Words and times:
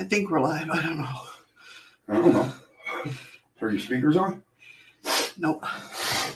I 0.00 0.04
think 0.04 0.30
we're 0.30 0.40
live. 0.40 0.70
I 0.70 0.82
don't 0.82 0.96
know. 0.96 1.20
I 2.08 2.14
don't 2.14 2.32
know. 2.32 2.50
Are 3.60 3.70
your 3.70 3.78
speakers 3.78 4.16
on? 4.16 4.42
Nope. 5.36 5.62
I 5.62 6.32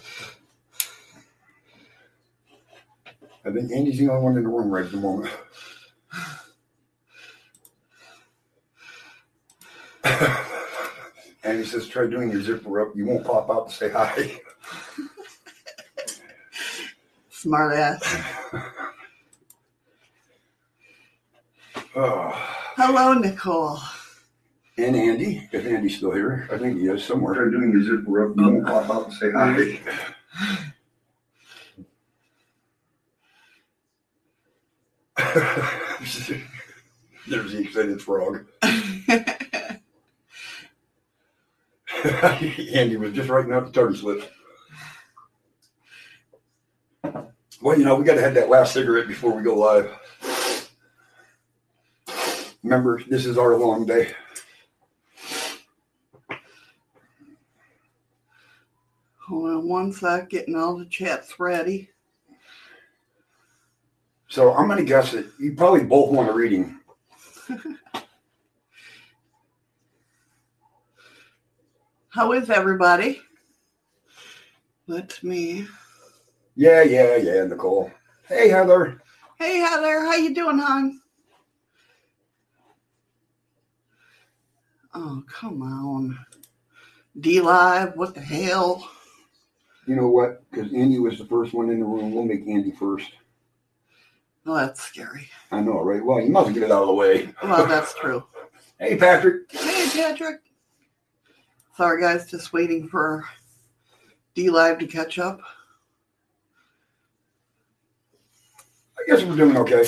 think 3.50 3.72
Andy's 3.72 3.98
the 3.98 4.10
only 4.10 4.22
one 4.22 4.36
in 4.36 4.42
the 4.42 4.50
room 4.50 4.68
right 4.68 4.84
at 4.84 4.90
the 4.90 4.98
moment. 4.98 5.32
Andy 11.42 11.64
says, 11.64 11.88
try 11.88 12.06
doing 12.06 12.30
your 12.30 12.42
zipper 12.42 12.82
up. 12.82 12.94
You 12.94 13.06
won't 13.06 13.24
pop 13.24 13.48
out 13.48 13.70
to 13.70 13.74
say 13.74 13.88
hi. 13.88 14.38
Smart 17.30 17.74
ass. 17.74 18.04
Oh. 21.96 22.50
Hello, 22.86 23.14
Nicole. 23.14 23.78
And 24.76 24.94
Andy, 24.94 25.48
if 25.52 25.64
Andy's 25.64 25.96
still 25.96 26.12
here, 26.12 26.46
I 26.52 26.58
think 26.58 26.78
he 26.78 26.86
is 26.86 27.02
somewhere. 27.02 27.34
Try 27.34 27.50
doing 27.50 27.72
your 27.72 27.82
zipper 27.82 28.30
up. 28.30 28.36
You 28.36 28.42
won't 28.42 28.66
pop 28.66 28.90
out 28.90 29.06
and 29.06 29.14
say 29.14 29.30
hi. 29.30 29.80
There's 37.26 37.52
the 37.52 37.60
excited 37.60 38.02
frog. 38.02 38.44
Andy 42.74 42.98
was 42.98 43.14
just 43.14 43.30
writing 43.30 43.54
out 43.54 43.64
the 43.64 43.72
tardy 43.72 43.96
slip. 43.96 44.30
Well, 47.62 47.78
you 47.78 47.86
know, 47.86 47.94
we 47.94 48.04
got 48.04 48.16
to 48.16 48.20
have 48.20 48.34
that 48.34 48.50
last 48.50 48.74
cigarette 48.74 49.08
before 49.08 49.34
we 49.34 49.42
go 49.42 49.54
live. 49.54 49.90
Remember, 52.74 53.00
this 53.08 53.24
is 53.24 53.38
our 53.38 53.56
long 53.56 53.86
day. 53.86 54.10
Hold 59.28 59.50
on 59.50 59.68
one 59.68 59.92
sec, 59.92 60.28
getting 60.28 60.56
all 60.56 60.76
the 60.76 60.86
chats 60.86 61.38
ready. 61.38 61.88
So 64.26 64.52
I'm 64.54 64.66
going 64.66 64.78
to 64.78 64.84
guess 64.84 65.12
that 65.12 65.24
you 65.38 65.54
probably 65.54 65.84
both 65.84 66.10
want 66.10 66.28
a 66.28 66.32
reading. 66.32 66.80
How 72.08 72.32
is 72.32 72.50
everybody? 72.50 73.20
That's 74.88 75.22
me. 75.22 75.68
Yeah, 76.56 76.82
yeah, 76.82 77.14
yeah, 77.18 77.44
Nicole. 77.44 77.92
Hey, 78.26 78.48
Heather. 78.48 79.00
Hey, 79.38 79.58
Heather. 79.58 80.00
How 80.00 80.16
you 80.16 80.34
doing, 80.34 80.58
hon? 80.58 81.00
Oh, 84.94 85.22
come 85.28 85.62
on. 85.62 86.18
D 87.20 87.40
Live, 87.40 87.96
what 87.96 88.14
the 88.14 88.20
hell? 88.20 88.88
You 89.86 89.96
know 89.96 90.08
what? 90.08 90.48
Because 90.50 90.72
Andy 90.72 90.98
was 90.98 91.18
the 91.18 91.26
first 91.26 91.52
one 91.52 91.68
in 91.70 91.80
the 91.80 91.84
room. 91.84 92.14
We'll 92.14 92.24
make 92.24 92.46
Andy 92.46 92.72
first. 92.72 93.10
Oh, 94.46 94.54
that's 94.54 94.82
scary. 94.82 95.28
I 95.50 95.60
know, 95.60 95.80
right? 95.82 96.04
Well, 96.04 96.20
you 96.20 96.30
must 96.30 96.54
get 96.54 96.62
it 96.62 96.70
out 96.70 96.82
of 96.82 96.88
the 96.88 96.94
way. 96.94 97.32
Well, 97.42 97.66
that's 97.66 97.94
true. 97.94 98.24
Hey, 98.80 98.96
Patrick. 98.96 99.50
Hey, 99.52 99.88
Patrick. 99.92 100.40
Sorry, 101.76 102.02
guys, 102.02 102.28
just 102.28 102.52
waiting 102.52 102.88
for 102.88 103.24
D 104.34 104.50
Live 104.50 104.80
to 104.80 104.86
catch 104.88 105.16
up. 105.20 105.40
I 108.98 109.02
guess 109.06 109.22
we're 109.22 109.36
doing 109.36 109.56
okay. 109.58 109.84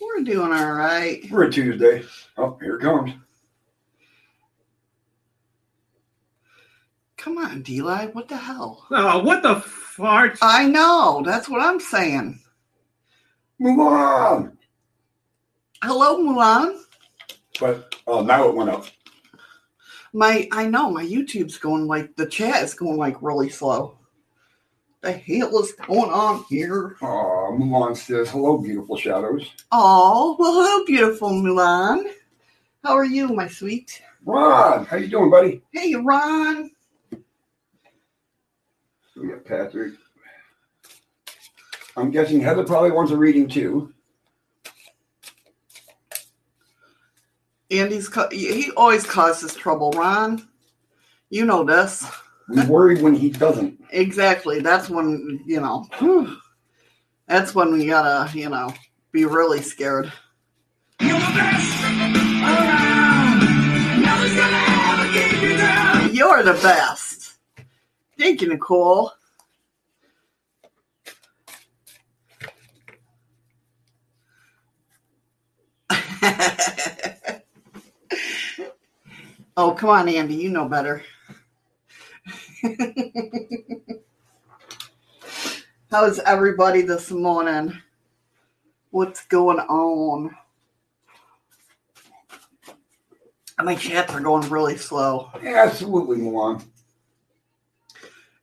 We're 0.00 0.24
doing 0.24 0.52
all 0.52 0.72
right. 0.72 1.22
We're 1.30 1.44
a 1.44 1.50
Tuesday. 1.52 2.02
Oh, 2.38 2.58
here 2.62 2.76
it 2.76 2.80
comes. 2.80 3.12
Come 7.20 7.36
on, 7.36 7.60
D 7.60 7.82
Live. 7.82 8.14
What 8.14 8.28
the 8.28 8.36
hell? 8.38 8.86
Oh, 8.90 9.22
what 9.22 9.42
the 9.42 9.56
fart? 9.56 10.38
I 10.40 10.66
know. 10.66 11.22
That's 11.22 11.50
what 11.50 11.60
I'm 11.60 11.78
saying. 11.78 12.40
Move 13.58 13.78
on. 13.78 14.56
Hello, 15.84 16.16
Mulan. 16.18 16.80
But 17.60 17.94
oh, 18.06 18.22
now 18.22 18.48
it 18.48 18.54
went 18.54 18.70
up. 18.70 18.86
My, 20.14 20.48
I 20.50 20.64
know 20.64 20.90
my 20.90 21.04
YouTube's 21.04 21.58
going 21.58 21.86
like 21.86 22.16
the 22.16 22.24
chat 22.24 22.62
is 22.62 22.72
going 22.72 22.96
like 22.96 23.20
really 23.20 23.50
slow. 23.50 23.98
The 25.02 25.12
hell 25.12 25.58
is 25.58 25.72
going 25.72 26.10
on 26.10 26.44
here? 26.48 26.96
Oh, 27.02 27.54
Mulan 27.60 27.98
says, 27.98 28.30
hello, 28.30 28.56
beautiful 28.56 28.96
shadows. 28.96 29.46
Oh, 29.72 30.36
well, 30.38 30.54
hello, 30.54 30.86
beautiful 30.86 31.28
Mulan. 31.32 32.02
How 32.82 32.96
are 32.96 33.04
you, 33.04 33.28
my 33.28 33.46
sweet? 33.46 34.00
Ron, 34.24 34.86
how 34.86 34.96
you 34.96 35.08
doing, 35.08 35.30
buddy? 35.30 35.60
Hey, 35.70 35.94
Ron. 35.94 36.70
Oh, 39.20 39.22
we 39.22 39.28
got 39.28 39.44
Patrick. 39.44 39.94
I'm 41.96 42.10
guessing 42.10 42.40
Heather 42.40 42.64
probably 42.64 42.90
wants 42.90 43.12
a 43.12 43.16
reading 43.16 43.48
too. 43.48 43.92
Andy's 47.70 48.08
ca- 48.08 48.30
he 48.30 48.70
always 48.76 49.04
causes 49.06 49.54
trouble, 49.54 49.92
Ron. 49.92 50.48
You 51.28 51.44
know 51.44 51.62
this. 51.64 52.04
We 52.48 52.64
worry 52.64 53.00
when 53.00 53.14
he 53.14 53.30
doesn't. 53.30 53.80
Exactly. 53.90 54.60
That's 54.60 54.90
when, 54.90 55.40
you 55.46 55.60
know, 55.60 55.86
that's 57.28 57.54
when 57.54 57.72
we 57.72 57.86
gotta, 57.86 58.36
you 58.36 58.48
know, 58.48 58.74
be 59.12 59.24
really 59.24 59.62
scared. 59.62 60.12
You're 66.12 66.42
the 66.42 66.58
best. 66.62 67.09
Thank 68.20 68.42
you, 68.42 68.48
Nicole. 68.50 69.12
oh, 79.56 79.72
come 79.72 79.88
on, 79.88 80.06
Andy. 80.10 80.34
You 80.34 80.50
know 80.50 80.68
better. 80.68 81.02
How's 85.90 86.18
everybody 86.18 86.82
this 86.82 87.10
morning? 87.10 87.72
What's 88.90 89.24
going 89.24 89.60
on? 89.60 90.36
My 93.62 93.76
chats 93.76 94.12
are 94.12 94.20
going 94.20 94.46
really 94.50 94.76
slow. 94.76 95.30
Absolutely, 95.42 96.18
Mulan. 96.18 96.62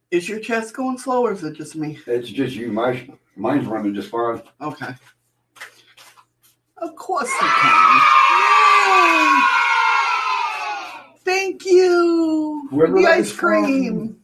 Is 0.10 0.30
your 0.30 0.40
chest 0.40 0.74
going 0.74 0.98
slow 0.98 1.26
or 1.26 1.34
is 1.34 1.44
it 1.44 1.56
just 1.56 1.76
me? 1.76 2.00
It's 2.08 2.30
just 2.30 2.56
you. 2.56 2.72
My 2.72 3.10
mine's 3.36 3.68
running 3.68 3.94
just 3.94 4.10
fine. 4.10 4.42
Okay. 4.62 4.96
Of 6.78 6.96
course 6.96 7.30
you 7.30 7.48
can. 7.48 8.02
Yay! 8.38 9.42
Thank 11.26 11.66
you 11.66 12.68
Whoever 12.70 13.02
the 13.02 13.08
ice 13.08 13.34
cream. 13.34 14.18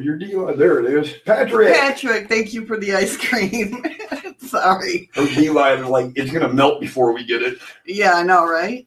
Your 0.00 0.16
deal, 0.16 0.56
there 0.56 0.78
it 0.78 0.86
is. 0.86 1.12
Patrick. 1.26 1.74
Patrick, 1.74 2.28
thank 2.28 2.54
you 2.54 2.64
for 2.64 2.78
the 2.78 2.94
ice 2.94 3.16
cream. 3.16 3.84
Sorry. 4.38 5.10
Her 5.14 5.26
D 5.26 5.50
line 5.50 5.84
like 5.86 6.12
it's 6.14 6.30
gonna 6.30 6.52
melt 6.52 6.80
before 6.80 7.12
we 7.12 7.24
get 7.24 7.42
it. 7.42 7.58
Yeah, 7.84 8.14
I 8.14 8.22
know, 8.22 8.46
right? 8.46 8.86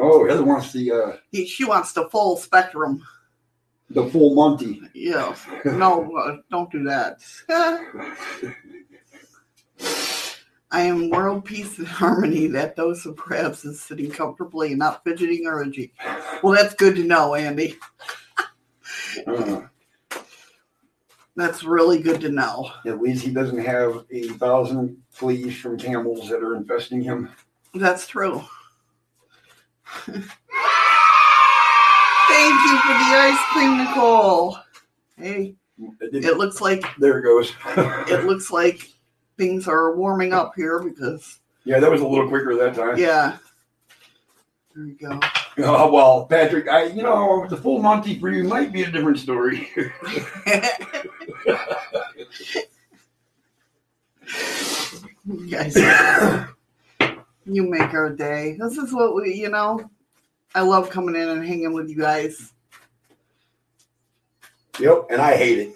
Oh, 0.00 0.26
Heather 0.28 0.44
wants 0.44 0.72
the 0.72 0.90
uh 0.92 1.16
He, 1.32 1.46
she 1.46 1.64
wants 1.64 1.92
the 1.92 2.08
full 2.08 2.36
spectrum. 2.36 3.02
the 3.90 4.06
full 4.06 4.34
Monty. 4.34 4.80
Yeah. 4.94 5.34
No, 5.64 6.14
uh, 6.16 6.36
don't 6.50 6.70
do 6.70 6.84
that. 6.84 7.18
I 10.70 10.82
am 10.82 11.08
world 11.08 11.44
peace 11.46 11.78
and 11.78 11.86
harmony. 11.86 12.46
That 12.48 12.76
dose 12.76 13.06
of 13.06 13.16
crabs 13.16 13.64
is 13.64 13.80
sitting 13.80 14.10
comfortably 14.10 14.68
and 14.70 14.78
not 14.78 15.02
fidgeting 15.02 15.46
or 15.46 15.62
itchy. 15.62 15.92
Well, 16.42 16.52
that's 16.54 16.74
good 16.74 16.94
to 16.96 17.04
know, 17.04 17.34
Andy. 17.34 17.76
Uh, 19.26 19.62
That's 21.36 21.64
really 21.64 22.02
good 22.02 22.20
to 22.20 22.28
know. 22.28 22.70
at 22.84 23.00
least 23.00 23.24
he 23.24 23.30
doesn't 23.32 23.64
have 23.64 24.04
a 24.10 24.28
thousand 24.34 25.02
fleas 25.10 25.56
from 25.56 25.78
camels 25.78 26.28
that 26.28 26.42
are 26.42 26.54
infesting 26.56 27.00
him. 27.00 27.30
That's 27.74 28.06
true. 28.06 28.42
Thank 30.06 30.24
you 32.62 32.78
for 32.80 32.92
the 32.92 33.16
ice 33.16 33.42
cream, 33.52 33.78
Nicole. 33.78 34.58
Hey, 35.16 35.54
It 36.00 36.36
looks 36.36 36.60
like 36.60 36.84
there 36.98 37.18
it 37.18 37.22
goes. 37.22 37.52
it 38.10 38.24
looks 38.26 38.50
like 38.50 38.90
things 39.36 39.68
are 39.68 39.94
warming 39.96 40.32
up 40.32 40.52
here 40.56 40.80
because 40.82 41.38
yeah, 41.64 41.78
that 41.80 41.90
was 41.90 42.00
a 42.00 42.06
little 42.06 42.28
quicker 42.28 42.54
that 42.56 42.74
time. 42.74 42.96
yeah. 42.98 43.36
There 44.74 44.84
you 44.86 44.96
go. 45.00 45.20
Oh 45.60 45.90
well, 45.90 46.24
Patrick, 46.26 46.68
I 46.68 46.84
you 46.84 47.02
know 47.02 47.44
the 47.48 47.56
full 47.56 47.82
Monty 47.82 48.16
for 48.20 48.30
you 48.30 48.44
might 48.44 48.70
be 48.72 48.84
a 48.84 48.90
different 48.92 49.18
story. 49.18 49.68
you 55.26 55.50
guys, 55.50 55.74
You 57.48 57.68
make 57.68 57.94
our 57.94 58.10
day. 58.10 58.56
This 58.58 58.76
is 58.76 58.92
what 58.92 59.14
we, 59.14 59.34
you 59.34 59.48
know. 59.48 59.90
I 60.54 60.60
love 60.60 60.90
coming 60.90 61.14
in 61.14 61.28
and 61.28 61.44
hanging 61.44 61.72
with 61.72 61.88
you 61.88 61.96
guys. 61.96 62.52
Yep, 64.78 65.06
and 65.10 65.20
I 65.20 65.36
hate 65.36 65.58
it. 65.58 65.74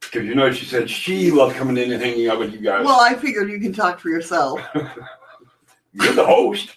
Because 0.00 0.26
you 0.26 0.34
know, 0.34 0.52
she 0.52 0.66
said 0.66 0.90
she 0.90 1.30
loved 1.30 1.56
coming 1.56 1.76
in 1.76 1.92
and 1.92 2.02
hanging 2.02 2.28
out 2.28 2.38
with 2.38 2.52
you 2.52 2.60
guys. 2.60 2.84
Well, 2.84 3.00
I 3.00 3.14
figured 3.14 3.50
you 3.50 3.58
can 3.58 3.72
talk 3.72 4.00
for 4.00 4.10
yourself. 4.10 4.60
You're 5.92 6.12
the 6.12 6.26
host. 6.26 6.76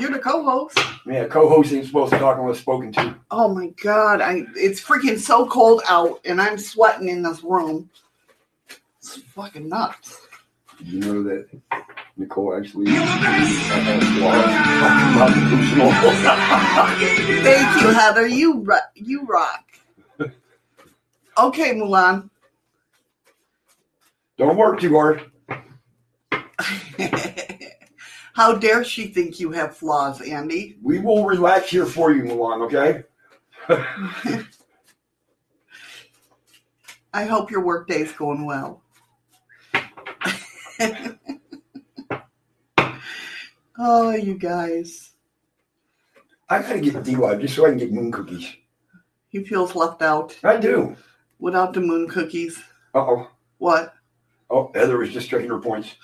You're 0.00 0.10
the 0.10 0.18
co-host. 0.18 0.78
Yeah, 1.06 1.26
co-host 1.26 1.72
ain't 1.72 1.86
supposed 1.86 2.12
to 2.12 2.18
talk 2.18 2.38
unless 2.38 2.58
spoken 2.58 2.92
to. 2.92 3.14
Oh 3.30 3.54
my 3.54 3.68
god, 3.82 4.20
I 4.20 4.44
it's 4.56 4.80
freaking 4.80 5.18
so 5.18 5.46
cold 5.46 5.82
out 5.88 6.20
and 6.24 6.40
I'm 6.40 6.58
sweating 6.58 7.08
in 7.08 7.22
this 7.22 7.42
room. 7.42 7.88
It's 8.98 9.16
fucking 9.16 9.68
nuts. 9.68 10.26
You 10.80 11.00
know 11.00 11.22
that 11.22 11.48
Nicole 12.16 12.54
actually 12.56 12.86
Thank 17.42 17.82
you, 17.82 17.88
Heather. 17.88 18.26
You 18.26 18.60
ro- 18.60 18.76
you 18.94 19.24
rock. 19.26 19.64
Okay, 21.38 21.74
Mulan. 21.74 22.28
Don't 24.36 24.56
work 24.56 24.80
too 24.80 24.94
hard. 24.94 25.30
How 28.34 28.54
dare 28.54 28.84
she 28.84 29.08
think 29.08 29.40
you 29.40 29.50
have 29.52 29.76
flaws, 29.76 30.20
Andy? 30.20 30.76
We 30.82 30.98
will 31.00 31.24
relax 31.24 31.70
here 31.70 31.86
for 31.86 32.12
you, 32.12 32.24
Mulan. 32.24 32.62
okay? 32.66 33.04
I 37.14 37.24
hope 37.24 37.50
your 37.50 37.62
workday's 37.62 38.12
going 38.12 38.46
well. 38.46 38.82
Oh, 43.82 44.10
you 44.12 44.34
guys. 44.34 45.10
I 46.48 46.62
gotta 46.62 46.80
get 46.80 47.02
D-Live 47.02 47.40
just 47.40 47.54
so 47.56 47.66
I 47.66 47.70
can 47.70 47.78
get 47.78 47.92
moon 47.92 48.12
cookies. 48.12 48.54
He 49.28 49.42
feels 49.44 49.74
left 49.74 50.02
out 50.02 50.36
I 50.44 50.58
do. 50.58 50.96
without 51.38 51.72
the 51.72 51.80
moon 51.80 52.08
cookies. 52.08 52.62
Uh-oh. 52.94 53.28
What? 53.58 53.94
Oh, 54.50 54.70
Heather 54.74 54.98
was 54.98 55.10
just 55.10 55.28
checking 55.30 55.48
her 55.48 55.58
points. 55.58 55.94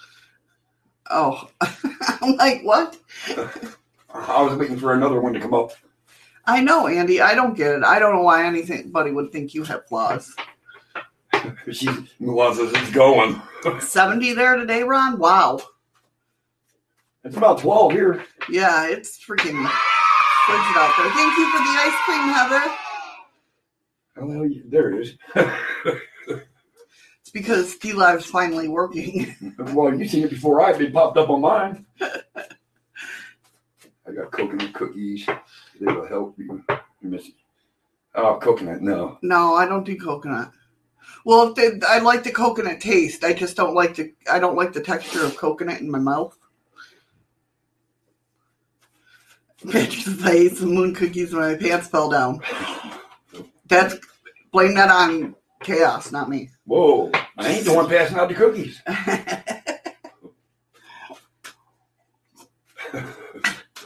Oh, 1.11 1.49
I'm 1.61 2.37
like, 2.37 2.63
what? 2.63 2.97
I 4.15 4.43
was 4.43 4.57
waiting 4.57 4.79
for 4.79 4.95
another 4.95 5.21
one 5.21 5.35
to 5.35 5.41
come 5.41 5.55
up. 5.55 5.73
I 6.47 6.63
know, 6.63 6.87
Andy. 6.87 7.21
I 7.21 7.35
don't 7.35 7.55
get 7.55 7.73
it. 7.75 7.83
I 7.85 7.99
don't 7.99 8.15
know 8.15 8.23
why 8.23 8.47
anybody 8.47 9.11
would 9.11 9.31
think 9.31 9.53
you 9.53 9.65
have 9.65 9.87
flaws. 9.87 10.35
She's 11.71 11.91
Milan 12.19 12.55
says 12.55 12.73
it's 12.75 12.91
going. 12.91 13.41
70 13.81 14.33
there 14.33 14.57
today, 14.57 14.83
Ron? 14.83 15.19
Wow. 15.19 15.61
It's 17.29 17.37
about 17.37 17.59
12 17.59 17.93
here. 17.93 18.25
Yeah, 18.49 18.89
it's 18.89 19.23
freaking 19.23 19.69
frigid 20.47 20.77
out 20.77 20.95
there. 20.97 21.11
Thank 21.11 21.37
you 21.37 21.51
for 21.51 21.59
the 21.59 21.75
ice 21.77 21.93
cream, 22.07 22.29
Heather. 22.33 22.65
Oh, 24.17 24.45
yeah, 24.45 24.63
there 24.65 24.93
it 24.93 25.01
is. 25.01 25.19
It's 27.21 27.31
because 27.31 27.77
D 27.77 27.93
Live's 27.93 28.25
finally 28.25 28.69
working. 28.69 29.37
well, 29.75 29.93
you 29.95 30.09
seen 30.09 30.25
it 30.25 30.31
before 30.31 30.63
I 30.63 30.73
did. 30.73 30.95
Popped 30.95 31.19
up 31.19 31.29
on 31.29 31.43
mine. 31.43 31.85
I 32.01 32.15
got 34.17 34.33
coconut 34.33 34.73
cookies. 34.73 35.27
They 35.79 35.93
will 35.93 36.09
help 36.09 36.39
you. 36.39 36.65
You 37.03 37.11
miss 37.11 37.29
it. 37.29 37.35
Oh, 38.15 38.39
coconut, 38.41 38.81
no. 38.81 39.19
No, 39.21 39.55
I 39.55 39.67
don't 39.67 39.85
do 39.85 39.99
coconut. 39.99 40.51
Well, 41.27 41.49
if 41.49 41.55
they, 41.57 41.87
I 41.87 41.99
like 41.99 42.25
the 42.25 42.33
coconut 42.33 42.81
taste. 42.81 43.23
I 43.23 43.35
just 43.35 43.55
don't 43.55 43.75
like 43.75 43.97
the. 43.97 44.15
I 44.31 44.39
don't 44.39 44.57
like 44.57 44.73
the 44.73 44.81
texture 44.81 45.23
of 45.23 45.37
coconut 45.37 45.83
in 45.83 45.91
my 45.91 45.99
mouth. 45.99 46.38
Bitch 49.65 50.05
says 50.05 50.25
I 50.25 50.33
ate 50.33 50.57
some 50.57 50.75
moon 50.75 50.95
cookies 50.95 51.35
when 51.35 51.43
my 51.43 51.57
pants 51.57 51.89
fell 51.89 52.09
down. 52.09 52.41
That's 53.67 53.97
blame 54.53 54.75
that 54.75 54.91
on 54.91 55.35
chaos, 55.63 56.13
not 56.13 56.29
me. 56.29 56.51
Whoa, 56.65 57.11
I 57.37 57.49
ain't 57.49 57.65
the 57.65 57.75
one 57.75 57.89
passing 57.89 58.19
out 58.19 58.29
the 58.29 58.35
cookies. 58.35 58.81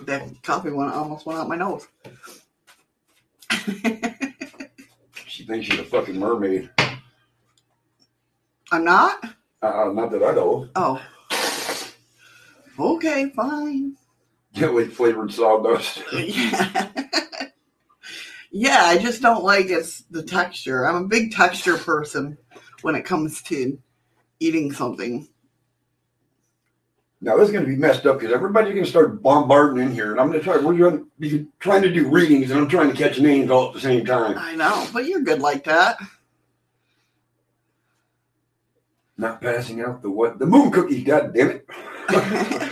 that 0.03 0.43
coffee 0.43 0.71
one 0.71 0.91
almost 0.91 1.25
went 1.27 1.39
out 1.39 1.49
my 1.49 1.57
nose. 1.57 1.89
She 5.27 5.45
thinks 5.45 5.67
she's 5.67 5.81
a 5.81 5.85
fucking 5.85 6.19
mermaid. 6.19 6.69
I'm 8.71 8.85
not. 8.85 9.25
Uh, 9.63 9.91
not 9.95 10.11
that 10.11 10.23
I 10.23 10.33
know. 10.33 10.69
Oh. 10.77 11.03
Okay, 12.79 13.31
fine. 13.35 13.97
Get 14.55 14.73
with 14.73 14.93
flavored 14.93 15.33
sawdust. 15.33 16.03
Yeah. 16.13 16.91
yeah, 18.51 18.85
I 18.85 18.99
just 18.99 19.23
don't 19.23 19.45
like 19.45 19.67
it's 19.67 20.03
the 20.11 20.23
texture. 20.23 20.87
I'm 20.87 21.05
a 21.05 21.09
big 21.09 21.33
texture 21.33 21.79
person 21.79 22.37
when 22.83 22.95
it 22.95 23.05
comes 23.05 23.43
to 23.45 23.79
eating 24.41 24.73
something. 24.73 25.29
Now 27.23 27.37
this 27.37 27.47
is 27.47 27.53
going 27.53 27.65
to 27.65 27.71
be 27.71 27.77
messed 27.77 28.05
up 28.05 28.19
because 28.19 28.35
everybody's 28.35 28.73
going 28.73 28.85
to 28.85 28.91
start 28.91 29.23
bombarding 29.23 29.83
in 29.83 29.93
here, 29.93 30.11
and 30.11 30.21
I'm 30.21 30.27
going 30.27 30.41
to 30.41 30.45
try. 30.45 30.57
We're 30.57 30.77
going 30.77 30.99
to 30.99 31.07
be 31.21 31.47
trying 31.61 31.83
to 31.83 31.93
do 31.93 32.09
readings, 32.09 32.51
and 32.51 32.61
I'm 32.61 32.69
trying 32.69 32.91
to 32.91 32.97
catch 32.97 33.21
names 33.21 33.49
all 33.51 33.69
at 33.69 33.75
the 33.75 33.81
same 33.81 34.05
time. 34.05 34.37
I 34.37 34.57
know, 34.57 34.89
but 34.93 35.07
you're 35.07 35.21
good 35.21 35.41
like 35.41 35.65
that. 35.65 35.99
Not 39.17 39.41
passing 39.41 39.83
out 39.83 40.03
the 40.03 40.11
what? 40.11 40.41
The 40.41 40.47
moon 40.47 40.73
cookies. 40.73 41.05
God 41.05 41.33
damn 41.33 41.51
it! 41.51 41.67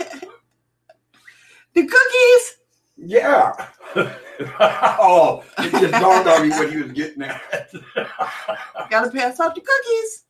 the 1.73 1.87
cookies. 1.87 2.57
Yeah. 2.97 3.53
oh, 4.59 5.43
it 5.57 5.71
just 5.71 5.93
dawned 5.93 6.27
on 6.27 6.47
me 6.47 6.49
what 6.49 6.71
he 6.71 6.77
was 6.81 6.91
getting 6.91 7.23
at. 7.23 7.71
Gotta 8.89 9.11
pass 9.11 9.39
out 9.39 9.55
the 9.55 9.61
cookies. 9.61 10.25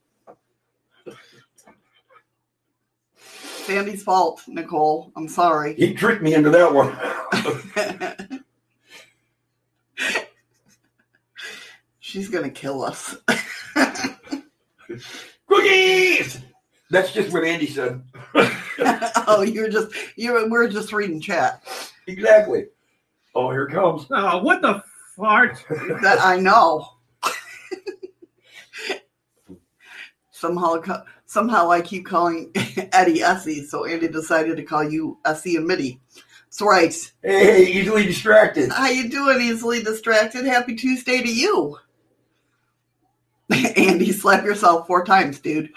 Sandy's 3.66 4.04
fault, 4.04 4.42
Nicole. 4.48 5.12
I'm 5.16 5.28
sorry. 5.28 5.76
he 5.76 5.94
tricked 5.94 6.24
me 6.24 6.34
into 6.34 6.50
that 6.50 6.74
one. 6.74 6.98
She's 12.00 12.28
gonna 12.30 12.50
kill 12.50 12.84
us. 12.84 13.16
cookies. 15.48 16.40
That's 16.92 17.14
just 17.14 17.32
what 17.32 17.46
Andy 17.46 17.68
said. 17.68 18.04
oh, 18.36 19.44
you're 19.48 19.70
just 19.70 19.96
you 20.18 20.34
we're 20.50 20.68
just 20.68 20.92
reading 20.92 21.22
chat. 21.22 21.64
exactly. 22.06 22.66
Oh, 23.34 23.50
here 23.50 23.64
it 23.64 23.72
comes. 23.72 24.06
Oh, 24.12 24.44
what 24.44 24.62
the 24.62 24.84
fart? 25.16 25.64
That 26.02 26.20
I 26.22 26.38
know. 26.38 26.86
somehow 30.32 30.82
co- 30.82 31.04
somehow 31.26 31.72
I 31.72 31.80
keep 31.80 32.06
calling 32.06 32.52
Eddie 32.92 33.22
Essie, 33.22 33.64
so 33.64 33.86
Andy 33.86 34.10
decided 34.10 34.58
to 34.58 34.64
call 34.64 34.84
you 34.84 35.18
Essie 35.24 35.56
and 35.56 35.66
Mitty. 35.66 36.02
That's 36.48 36.62
right. 36.62 37.14
Hey, 37.24 37.68
easily 37.68 38.04
distracted. 38.04 38.70
How 38.70 38.90
you 38.90 39.10
doing? 39.10 39.40
Easily 39.40 39.82
distracted. 39.82 40.44
Happy 40.44 40.76
Tuesday 40.76 41.22
to 41.22 41.34
you. 41.34 41.78
Andy, 43.78 44.12
slap 44.12 44.44
yourself 44.44 44.88
four 44.88 45.06
times, 45.06 45.40
dude. 45.40 45.70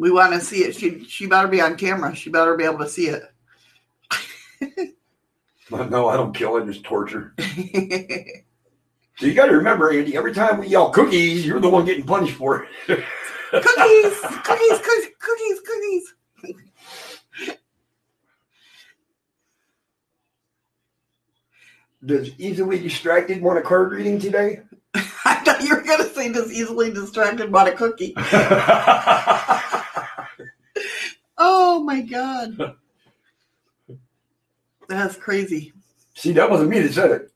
We 0.00 0.10
want 0.10 0.32
to 0.32 0.40
see 0.40 0.64
it. 0.64 0.74
She 0.74 1.04
she 1.04 1.26
better 1.26 1.46
be 1.46 1.60
on 1.60 1.76
camera. 1.76 2.16
She 2.16 2.30
better 2.30 2.56
be 2.56 2.64
able 2.64 2.78
to 2.78 2.88
see 2.88 3.08
it. 3.08 3.22
No, 5.70 6.08
I 6.08 6.16
don't 6.16 6.34
kill. 6.34 6.56
I 6.56 6.66
just 6.66 6.82
torture. 6.82 7.32
So 9.18 9.26
you 9.26 9.34
got 9.34 9.46
to 9.46 9.52
remember, 9.52 9.92
Andy. 9.92 10.16
Every 10.16 10.32
time 10.32 10.58
we 10.58 10.66
yell 10.68 10.90
cookies, 10.90 11.44
you're 11.44 11.60
the 11.60 11.68
one 11.68 11.84
getting 11.84 12.06
punished 12.06 12.34
for 12.34 12.64
it. 12.64 12.70
cookies, 12.86 14.20
cookies, 14.42 14.78
cookies, 14.80 15.06
cookies, 15.20 15.60
cookies. 15.66 16.14
Does 22.02 22.30
easily 22.38 22.78
distracted 22.78 23.42
want 23.42 23.58
a 23.58 23.62
card 23.62 23.92
reading 23.92 24.18
today? 24.18 24.62
I 24.94 25.34
thought 25.44 25.62
you 25.62 25.76
were 25.76 25.82
gonna 25.82 26.08
say 26.08 26.32
just 26.32 26.50
easily 26.50 26.90
distracted 26.90 27.52
by 27.52 27.68
a 27.68 27.76
cookie. 27.76 28.14
Oh 31.42 31.82
my 31.82 32.02
god. 32.02 32.54
That's 34.88 35.16
crazy. 35.16 35.72
See, 36.14 36.32
that 36.32 36.50
wasn't 36.50 36.68
me 36.68 36.80
that 36.80 36.92
said 36.92 37.10
it. 37.12 37.32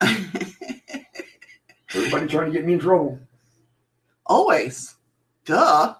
Everybody 1.92 2.28
trying 2.28 2.52
to 2.52 2.56
get 2.56 2.64
me 2.64 2.74
in 2.74 2.78
trouble. 2.78 3.18
Always. 4.26 4.94
Duh. 5.44 5.94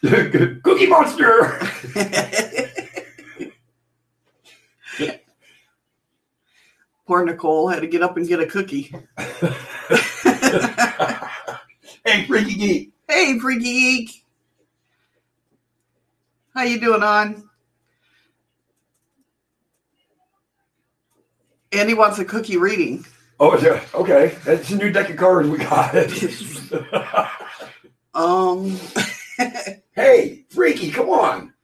Cookie 0.02 0.86
monster. 0.86 1.58
Poor 7.04 7.24
Nicole 7.24 7.66
had 7.68 7.80
to 7.80 7.88
get 7.88 8.02
up 8.02 8.16
and 8.16 8.28
get 8.28 8.38
a 8.38 8.46
cookie. 8.46 8.94
hey, 12.04 12.26
freaky 12.28 12.54
geek. 12.54 12.92
Hey, 13.08 13.40
freaky 13.40 13.64
geek. 13.64 14.24
How 16.58 16.64
you 16.64 16.80
doing, 16.80 17.04
on? 17.04 17.48
Andy 21.70 21.94
wants 21.94 22.18
a 22.18 22.24
cookie 22.24 22.56
reading. 22.56 23.06
Oh, 23.38 23.52
it? 23.52 23.94
okay. 23.94 24.36
That's 24.44 24.68
a 24.70 24.76
new 24.76 24.90
deck 24.90 25.08
of 25.08 25.16
cards 25.16 25.48
we 25.48 25.58
got. 25.58 25.94
Um, 28.12 28.76
hey, 29.92 30.44
freaky, 30.48 30.90
come 30.90 31.10
on. 31.10 31.54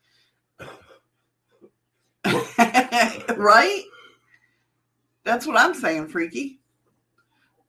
right? 3.36 3.82
That's 5.24 5.44
what 5.44 5.58
I'm 5.58 5.74
saying, 5.74 6.06
freaky. 6.06 6.60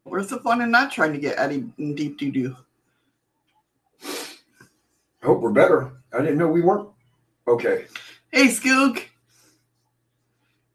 Where's 0.03 0.27
the 0.27 0.39
fun 0.41 0.61
in 0.61 0.69
not 0.69 0.91
trying 0.91 1.13
to 1.13 1.19
get 1.19 1.39
Eddie 1.39 1.65
in 1.79 1.95
deep 1.95 2.19
doo 2.19 2.31
doo? 2.31 2.55
I 4.03 5.25
hope 5.25 5.41
we're 5.41 5.49
better. 5.49 5.93
I 6.13 6.19
didn't 6.19 6.37
know 6.37 6.49
we 6.49 6.61
weren't. 6.61 6.89
Okay. 7.47 7.85
Hey, 8.31 8.47
Skook. 8.47 9.01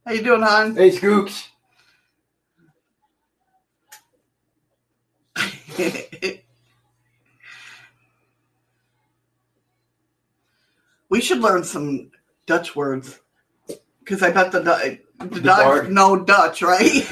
How 0.07 0.13
you 0.13 0.23
doing, 0.23 0.43
hon? 0.43 0.77
Hey, 0.77 0.91
Skooks. 0.91 1.49
we 11.09 11.21
should 11.21 11.39
learn 11.39 11.65
some 11.65 12.11
Dutch 12.47 12.77
words 12.77 13.21
because 14.01 14.23
I 14.23 14.31
bet 14.31 14.53
the 14.53 14.61
the, 14.61 14.99
The 15.27 15.41
dog. 15.41 15.91
know 15.91 16.17
Dutch, 16.23 16.63
right? 16.63 17.09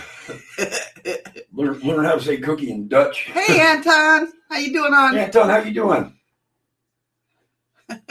Learn, 1.52 1.80
learn 1.80 2.04
how 2.04 2.14
to 2.14 2.20
say 2.22 2.36
cookie 2.36 2.70
in 2.70 2.86
Dutch. 2.86 3.30
hey, 3.32 3.60
Anton, 3.60 4.30
how 4.50 4.58
you 4.58 4.72
doing, 4.72 4.92
on? 4.92 5.16
Anton, 5.16 5.48
how 5.48 5.58
you 5.58 5.72
doing? 5.72 6.17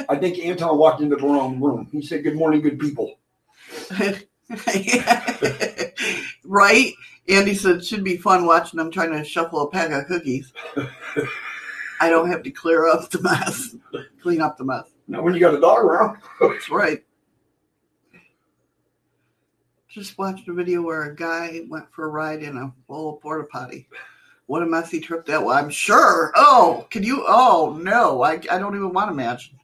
I 0.09 0.15
think 0.15 0.39
Anton 0.39 0.77
walked 0.77 1.01
into 1.01 1.15
the 1.15 1.23
wrong 1.23 1.59
room. 1.59 1.87
He 1.91 2.01
said, 2.01 2.23
"Good 2.23 2.35
morning, 2.35 2.61
good 2.61 2.79
people." 2.79 3.19
right? 6.43 6.93
Andy 7.29 7.53
said 7.53 7.77
it 7.77 7.85
should 7.85 8.03
be 8.03 8.17
fun 8.17 8.45
watching 8.45 8.77
them 8.77 8.89
trying 8.89 9.11
to 9.11 9.23
shuffle 9.23 9.61
a 9.61 9.69
pack 9.69 9.91
of 9.91 10.07
cookies. 10.07 10.53
I 11.99 12.09
don't 12.09 12.29
have 12.29 12.43
to 12.43 12.51
clear 12.51 12.87
up 12.87 13.09
the 13.09 13.21
mess, 13.21 13.75
clean 14.21 14.41
up 14.41 14.57
the 14.57 14.63
mess. 14.63 14.85
Now, 15.07 15.21
when 15.21 15.33
you 15.33 15.39
got 15.39 15.55
a 15.55 15.59
dog 15.59 15.83
around, 15.83 16.17
That's 16.39 16.69
right. 16.69 17.03
Just 19.87 20.17
watched 20.17 20.47
a 20.47 20.53
video 20.53 20.81
where 20.83 21.03
a 21.03 21.15
guy 21.15 21.61
went 21.69 21.91
for 21.91 22.05
a 22.05 22.09
ride 22.09 22.43
in 22.43 22.57
a 22.57 22.71
full 22.85 23.17
porta 23.17 23.47
potty. 23.51 23.87
What 24.45 24.61
a 24.61 24.65
messy 24.65 24.99
trip 24.99 25.25
that 25.25 25.43
was. 25.43 25.57
I'm 25.57 25.69
sure. 25.69 26.31
Oh, 26.35 26.87
can 26.89 27.03
you? 27.03 27.25
Oh, 27.27 27.77
no. 27.81 28.21
I, 28.21 28.33
I 28.51 28.59
don't 28.59 28.75
even 28.75 28.93
want 28.93 29.09
to 29.09 29.13
imagine. 29.13 29.57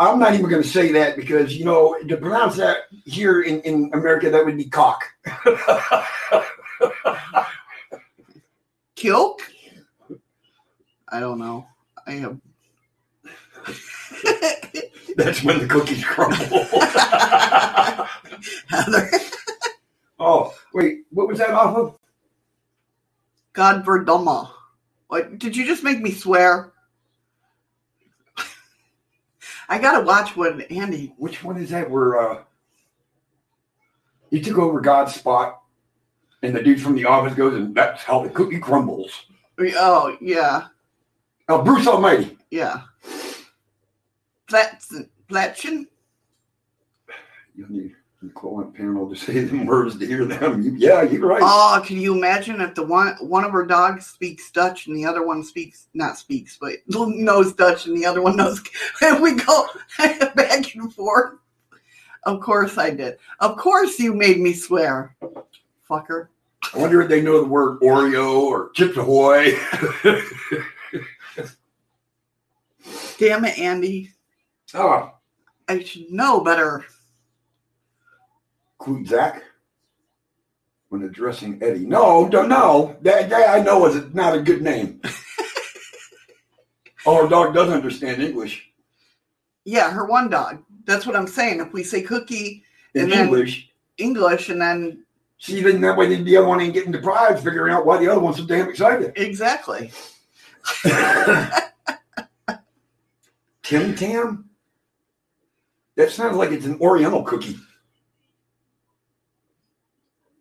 I'm 0.00 0.18
not 0.18 0.32
even 0.32 0.48
going 0.48 0.62
to 0.62 0.68
say 0.68 0.92
that 0.92 1.14
because 1.14 1.54
you 1.54 1.66
know 1.66 1.94
to 2.08 2.16
pronounce 2.16 2.56
that 2.56 2.84
here 3.04 3.42
in, 3.42 3.60
in 3.60 3.90
America 3.92 4.30
that 4.30 4.46
would 4.46 4.56
be 4.56 4.64
cock. 4.64 5.04
Kilk? 8.96 9.40
I 11.10 11.20
don't 11.20 11.38
know. 11.38 11.66
I 12.06 12.12
have. 12.12 12.40
That's 15.16 15.44
when 15.44 15.58
the 15.58 15.66
cookies 15.68 16.02
crumble. 16.02 16.38
Heather. 18.68 19.10
oh, 20.18 20.54
wait, 20.72 21.00
what 21.10 21.28
was 21.28 21.40
that 21.40 21.50
off 21.50 21.76
of? 21.76 21.98
God 23.52 23.84
verdumma. 23.84 24.50
What 25.08 25.38
did 25.38 25.54
you 25.54 25.66
just 25.66 25.84
make 25.84 26.00
me 26.00 26.12
swear? 26.12 26.72
I 29.70 29.78
gotta 29.78 30.04
watch 30.04 30.36
what 30.36 30.70
Andy. 30.70 31.14
Which 31.16 31.42
one 31.44 31.56
is 31.56 31.70
that? 31.70 31.88
Where 31.88 32.18
uh, 32.20 32.42
he 34.30 34.40
took 34.42 34.58
over 34.58 34.80
God's 34.80 35.14
spot, 35.14 35.62
and 36.42 36.54
the 36.54 36.62
dude 36.62 36.82
from 36.82 36.96
the 36.96 37.04
office 37.04 37.34
goes, 37.34 37.54
and 37.54 37.72
that's 37.74 38.02
how 38.02 38.22
the 38.24 38.30
cookie 38.30 38.58
crumbles. 38.58 39.26
Oh 39.60 40.16
yeah, 40.20 40.66
Now, 41.48 41.62
Bruce 41.62 41.86
Almighty. 41.86 42.36
yeah. 42.50 42.82
Platchen. 44.48 45.86
You 47.54 47.66
need 47.68 47.94
equivalent 48.22 48.74
panel 48.74 49.08
to 49.08 49.16
say 49.16 49.40
them 49.44 49.64
words 49.64 49.98
to 49.98 50.06
hear 50.06 50.24
them. 50.24 50.76
Yeah, 50.76 51.02
you're 51.02 51.26
right. 51.26 51.40
Oh, 51.42 51.82
can 51.84 51.98
you 51.98 52.14
imagine 52.14 52.60
if 52.60 52.74
the 52.74 52.82
one 52.82 53.14
one 53.20 53.44
of 53.44 53.52
her 53.52 53.64
dogs 53.64 54.06
speaks 54.06 54.50
Dutch 54.50 54.86
and 54.86 54.96
the 54.96 55.06
other 55.06 55.26
one 55.26 55.42
speaks 55.42 55.88
not 55.94 56.18
speaks 56.18 56.58
but 56.60 56.74
knows 56.88 57.52
Dutch 57.54 57.86
and 57.86 57.96
the 57.96 58.04
other 58.04 58.20
one 58.20 58.36
knows 58.36 58.62
and 59.02 59.22
we 59.22 59.34
go 59.36 59.66
back 59.98 60.74
and 60.74 60.92
forth. 60.94 61.38
Of 62.24 62.40
course 62.40 62.76
I 62.76 62.90
did. 62.90 63.16
Of 63.40 63.56
course 63.56 63.98
you 63.98 64.12
made 64.12 64.38
me 64.38 64.52
swear. 64.52 65.16
Fucker. 65.88 66.28
I 66.74 66.78
wonder 66.78 67.00
if 67.00 67.08
they 67.08 67.22
know 67.22 67.40
the 67.40 67.48
word 67.48 67.80
Oreo 67.80 68.42
or 68.42 68.70
Chips 68.72 68.98
Ahoy. 68.98 69.54
Damn 73.18 73.44
it, 73.46 73.58
Andy. 73.58 74.10
oh, 74.74 75.14
I 75.68 75.82
should 75.82 76.10
know 76.10 76.40
better. 76.40 76.84
Zach 79.06 79.42
when 80.88 81.02
addressing 81.02 81.62
Eddie. 81.62 81.86
No, 81.86 82.28
don't 82.28 82.48
know. 82.48 82.96
That, 83.02 83.28
that 83.30 83.50
I 83.50 83.62
know 83.62 83.86
is 83.86 84.12
not 84.14 84.34
a 84.34 84.40
good 84.42 84.62
name. 84.62 85.00
oh, 87.06 87.16
our 87.22 87.28
dog 87.28 87.54
doesn't 87.54 87.74
understand 87.74 88.22
English. 88.22 88.70
Yeah, 89.64 89.90
her 89.90 90.04
one 90.06 90.28
dog. 90.30 90.62
That's 90.84 91.06
what 91.06 91.14
I'm 91.16 91.26
saying. 91.28 91.60
If 91.60 91.72
we 91.72 91.82
say 91.84 92.02
cookie 92.02 92.64
In 92.94 93.02
And 93.02 93.12
then- 93.12 93.24
English, 93.26 93.70
English 93.98 94.48
and 94.48 94.60
then 94.60 95.04
see, 95.38 95.60
then 95.60 95.80
that 95.82 95.96
way 95.96 96.14
the 96.22 96.36
other 96.38 96.48
one 96.48 96.60
ain't 96.60 96.74
getting 96.74 96.90
deprived, 96.92 97.44
figuring 97.44 97.72
out 97.72 97.84
why 97.86 97.98
the 97.98 98.08
other 98.08 98.20
one's 98.20 98.38
so 98.38 98.44
damn 98.46 98.68
excited. 98.68 99.12
exactly. 99.16 99.92
Tim 103.62 103.94
Tam? 103.94 104.48
That 105.96 106.10
sounds 106.10 106.36
like 106.36 106.50
it's 106.50 106.66
an 106.66 106.80
Oriental 106.80 107.22
cookie. 107.22 107.56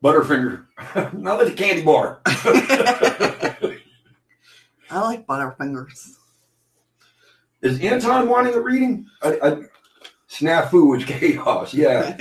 Butterfinger. 0.03 0.65
now 1.13 1.37
that's 1.37 1.51
a 1.51 1.53
candy 1.53 1.83
bar. 1.83 2.21
I 2.25 3.75
like 4.91 5.27
Butterfingers. 5.27 6.15
Is 7.61 7.79
Anton 7.81 8.29
wanting 8.29 8.53
a 8.53 8.59
reading? 8.61 9.05
I, 9.21 9.39
I, 9.43 9.57
snafu 10.29 10.97
is 10.97 11.05
chaos. 11.05 11.73
Yeah. 11.73 12.15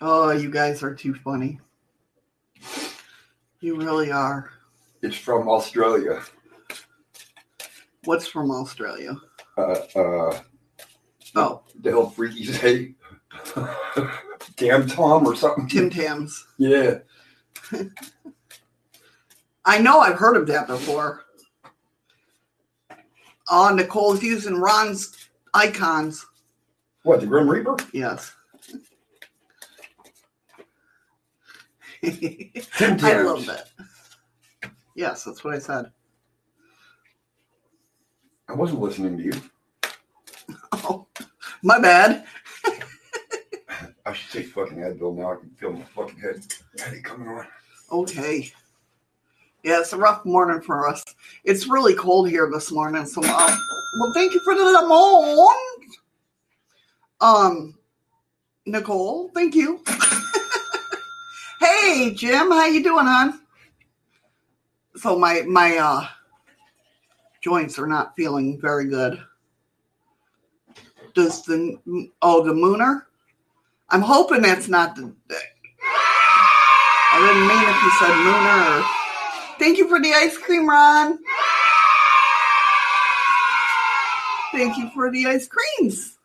oh, 0.00 0.30
you 0.30 0.50
guys 0.50 0.82
are 0.84 0.94
too 0.94 1.14
funny. 1.14 1.58
You 3.60 3.76
really 3.76 4.12
are. 4.12 4.50
it's 5.02 5.16
from 5.16 5.48
Australia. 5.48 6.22
What's 8.04 8.28
from 8.28 8.52
Australia? 8.52 9.16
Uh, 9.58 9.78
uh, 9.96 10.38
Oh, 11.36 11.62
the 11.82 11.90
hell 11.90 12.08
freaky 12.08 12.44
say? 12.46 12.94
Damn 14.56 14.86
Tom 14.88 15.26
or 15.26 15.36
something. 15.36 15.68
Tim 15.68 15.90
Tams. 15.90 16.46
Yeah. 16.56 17.00
I 19.66 19.78
know 19.78 20.00
I've 20.00 20.16
heard 20.18 20.36
of 20.36 20.46
that 20.46 20.66
before. 20.66 21.24
Oh, 23.50 23.72
Nicole's 23.74 24.22
using 24.22 24.56
Ron's 24.56 25.28
icons. 25.52 26.24
What, 27.02 27.20
the 27.20 27.26
Grim 27.26 27.48
Reaper? 27.48 27.76
Yes. 27.92 28.32
Tim 32.02 32.50
I 32.82 32.96
Tams. 32.96 33.26
love 33.26 33.46
that. 33.46 33.68
Yes, 34.94 35.24
that's 35.24 35.44
what 35.44 35.54
I 35.54 35.58
said. 35.58 35.92
I 38.48 38.54
wasn't 38.54 38.80
listening 38.80 39.18
to 39.18 39.22
you. 39.24 39.32
Oh, 40.88 41.06
my 41.62 41.78
bad. 41.78 42.24
I 44.06 44.12
should 44.12 44.30
take 44.30 44.52
fucking 44.52 44.78
Advil 44.78 45.16
now. 45.16 45.32
I 45.32 45.36
can 45.36 45.50
feel 45.50 45.72
my 45.72 45.82
fucking 45.82 46.18
head 46.18 46.46
headache 46.78 47.04
coming 47.04 47.28
on. 47.28 47.46
Okay. 47.90 48.52
Yeah, 49.62 49.80
it's 49.80 49.92
a 49.92 49.96
rough 49.96 50.24
morning 50.24 50.60
for 50.60 50.88
us. 50.88 51.02
It's 51.42 51.66
really 51.66 51.94
cold 51.94 52.28
here 52.28 52.48
this 52.52 52.70
morning, 52.70 53.04
so 53.04 53.20
uh, 53.24 53.56
well, 53.98 54.12
thank 54.14 54.32
you 54.32 54.40
for 54.44 54.54
the 54.54 54.64
lemon. 54.64 55.46
Um, 57.20 57.74
Nicole, 58.64 59.30
thank 59.34 59.54
you. 59.54 59.82
hey, 61.60 62.12
Jim, 62.14 62.50
how 62.50 62.66
you 62.66 62.82
doing, 62.82 63.06
hon? 63.06 63.40
So 64.96 65.18
my 65.18 65.42
my 65.42 65.76
uh 65.76 66.06
joints 67.40 67.78
are 67.78 67.86
not 67.86 68.14
feeling 68.16 68.60
very 68.60 68.88
good. 68.88 69.20
Does 71.16 71.42
the 71.44 71.78
oh 72.20 72.44
the 72.44 72.52
mooner? 72.52 73.04
I'm 73.88 74.02
hoping 74.02 74.42
that's 74.42 74.68
not 74.68 74.94
the. 74.96 75.10
I 77.12 77.18
didn't 77.20 77.48
mean 77.48 77.64
if 77.72 77.82
you 77.82 77.90
said 77.98 78.12
mooner. 78.20 78.80
Or, 78.80 79.58
thank 79.58 79.78
you 79.78 79.88
for 79.88 79.98
the 79.98 80.12
ice 80.12 80.36
cream, 80.36 80.68
Ron. 80.68 81.18
Thank 84.52 84.76
you 84.76 84.90
for 84.94 85.10
the 85.10 85.24
ice 85.26 85.48
creams. 85.48 86.18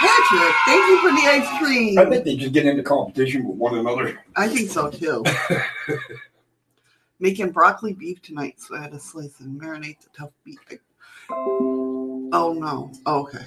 Patrick, 0.00 0.54
thank 0.66 0.86
you 0.86 1.00
for 1.00 1.10
the 1.12 1.28
ice 1.28 1.58
cream. 1.58 1.98
I 1.98 2.04
think 2.04 2.24
they 2.24 2.36
just 2.36 2.52
get 2.52 2.66
into 2.66 2.82
competition 2.82 3.48
with 3.48 3.56
one 3.56 3.78
another. 3.78 4.22
I 4.36 4.48
think 4.48 4.68
so 4.68 4.90
too. 4.90 5.24
Making 7.20 7.52
broccoli 7.52 7.94
beef 7.94 8.20
tonight, 8.20 8.60
so 8.60 8.76
I 8.76 8.82
had 8.82 8.92
to 8.92 9.00
slice 9.00 9.40
and 9.40 9.58
marinate 9.58 10.00
the 10.00 10.10
tough 10.14 10.32
beef. 10.44 10.58
Oh 12.32 12.52
no. 12.52 12.92
okay. 13.06 13.44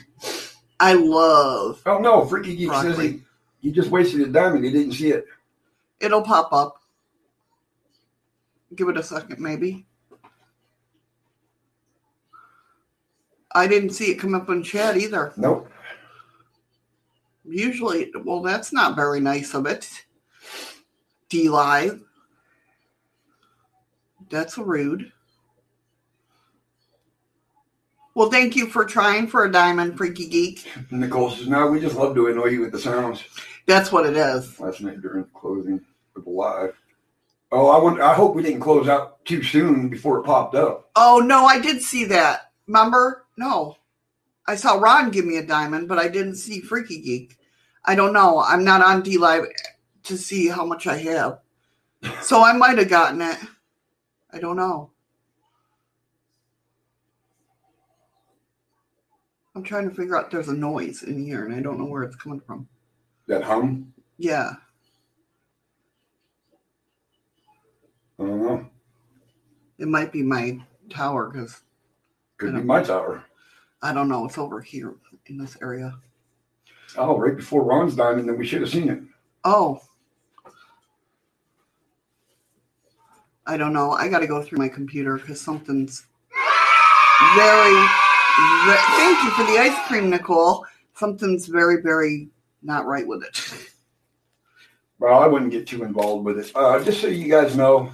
I 0.79 0.93
love 0.93 1.81
Oh 1.85 1.99
no, 1.99 2.25
Freaky 2.25 2.55
Geek 2.55 2.73
says 2.73 2.97
he, 2.99 3.21
he 3.61 3.71
just 3.71 3.89
wasted 3.89 4.19
his 4.19 4.29
diamond. 4.29 4.65
He 4.65 4.71
didn't 4.71 4.93
see 4.93 5.11
it. 5.11 5.25
it'll 5.99 6.21
pop 6.21 6.51
up. 6.51 6.81
Give 8.75 8.89
it 8.89 8.97
a 8.97 9.03
second, 9.03 9.39
maybe. 9.39 9.85
I 13.55 13.67
didn't 13.67 13.91
see 13.91 14.11
it 14.11 14.19
come 14.19 14.33
up 14.33 14.49
in 14.49 14.63
chat 14.63 14.97
either. 14.97 15.31
Nope. 15.37 15.69
Usually, 17.45 18.11
well, 18.23 18.41
that's 18.41 18.73
not 18.73 18.95
very 18.95 19.19
nice 19.19 19.53
of 19.53 19.65
it. 19.67 19.87
D 21.29 21.49
Live. 21.49 22.01
That's 24.29 24.57
rude. 24.57 25.11
Well, 28.15 28.29
thank 28.29 28.55
you 28.55 28.67
for 28.67 28.86
trying 28.86 29.27
for 29.27 29.46
a 29.46 29.51
diamond, 29.51 29.98
Freaky 29.98 30.27
Geek. 30.27 30.67
Nicole 30.91 31.32
says, 31.32 31.48
no, 31.48 31.67
we 31.67 31.79
just 31.79 31.96
love 31.96 32.13
to 32.15 32.27
annoy 32.27 32.48
you 32.48 32.62
with 32.62 32.72
the 32.72 32.79
sounds. 32.79 33.24
That's 33.65 33.91
what 33.91 34.05
it 34.05 34.15
is. 34.15 34.60
Last 34.60 34.82
night 34.82 35.01
during 35.01 35.25
closing 35.34 35.82
of 36.15 36.24
the 36.24 36.29
live. 36.29 36.75
Oh, 37.51 37.70
I 37.70 37.82
wonder, 37.82 38.03
I 38.03 38.13
hope 38.13 38.36
we 38.36 38.43
didn't 38.43 38.60
close 38.60 38.88
out 38.88 39.24
too 39.25 39.41
soon 39.41 39.89
before 39.89 40.20
it 40.20 40.24
popped 40.24 40.53
up. 40.53 40.91
Oh, 40.96 41.24
no, 41.25 41.46
I 41.46 41.60
did 41.60 41.82
see 41.82 42.05
that. 42.05 42.51
Remember? 42.67 43.25
No. 43.38 43.77
I 44.48 44.55
saw 44.55 44.75
Ron 44.75 45.10
give 45.10 45.25
me 45.25 45.38
a 45.38 45.46
diamond, 45.46 45.88
but 45.88 45.98
I 45.98 46.08
didn't 46.08 46.36
see 46.36 46.62
Freaky 46.62 47.01
Geek. 47.01 47.38
I 47.86 47.96
don't 47.96 48.13
know. 48.13 48.39
I'm 48.39 48.63
not 48.63 48.84
on 48.84 49.01
D 49.01 49.17
Live 49.17 49.46
to 50.03 50.17
see 50.17 50.48
how 50.48 50.65
much 50.65 50.86
I 50.86 50.98
have. 50.98 51.39
So 52.22 52.43
I 52.43 52.53
might 52.53 52.77
have 52.77 52.89
gotten 52.89 53.22
it. 53.22 53.38
I 54.32 54.39
don't 54.39 54.58
know. 54.58 54.91
I'm 59.55 59.63
trying 59.63 59.88
to 59.88 59.95
figure 59.95 60.17
out 60.17 60.31
there's 60.31 60.50
a 60.50 60.53
noise 60.53 61.03
in 61.03 61.24
here 61.24 61.45
and 61.45 61.53
I 61.55 61.62
don't 61.62 61.77
know 61.77 61.86
where 61.86 62.03
it's 62.03 62.15
coming 62.15 62.39
from. 62.39 62.67
That 63.27 63.43
hum. 63.43 63.93
Yeah. 64.17 64.53
I 68.19 68.24
don't 68.24 68.41
know. 68.41 68.69
It 69.77 69.88
might 69.88 70.12
be 70.12 70.24
my 70.24 70.60
tower 70.89 71.29
because 71.29 71.62
Could 72.38 72.55
be 72.55 72.62
my 72.62 72.83
tower. 72.83 73.24
I 73.81 73.93
don't 73.93 74.07
know. 74.07 74.25
It's 74.25 74.38
over 74.38 74.62
here 74.62 74.95
in 75.27 75.38
this 75.38 75.57
area. 75.62 75.93
Oh, 76.98 77.17
right 77.17 77.36
before 77.36 77.63
Ron's 77.63 77.95
diamond, 77.95 78.29
then 78.29 78.38
we 78.38 78.45
should 78.45 78.62
have 78.62 78.69
seen 78.69 78.89
it. 78.89 79.01
Oh. 79.43 79.81
I 83.45 83.57
don't 83.57 83.74
know. 83.74 83.91
I 83.91 84.07
got 84.07 84.19
to 84.19 84.27
go 84.27 84.41
through 84.41 84.60
my 84.60 84.69
computer 84.69 85.17
because 85.17 85.41
something's 85.41 86.05
very, 87.36 87.74
ve- 87.74 88.12
Thank 88.35 89.23
you 89.23 89.31
for 89.31 89.43
the 89.43 89.59
ice 89.59 89.87
cream, 89.87 90.09
Nicole. 90.09 90.65
Something's 90.95 91.47
very, 91.47 91.81
very 91.81 92.29
not 92.61 92.85
right 92.85 93.05
with 93.05 93.23
it. 93.23 93.69
Well, 94.99 95.19
I 95.19 95.27
wouldn't 95.27 95.51
get 95.51 95.67
too 95.67 95.83
involved 95.83 96.25
with 96.25 96.39
it. 96.39 96.51
Uh, 96.55 96.81
just 96.83 97.01
so 97.01 97.07
you 97.07 97.29
guys 97.29 97.55
know, 97.57 97.91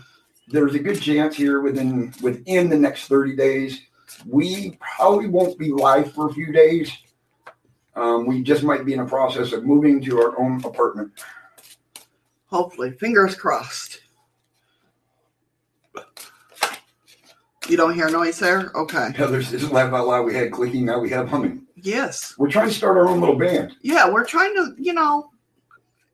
there's 0.47 0.75
a 0.75 0.79
good 0.79 1.01
chance 1.01 1.35
here 1.35 1.61
within 1.61 2.13
within 2.21 2.69
the 2.69 2.77
next 2.77 3.07
30 3.07 3.35
days, 3.35 3.81
we 4.25 4.77
probably 4.79 5.27
won't 5.27 5.57
be 5.57 5.71
live 5.71 6.13
for 6.13 6.29
a 6.29 6.33
few 6.33 6.51
days. 6.51 6.91
Um, 7.95 8.25
we 8.25 8.43
just 8.43 8.63
might 8.63 8.85
be 8.85 8.93
in 8.93 8.99
a 8.99 9.05
process 9.05 9.51
of 9.53 9.65
moving 9.65 10.01
to 10.03 10.21
our 10.21 10.39
own 10.39 10.63
apartment. 10.63 11.11
Hopefully, 12.45 12.91
fingers 12.91 13.35
crossed. 13.35 14.01
You 17.69 17.77
don't 17.77 17.93
hear 17.93 18.09
noise 18.09 18.39
there? 18.39 18.71
Okay. 18.73 19.11
Heather's 19.15 19.53
isn't 19.53 19.71
laugh 19.71 19.93
out 19.93 20.07
loud. 20.07 20.25
We 20.25 20.33
had 20.33 20.51
clicking, 20.51 20.85
now 20.85 20.99
we 20.99 21.11
have 21.11 21.29
humming. 21.29 21.67
Yes. 21.75 22.33
We're 22.37 22.49
trying 22.49 22.69
to 22.69 22.73
start 22.73 22.97
our 22.97 23.07
own 23.07 23.19
little 23.19 23.37
band. 23.37 23.75
Yeah, 23.83 24.09
we're 24.09 24.25
trying 24.25 24.55
to, 24.55 24.73
you 24.79 24.93
know, 24.93 25.29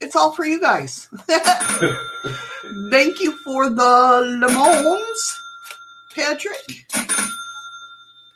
it's 0.01 0.17
all 0.17 0.33
for 0.33 0.45
you 0.45 0.59
guys. 0.59 1.07
Thank 2.91 3.21
you 3.21 3.31
for 3.43 3.69
the 3.69 4.37
lemons, 4.41 5.41
Patrick. 6.13 6.85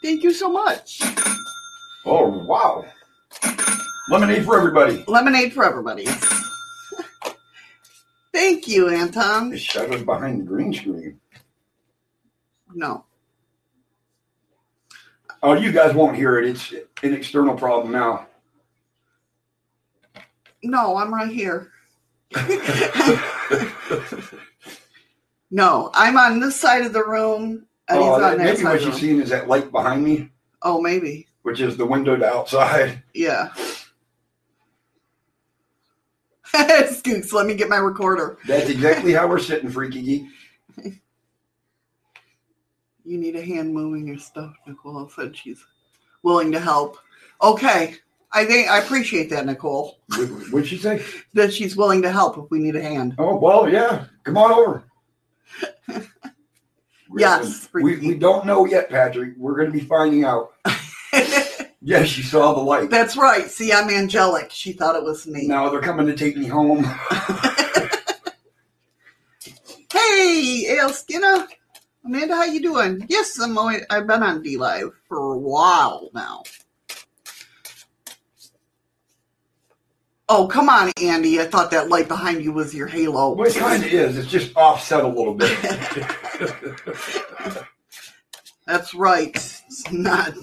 Thank 0.02 0.24
you 0.24 0.32
so 0.32 0.50
much. 0.50 1.02
Oh 2.06 2.30
wow! 2.46 2.86
Lemonade 4.10 4.46
for 4.46 4.58
everybody. 4.58 5.04
Lemonade 5.08 5.52
for 5.52 5.66
everybody. 5.66 6.08
Thank 8.32 8.70
you, 8.70 8.88
Anton. 8.90 9.50
The 9.50 9.58
shadows 9.58 10.04
behind 10.04 10.40
the 10.40 10.46
green 10.46 10.72
screen. 10.72 11.20
No. 12.74 13.04
Oh, 15.42 15.54
you 15.54 15.72
guys 15.72 15.94
won't 15.96 16.16
hear 16.16 16.38
it. 16.40 16.46
It's 16.50 16.74
an 17.04 17.14
external 17.14 17.56
problem 17.56 17.92
now. 17.94 18.28
No, 20.64 20.98
I'm 20.98 21.14
right 21.14 21.32
here. 21.32 21.72
No, 25.52 25.90
I'm 25.94 26.16
on 26.18 26.40
this 26.40 26.56
side 26.60 26.86
of 26.86 26.94
the 26.94 27.04
room, 27.04 27.66
and 27.88 28.00
Oh, 28.00 28.12
he's 28.14 28.22
that- 28.22 28.32
on 28.34 28.38
that 28.38 28.44
maybe 28.44 28.64
what 28.64 28.82
you're 28.84 28.94
seeing 28.94 29.20
is 29.22 29.30
that 29.30 29.48
light 29.48 29.72
behind 29.72 30.04
me, 30.04 30.30
Oh, 30.62 30.80
maybe. 30.82 31.28
which 31.42 31.60
is 31.60 31.76
the 31.76 31.86
window 31.88 32.16
to 32.16 32.26
outside. 32.26 33.02
Yeah. 33.16 33.50
Scoots, 36.92 37.34
let 37.34 37.48
me 37.48 37.56
get 37.56 37.68
my 37.70 37.78
recorder. 37.78 38.38
That's 38.48 38.70
exactly 38.70 39.14
how 39.14 39.28
we're 39.28 39.40
sitting, 39.40 39.70
Freaky 39.70 40.02
Geek. 40.04 41.02
You 43.06 43.18
need 43.18 43.36
a 43.36 43.42
hand 43.44 43.74
moving 43.74 44.08
your 44.08 44.18
stuff. 44.18 44.54
Nicole 44.68 45.10
said 45.10 45.36
she's 45.36 45.64
willing 46.24 46.52
to 46.52 46.60
help. 46.60 46.98
Okay. 47.42 47.96
I 48.32 48.46
think 48.46 48.70
I 48.70 48.80
appreciate 48.80 49.30
that, 49.32 49.46
Nicole. 49.46 49.98
What- 50.16 50.28
What'd 50.52 50.68
she 50.68 50.78
say? 50.78 51.04
That 51.34 51.54
she's 51.54 51.76
willing 51.76 52.02
to 52.04 52.12
help 52.12 52.38
if 52.38 52.46
we 52.52 52.60
need 52.60 52.76
a 52.76 52.82
hand. 52.82 53.16
Oh, 53.18 53.36
well, 53.38 53.68
yeah. 53.70 54.06
Come 54.24 54.38
on 54.38 54.52
over. 54.52 54.84
Yes, 57.18 57.68
We, 57.74 57.98
we 57.98 58.14
don't 58.14 58.46
know 58.46 58.66
yet, 58.68 58.88
Patrick. 58.92 59.34
We're 59.36 59.56
going 59.56 59.72
to 59.72 59.78
be 59.78 59.84
finding 59.84 60.24
out. 60.26 60.52
Yes, 61.82 62.18
you 62.18 62.24
saw 62.24 62.54
the 62.54 62.60
light. 62.60 62.90
That's 62.90 63.16
right. 63.16 63.50
See, 63.50 63.72
I'm 63.72 63.90
angelic. 63.90 64.52
She 64.52 64.74
thought 64.74 64.98
it 64.98 65.02
was 65.04 65.26
me. 65.26 65.48
Now 65.48 65.70
they're 65.70 65.80
coming 65.80 66.06
to 66.08 66.16
take 66.16 66.36
me 66.36 66.46
home. 66.46 66.84
Hey, 69.92 70.78
Al 70.78 70.90
Skinner. 70.92 71.48
Amanda, 72.06 72.36
how 72.36 72.46
you 72.46 72.62
doing? 72.62 73.06
Yes, 73.10 73.40
I'm 73.40 73.58
always, 73.58 73.84
I've 73.90 74.08
been 74.08 74.24
on 74.24 74.42
D 74.42 74.58
Live 74.58 74.92
for 75.08 75.34
a 75.34 75.38
while 75.38 76.10
now. 76.14 76.44
Oh, 80.32 80.48
come 80.48 80.70
on, 80.70 80.92
Andy. 81.02 81.42
I 81.42 81.46
thought 81.46 81.72
that 81.72 81.90
light 81.90 82.08
behind 82.08 82.44
you 82.44 82.52
was 82.52 82.74
your 82.74 82.88
halo. 82.88 83.34
Well, 83.34 83.50
it 83.50 83.56
kind 83.56 83.84
of 83.84 83.92
is. 83.92 84.16
It's 84.16 84.28
just 84.28 84.56
offset 84.56 85.04
a 85.04 85.08
little 85.08 85.34
bit. 85.34 85.58
That's 88.68 88.94
right. 88.94 89.36
It's 89.36 89.92
not 89.92 90.34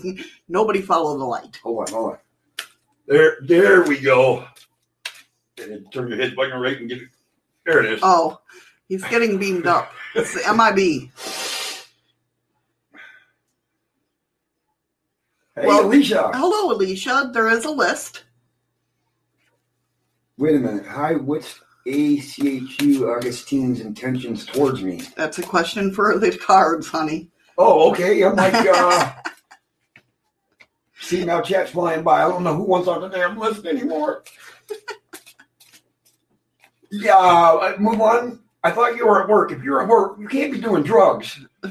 nobody 0.49 0.83
follow 0.83 1.17
the 1.17 1.25
light. 1.25 1.61
hold 1.63 1.89
on, 1.89 1.95
hold 1.95 2.13
on. 2.13 2.19
There, 3.07 3.37
there 3.43 3.85
we 3.85 4.01
go. 4.01 4.45
And 5.59 5.91
turn 5.93 6.09
your 6.09 6.19
head 6.19 6.35
button 6.35 6.61
right 6.61 6.81
and 6.81 6.89
get 6.89 7.03
it. 7.03 7.09
There 7.65 7.85
it 7.85 7.93
is. 7.93 8.01
Oh, 8.03 8.41
he's 8.89 9.05
getting 9.05 9.39
beamed 9.39 9.69
up. 9.69 9.93
It's 10.17 10.35
the 10.35 10.53
MIB. 10.53 11.13
Hey, 15.57 15.67
well- 15.67 15.87
Alicia. 15.87 16.31
Hello, 16.35 16.73
Alicia. 16.75 17.31
There 17.33 17.49
is 17.49 17.65
a 17.65 17.71
list. 17.71 18.25
Wait 20.39 20.55
a 20.55 20.59
minute. 20.59 20.87
Hi, 20.87 21.15
what's 21.15 21.61
ACHU 21.87 23.09
Augustine's 23.09 23.81
intentions 23.81 24.45
towards 24.45 24.83
me? 24.83 25.01
That's 25.17 25.39
a 25.39 25.43
question 25.43 25.93
for 25.95 26.19
the 26.19 26.37
cards, 26.37 26.89
honey. 26.89 27.31
Oh, 27.57 27.91
okay. 27.91 28.23
I'm 28.23 28.37
like, 28.37 28.53
uh, 28.55 29.13
see 31.01 31.25
now 31.25 31.41
chat's 31.41 31.71
flying 31.71 32.03
by. 32.03 32.23
I 32.23 32.29
don't 32.29 32.45
know 32.45 32.55
who 32.55 32.65
wants 32.65 32.87
on 32.89 33.01
the 33.01 33.09
damn 33.09 33.39
list 33.39 33.65
anymore. 33.65 34.25
yeah, 36.91 37.17
uh, 37.17 37.77
move 37.79 38.01
on. 38.01 38.41
I 38.63 38.73
thought 38.73 38.97
you 38.97 39.07
were 39.07 39.23
at 39.23 39.29
work. 39.29 39.53
If 39.53 39.63
you're 39.63 39.81
at 39.81 39.89
work, 39.89 40.19
you 40.19 40.29
can't 40.29 40.53
be 40.53 40.61
doing 40.61 40.83
drugs. 40.83 41.39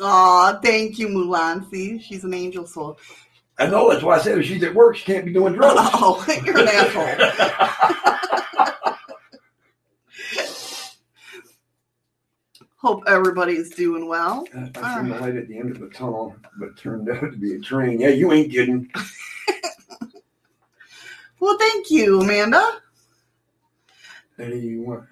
Aw, 0.00 0.58
thank 0.62 0.98
you, 0.98 1.08
Mulan. 1.08 1.68
See, 1.70 1.98
she's 2.00 2.24
an 2.24 2.34
angel 2.34 2.66
soul. 2.66 2.98
I 3.58 3.66
know 3.66 3.90
that's 3.90 4.02
why 4.02 4.16
I 4.16 4.20
said 4.20 4.38
if 4.38 4.46
she's 4.46 4.62
at 4.64 4.74
work, 4.74 4.96
she 4.96 5.04
can't 5.04 5.26
be 5.26 5.32
doing 5.32 5.52
drugs. 5.54 5.78
Oh, 5.94 6.24
you're 6.44 6.58
an 6.58 6.68
asshole. 6.68 7.06
Hope 12.76 13.02
everybody's 13.06 13.68
doing 13.74 14.08
well. 14.08 14.46
I 14.54 14.96
seen 14.96 15.10
the 15.10 15.18
light 15.20 15.36
at 15.36 15.48
the 15.48 15.58
end 15.58 15.70
of 15.70 15.80
the 15.80 15.88
tunnel, 15.88 16.34
but 16.58 16.78
turned 16.78 17.10
out 17.10 17.20
to 17.32 17.36
be 17.36 17.54
a 17.54 17.60
train. 17.60 18.00
Yeah, 18.00 18.08
you 18.08 18.32
ain't 18.32 18.50
kidding. 18.52 18.90
Well, 21.40 21.56
thank 21.56 21.90
you, 21.90 22.20
Amanda. 22.20 22.82
Hey, 24.36 24.58
you 24.58 24.82
want 24.82 25.04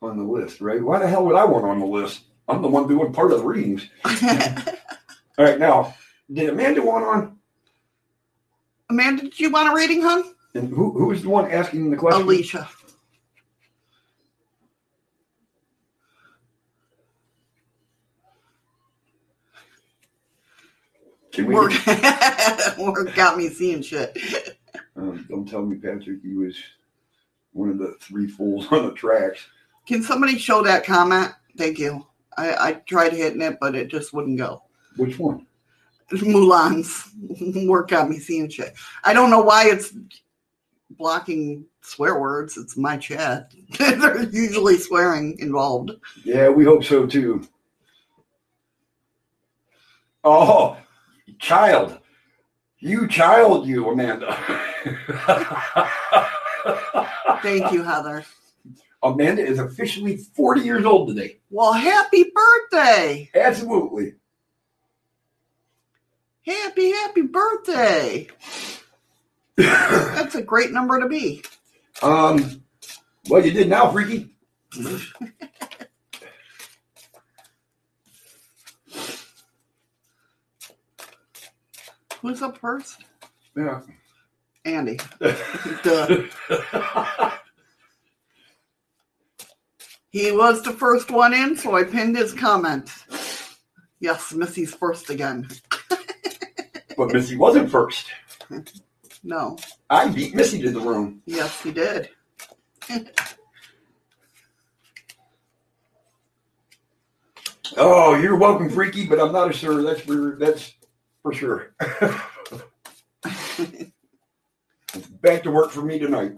on 0.00 0.16
the 0.16 0.24
list, 0.24 0.62
right? 0.62 0.82
Why 0.82 0.98
the 0.98 1.06
hell 1.06 1.26
would 1.26 1.36
I 1.36 1.44
want 1.44 1.66
on 1.66 1.80
the 1.80 1.86
list? 1.86 2.22
I'm 2.48 2.62
the 2.62 2.68
one 2.68 2.86
doing 2.86 3.12
part 3.12 3.32
of 3.32 3.40
the 3.40 3.44
readings. 3.44 3.88
All 4.04 5.44
right, 5.44 5.58
now, 5.58 5.94
did 6.32 6.48
Amanda 6.48 6.82
want 6.82 7.04
on? 7.04 7.38
Amanda, 8.88 9.22
did 9.22 9.38
you 9.40 9.50
want 9.50 9.68
a 9.68 9.74
reading, 9.74 10.00
hon? 10.02 10.34
And 10.54 10.70
who 10.70 10.92
who 10.92 11.06
was 11.06 11.22
the 11.22 11.28
one 11.28 11.50
asking 11.50 11.90
the 11.90 11.96
question? 11.96 12.22
Alicia. 12.22 12.68
Can 21.32 21.46
we? 21.46 21.54
Work, 21.54 21.72
work 22.78 23.14
got 23.14 23.36
me 23.36 23.50
seeing 23.50 23.82
shit. 23.82 24.16
Um, 24.96 25.26
don't 25.28 25.46
tell 25.46 25.62
me, 25.62 25.76
Patrick, 25.76 26.22
he 26.22 26.32
was 26.32 26.56
one 27.52 27.68
of 27.68 27.78
the 27.78 27.96
three 28.00 28.26
fools 28.26 28.68
on 28.70 28.86
the 28.86 28.92
tracks. 28.92 29.46
Can 29.86 30.02
somebody 30.02 30.38
show 30.38 30.62
that 30.62 30.84
comment? 30.84 31.32
Thank 31.58 31.78
you. 31.78 32.06
I, 32.36 32.68
I 32.68 32.72
tried 32.72 33.12
hitting 33.12 33.42
it, 33.42 33.58
but 33.60 33.74
it 33.74 33.88
just 33.88 34.12
wouldn't 34.12 34.38
go. 34.38 34.62
Which 34.96 35.18
one? 35.18 35.46
Mulan's 36.12 37.10
work 37.68 37.90
got 37.90 38.08
me 38.08 38.18
seeing 38.18 38.48
shit. 38.48 38.74
I 39.04 39.12
don't 39.12 39.30
know 39.30 39.40
why 39.40 39.68
it's 39.68 39.92
blocking 40.90 41.64
swear 41.80 42.18
words. 42.18 42.56
It's 42.56 42.76
my 42.76 42.96
chat. 42.96 43.52
There's 43.78 44.34
usually 44.34 44.78
swearing 44.78 45.38
involved. 45.38 45.92
Yeah, 46.24 46.48
we 46.48 46.64
hope 46.64 46.84
so 46.84 47.06
too. 47.06 47.46
Oh, 50.22 50.76
child. 51.38 51.98
You 52.78 53.08
child, 53.08 53.66
you, 53.66 53.88
Amanda. 53.88 54.36
Thank 57.42 57.72
you, 57.72 57.82
Heather. 57.82 58.24
Amanda 59.02 59.42
is 59.42 59.58
officially 59.58 60.16
40 60.16 60.62
years 60.62 60.84
old 60.84 61.08
today. 61.08 61.38
Well, 61.50 61.72
happy 61.72 62.24
birthday. 62.34 63.30
Absolutely. 63.34 64.14
Happy, 66.46 66.90
happy 66.92 67.22
birthday. 67.22 68.28
That's 69.56 70.34
a 70.34 70.42
great 70.42 70.70
number 70.72 71.00
to 71.00 71.08
be. 71.08 71.42
Um, 72.02 72.62
well, 73.28 73.44
you 73.44 73.52
did 73.52 73.68
now, 73.68 73.90
Freaky. 73.90 74.30
Who's 82.20 82.42
up 82.42 82.58
first? 82.58 83.04
Yeah. 83.56 83.80
Andy. 84.64 84.98
Duh. 85.82 86.22
He 90.16 90.32
was 90.32 90.62
the 90.62 90.72
first 90.72 91.10
one 91.10 91.34
in, 91.34 91.58
so 91.58 91.76
I 91.76 91.84
pinned 91.84 92.16
his 92.16 92.32
comment. 92.32 92.90
Yes, 94.00 94.32
Missy's 94.32 94.74
first 94.74 95.10
again. 95.10 95.46
but 96.96 97.12
Missy 97.12 97.36
wasn't 97.36 97.70
first. 97.70 98.06
No. 99.22 99.58
I 99.90 100.08
beat 100.08 100.34
Missy 100.34 100.62
to 100.62 100.70
the 100.70 100.80
room. 100.80 101.20
Yes, 101.26 101.60
he 101.60 101.70
did. 101.70 102.08
Oh, 107.76 108.14
you're 108.14 108.36
welcome, 108.36 108.70
Freaky, 108.70 109.06
but 109.06 109.18
I'm 109.20 109.32
not 109.32 109.50
a 109.50 109.52
sure. 109.52 109.82
That's 109.82 110.00
for 110.00 110.36
that's 110.38 110.72
for 111.20 111.34
sure. 111.34 111.74
Back 115.20 115.42
to 115.42 115.50
work 115.50 115.72
for 115.72 115.82
me 115.82 115.98
tonight. 115.98 116.36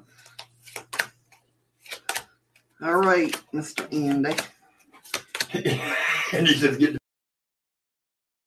All 2.83 2.97
right, 2.97 3.33
Mr. 3.53 3.87
Andy. 3.93 4.37
and 6.33 6.47
he 6.47 6.55
says, 6.55 6.77
"Get 6.77 6.97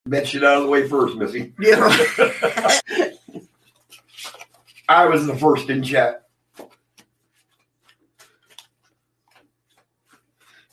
that 0.05 0.27
shit 0.27 0.43
out 0.43 0.57
of 0.57 0.63
the 0.63 0.69
way 0.69 0.87
first, 0.87 1.17
Missy." 1.17 1.53
Yeah. 1.59 1.77
I 4.89 5.05
was 5.05 5.25
the 5.25 5.35
first 5.37 5.69
in 5.69 5.83
chat. 5.83 6.27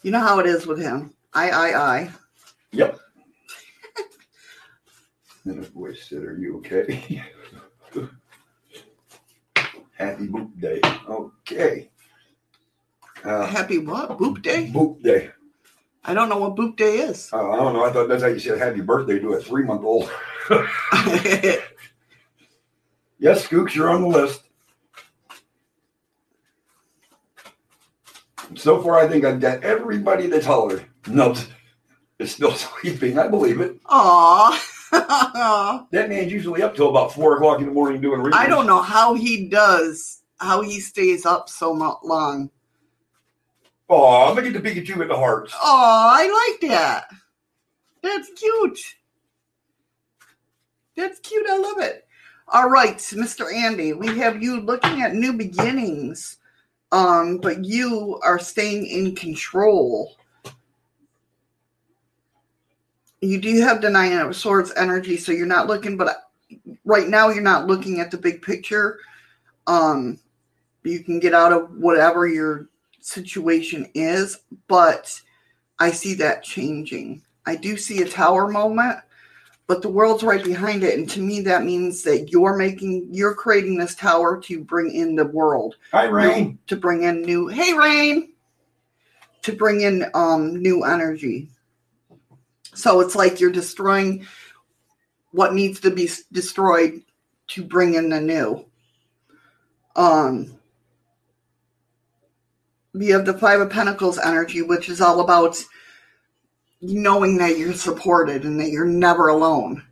You 0.03 0.11
know 0.13 0.21
how 0.21 0.39
it 0.39 0.47
is 0.47 0.67
with 0.67 0.81
him. 0.81 1.13
I, 1.35 1.51
I, 1.51 1.97
I. 1.97 2.11
Yep. 2.73 2.99
And 5.45 5.59
his 5.59 5.69
voice 5.69 6.09
said, 6.09 6.25
Are 6.25 6.37
you 6.37 6.57
okay? 6.59 7.23
Happy 9.97 10.27
boop 10.29 10.61
day. 10.61 10.81
Okay. 11.09 11.91
Uh, 13.25 13.47
Happy 13.47 13.79
what? 13.79 14.11
Boop 14.19 14.43
day? 14.43 14.71
boop 14.73 15.03
day. 15.03 15.31
I 16.05 16.15
don't 16.15 16.29
know 16.29 16.39
what 16.39 16.57
boop 16.57 16.77
day 16.77 16.99
is. 16.99 17.29
Uh, 17.33 17.51
I 17.51 17.57
don't 17.57 17.73
know. 17.75 17.85
I 17.85 17.93
thought 17.93 18.09
that's 18.09 18.23
how 18.23 18.29
you 18.29 18.39
said 18.39 18.59
happy 18.59 18.81
birthday 18.81 19.19
to 19.19 19.35
a 19.35 19.41
three 19.41 19.65
month 19.65 19.85
old. 19.85 20.11
yes, 23.19 23.47
Skooks, 23.47 23.75
you're 23.75 23.91
on 23.91 24.03
the 24.03 24.09
list. 24.09 24.43
So 28.55 28.83
far, 28.83 28.99
I 28.99 29.07
think 29.09 29.25
I've 29.25 29.41
got 29.41 29.63
everybody 29.63 30.27
that's 30.29 30.47
hollered. 30.47 30.87
Nubs 31.07 31.49
is 32.19 32.33
still 32.33 32.53
sleeping. 32.81 33.19
I 33.19 33.29
believe 33.29 33.61
it. 33.61 33.79
Aw. 33.87 34.65
That 35.91 36.09
man's 36.09 36.33
usually 36.33 36.63
up 36.63 36.75
till 36.75 36.89
about 36.89 37.13
four 37.13 37.37
o'clock 37.37 37.61
in 37.61 37.67
the 37.67 37.73
morning 37.73 38.01
doing 38.01 38.21
readings. 38.21 38.37
I 38.43 38.47
don't 38.49 38.67
know 38.67 38.81
how 38.81 39.13
he 39.13 39.47
does, 39.51 40.23
how 40.39 40.63
he 40.63 40.81
stays 40.81 41.27
up 41.27 41.51
so 41.51 41.73
long. 41.73 42.51
Oh, 43.89 44.29
I'm 44.29 44.35
gonna 44.35 44.51
get 44.51 44.63
the 44.63 44.71
Pikachu 44.71 44.97
with 44.97 45.09
the 45.09 45.17
hearts. 45.17 45.55
Oh, 45.55 46.11
I 46.13 46.51
like 46.53 46.71
that. 46.71 47.07
That's 48.03 48.31
cute. 48.37 48.79
That's 50.97 51.21
cute. 51.21 51.47
I 51.49 51.57
love 51.57 51.79
it. 51.79 52.07
All 52.49 52.69
right, 52.69 52.97
Mr. 52.97 53.53
Andy, 53.53 53.93
we 53.93 54.19
have 54.19 54.43
you 54.43 54.61
looking 54.61 55.03
at 55.03 55.15
new 55.15 55.33
beginnings, 55.33 56.39
um, 56.93 57.39
but 57.39 57.65
you 57.65 58.19
are 58.23 58.39
staying 58.39 58.87
in 58.87 59.15
control. 59.15 60.17
You 63.21 63.41
do 63.41 63.61
have 63.61 63.81
the 63.81 63.91
Nine 63.91 64.13
of 64.13 64.37
Swords 64.37 64.73
energy, 64.77 65.17
so 65.17 65.33
you're 65.33 65.47
not 65.47 65.67
looking, 65.67 65.97
but 65.97 66.31
right 66.85 67.09
now 67.09 67.29
you're 67.29 67.43
not 67.43 67.67
looking 67.67 68.01
at 68.01 68.11
the 68.11 68.19
big 68.19 68.43
picture. 68.43 68.99
Um, 69.67 70.19
you 70.85 71.05
can 71.05 71.21
get 71.21 71.35
out 71.35 71.53
of 71.53 71.71
whatever 71.77 72.27
your 72.27 72.69
situation 73.01 73.89
is, 73.95 74.39
but 74.67 75.21
I 75.79 75.91
see 75.91 76.15
that 76.15 76.43
changing. 76.43 77.23
I 77.47 77.57
do 77.57 77.77
see 77.77 78.03
a 78.03 78.09
tower 78.09 78.49
moment, 78.49 78.99
but 79.67 79.83
the 79.83 79.89
world's 79.89 80.23
right 80.23 80.43
behind 80.45 80.83
it. 80.83 80.99
And 80.99 81.09
to 81.11 81.21
me, 81.21 81.41
that 81.43 81.65
means 81.65 82.03
that 82.03 82.31
you're 82.31 82.57
making, 82.57 83.09
you're 83.11 83.35
creating 83.35 83.79
this 83.79 83.95
tower 83.95 84.41
to 84.43 84.63
bring 84.63 84.93
in 84.93 85.15
the 85.15 85.27
world, 85.27 85.77
Hi, 85.93 86.05
Rain. 86.05 86.59
to 86.67 86.77
bring 86.77 87.05
in 87.05 87.23
new, 87.23 87.49
hey, 87.49 87.73
Rain, 87.75 88.33
to 89.43 89.53
bring 89.53 89.81
in 89.83 90.07
um, 90.15 90.57
new 90.57 90.85
energy. 90.85 91.49
So 92.75 93.01
it's 93.01 93.15
like 93.15 93.41
you're 93.41 93.51
destroying 93.51 94.27
what 95.33 95.55
needs 95.55 95.81
to 95.81 95.91
be 95.91 96.11
destroyed 96.33 97.03
to 97.49 97.65
bring 97.65 97.95
in 97.95 98.09
the 98.09 98.21
new. 98.21 98.65
Um, 99.97 100.58
we 102.99 103.09
have 103.09 103.25
the 103.25 103.39
Five 103.39 103.61
of 103.61 103.71
Pentacles 103.71 104.19
energy, 104.19 104.61
which 104.61 104.89
is 104.89 105.01
all 105.01 105.21
about 105.21 105.63
knowing 106.81 107.39
that 107.39 107.57
you're 107.57 107.73
supported 107.73 108.45
and 108.45 108.59
that 108.59 108.71
you're 108.71 108.85
never 108.85 109.29
alone. 109.29 109.85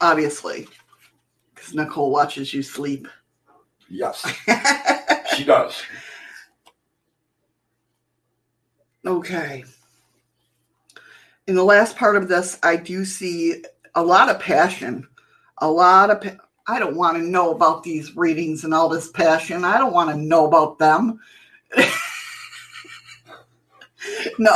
Obviously, 0.00 0.68
because 1.54 1.74
Nicole 1.74 2.12
watches 2.12 2.54
you 2.54 2.62
sleep. 2.62 3.08
Yes, 3.88 4.24
she 5.36 5.42
does. 5.44 5.82
Okay. 9.04 9.64
In 11.48 11.56
the 11.56 11.64
last 11.64 11.96
part 11.96 12.16
of 12.16 12.28
this, 12.28 12.58
I 12.62 12.76
do 12.76 13.04
see 13.04 13.64
a 13.94 14.02
lot 14.02 14.28
of 14.28 14.38
passion. 14.38 15.08
A 15.58 15.68
lot 15.68 16.10
of. 16.10 16.38
I 16.68 16.78
don't 16.78 16.96
want 16.96 17.16
to 17.16 17.22
know 17.22 17.52
about 17.52 17.82
these 17.82 18.16
readings 18.16 18.64
and 18.64 18.74
all 18.74 18.88
this 18.88 19.08
passion. 19.10 19.64
I 19.64 19.78
don't 19.78 19.92
want 19.92 20.10
to 20.10 20.16
know 20.16 20.46
about 20.46 20.78
them. 20.78 21.20
no, 24.38 24.52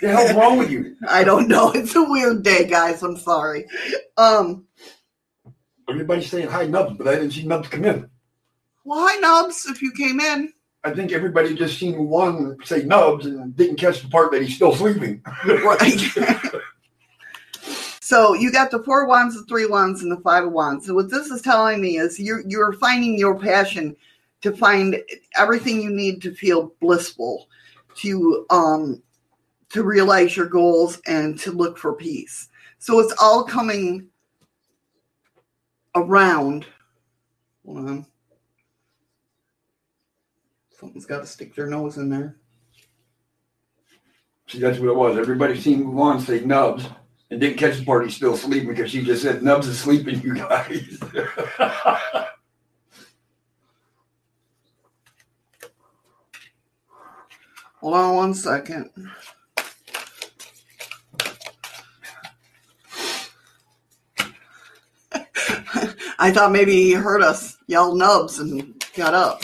The 0.00 0.08
hell's 0.08 0.34
wrong 0.34 0.58
with 0.58 0.70
you? 0.70 0.96
I 1.08 1.24
don't 1.24 1.48
know. 1.48 1.70
It's 1.74 1.94
a 1.96 2.02
weird 2.02 2.42
day, 2.42 2.64
guys. 2.66 3.02
I'm 3.02 3.16
sorry. 3.16 3.66
Um, 4.16 4.66
Everybody's 5.88 6.30
saying 6.30 6.48
hi, 6.48 6.66
Nubs, 6.66 6.96
but 6.96 7.08
I 7.08 7.16
didn't 7.16 7.32
see 7.32 7.46
Nubs 7.46 7.68
come 7.68 7.84
in. 7.84 8.08
well, 8.84 9.06
hi, 9.06 9.16
Nubs, 9.20 9.66
if 9.66 9.82
you 9.82 9.92
came 9.92 10.20
in. 10.20 10.52
I 10.82 10.90
think 10.92 11.12
everybody 11.12 11.54
just 11.54 11.78
seen 11.78 12.08
one 12.08 12.58
say 12.62 12.82
nubs 12.82 13.24
and 13.24 13.56
didn't 13.56 13.76
catch 13.76 14.02
the 14.02 14.08
part 14.08 14.30
that 14.32 14.42
he's 14.42 14.54
still 14.54 14.74
sleeping. 14.74 15.22
Right. 15.46 16.02
so 18.04 18.34
you 18.34 18.52
got 18.52 18.70
the 18.70 18.82
four 18.82 19.06
wands, 19.06 19.34
the 19.34 19.44
three 19.44 19.64
wands, 19.64 20.02
and 20.02 20.12
the 20.12 20.18
five 20.18 20.44
of 20.44 20.52
wands. 20.52 20.84
So 20.84 20.92
what 20.92 21.10
this 21.10 21.28
is 21.28 21.40
telling 21.40 21.80
me 21.80 21.96
is 21.96 22.20
you're 22.20 22.42
you're 22.46 22.74
finding 22.74 23.16
your 23.18 23.34
passion 23.34 23.96
to 24.42 24.54
find 24.54 25.02
everything 25.38 25.80
you 25.80 25.88
need 25.88 26.20
to 26.20 26.34
feel 26.34 26.74
blissful, 26.82 27.48
to 27.94 28.44
um 28.50 29.02
to 29.70 29.84
realize 29.84 30.36
your 30.36 30.48
goals 30.48 31.00
and 31.06 31.38
to 31.38 31.50
look 31.50 31.78
for 31.78 31.94
peace. 31.94 32.50
So 32.78 33.00
it's 33.00 33.14
all 33.18 33.42
coming 33.42 34.06
around. 35.94 36.66
Hold 37.64 37.88
on. 37.88 38.06
Something's 40.78 41.06
got 41.06 41.20
to 41.20 41.26
stick 41.26 41.54
their 41.54 41.68
nose 41.68 41.96
in 41.96 42.10
there. 42.10 42.36
See, 44.48 44.58
that's 44.58 44.78
what 44.78 44.90
it 44.90 44.94
was. 44.94 45.16
Everybody 45.16 45.58
seen 45.58 45.94
one 45.94 46.20
say 46.20 46.40
nubs 46.40 46.86
and 47.34 47.40
didn't 47.40 47.58
catch 47.58 47.76
the 47.78 47.84
part 47.84 48.04
he's 48.04 48.14
still 48.14 48.36
sleeping 48.36 48.68
because 48.68 48.92
she 48.92 49.02
just 49.02 49.22
said 49.22 49.42
nubs 49.42 49.66
is 49.66 49.80
sleeping, 49.80 50.20
you 50.20 50.36
guys. 50.36 51.00
Hold 57.80 57.94
on 57.94 58.14
one 58.14 58.34
second. 58.34 58.88
I 66.20 66.30
thought 66.30 66.52
maybe 66.52 66.72
he 66.72 66.92
heard 66.92 67.20
us 67.20 67.58
yell 67.66 67.96
nubs 67.96 68.38
and 68.38 68.80
got 68.94 69.12
up. 69.12 69.42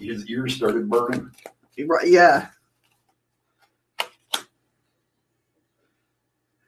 His 0.00 0.26
ears 0.28 0.56
started 0.56 0.90
burning. 0.90 1.30
Right, 1.78 2.08
yeah. 2.08 2.48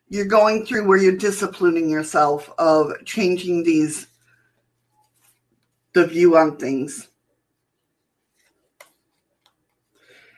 You're 0.08 0.26
going 0.26 0.64
through 0.64 0.86
where 0.86 0.98
you're 0.98 1.16
disciplining 1.16 1.90
yourself 1.90 2.50
of 2.58 2.92
changing 3.04 3.62
these 3.62 4.06
the 5.92 6.06
view 6.06 6.36
on 6.36 6.56
things. 6.56 7.08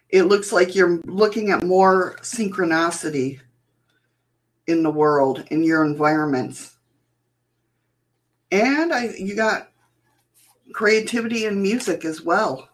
It 0.09 0.25
looks 0.25 0.53
like 0.53 0.75
you're 0.75 1.01
looking 1.05 1.51
at 1.51 1.63
more 1.63 2.17
synchronicity 2.23 3.41
in 4.67 4.83
the 4.83 4.91
world, 4.91 5.45
in 5.51 5.63
your 5.63 5.85
environments. 5.85 6.77
And 8.51 8.93
I 8.93 9.15
you 9.17 9.37
got 9.37 9.71
creativity 10.73 11.47
in 11.47 11.63
music 11.63 12.05
as 12.05 12.23
well 12.23 12.71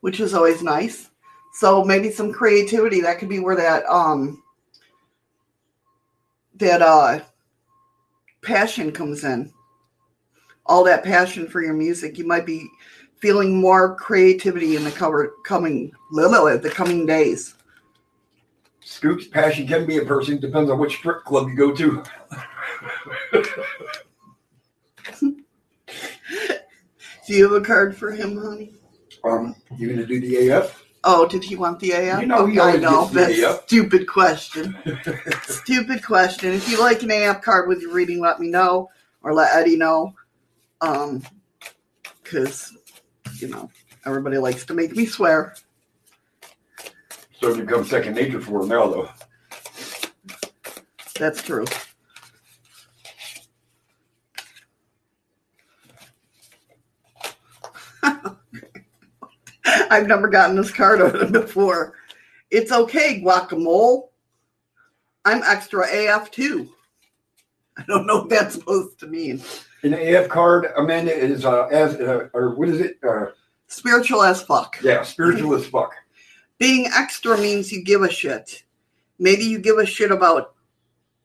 which 0.00 0.20
is 0.20 0.34
always 0.34 0.62
nice. 0.62 1.10
So 1.54 1.84
maybe 1.84 2.10
some 2.10 2.32
creativity 2.32 3.00
that 3.02 3.18
could 3.18 3.28
be 3.28 3.40
where 3.40 3.56
that 3.56 3.84
um 3.86 4.39
that 6.60 6.80
uh 6.82 7.20
passion 8.42 8.92
comes 8.92 9.24
in. 9.24 9.52
All 10.66 10.84
that 10.84 11.02
passion 11.02 11.48
for 11.48 11.62
your 11.62 11.74
music, 11.74 12.16
you 12.16 12.26
might 12.26 12.46
be 12.46 12.68
feeling 13.18 13.60
more 13.60 13.96
creativity 13.96 14.76
in 14.76 14.84
the 14.84 14.90
cover 14.90 15.32
coming 15.44 15.92
the 16.62 16.70
coming 16.70 17.06
days. 17.06 17.54
Scoop's 18.80 19.26
passion 19.26 19.66
can 19.66 19.86
be 19.86 19.98
a 19.98 20.04
person, 20.04 20.40
depends 20.40 20.70
on 20.70 20.78
which 20.78 20.96
strip 20.96 21.24
club 21.24 21.48
you 21.48 21.56
go 21.56 21.72
to. 21.72 22.02
Do 27.26 27.36
you 27.36 27.44
have 27.44 27.62
a 27.62 27.64
card 27.64 27.96
for 27.96 28.10
him, 28.10 28.36
honey? 28.36 28.72
Um, 29.22 29.54
you 29.76 29.88
gonna 29.88 30.06
do 30.06 30.20
the 30.20 30.48
AF? 30.48 30.84
Oh, 31.02 31.26
did 31.26 31.42
he 31.42 31.56
want 31.56 31.80
the 31.80 31.92
AF? 31.92 32.20
You 32.20 32.26
know 32.26 32.44
he 32.46 32.60
I 32.60 32.76
know. 32.76 33.06
That's 33.06 33.38
AF. 33.38 33.62
stupid 33.64 34.06
question. 34.06 34.76
stupid 35.44 36.04
question. 36.04 36.52
If 36.52 36.68
you 36.68 36.78
like 36.78 37.02
an 37.02 37.10
AF 37.10 37.40
card 37.40 37.68
with 37.68 37.80
your 37.80 37.92
reading, 37.92 38.20
let 38.20 38.38
me 38.38 38.48
know 38.48 38.90
or 39.22 39.32
let 39.32 39.54
Eddie 39.54 39.76
know. 39.76 40.14
Um, 40.82 41.22
because 42.22 42.76
you 43.38 43.48
know 43.48 43.70
everybody 44.04 44.38
likes 44.38 44.64
to 44.66 44.74
make 44.74 44.94
me 44.94 45.06
swear. 45.06 45.54
Starting 47.32 47.60
to 47.60 47.66
become 47.66 47.84
second 47.86 48.14
nature 48.14 48.40
for 48.40 48.62
him 48.62 48.68
now, 48.68 48.86
though. 48.86 49.08
That's 51.18 51.42
true. 51.42 51.64
I've 59.94 60.06
never 60.06 60.28
gotten 60.28 60.56
this 60.56 60.70
card 60.70 61.00
out 61.02 61.16
of 61.20 61.32
before. 61.32 61.94
It's 62.50 62.72
okay, 62.72 63.20
guacamole. 63.20 64.08
I'm 65.24 65.42
extra 65.42 65.86
AF 65.90 66.30
too. 66.30 66.70
I 67.76 67.84
don't 67.86 68.06
know 68.06 68.18
what 68.18 68.28
that's 68.30 68.54
supposed 68.54 68.98
to 69.00 69.06
mean. 69.06 69.42
An 69.82 69.94
AF 69.94 70.28
card, 70.28 70.68
Amanda, 70.76 71.14
is 71.14 71.44
uh, 71.44 71.66
as 71.66 71.94
uh, 71.96 72.28
or 72.34 72.54
what 72.54 72.68
is 72.68 72.80
it? 72.80 72.98
Uh, 73.06 73.26
Spiritual 73.68 74.22
as 74.22 74.42
fuck. 74.42 74.78
yeah, 74.82 75.02
spiritual 75.02 75.54
as 75.54 75.64
fuck. 75.66 75.92
Being 76.58 76.86
extra 76.92 77.38
means 77.38 77.70
you 77.70 77.84
give 77.84 78.02
a 78.02 78.10
shit. 78.10 78.64
Maybe 79.20 79.44
you 79.44 79.58
give 79.60 79.78
a 79.78 79.86
shit 79.86 80.10
about 80.10 80.54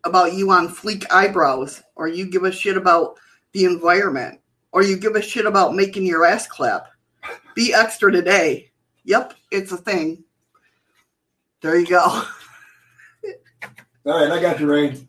about 0.04 0.34
you 0.34 0.52
on 0.52 0.70
fleek 0.70 1.06
eyebrows, 1.12 1.82
or 1.96 2.08
you 2.08 2.30
give 2.30 2.44
a 2.44 2.52
shit 2.52 2.78
about 2.78 3.18
the 3.54 3.66
environment, 3.66 4.40
or 4.72 4.84
you 4.84 4.96
give 4.98 5.16
a 5.16 5.22
shit 5.22 5.46
about 5.48 5.74
making 5.76 6.06
your 6.06 6.24
ass 6.26 6.46
clap. 6.46 6.88
Be 7.56 7.74
extra 7.74 8.12
today. 8.12 8.72
Yep, 9.06 9.34
it's 9.52 9.72
a 9.72 9.78
thing. 9.78 10.24
There 11.62 11.80
you 11.80 11.88
go. 11.88 12.00
All 12.04 12.24
right, 14.06 14.30
I 14.32 14.42
got 14.42 14.60
you, 14.60 14.70
Rain. 14.72 15.08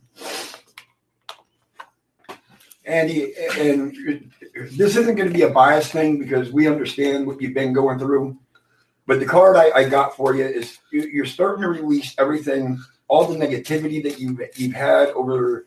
Andy, 2.86 3.34
and 3.58 4.30
this 4.72 4.96
isn't 4.96 5.16
going 5.16 5.28
to 5.28 5.34
be 5.34 5.42
a 5.42 5.50
biased 5.50 5.90
thing 5.90 6.18
because 6.20 6.52
we 6.52 6.68
understand 6.68 7.26
what 7.26 7.42
you've 7.42 7.52
been 7.54 7.72
going 7.72 7.98
through. 7.98 8.38
But 9.06 9.18
the 9.18 9.26
card 9.26 9.56
I, 9.56 9.70
I 9.72 9.88
got 9.88 10.16
for 10.16 10.34
you 10.34 10.44
is 10.44 10.78
you- 10.92 11.08
you're 11.12 11.26
starting 11.26 11.62
to 11.62 11.68
release 11.68 12.14
everything, 12.16 12.78
all 13.08 13.26
the 13.26 13.36
negativity 13.36 14.02
that 14.04 14.18
you've 14.20 14.40
you've 14.56 14.72
had 14.72 15.08
over 15.10 15.66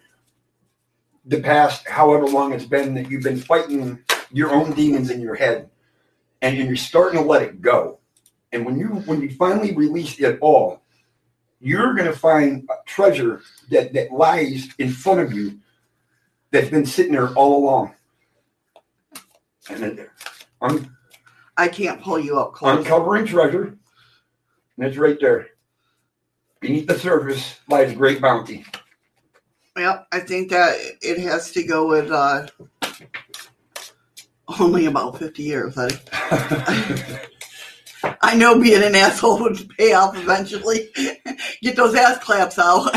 the 1.26 1.42
past 1.42 1.88
however 1.88 2.26
long 2.26 2.54
it's 2.54 2.66
been 2.66 2.94
that 2.96 3.10
you've 3.12 3.24
been 3.24 3.38
fighting 3.40 4.04
your 4.32 4.52
own 4.52 4.72
demons 4.74 5.10
in 5.10 5.22
your 5.22 5.36
head, 5.36 5.70
and 6.42 6.58
you're 6.58 6.76
starting 6.76 7.20
to 7.20 7.26
let 7.26 7.42
it 7.42 7.62
go. 7.62 8.00
And 8.52 8.66
when 8.66 8.78
you 8.78 8.88
when 8.88 9.22
you 9.22 9.30
finally 9.36 9.76
release 9.76 10.20
it 10.20 10.40
all, 10.42 10.82
you're 11.60 11.94
going 11.94 12.08
to 12.08 12.18
find 12.18 12.68
a 12.70 12.76
treasure 12.86 13.42
that, 13.70 13.94
that 13.94 14.12
lies 14.12 14.70
in 14.80 14.90
front 14.92 15.20
of 15.20 15.34
you 15.34 15.60
that's 16.52 16.70
been 16.70 16.86
sitting 16.86 17.12
there 17.12 17.30
all 17.30 17.58
along. 17.58 17.94
And 19.70 19.84
it, 19.84 20.10
I'm 20.62 20.96
I 21.58 21.68
can't 21.68 22.02
pull 22.02 22.18
you 22.18 22.40
up 22.40 22.54
close. 22.54 22.78
uncovering 22.78 23.26
treasure, 23.26 23.78
and 24.78 24.88
it's 24.88 24.98
right 24.98 25.20
there. 25.20 25.48
Beneath 26.62 26.88
the 26.88 26.98
surface 26.98 27.60
lies 27.68 27.94
great 27.94 28.22
bounty. 28.22 28.66
Well, 29.76 30.06
I 30.12 30.20
think 30.22 30.50
that 30.50 30.76
it 31.02 31.20
has 31.20 31.52
to 31.52 31.64
go 31.64 31.88
with 31.88 32.12
uh, 32.12 32.48
only 34.60 34.86
about 34.86 35.18
50 35.20 35.44
years. 35.44 35.74
I, 35.78 37.20
I 38.22 38.36
know 38.36 38.60
being 38.60 38.84
an 38.84 38.96
asshole 38.96 39.40
would 39.42 39.70
pay 39.78 39.94
off 39.94 40.16
eventually. 40.18 40.90
Get 41.62 41.76
those 41.76 41.96
ass 41.96 42.18
claps 42.24 42.58
out. 42.58 42.92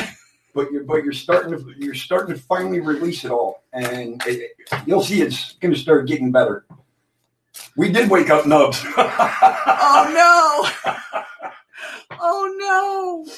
but 0.55 0.71
you're 0.71 0.85
but 0.85 1.03
you're 1.05 1.13
starting 1.13 1.53
to 1.53 1.65
you're 1.79 1.95
starting 1.95 2.35
to 2.37 2.41
finally 2.43 2.81
release 2.81 3.25
it 3.25 3.31
all, 3.31 3.65
and 3.73 4.23
it, 4.27 4.53
you'll 4.87 5.03
see 5.03 5.23
it's 5.23 5.53
going 5.55 5.75
to 5.75 5.81
start 5.81 6.07
getting 6.07 6.31
better. 6.31 6.65
We 7.77 7.91
did 7.91 8.09
wake 8.11 8.31
up 8.31 8.47
nubs. 8.47 8.85
Oh 9.95 10.71
no! 10.85 10.95
Oh 12.19 13.25
no! 13.27 13.33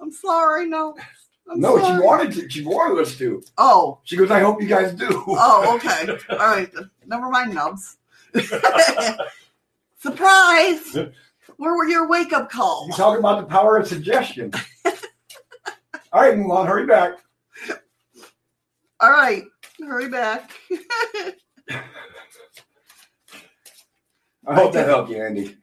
I'm 0.00 0.10
sorry, 0.10 0.68
no. 0.68 0.96
I'm 1.50 1.60
no, 1.60 1.78
sorry. 1.78 1.96
she 2.00 2.04
wanted 2.04 2.32
to. 2.32 2.50
She 2.50 2.64
wanted 2.64 3.00
us 3.00 3.16
to. 3.18 3.42
Oh, 3.56 4.00
She 4.04 4.16
goes, 4.16 4.30
"I 4.30 4.40
hope 4.40 4.60
you 4.60 4.68
guys 4.68 4.92
do." 4.94 5.08
oh, 5.28 5.76
okay. 5.76 6.18
All 6.30 6.36
right. 6.38 6.70
Never 7.08 7.28
mind, 7.30 7.54
nubs. 7.54 7.96
Surprise! 9.98 10.96
Where 11.56 11.74
were 11.74 11.88
your 11.88 12.06
wake 12.06 12.32
up 12.34 12.50
calls? 12.50 12.88
You 12.88 12.94
calls? 12.94 13.14
talk 13.14 13.18
about 13.18 13.40
the 13.40 13.46
power 13.46 13.78
of 13.78 13.88
suggestion. 13.88 14.52
All 16.12 16.20
right, 16.22 16.34
Mulan, 16.34 16.66
hurry 16.66 16.86
back. 16.86 17.14
All 19.00 19.10
right, 19.10 19.42
hurry 19.80 20.08
back. 20.08 20.52
I 24.46 24.54
hope 24.54 24.72
that 24.74 24.86
helped 24.86 25.10
you, 25.10 25.22
Andy. 25.22 25.56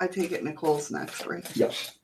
I 0.00 0.08
take 0.08 0.32
it 0.32 0.44
Nicole's 0.44 0.90
next, 0.90 1.24
right? 1.26 1.44
Yes. 1.56 1.98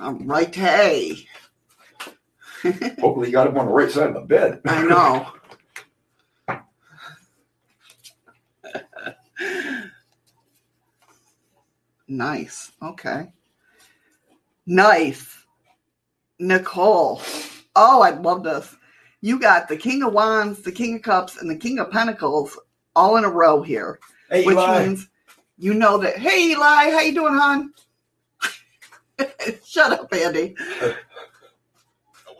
All 0.00 0.14
right, 0.14 0.54
hey. 0.54 1.26
Hopefully, 2.62 3.28
you 3.28 3.32
got 3.32 3.46
him 3.46 3.58
on 3.58 3.66
the 3.66 3.72
right 3.72 3.90
side 3.90 4.08
of 4.08 4.14
the 4.14 4.20
bed. 4.22 4.60
I 4.66 4.82
know. 4.84 5.32
nice. 12.08 12.72
Okay. 12.82 13.32
Nice. 14.66 15.36
Nicole. 16.38 17.22
Oh, 17.76 18.02
I 18.02 18.10
love 18.10 18.42
this. 18.42 18.74
You 19.20 19.38
got 19.38 19.68
the 19.68 19.76
King 19.76 20.02
of 20.02 20.12
Wands, 20.12 20.62
the 20.62 20.72
King 20.72 20.96
of 20.96 21.02
Cups, 21.02 21.40
and 21.40 21.50
the 21.50 21.56
King 21.56 21.78
of 21.78 21.90
Pentacles 21.90 22.58
all 22.96 23.16
in 23.16 23.24
a 23.24 23.30
row 23.30 23.62
here, 23.62 23.98
Hey, 24.30 24.44
which 24.44 24.56
Eli. 24.56 24.86
means 24.86 25.08
you 25.56 25.74
know 25.74 25.98
that. 25.98 26.18
Hey, 26.18 26.50
Eli, 26.50 26.90
how 26.90 27.00
you 27.00 27.14
doing, 27.14 27.34
hon? 27.34 27.72
Shut 29.64 29.92
up, 29.92 30.12
Andy. 30.12 30.56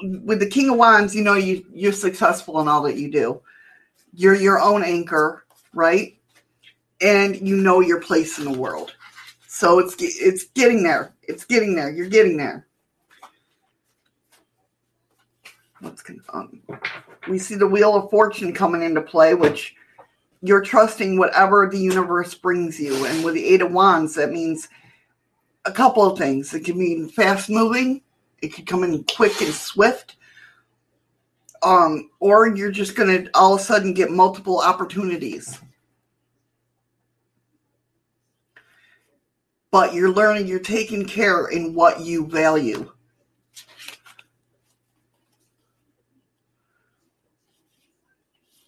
With 0.03 0.41
the 0.41 0.49
King 0.49 0.71
of 0.71 0.77
Wands, 0.77 1.15
you 1.15 1.23
know 1.23 1.35
you 1.35 1.65
you're 1.73 1.93
successful 1.93 2.61
in 2.61 2.69
all 2.69 2.83
that 2.83 2.97
you 2.97 3.11
do. 3.11 3.41
You're 4.13 4.35
your 4.35 4.61
own 4.61 4.85
anchor, 4.85 5.45
right? 5.73 6.17
And 7.01 7.37
you 7.47 7.57
know 7.57 7.81
your 7.81 8.01
place 8.01 8.39
in 8.39 8.45
the 8.45 8.59
world. 8.59 8.95
So 9.47 9.79
it's 9.79 9.95
it's 9.99 10.45
getting 10.45 10.83
there. 10.83 11.15
It's 11.23 11.45
getting 11.45 11.75
there. 11.75 11.91
You're 11.91 12.09
getting 12.09 12.37
there. 12.37 12.67
What's 15.81 16.03
going? 16.03 16.63
We 17.29 17.39
see 17.39 17.55
the 17.55 17.67
Wheel 17.67 17.95
of 17.95 18.11
Fortune 18.11 18.53
coming 18.53 18.83
into 18.83 19.01
play, 19.01 19.35
which 19.35 19.75
you're 20.43 20.63
trusting 20.63 21.19
whatever 21.19 21.69
the 21.71 21.79
universe 21.79 22.35
brings 22.35 22.79
you. 22.81 23.05
And 23.07 23.25
with 23.25 23.35
the 23.35 23.45
Eight 23.45 23.63
of 23.63 23.73
Wands, 23.73 24.15
that 24.15 24.31
means 24.31 24.69
a 25.65 25.73
couple 25.73 26.05
of 26.05 26.19
things. 26.19 26.53
It 26.55 26.65
can 26.65 26.79
mean 26.79 27.09
fast 27.09 27.49
moving. 27.49 28.03
It 28.43 28.49
could 28.49 28.67
come 28.67 28.85
in 28.85 29.05
quick 29.05 29.41
and 29.41 29.53
swift. 29.53 30.17
Um, 31.63 32.11
or 32.21 32.49
you're 32.49 32.71
just 32.71 32.95
gonna 32.95 33.25
all 33.35 33.55
of 33.55 33.61
a 33.61 33.65
sudden 33.65 33.95
get 33.95 34.11
multiple 34.11 34.61
opportunities. 34.61 35.59
But 39.71 39.95
you're 39.95 40.13
learning, 40.13 40.47
you're 40.47 40.61
taking 40.61 41.05
care 41.05 41.47
in 41.49 41.75
what 41.75 42.01
you 42.01 42.27
value. 42.27 42.93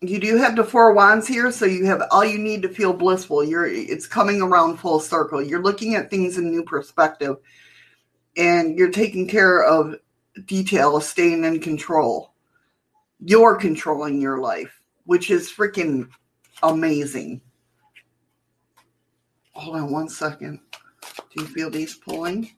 You 0.03 0.21
do 0.21 0.37
have 0.37 0.57
the 0.57 0.65
four 0.65 0.93
wands 0.93 1.27
here, 1.27 1.51
so 1.51 1.65
you 1.65 1.87
have 1.87 2.03
all 2.11 2.25
you 2.25 2.39
need 2.39 2.61
to 2.63 2.69
feel 2.69 2.93
blissful. 2.93 3.43
You're 3.43 3.67
it's 3.67 4.07
coming 4.07 4.43
around 4.43 4.77
full 4.77 5.01
circle. 5.01 5.43
You're 5.43 5.63
looking 5.63 5.95
at 5.95 6.11
things 6.11 6.37
in 6.37 6.51
new 6.51 6.63
perspective 6.63 7.37
and 8.37 8.79
you're 8.79 8.91
taking 8.91 9.27
care 9.27 9.65
of 9.65 9.97
detail, 10.45 11.01
staying 11.01 11.45
in 11.45 11.61
control. 11.61 12.35
You're 13.21 13.57
controlling 13.57 14.21
your 14.21 14.39
life, 14.39 14.83
which 15.05 15.31
is 15.31 15.51
freaking 15.51 16.11
amazing. 16.63 17.41
Hold 19.53 19.77
on 19.77 19.91
one 19.91 20.09
second. 20.11 20.61
Do 21.35 21.43
you 21.43 21.47
feel 21.47 21.71
these 21.71 21.95
pulling? 21.95 22.51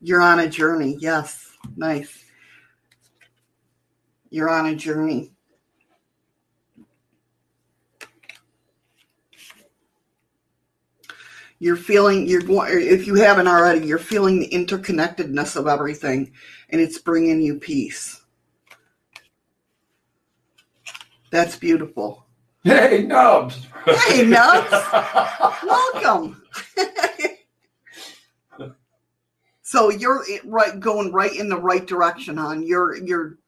You're 0.00 0.22
on 0.22 0.38
a 0.40 0.48
journey. 0.48 0.96
Yes. 0.98 1.56
Nice. 1.76 2.24
You're 4.30 4.48
on 4.50 4.66
a 4.66 4.74
journey. 4.74 5.32
you're 11.60 11.76
feeling 11.76 12.26
you're 12.26 12.40
going 12.40 12.72
if 12.72 13.06
you 13.06 13.14
haven't 13.14 13.46
already 13.46 13.86
you're 13.86 13.98
feeling 13.98 14.40
the 14.40 14.48
interconnectedness 14.48 15.54
of 15.56 15.68
everything 15.68 16.32
and 16.70 16.80
it's 16.80 16.98
bringing 16.98 17.40
you 17.40 17.54
peace 17.56 18.20
that's 21.30 21.56
beautiful 21.56 22.26
Hey, 22.62 23.04
Nubs. 23.08 23.66
Hey, 23.86 24.26
Nubs. 24.26 24.70
welcome 25.64 26.42
so 29.70 29.88
you're 29.88 30.24
right 30.44 30.80
going 30.80 31.12
right 31.12 31.36
in 31.36 31.48
the 31.48 31.56
right 31.56 31.86
direction 31.86 32.36
hon 32.36 32.60
you're 32.64 32.96
you're 32.96 33.38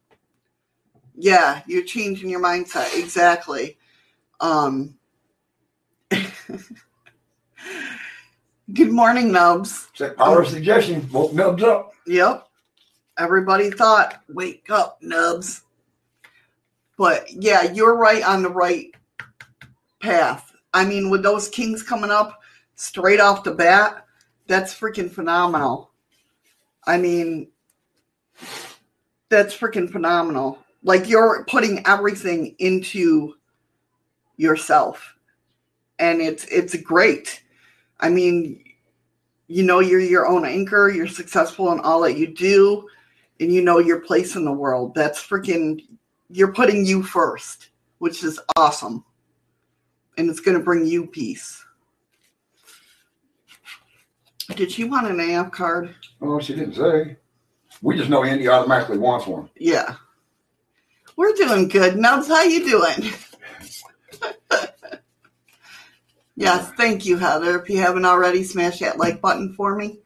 yeah 1.17 1.63
you're 1.67 1.83
changing 1.83 2.31
your 2.31 2.41
mindset 2.41 2.97
exactly 2.97 3.77
um 4.39 4.95
good 8.73 8.93
morning 8.93 9.33
nubs 9.33 9.89
that 9.99 10.17
power 10.17 10.45
suggestion. 10.45 11.09
Woke 11.11 11.33
Nubs 11.33 11.63
up. 11.65 11.93
Yep. 12.07 12.47
Everybody 13.19 13.71
thought, 13.71 14.23
wake 14.29 14.71
up, 14.71 14.99
nubs. 15.03 15.63
But 16.97 17.33
yeah, 17.33 17.73
you're 17.73 17.97
right 17.97 18.23
on 18.23 18.43
the 18.43 18.49
right 18.49 18.95
path. 20.01 20.53
I 20.73 20.85
mean, 20.85 21.11
with 21.11 21.23
those 21.23 21.49
kings 21.49 21.83
coming 21.83 22.11
up 22.11 22.41
straight 22.77 23.21
off 23.21 23.45
the 23.45 23.53
bat, 23.53 24.07
that's 24.47 24.79
freaking 24.79 25.11
phenomenal. 25.11 25.92
I 26.87 26.99
mean, 26.99 27.49
that's 29.29 29.57
freaking 29.57 29.90
phenomenal. 29.90 30.59
Like 30.83 31.09
you're 31.09 31.45
putting 31.49 31.87
everything 31.87 32.55
into 32.59 33.35
yourself. 34.37 35.14
And 35.99 36.21
it's 36.21 36.45
it's 36.47 36.77
great. 36.83 37.42
I 38.01 38.09
mean, 38.09 38.62
you 39.53 39.62
know 39.62 39.81
you're 39.81 40.01
your 40.01 40.27
own 40.27 40.47
anchor 40.47 40.88
you're 40.88 41.07
successful 41.07 41.73
in 41.73 41.81
all 41.81 42.01
that 42.01 42.16
you 42.16 42.27
do 42.27 42.88
and 43.38 43.53
you 43.53 43.61
know 43.61 43.79
your 43.79 44.01
place 44.01 44.35
in 44.35 44.47
the 44.47 44.53
world 44.53 44.95
that's 44.95 45.23
freaking 45.23 45.85
you're 46.31 46.55
putting 46.55 46.87
you 46.87 47.03
first 47.03 47.68
which 47.99 48.25
is 48.25 48.40
awesome 48.57 49.05
and 50.16 50.31
it's 50.31 50.40
going 50.40 50.57
to 50.57 50.64
bring 50.64 50.87
you 50.87 51.07
peace 51.07 51.62
did 54.57 54.71
she 54.71 54.85
want 54.85 55.07
an 55.11 55.21
AF 55.21 55.51
card 55.53 55.95
Oh, 56.21 56.38
she 56.41 56.55
didn't 56.55 56.75
say. 56.75 57.17
We 57.81 57.97
just 57.97 58.11
know 58.11 58.23
Andy 58.25 58.49
automatically 58.49 58.99
wants 58.99 59.27
one. 59.27 59.49
yeah 59.59 59.97
we're 61.17 61.33
doing 61.35 61.69
good 61.69 61.97
nubs 61.97 62.29
how 62.29 62.43
you 62.43 62.65
doing 62.69 63.12
yes 66.37 66.71
thank 66.77 67.05
you 67.05 67.17
heather 67.19 67.61
if 67.61 67.69
you 67.69 67.79
haven't 67.79 68.05
already 68.07 68.43
smash 68.43 68.79
that 68.81 68.99
like 68.99 69.21
button 69.21 69.53
for 69.53 69.77
me 69.77 69.99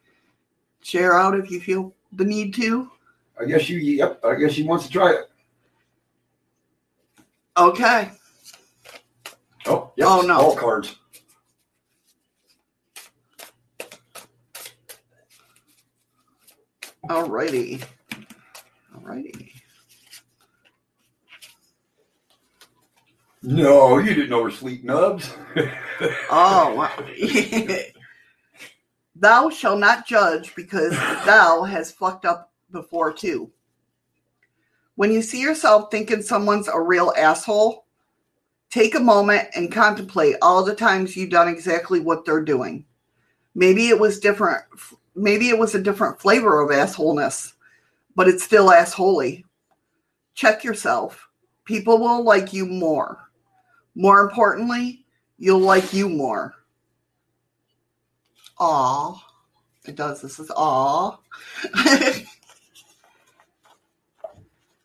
share 0.81 1.13
out 1.17 1.37
if 1.39 1.49
you 1.49 1.59
feel 1.59 1.93
the 2.13 2.25
need 2.25 2.53
to 2.53 2.89
I 3.39 3.45
guess 3.45 3.69
you. 3.69 3.77
Yep. 3.77 4.25
I 4.25 4.33
guess 4.33 4.53
she 4.53 4.63
wants 4.63 4.87
to 4.87 4.91
try 4.91 5.11
it. 5.11 5.29
okay 7.55 8.09
Oh, 9.67 9.91
yep. 9.95 10.07
Oh, 10.09 10.21
no. 10.21 10.39
All 10.39 10.55
cards. 10.55 10.95
Alrighty. 17.09 17.83
Alrighty. 18.95 19.51
No, 23.43 23.97
you 23.99 24.13
didn't 24.13 24.33
oversleep, 24.33 24.83
Nubs. 24.83 25.33
Oh, 26.29 26.75
wow. 26.75 26.91
thou 29.15 29.49
shall 29.49 29.75
not 29.75 30.05
judge 30.05 30.53
because 30.53 30.91
thou 31.25 31.63
has 31.63 31.91
fucked 31.91 32.23
up 32.23 32.51
before 32.71 33.11
too. 33.11 33.51
When 34.93 35.11
you 35.11 35.23
see 35.23 35.41
yourself 35.41 35.89
thinking 35.89 36.21
someone's 36.21 36.67
a 36.67 36.79
real 36.79 37.13
asshole, 37.17 37.85
take 38.69 38.93
a 38.93 38.99
moment 38.99 39.47
and 39.55 39.71
contemplate 39.71 40.35
all 40.41 40.63
the 40.63 40.75
times 40.75 41.17
you've 41.17 41.31
done 41.31 41.47
exactly 41.47 41.99
what 41.99 42.25
they're 42.25 42.43
doing. 42.43 42.85
Maybe 43.55 43.87
it 43.87 43.99
was 43.99 44.19
different. 44.19 44.63
Maybe 45.17 45.49
it 45.49 45.57
was 45.57 45.73
a 45.73 45.81
different 45.81 46.21
flavor 46.21 46.61
of 46.61 46.69
assholeness, 46.69 47.53
but 48.15 48.27
it's 48.27 48.43
still 48.43 48.69
assholey. 48.69 49.43
Check 50.35 50.63
yourself. 50.63 51.27
People 51.65 51.97
will 51.97 52.23
like 52.23 52.53
you 52.53 52.67
more. 52.67 53.29
More 53.95 54.21
importantly, 54.21 55.05
you'll 55.39 55.59
like 55.59 55.91
you 55.91 56.07
more. 56.07 56.53
Aw. 58.59 59.23
It 59.87 59.95
does. 59.95 60.21
This 60.21 60.39
is 60.39 60.51
aw. 60.51 61.17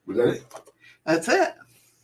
Was 0.06 0.16
that 0.16 0.28
it? 0.28 0.44
That's 1.04 1.28
it. 1.28 1.54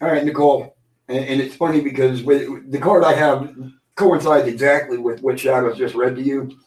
All 0.00 0.08
right, 0.08 0.24
Nicole. 0.24 0.76
And, 1.08 1.24
and 1.24 1.40
it's 1.40 1.56
funny 1.56 1.80
because 1.80 2.22
with, 2.22 2.70
the 2.70 2.78
card 2.78 3.04
I 3.04 3.14
have 3.14 3.56
coincides 3.94 4.48
exactly 4.48 4.98
with 4.98 5.22
what 5.22 5.40
Shadows 5.40 5.78
just 5.78 5.94
read 5.94 6.14
to 6.16 6.22
you. 6.22 6.58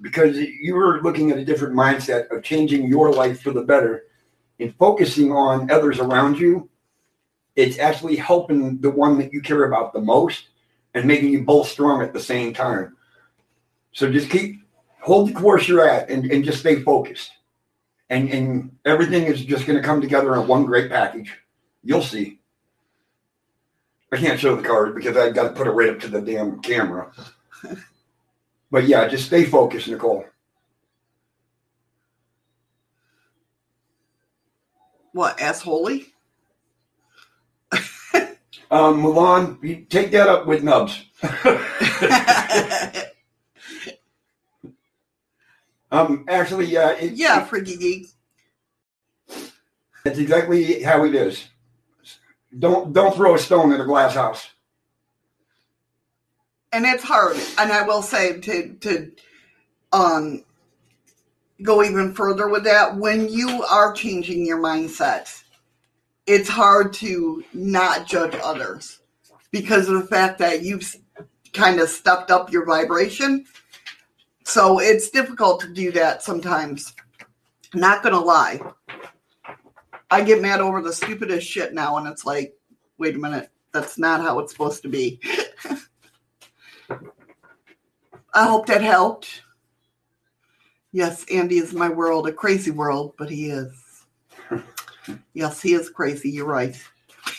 Because 0.00 0.36
you 0.36 0.74
were 0.74 1.00
looking 1.02 1.30
at 1.30 1.38
a 1.38 1.44
different 1.44 1.74
mindset 1.74 2.30
of 2.30 2.42
changing 2.42 2.86
your 2.86 3.12
life 3.12 3.40
for 3.40 3.50
the 3.50 3.62
better 3.62 4.04
and 4.60 4.74
focusing 4.76 5.32
on 5.32 5.70
others 5.70 5.98
around 5.98 6.38
you. 6.38 6.68
It's 7.56 7.78
actually 7.78 8.16
helping 8.16 8.80
the 8.80 8.90
one 8.90 9.18
that 9.18 9.32
you 9.32 9.40
care 9.40 9.64
about 9.64 9.92
the 9.92 10.00
most. 10.00 10.48
and 10.94 11.04
making 11.04 11.28
you 11.28 11.44
both 11.44 11.68
strong 11.68 12.00
at 12.00 12.14
the 12.14 12.20
same 12.20 12.54
time. 12.54 12.96
So 13.92 14.10
just 14.10 14.30
keep 14.30 14.62
hold 15.00 15.28
the 15.28 15.34
course 15.34 15.68
you're 15.68 15.86
at 15.86 16.08
and, 16.08 16.24
and 16.30 16.42
just 16.42 16.60
stay 16.60 16.82
focused. 16.82 17.30
And 18.08 18.30
and 18.30 18.76
everything 18.86 19.24
is 19.24 19.44
just 19.44 19.66
gonna 19.66 19.82
come 19.82 20.00
together 20.00 20.34
in 20.34 20.48
one 20.48 20.64
great 20.64 20.90
package. 20.90 21.34
You'll 21.84 22.02
see. 22.02 22.40
I 24.12 24.16
can't 24.16 24.40
show 24.40 24.56
the 24.56 24.66
card 24.66 24.94
because 24.94 25.16
I 25.16 25.30
got 25.30 25.44
to 25.44 25.50
put 25.50 25.66
it 25.66 25.72
right 25.72 25.90
up 25.90 26.00
to 26.00 26.08
the 26.08 26.20
damn 26.20 26.60
camera. 26.62 27.12
but 28.70 28.86
yeah, 28.86 29.06
just 29.08 29.26
stay 29.26 29.44
focused, 29.44 29.88
Nicole. 29.88 30.24
What, 35.12 35.38
assholey? 35.38 36.06
Um, 38.68 39.00
Mulan, 39.00 39.62
you 39.62 39.86
take 39.88 40.10
that 40.10 40.28
up 40.28 40.46
with 40.46 40.64
Nubs. 40.64 41.04
um, 45.92 46.24
actually, 46.28 46.66
yeah, 46.66 46.90
it, 46.90 47.12
yeah, 47.12 47.42
it- 47.42 47.48
freaky 47.48 47.76
geek. 47.76 48.08
that's 50.04 50.18
exactly 50.18 50.82
how 50.82 51.04
it 51.04 51.14
is. 51.14 51.46
Don't 52.58 52.92
don't 52.92 53.14
throw 53.14 53.36
a 53.36 53.38
stone 53.38 53.72
at 53.72 53.80
a 53.80 53.84
glass 53.84 54.14
house. 54.14 54.48
And 56.76 56.84
it's 56.84 57.02
hard. 57.02 57.38
And 57.58 57.72
i 57.72 57.82
will 57.82 58.02
say 58.02 58.38
to 58.38 58.74
to 58.74 59.12
um 59.92 60.44
go 61.62 61.82
even 61.82 62.14
further 62.14 62.48
with 62.48 62.64
that 62.64 62.96
when 62.96 63.30
you 63.30 63.64
are 63.64 63.92
changing 63.94 64.44
your 64.44 64.58
mindset 64.58 65.42
it's 66.26 66.48
hard 66.48 66.92
to 66.92 67.42
not 67.54 68.06
judge 68.06 68.34
others 68.42 69.00
because 69.52 69.88
of 69.88 69.94
the 69.94 70.06
fact 70.06 70.38
that 70.40 70.62
you've 70.62 70.94
kind 71.54 71.80
of 71.80 71.88
stepped 71.88 72.30
up 72.32 72.50
your 72.52 72.66
vibration. 72.66 73.46
So 74.44 74.80
it's 74.80 75.08
difficult 75.08 75.60
to 75.60 75.72
do 75.72 75.92
that 75.92 76.22
sometimes. 76.22 76.94
Not 77.74 78.02
gonna 78.02 78.20
lie. 78.20 78.60
I 80.10 80.22
get 80.22 80.42
mad 80.42 80.60
over 80.60 80.82
the 80.82 80.92
stupidest 80.92 81.46
shit 81.46 81.72
now 81.72 81.96
and 81.96 82.06
it's 82.06 82.26
like 82.26 82.54
wait 82.98 83.14
a 83.14 83.18
minute. 83.18 83.50
That's 83.72 83.98
not 83.98 84.20
how 84.20 84.40
it's 84.40 84.52
supposed 84.52 84.82
to 84.82 84.88
be 84.88 85.20
I 88.36 88.44
hope 88.44 88.66
that 88.66 88.82
helped. 88.82 89.40
Yes, 90.92 91.24
Andy 91.32 91.56
is 91.56 91.72
my 91.72 91.88
world, 91.88 92.28
a 92.28 92.32
crazy 92.32 92.70
world, 92.70 93.14
but 93.16 93.30
he 93.30 93.46
is. 93.46 93.72
yes, 95.32 95.62
he 95.62 95.72
is 95.72 95.88
crazy. 95.88 96.28
You're 96.28 96.44
right. 96.44 96.78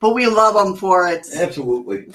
but 0.00 0.14
we 0.14 0.28
love 0.28 0.64
him 0.64 0.76
for 0.76 1.08
it. 1.08 1.26
Absolutely. 1.34 2.06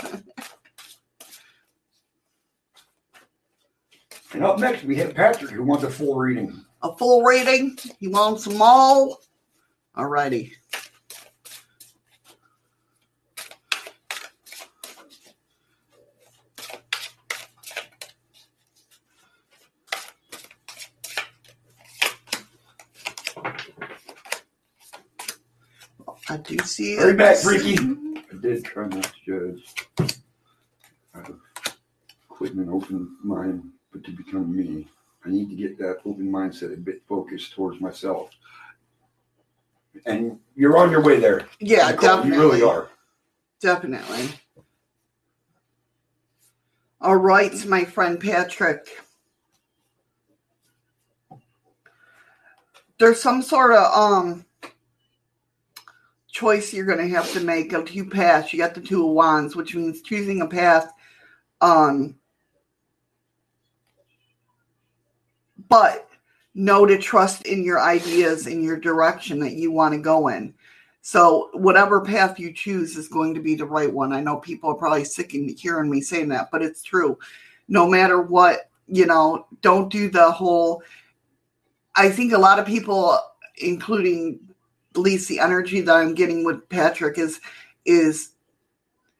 and 4.31 4.45
up 4.45 4.57
next, 4.57 4.85
we 4.85 4.95
have 4.95 5.13
Patrick, 5.13 5.51
who 5.51 5.63
wants 5.63 5.83
a 5.83 5.89
full 5.89 6.15
reading. 6.15 6.63
A 6.81 6.95
full 6.95 7.23
reading? 7.23 7.77
He 7.99 8.07
wants 8.07 8.45
them 8.45 8.61
all. 8.61 9.19
Alrighty. 9.97 10.53
I 26.29 26.35
do 26.37 26.57
see 26.77 26.95
Hurry 26.95 27.11
it. 27.11 27.17
back, 27.17 27.37
freaky. 27.37 27.77
I 28.31 28.35
did 28.39 28.63
try 28.63 28.87
not 28.87 29.03
to 29.25 29.55
judge. 29.57 30.13
Out 31.15 31.29
of 31.29 31.39
quitting 32.29 32.59
an 32.59 32.69
open 32.69 33.17
mind, 33.23 33.63
but 33.91 34.03
to 34.03 34.11
become 34.11 34.55
me. 34.55 34.87
I 35.25 35.29
need 35.29 35.49
to 35.49 35.55
get 35.55 35.77
that 35.79 35.97
open 36.05 36.31
mindset 36.31 36.73
a 36.73 36.77
bit 36.77 37.01
focused 37.09 37.53
towards 37.53 37.81
myself. 37.81 38.29
And 40.05 40.39
you're 40.55 40.77
on 40.77 40.91
your 40.91 41.01
way 41.01 41.19
there. 41.19 41.47
Yeah, 41.59 41.89
Nicole, 41.89 42.17
definitely. 42.17 42.37
You 42.37 42.41
really 42.41 42.61
are. 42.61 42.89
Definitely. 43.59 44.29
All 47.01 47.17
right, 47.17 47.65
my 47.65 47.83
friend 47.83 48.19
Patrick. 48.19 48.87
There's 52.99 53.21
some 53.21 53.41
sort 53.41 53.73
of 53.73 53.91
um 53.91 54.45
choice 56.37 56.71
you're 56.71 56.85
going 56.85 56.99
to 56.99 57.15
have 57.15 57.31
to 57.33 57.39
make 57.39 57.73
of 57.73 57.85
two 57.85 58.05
paths. 58.05 58.53
You 58.53 58.59
got 58.59 58.75
the 58.75 58.81
two 58.81 59.07
of 59.07 59.11
wands, 59.13 59.55
which 59.55 59.73
means 59.73 60.01
choosing 60.01 60.41
a 60.41 60.47
path. 60.47 60.93
Um, 61.61 62.15
but 65.67 66.07
know 66.53 66.85
to 66.85 66.97
trust 66.97 67.47
in 67.47 67.63
your 67.63 67.79
ideas 67.79 68.45
in 68.45 68.63
your 68.63 68.79
direction 68.79 69.39
that 69.39 69.53
you 69.53 69.71
want 69.71 69.93
to 69.93 69.99
go 69.99 70.27
in. 70.27 70.53
So 71.01 71.49
whatever 71.53 72.01
path 72.01 72.39
you 72.39 72.53
choose 72.53 72.97
is 72.97 73.07
going 73.07 73.33
to 73.33 73.39
be 73.39 73.55
the 73.55 73.65
right 73.65 73.91
one. 73.91 74.13
I 74.13 74.21
know 74.21 74.37
people 74.37 74.69
are 74.69 74.75
probably 74.75 75.05
sick 75.05 75.33
of 75.33 75.41
hearing 75.57 75.89
me 75.89 76.01
saying 76.01 76.29
that, 76.29 76.49
but 76.51 76.61
it's 76.61 76.83
true. 76.83 77.17
No 77.67 77.87
matter 77.87 78.21
what, 78.21 78.69
you 78.87 79.07
know, 79.07 79.47
don't 79.61 79.89
do 79.89 80.09
the 80.09 80.31
whole. 80.31 80.83
I 81.95 82.09
think 82.09 82.33
a 82.33 82.37
lot 82.37 82.59
of 82.59 82.65
people, 82.65 83.19
including 83.57 84.39
at 84.97 85.03
least 85.03 85.29
the 85.29 85.39
energy 85.39 85.81
that 85.81 85.95
I'm 85.95 86.13
getting 86.15 86.43
with 86.43 86.67
Patrick, 86.69 87.17
is 87.17 87.39
is 87.85 88.31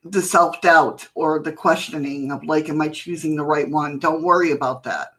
the 0.04 0.22
self 0.22 0.60
doubt 0.62 1.08
or 1.16 1.40
the 1.40 1.52
questioning 1.52 2.32
of 2.32 2.44
like, 2.44 2.70
am 2.70 2.82
I 2.82 2.90
choosing 2.90 3.36
the 3.36 3.44
right 3.44 3.70
one? 3.70 4.00
Don't 4.00 4.24
worry 4.24 4.52
about 4.52 4.84
that. 4.84 5.10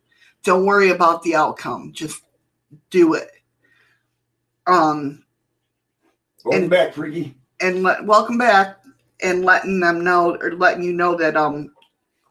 Don't 0.45 0.67
worry 0.67 0.91
about 0.91 1.23
the 1.23 1.35
outcome. 1.37 1.93
Just 1.93 2.23
do 2.91 3.15
it. 3.15 3.31
Um, 4.67 5.25
Welcome 6.45 6.63
And- 6.63 6.71
back, 6.71 6.95
freaky. 6.95 7.35
and 7.61 7.83
let, 7.83 8.05
welcome 8.05 8.39
back 8.39 8.79
and 9.21 9.45
letting 9.45 9.81
them 9.81 10.05
know 10.05 10.37
or 10.41 10.53
letting 10.53 10.83
you 10.85 10.93
know 10.93 11.17
that 11.17 11.37
um 11.37 11.73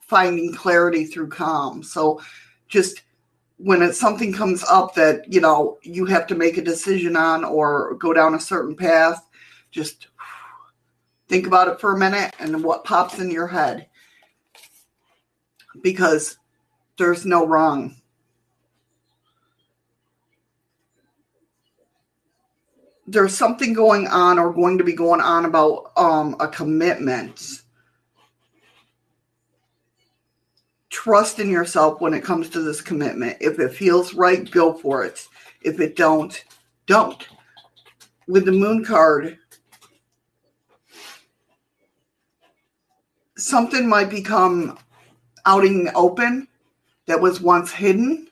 finding 0.02 0.54
clarity 0.54 1.04
through 1.06 1.28
calm 1.28 1.84
so 1.84 2.22
just 2.70 3.02
when 3.58 3.82
it's 3.82 4.00
something 4.00 4.32
comes 4.32 4.64
up 4.66 4.94
that 4.96 5.32
you 5.32 5.42
know 5.42 5.78
you 5.82 6.06
have 6.06 6.28
to 6.28 6.36
make 6.36 6.58
a 6.58 6.64
decision 6.64 7.16
on 7.16 7.44
or 7.44 7.96
go 7.96 8.14
down 8.14 8.36
a 8.36 8.40
certain 8.40 8.76
path 8.76 9.26
just 9.72 10.08
think 11.28 11.48
about 11.48 11.68
it 11.68 11.80
for 11.80 11.94
a 11.94 12.00
minute 12.00 12.34
and 12.40 12.64
what 12.64 12.84
pops 12.84 13.20
in 13.20 13.30
your 13.32 13.48
head 13.48 13.88
because 15.82 16.38
there's 16.98 17.26
no 17.26 17.46
wrong 17.46 17.96
there's 23.08 23.36
something 23.36 23.74
going 23.74 24.06
on 24.08 24.38
or 24.38 24.54
going 24.54 24.78
to 24.78 24.84
be 24.84 24.94
going 24.94 25.22
on 25.22 25.46
about 25.46 25.92
um, 25.96 26.36
a 26.40 26.48
commitment. 26.48 27.62
Trust 30.98 31.38
in 31.38 31.48
yourself 31.48 32.02
when 32.02 32.16
it 32.16 32.24
comes 32.24 32.50
to 32.50 32.60
this 32.60 32.82
commitment. 32.82 33.38
If 33.40 33.60
it 33.60 33.72
feels 33.72 34.16
right, 34.16 34.50
go 34.50 34.74
for 34.74 35.06
it. 35.06 35.28
If 35.62 35.80
it 35.80 35.96
don't, 35.96 36.44
don't. 36.88 37.28
With 38.28 38.46
the 38.46 38.52
moon 38.52 38.84
card, 38.84 39.38
something 43.38 43.88
might 43.88 44.10
become 44.10 44.80
out 45.46 45.64
in 45.64 45.84
the 45.86 45.94
open 45.94 46.48
that 47.06 47.22
was 47.22 47.42
once 47.42 47.72
hidden 47.72 48.28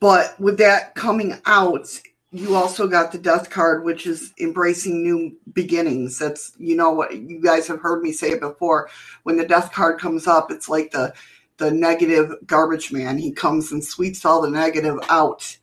but 0.00 0.40
with 0.40 0.56
that 0.56 0.94
coming 0.94 1.38
out, 1.44 1.88
you 2.32 2.54
also 2.54 2.86
got 2.86 3.10
the 3.10 3.18
death 3.18 3.50
card, 3.50 3.84
which 3.84 4.06
is 4.06 4.32
embracing 4.40 5.02
new 5.02 5.36
beginnings. 5.52 6.18
That's 6.18 6.52
you 6.58 6.76
know 6.76 6.90
what 6.90 7.16
you 7.16 7.40
guys 7.40 7.66
have 7.66 7.80
heard 7.80 8.02
me 8.02 8.12
say 8.12 8.30
it 8.30 8.40
before. 8.40 8.88
When 9.24 9.36
the 9.36 9.46
death 9.46 9.72
card 9.72 10.00
comes 10.00 10.26
up, 10.26 10.50
it's 10.50 10.68
like 10.68 10.92
the 10.92 11.12
the 11.56 11.70
negative 11.70 12.34
garbage 12.46 12.92
man. 12.92 13.18
He 13.18 13.32
comes 13.32 13.72
and 13.72 13.84
sweeps 13.84 14.24
all 14.24 14.42
the 14.42 14.50
negative 14.50 14.98
out 15.08 15.56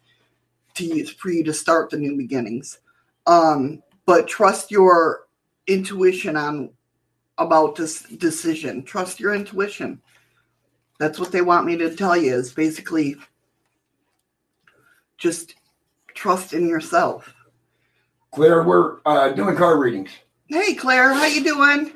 to 0.76 0.86
use 0.86 1.10
for 1.10 1.30
you 1.30 1.44
to 1.46 1.54
start 1.54 1.90
the 1.90 1.98
new 1.98 2.18
beginnings. 2.18 2.80
Um, 3.26 3.82
but 4.06 4.28
trust 4.28 4.70
your 4.70 5.28
intuition 5.68 6.36
on 6.36 6.72
about 7.38 7.76
this 7.76 8.04
decision. 8.04 8.84
Trust 8.84 9.20
your 9.20 9.34
intuition. 9.34 10.02
That's 11.00 11.20
what 11.20 11.32
they 11.32 11.42
want 11.42 11.66
me 11.66 11.78
to 11.78 11.96
tell 11.96 12.18
you 12.18 12.34
is 12.34 12.52
basically 12.52 13.16
just 15.18 15.56
trust 16.18 16.54
in 16.54 16.68
yourself. 16.68 17.32
Claire, 18.34 18.64
we're 18.64 18.98
uh, 19.06 19.30
doing 19.30 19.56
card 19.56 19.80
readings. 19.80 20.10
Hey 20.48 20.74
Claire, 20.74 21.14
how 21.14 21.26
you 21.28 21.44
doing? 21.44 21.94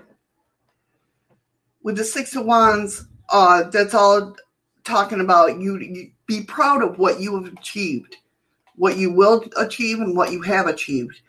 With 1.84 1.98
the 1.98 2.04
six 2.04 2.36
of 2.36 2.46
wands, 2.46 3.08
uh, 3.30 3.64
that's 3.64 3.96
all 3.96 4.36
talking 4.84 5.22
about 5.22 5.60
you, 5.60 5.80
you 5.80 6.12
be 6.28 6.44
proud 6.44 6.84
of 6.84 7.00
what 7.00 7.20
you 7.20 7.36
have 7.42 7.52
achieved, 7.52 8.18
what 8.76 8.98
you 8.98 9.12
will 9.12 9.44
achieve 9.58 10.00
and 10.00 10.16
what 10.16 10.32
you 10.32 10.42
have 10.44 10.68
achieved. 10.68 11.20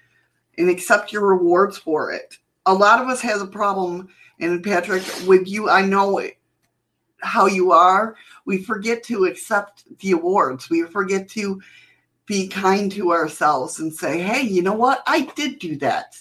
and 0.59 0.69
accept 0.69 1.13
your 1.13 1.27
rewards 1.27 1.79
for 1.79 2.13
it. 2.13 2.37
A 2.67 2.75
lot 2.75 3.01
of 3.01 3.09
us 3.09 3.21
has 3.23 3.41
a 3.41 3.47
problem, 3.47 4.09
and 4.39 4.63
Patrick, 4.63 5.03
with 5.27 5.49
you, 5.49 5.71
I 5.71 5.83
know 5.83 6.19
it, 6.19 6.37
how 7.23 7.47
you 7.47 7.73
are. 7.73 8.17
We 8.45 8.63
forget 8.63 9.03
to 9.05 9.25
accept 9.25 9.85
the 10.01 10.13
awards. 10.13 10.69
We 10.69 10.83
forget 10.83 11.29
to 11.31 11.61
be 12.33 12.49
kind 12.49 12.91
to 12.91 13.13
ourselves 13.13 13.79
and 13.79 13.93
say, 13.93 14.19
hey, 14.19 14.41
you 14.41 14.63
know 14.63 14.73
what? 14.73 15.03
I 15.07 15.27
did 15.37 15.59
do 15.59 15.77
that. 15.77 16.17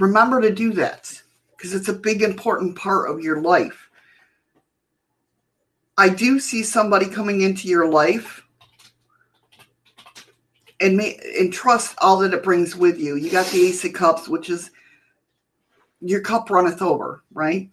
Remember 0.00 0.40
to 0.40 0.52
do 0.52 0.72
that 0.72 1.22
because 1.52 1.72
it's 1.72 1.86
a 1.86 1.92
big, 1.92 2.22
important 2.22 2.74
part 2.74 3.08
of 3.08 3.20
your 3.20 3.40
life. 3.40 3.88
I 5.96 6.08
do 6.08 6.40
see 6.40 6.64
somebody 6.64 7.06
coming 7.06 7.42
into 7.42 7.68
your 7.68 7.88
life 7.88 8.42
and 10.80 10.96
may, 10.96 11.20
and 11.38 11.52
trust 11.52 11.94
all 11.98 12.18
that 12.18 12.34
it 12.34 12.42
brings 12.42 12.74
with 12.74 12.98
you. 12.98 13.14
You 13.14 13.30
got 13.30 13.46
the 13.46 13.66
Ace 13.68 13.84
of 13.84 13.92
Cups, 13.92 14.28
which 14.28 14.50
is 14.50 14.72
your 16.00 16.22
cup 16.22 16.50
runneth 16.50 16.82
over, 16.82 17.22
right? 17.32 17.70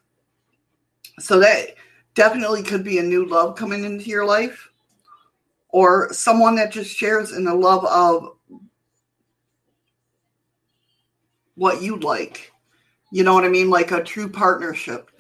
So 1.18 1.40
that 1.40 1.70
definitely 2.14 2.62
could 2.62 2.84
be 2.84 3.00
a 3.00 3.04
new 3.04 3.26
love 3.26 3.56
coming 3.56 3.84
into 3.84 4.06
your 4.06 4.26
life, 4.26 4.70
or 5.76 6.08
someone 6.14 6.56
that 6.56 6.72
just 6.72 6.96
shares 6.96 7.34
in 7.34 7.44
the 7.44 7.54
love 7.54 7.84
of 7.84 8.38
what 11.56 11.82
you 11.82 11.98
like. 11.98 12.54
You 13.12 13.26
know 13.26 13.34
what 13.34 13.44
I 13.44 13.50
mean? 13.50 13.70
Like 13.70 13.92
a 13.92 14.02
true 14.02 14.30
partnership. 14.30 15.12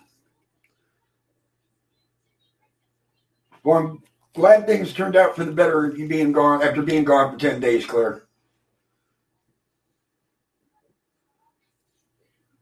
Well, 3.66 3.78
I'm 3.78 4.04
glad 4.34 4.66
things 4.66 4.94
turned 4.94 5.18
out 5.18 5.36
for 5.36 5.44
the 5.44 5.52
better. 5.52 5.94
You 5.94 6.08
being 6.08 6.32
gone 6.32 6.64
after 6.64 6.82
being 6.82 7.04
gone 7.04 7.34
for 7.34 7.38
ten 7.38 7.60
days, 7.60 7.86
Claire. 7.86 8.24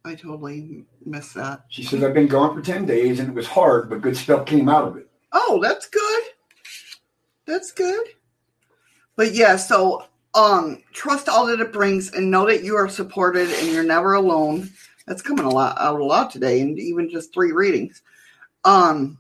I 0.04 0.16
totally 0.16 0.86
missed 1.06 1.36
that. 1.36 1.66
She 1.70 1.84
says 1.84 2.04
I've 2.04 2.16
been 2.16 2.26
gone 2.26 2.56
for 2.56 2.62
ten 2.64 2.88
days 2.88 3.20
and 3.20 3.30
it 3.30 3.36
was 3.36 3.46
hard, 3.46 3.88
but 3.88 4.02
good 4.02 4.18
stuff 4.18 4.48
came 4.48 4.68
out 4.68 4.88
of 4.88 4.98
it. 4.98 5.08
Oh, 5.32 5.60
that's 5.62 5.88
good. 5.88 6.24
That's 7.46 7.72
good. 7.72 8.08
But 9.16 9.34
yeah, 9.34 9.56
so 9.56 10.06
um 10.34 10.84
trust 10.94 11.30
all 11.30 11.46
that 11.48 11.60
it 11.60 11.72
brings 11.72 12.14
and 12.14 12.32
know 12.32 12.48
that 12.48 12.64
you 12.64 12.76
are 12.76 12.90
supported 12.90 13.50
and 13.50 13.68
you're 13.68 13.84
never 13.84 14.14
alone. 14.14 14.70
That's 15.06 15.22
coming 15.22 15.46
a 15.46 15.50
lot 15.50 15.78
out 15.80 16.00
a 16.00 16.04
lot 16.04 16.32
today, 16.32 16.62
and 16.62 16.80
even 16.80 17.10
just 17.10 17.34
three 17.34 17.52
readings. 17.52 18.02
Um 18.64 19.20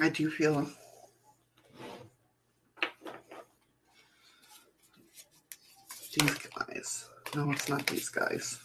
I 0.00 0.08
do 0.08 0.28
feel 0.30 0.66
these 6.18 6.38
guys. 6.56 7.08
No, 7.34 7.50
it's 7.50 7.68
not 7.68 7.86
these 7.86 8.08
guys. 8.08 8.58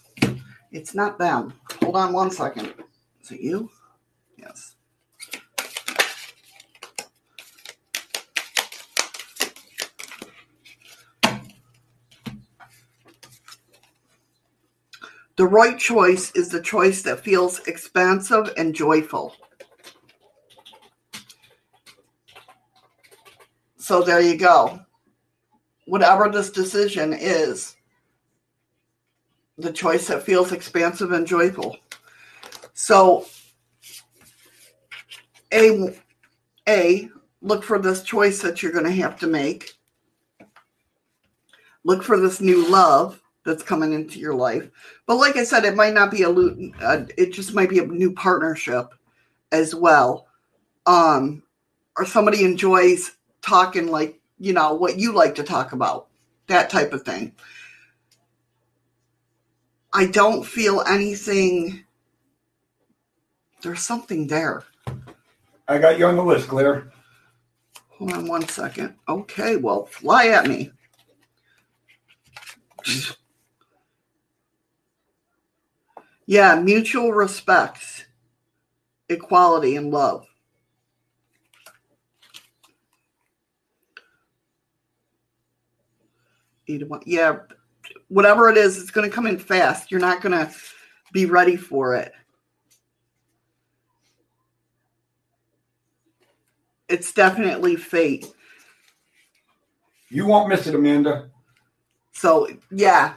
It's 0.71 0.93
not 0.93 1.17
them. 1.17 1.53
Hold 1.81 1.95
on 1.95 2.13
one 2.13 2.31
second. 2.31 2.73
Is 3.21 3.31
it 3.31 3.41
you? 3.41 3.69
Yes. 4.37 4.75
The 15.39 15.47
right 15.47 15.79
choice 15.79 16.33
is 16.33 16.49
the 16.49 16.61
choice 16.61 17.01
that 17.03 17.23
feels 17.23 17.65
expansive 17.65 18.51
and 18.57 18.75
joyful. 18.75 19.33
So 23.77 24.01
there 24.01 24.19
you 24.19 24.35
go. 24.35 24.81
Whatever 25.85 26.27
this 26.27 26.51
decision 26.51 27.13
is, 27.13 27.77
the 29.57 29.71
choice 29.71 30.07
that 30.07 30.23
feels 30.23 30.51
expansive 30.51 31.13
and 31.13 31.25
joyful. 31.25 31.77
So, 32.73 33.25
a 35.53 35.97
a 36.67 37.09
look 37.41 37.63
for 37.63 37.79
this 37.79 38.03
choice 38.03 38.41
that 38.41 38.61
you're 38.61 38.73
going 38.73 38.83
to 38.83 38.91
have 38.91 39.17
to 39.19 39.27
make. 39.27 39.71
Look 41.85 42.03
for 42.03 42.19
this 42.19 42.41
new 42.41 42.67
love 42.67 43.21
that's 43.49 43.63
coming 43.63 43.93
into 43.93 44.19
your 44.19 44.35
life. 44.35 44.69
But 45.07 45.15
like 45.15 45.35
I 45.35 45.43
said, 45.43 45.65
it 45.65 45.75
might 45.75 45.95
not 45.95 46.11
be 46.11 46.21
a 46.21 46.29
uh, 46.29 47.05
it 47.17 47.33
just 47.33 47.55
might 47.55 47.69
be 47.69 47.79
a 47.79 47.85
new 47.85 48.13
partnership 48.13 48.93
as 49.51 49.73
well. 49.73 50.27
Um, 50.85 51.41
or 51.97 52.05
somebody 52.05 52.45
enjoys 52.45 53.17
talking 53.41 53.87
like 53.87 54.19
you 54.37 54.53
know 54.53 54.75
what 54.75 54.99
you 54.99 55.13
like 55.13 55.33
to 55.35 55.43
talk 55.43 55.71
about, 55.71 56.07
that 56.45 56.69
type 56.69 56.93
of 56.93 57.01
thing. 57.01 57.33
I 59.93 60.05
don't 60.05 60.45
feel 60.45 60.83
anything. 60.87 61.83
There's 63.63 63.81
something 63.81 64.27
there. 64.27 64.63
I 65.67 65.79
got 65.79 65.97
you 65.97 66.05
on 66.05 66.15
the 66.15 66.23
list, 66.23 66.47
Claire. 66.47 66.91
Hold 67.97 68.13
on 68.13 68.27
one 68.27 68.47
second. 68.47 68.93
Okay, 69.09 69.55
well, 69.55 69.87
fly 69.87 70.27
at 70.27 70.47
me. 70.47 70.71
Yeah, 76.29 76.59
mutual 76.59 77.11
respect, 77.11 78.05
equality, 79.09 79.77
and 79.77 79.89
love. 79.89 80.27
Yeah, 86.67 87.37
whatever 88.09 88.47
it 88.47 88.57
is, 88.57 88.79
it's 88.79 88.91
going 88.91 89.09
to 89.09 89.15
come 89.15 89.25
in 89.25 89.39
fast. 89.39 89.89
You're 89.89 89.99
not 89.99 90.21
going 90.21 90.33
to 90.33 90.53
be 91.13 91.25
ready 91.25 91.55
for 91.55 91.95
it. 91.95 92.11
It's 96.89 97.11
definitely 97.11 97.75
fate. 97.75 98.27
You 100.09 100.27
won't 100.27 100.47
miss 100.47 100.67
it, 100.67 100.75
Amanda. 100.75 101.31
So, 102.11 102.49
yeah, 102.69 103.15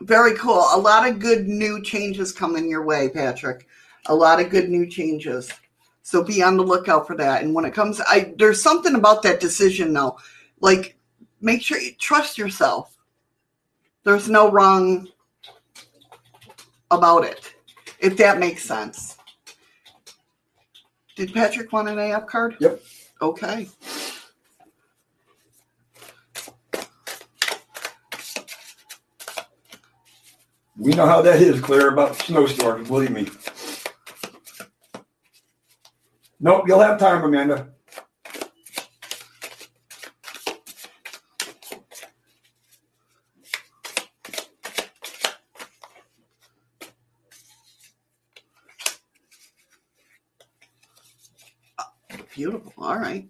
very 0.00 0.36
cool. 0.36 0.66
A 0.72 0.78
lot 0.78 1.08
of 1.08 1.18
good 1.18 1.48
new 1.48 1.82
changes 1.82 2.32
coming 2.32 2.68
your 2.68 2.84
way, 2.84 3.08
Patrick. 3.08 3.66
A 4.06 4.14
lot 4.14 4.40
of 4.40 4.50
good 4.50 4.68
new 4.68 4.86
changes. 4.86 5.50
So 6.02 6.22
be 6.22 6.42
on 6.42 6.56
the 6.56 6.62
lookout 6.62 7.06
for 7.06 7.16
that. 7.16 7.42
And 7.42 7.54
when 7.54 7.64
it 7.64 7.74
comes, 7.74 8.00
I 8.00 8.32
there's 8.38 8.62
something 8.62 8.94
about 8.94 9.22
that 9.24 9.40
decision 9.40 9.92
though. 9.92 10.18
Like, 10.60 10.96
make 11.40 11.62
sure 11.62 11.78
you 11.78 11.92
trust 11.98 12.38
yourself. 12.38 12.96
There's 14.04 14.28
no 14.28 14.50
wrong 14.50 15.08
about 16.90 17.24
it, 17.24 17.54
if 17.98 18.16
that 18.16 18.38
makes 18.38 18.64
sense. 18.64 19.18
Did 21.16 21.34
Patrick 21.34 21.72
want 21.72 21.88
an 21.88 21.98
AF 21.98 22.26
card? 22.26 22.56
Yep. 22.60 22.80
Okay. 23.20 23.68
We 30.78 30.92
know 30.92 31.06
how 31.06 31.22
that 31.22 31.42
is, 31.42 31.60
Claire, 31.60 31.88
about 31.90 32.16
snowstorms, 32.16 32.88
believe 32.88 33.10
me. 33.10 33.28
Nope, 36.40 36.64
you'll 36.68 36.80
have 36.80 36.98
time, 37.00 37.24
Amanda. 37.24 37.70
Beautiful. 52.34 52.72
All 52.78 52.96
right. 52.98 53.28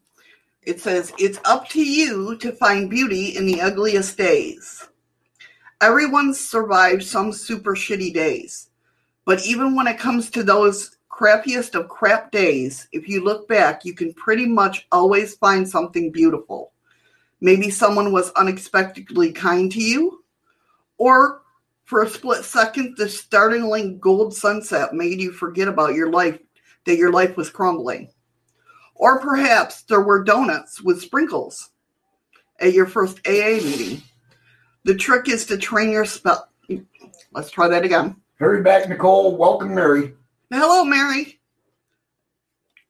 It 0.62 0.80
says, 0.80 1.12
It's 1.18 1.40
up 1.44 1.68
to 1.70 1.82
you 1.84 2.36
to 2.38 2.53
find 2.53 2.90
beauty 2.90 3.36
in 3.36 3.46
the 3.46 3.61
ugliest 3.62 4.18
days. 4.18 4.88
Everyone 5.81 6.35
survived 6.35 7.05
some 7.05 7.33
super 7.33 7.76
shitty 7.76 8.12
days. 8.12 8.70
But 9.24 9.47
even 9.47 9.76
when 9.76 9.87
it 9.87 9.99
comes 9.99 10.29
to 10.31 10.43
those 10.43 10.97
crappiest 11.09 11.74
of 11.74 11.89
crap 11.89 12.33
days, 12.33 12.89
if 12.93 13.09
you 13.09 13.22
look 13.22 13.47
back, 13.47 13.85
you 13.85 13.95
can 13.95 14.12
pretty 14.14 14.47
much 14.47 14.89
always 14.91 15.37
find 15.37 15.68
something 15.68 16.11
beautiful. 16.11 16.72
Maybe 17.41 17.70
someone 17.70 18.12
was 18.12 18.33
unexpectedly 18.33 19.31
kind 19.31 19.70
to 19.70 19.81
you, 19.81 20.24
or 20.97 21.43
for 21.85 22.03
a 22.03 22.09
split 22.09 22.45
second, 22.45 22.97
the 22.97 23.09
startling 23.09 24.01
gold 24.01 24.35
sunset 24.35 24.95
made 24.95 25.20
you 25.20 25.31
forget 25.31 25.68
about 25.68 25.95
your 25.95 26.11
life, 26.11 26.41
that 26.87 26.97
your 26.99 27.12
life 27.12 27.37
was 27.37 27.51
crumbling. 27.51 28.11
Or 28.97 29.20
perhaps 29.20 29.83
there 29.83 30.03
were 30.03 30.24
donuts 30.24 30.83
with 30.83 31.01
sprinkles 31.01 31.70
at 32.59 32.72
your 32.72 32.87
first 32.87 33.20
AA 33.26 33.62
meeting. 33.62 34.03
The 34.89 34.95
trick 34.95 35.28
is 35.28 35.45
to 35.45 35.59
train 35.59 35.91
your 35.91 36.07
spell. 36.07 36.49
Let's 37.32 37.51
try 37.51 37.68
that 37.68 37.84
again. 37.84 38.16
Hurry 38.36 38.62
back, 38.62 38.89
Nicole. 38.89 39.36
Welcome, 39.36 39.74
Mary. 39.74 40.14
Hello, 40.51 40.82
Mary. 40.82 41.39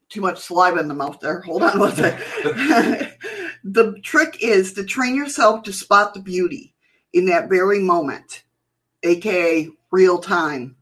Too 0.09 0.21
much 0.21 0.39
saliva 0.39 0.79
in 0.79 0.87
the 0.87 0.95
mouth 0.95 1.19
there. 1.19 1.41
Hold 1.41 1.65
on 1.65 1.81
one 1.81 1.97
second. 1.97 3.15
The 3.65 3.99
trick 4.05 4.39
is 4.41 4.75
to 4.75 4.85
train 4.85 5.17
yourself 5.17 5.65
to 5.65 5.73
spot 5.73 6.15
the 6.15 6.21
beauty 6.21 6.73
in 7.15 7.27
that 7.27 7.49
very 7.49 7.81
moment, 7.81 8.45
aka 9.03 9.69
real 9.91 10.19
time. 10.19 10.77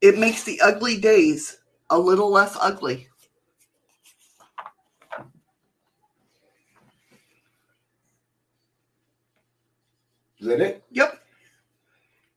It 0.00 0.18
makes 0.18 0.42
the 0.42 0.60
ugly 0.60 0.98
days 0.98 1.58
a 1.90 1.98
little 1.98 2.28
less 2.28 2.56
ugly. 2.60 3.06
Is 10.40 10.46
that 10.46 10.60
it? 10.60 10.82
Yep. 10.90 11.20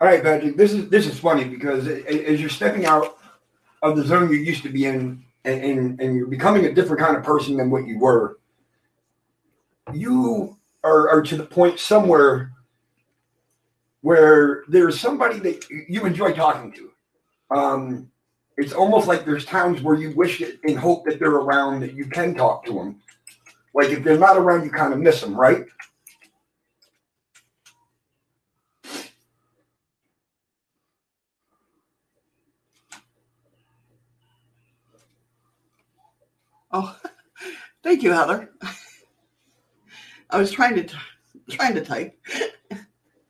All 0.01 0.07
right, 0.07 0.21
Patrick. 0.21 0.57
This 0.57 0.73
is 0.73 0.89
this 0.89 1.07
is 1.07 1.17
funny 1.17 1.45
because 1.45 1.87
as 1.87 2.41
you're 2.41 2.49
stepping 2.49 2.85
out 2.85 3.17
of 3.81 3.95
the 3.95 4.03
zone 4.03 4.29
you 4.29 4.37
used 4.37 4.63
to 4.63 4.69
be 4.69 4.85
in, 4.85 5.23
and, 5.45 5.63
and, 5.63 6.01
and 6.01 6.15
you're 6.15 6.27
becoming 6.27 6.65
a 6.65 6.73
different 6.73 7.01
kind 7.01 7.15
of 7.15 7.23
person 7.23 7.57
than 7.57 7.69
what 7.69 7.87
you 7.87 7.99
were, 7.99 8.39
you 9.93 10.57
are, 10.83 11.09
are 11.09 11.21
to 11.21 11.37
the 11.37 11.45
point 11.45 11.79
somewhere 11.79 12.51
where 14.01 14.63
there's 14.67 14.99
somebody 14.99 15.39
that 15.39 15.65
you 15.87 16.05
enjoy 16.05 16.33
talking 16.33 16.73
to. 16.73 16.91
Um, 17.55 18.11
it's 18.57 18.73
almost 18.73 19.07
like 19.07 19.25
there's 19.25 19.45
times 19.45 19.81
where 19.81 19.95
you 19.95 20.11
wish 20.11 20.41
it 20.41 20.59
and 20.63 20.77
hope 20.77 21.05
that 21.05 21.19
they're 21.19 21.29
around 21.29 21.79
that 21.79 21.93
you 21.93 22.05
can 22.05 22.35
talk 22.35 22.65
to 22.65 22.73
them. 22.73 22.99
Like 23.73 23.89
if 23.89 24.03
they're 24.03 24.17
not 24.17 24.37
around, 24.37 24.65
you 24.65 24.69
kind 24.69 24.93
of 24.93 24.99
miss 24.99 25.21
them, 25.21 25.35
right? 25.35 25.65
Oh, 36.73 36.97
thank 37.83 38.01
you, 38.03 38.11
Heather. 38.11 38.49
I 40.29 40.37
was 40.37 40.51
trying 40.51 40.75
to 40.75 40.83
t- 40.83 40.97
trying 41.51 41.75
to 41.75 41.85
type. 41.85 42.17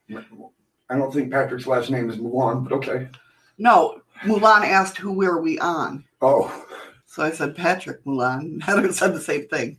I 0.09 0.95
don't 0.97 1.13
think 1.13 1.31
Patrick's 1.31 1.67
last 1.67 1.89
name 1.89 2.09
is 2.09 2.17
Mulan, 2.17 2.63
but 2.63 2.71
okay. 2.73 3.09
No, 3.57 4.01
Mulan 4.23 4.63
asked 4.65 4.97
who 4.97 5.11
were 5.11 5.41
we 5.41 5.59
on. 5.59 6.05
Oh, 6.21 6.65
So 7.05 7.23
I 7.23 7.31
said 7.31 7.55
Patrick 7.55 8.03
Mulan. 8.05 8.61
Heather 8.63 8.91
said 8.93 9.13
the 9.13 9.19
same 9.21 9.47
thing. 9.47 9.77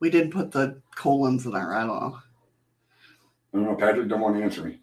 we 0.00 0.10
didn't 0.10 0.32
put 0.32 0.50
the 0.52 0.80
colons 0.94 1.46
in 1.46 1.52
there. 1.52 1.74
I 1.74 1.80
don't 1.86 1.88
know. 1.88 2.18
I 3.52 3.56
don't 3.56 3.64
know. 3.64 3.74
Patrick 3.76 4.08
don't 4.08 4.20
want 4.20 4.36
to 4.36 4.42
answer 4.42 4.62
me. 4.62 4.80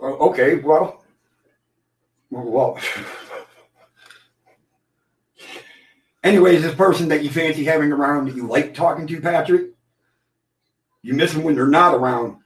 Uh, 0.00 0.14
okay, 0.18 0.56
well, 0.56 1.04
well. 2.30 2.78
Anyways, 6.24 6.62
this 6.62 6.74
person 6.74 7.08
that 7.08 7.22
you 7.22 7.30
fancy 7.30 7.64
having 7.64 7.92
around 7.92 8.26
that 8.26 8.36
you 8.36 8.46
like 8.46 8.74
talking 8.74 9.06
to, 9.06 9.20
Patrick, 9.20 9.70
you 11.02 11.14
miss 11.14 11.32
them 11.32 11.42
when 11.42 11.54
they're 11.54 11.66
not 11.66 11.94
around, 11.94 12.36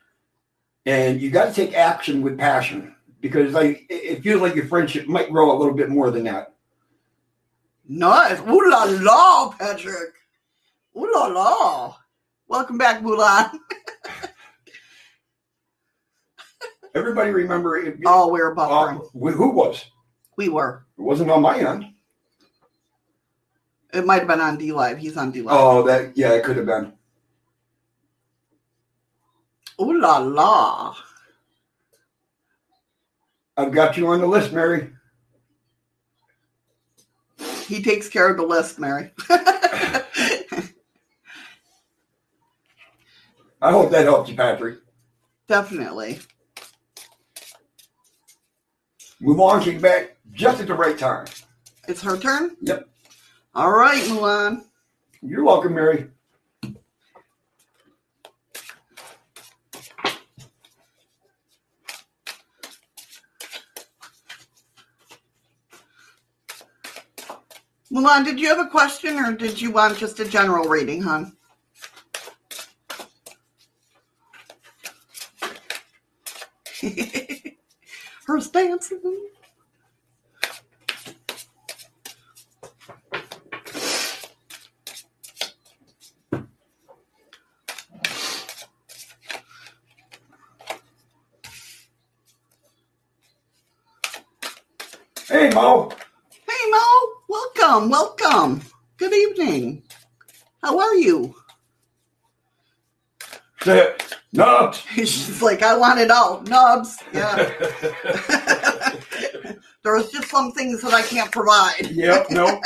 and 0.87 1.21
you 1.21 1.31
got 1.31 1.47
to 1.47 1.53
take 1.55 1.75
action 1.75 2.23
with 2.23 2.39
passion 2.39 2.95
because 3.21 3.55
like 3.55 3.87
it 3.89 4.23
feels 4.23 4.43
like 4.43 4.55
your 4.55 4.67
friendship 4.67 5.07
might 5.07 5.31
grow 5.31 5.57
a 5.57 5.59
little 5.59 5.75
bit 5.75 5.89
more 5.89 6.11
than 6.11 6.25
that. 6.25 6.55
Nice. 7.89 8.41
Ooh 8.41 8.71
la 8.71 8.85
la, 8.85 9.51
Patrick. 9.51 10.15
Ooh 10.97 11.11
la 11.13 11.27
la. 11.27 11.97
Welcome 12.47 12.79
back, 12.79 13.03
Mulan. 13.03 13.51
Everybody 16.95 17.31
remember 17.31 17.79
it, 17.79 17.99
Oh, 18.07 18.29
we 18.29 18.41
were 18.41 18.53
uh, 18.59 18.69
buffering. 18.69 19.07
wh- 19.13 19.35
who 19.35 19.51
was? 19.51 19.85
We 20.37 20.49
were. 20.49 20.85
It 20.99 21.03
wasn't 21.03 21.31
on 21.31 21.41
my 21.43 21.59
end. 21.59 21.87
It 23.95 24.05
might 24.07 24.21
have 24.21 24.29
been 24.29 24.41
on 24.41 24.57
D 24.59 24.73
Live. 24.73 24.99
He's 24.99 25.17
on 25.17 25.33
DLive. 25.33 25.47
Oh, 25.51 25.83
that 25.85 26.17
yeah, 26.17 26.33
it 26.33 26.45
could 26.45 26.57
have 26.57 26.67
been. 26.67 26.93
Ooh 29.81 29.99
la 30.01 30.19
la. 30.19 30.95
I've 33.57 33.73
got 33.73 33.97
you 33.97 34.07
on 34.09 34.21
the 34.21 34.27
list, 34.27 34.53
Mary. 34.53 34.91
He 37.67 37.83
takes 37.83 38.09
care 38.09 38.31
of 38.31 38.37
the 38.37 38.43
list, 38.45 38.79
Mary. 38.79 39.11
I 43.61 43.71
hope 43.71 43.91
that 43.93 44.05
helped 44.05 44.29
you, 44.31 44.37
Patrick. 44.37 44.79
Definitely. 45.49 46.21
On, 49.25 49.63
kick 49.63 49.81
back 49.81 50.17
just 50.33 50.61
at 50.61 50.67
the 50.67 50.75
right 50.75 50.99
time. 50.99 51.27
It's 51.89 52.03
her 52.03 52.17
turn? 52.17 52.57
Yep. 52.61 52.89
All 53.55 53.71
right, 53.71 54.03
Mulan. 54.05 54.65
You're 55.23 55.45
welcome, 55.45 55.75
Mary. 55.75 56.09
Mulan, 67.93 68.25
did 68.25 68.41
you 68.41 68.49
have 68.49 68.59
a 68.59 68.71
question 68.71 69.19
or 69.19 69.33
did 69.33 69.61
you 69.61 69.71
want 69.71 69.99
just 69.99 70.19
a 70.19 70.25
general 70.25 70.67
reading, 70.67 71.03
hon? 71.03 71.37
Dancing. 78.41 79.29
Hey, 95.29 95.51
Mo. 95.51 95.91
Hey, 96.31 96.71
Mo. 96.71 97.13
Welcome. 97.29 97.91
Welcome. 97.91 98.63
Good 98.97 99.13
evening. 99.13 99.83
How 100.63 100.79
are 100.79 100.95
you? 100.97 101.35
No. 104.33 104.73
She's 104.73 105.43
like, 105.49 105.63
I 105.63 105.77
want 105.77 106.01
it 106.01 106.11
all. 106.11 106.41
Nubs. 106.43 106.99
Yeah. 107.13 107.37
There's 109.83 110.11
just 110.11 110.29
some 110.29 110.53
things 110.53 110.81
that 110.83 110.95
I 110.95 111.03
can't 111.03 111.31
provide. 111.33 111.91
yep. 111.91 112.27
No. 112.31 112.61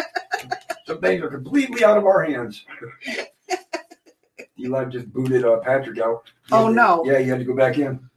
Some 0.87 1.01
things 1.01 1.23
are 1.23 1.29
completely 1.31 1.83
out 1.85 1.97
of 1.99 2.05
our 2.05 2.23
hands. 2.25 2.65
Eli 4.61 4.85
just 4.85 5.13
booted 5.13 5.45
uh, 5.45 5.57
Patrick 5.59 5.99
out. 5.99 6.31
Oh, 6.53 6.69
no. 6.69 7.03
Yeah, 7.05 7.19
you 7.19 7.31
had 7.31 7.41
to 7.41 7.45
go 7.45 7.57
back 7.57 7.79
in. 7.79 8.09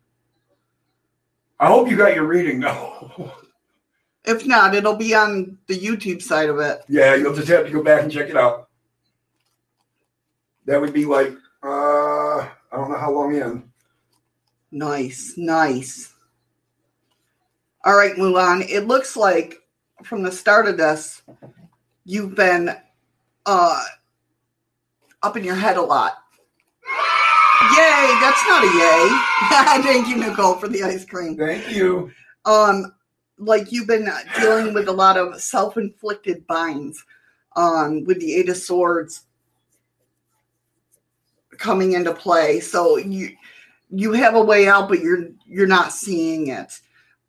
I 1.60 1.68
hope 1.68 1.90
you 1.90 1.98
got 1.98 2.14
your 2.16 2.26
reading 2.26 2.60
though. 2.60 3.32
If 4.26 4.46
not, 4.46 4.76
it'll 4.76 4.96
be 4.96 5.16
on 5.16 5.58
the 5.68 5.78
YouTube 5.78 6.22
side 6.22 6.50
of 6.50 6.60
it. 6.60 6.82
yeah, 6.88 7.16
you'll 7.16 7.36
just 7.36 7.48
have 7.48 7.66
to 7.66 7.72
go 7.72 7.84
back 7.84 8.04
and 8.04 8.12
check 8.12 8.30
it 8.30 8.38
out. 8.38 8.70
That 10.66 10.80
would 10.80 10.94
be 10.94 11.06
like 11.06 11.34
I 12.72 12.78
don't 12.78 12.92
know 12.92 12.98
how 12.98 13.12
long 13.12 13.36
in. 13.36 13.64
Nice, 14.72 15.34
nice. 15.38 16.14
All 17.86 17.96
right, 17.96 18.16
Mulan. 18.16 18.68
It 18.70 18.82
looks 18.88 19.16
like 19.16 19.62
from 20.04 20.22
the 20.24 20.32
start 20.32 20.68
of 20.68 20.78
this, 20.78 21.22
you've 22.06 22.36
been 22.36 22.76
uh 23.46 23.84
up 25.24 25.36
in 25.38 25.44
your 25.44 25.56
head 25.56 25.78
a 25.78 25.82
lot. 25.82 26.14
Yay! 27.76 28.18
That's 28.22 28.46
not 28.48 28.64
a 28.64 28.68
yay. 28.68 29.84
Thank 29.84 30.08
you, 30.08 30.16
Nicole, 30.18 30.56
for 30.56 30.68
the 30.68 30.84
ice 30.84 31.06
cream. 31.06 31.36
Thank 31.38 31.70
you. 31.72 32.12
um 32.46 32.94
like 33.38 33.72
you've 33.72 33.88
been 33.88 34.10
dealing 34.40 34.74
with 34.74 34.90
a 34.90 34.92
lot 34.92 35.16
of 35.18 35.42
self-inflicted 35.42 36.46
binds 36.46 37.04
um 37.56 38.04
with 38.04 38.20
the 38.20 38.36
eight 38.36 38.50
of 38.50 38.58
swords 38.58 39.26
coming 41.60 41.94
into 41.94 42.14
play. 42.14 42.60
So 42.60 42.98
you 42.98 43.36
you 43.92 44.14
have 44.14 44.36
a 44.36 44.42
way 44.42 44.68
out 44.68 44.88
but 44.88 45.00
you're 45.00 45.28
you're 45.46 45.68
not 45.68 45.92
seeing 45.92 46.48
it. 46.48 46.80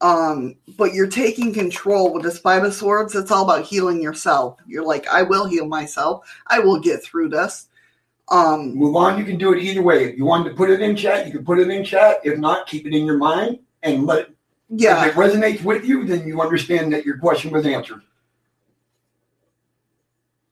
Um 0.00 0.54
but 0.78 0.94
you're 0.94 1.08
taking 1.08 1.52
control 1.52 2.14
with 2.14 2.22
this 2.22 2.38
five 2.38 2.64
of 2.64 2.72
swords. 2.72 3.14
It's 3.14 3.30
all 3.30 3.44
about 3.44 3.66
healing 3.66 4.00
yourself. 4.00 4.58
You're 4.66 4.86
like 4.86 5.06
i 5.08 5.22
will 5.22 5.46
heal 5.46 5.66
myself. 5.66 6.26
I 6.46 6.60
will 6.60 6.80
get 6.80 7.02
through 7.02 7.30
this. 7.30 7.68
Um 8.30 8.76
Mulan, 8.76 9.18
you 9.18 9.24
can 9.24 9.36
do 9.36 9.52
it 9.52 9.62
either 9.62 9.82
way. 9.82 10.04
If 10.04 10.16
you 10.16 10.24
wanted 10.24 10.50
to 10.50 10.56
put 10.56 10.70
it 10.70 10.80
in 10.80 10.96
chat, 10.96 11.26
you 11.26 11.32
can 11.32 11.44
put 11.44 11.58
it 11.58 11.68
in 11.68 11.84
chat. 11.84 12.20
If 12.24 12.38
not, 12.38 12.66
keep 12.66 12.86
it 12.86 12.94
in 12.94 13.04
your 13.04 13.18
mind 13.18 13.58
and 13.82 14.06
let 14.06 14.20
it 14.20 14.36
yeah. 14.70 15.04
if 15.04 15.12
it 15.12 15.18
resonates 15.18 15.62
with 15.62 15.84
you, 15.84 16.04
then 16.04 16.26
you 16.26 16.40
understand 16.40 16.92
that 16.92 17.04
your 17.04 17.18
question 17.18 17.50
was 17.50 17.66
answered. 17.66 18.02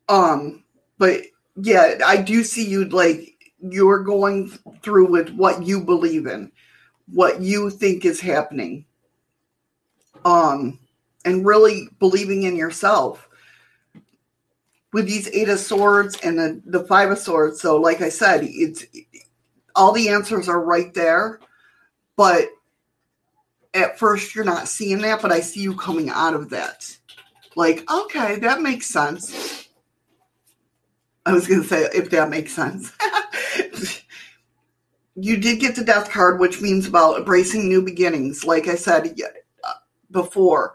Um, 0.08 0.64
but 0.98 1.22
yeah, 1.56 1.94
I 2.04 2.16
do 2.16 2.42
see 2.42 2.66
you 2.66 2.86
like 2.86 3.37
you're 3.60 4.02
going 4.02 4.48
through 4.82 5.06
with 5.10 5.30
what 5.30 5.62
you 5.62 5.82
believe 5.82 6.26
in, 6.26 6.52
what 7.06 7.40
you 7.40 7.70
think 7.70 8.04
is 8.04 8.20
happening. 8.20 8.84
Um 10.24 10.78
and 11.24 11.46
really 11.46 11.88
believing 11.98 12.44
in 12.44 12.56
yourself. 12.56 13.28
With 14.92 15.06
these 15.06 15.28
eight 15.28 15.50
of 15.50 15.58
swords 15.58 16.18
and 16.22 16.38
the, 16.38 16.62
the 16.64 16.84
five 16.84 17.10
of 17.10 17.18
swords, 17.18 17.60
so 17.60 17.76
like 17.76 18.00
I 18.00 18.08
said, 18.08 18.40
it's 18.44 18.86
all 19.76 19.92
the 19.92 20.08
answers 20.08 20.48
are 20.48 20.60
right 20.60 20.92
there, 20.94 21.40
but 22.16 22.48
at 23.74 23.98
first 23.98 24.34
you're 24.34 24.44
not 24.44 24.66
seeing 24.66 25.02
that, 25.02 25.20
but 25.20 25.30
I 25.30 25.40
see 25.40 25.60
you 25.60 25.76
coming 25.76 26.08
out 26.08 26.34
of 26.34 26.48
that. 26.50 26.96
Like, 27.54 27.90
okay, 27.90 28.36
that 28.36 28.62
makes 28.62 28.86
sense. 28.86 29.67
I 31.28 31.32
was 31.34 31.46
going 31.46 31.60
to 31.60 31.68
say, 31.68 31.86
if 31.94 32.08
that 32.08 32.30
makes 32.30 32.54
sense. 32.54 32.90
you 35.14 35.36
did 35.36 35.60
get 35.60 35.76
the 35.76 35.84
death 35.84 36.10
card, 36.10 36.40
which 36.40 36.62
means 36.62 36.86
about 36.86 37.18
embracing 37.18 37.68
new 37.68 37.82
beginnings. 37.82 38.46
Like 38.46 38.66
I 38.66 38.76
said 38.76 39.14
uh, 39.62 39.72
before, 40.10 40.72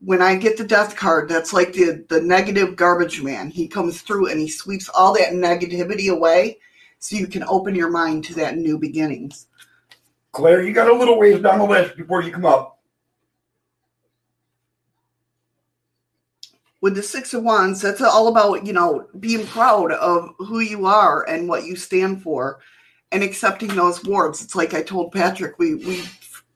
when 0.00 0.20
I 0.20 0.34
get 0.34 0.56
the 0.56 0.64
death 0.64 0.96
card, 0.96 1.28
that's 1.28 1.52
like 1.52 1.74
the, 1.74 2.04
the 2.08 2.20
negative 2.20 2.74
garbage 2.74 3.22
man. 3.22 3.50
He 3.50 3.68
comes 3.68 4.02
through 4.02 4.32
and 4.32 4.40
he 4.40 4.48
sweeps 4.48 4.88
all 4.88 5.14
that 5.14 5.32
negativity 5.32 6.10
away 6.10 6.58
so 6.98 7.14
you 7.14 7.28
can 7.28 7.44
open 7.44 7.76
your 7.76 7.90
mind 7.90 8.24
to 8.24 8.34
that 8.34 8.56
new 8.56 8.80
beginnings. 8.80 9.46
Claire, 10.32 10.64
you 10.64 10.72
got 10.72 10.90
a 10.90 10.92
little 10.92 11.20
ways 11.20 11.40
down 11.40 11.60
the 11.60 11.64
list 11.66 11.96
before 11.96 12.20
you 12.20 12.32
come 12.32 12.46
up. 12.46 12.73
With 16.84 16.96
the 16.96 17.02
Six 17.02 17.32
of 17.32 17.42
Wands, 17.42 17.80
that's 17.80 18.02
all 18.02 18.28
about, 18.28 18.66
you 18.66 18.74
know, 18.74 19.06
being 19.18 19.46
proud 19.46 19.90
of 19.92 20.34
who 20.36 20.60
you 20.60 20.84
are 20.84 21.26
and 21.26 21.48
what 21.48 21.64
you 21.64 21.76
stand 21.76 22.22
for 22.22 22.60
and 23.10 23.22
accepting 23.22 23.74
those 23.74 24.06
awards. 24.06 24.42
It's 24.42 24.54
like 24.54 24.74
I 24.74 24.82
told 24.82 25.10
Patrick, 25.10 25.58
we, 25.58 25.76
we 25.76 26.02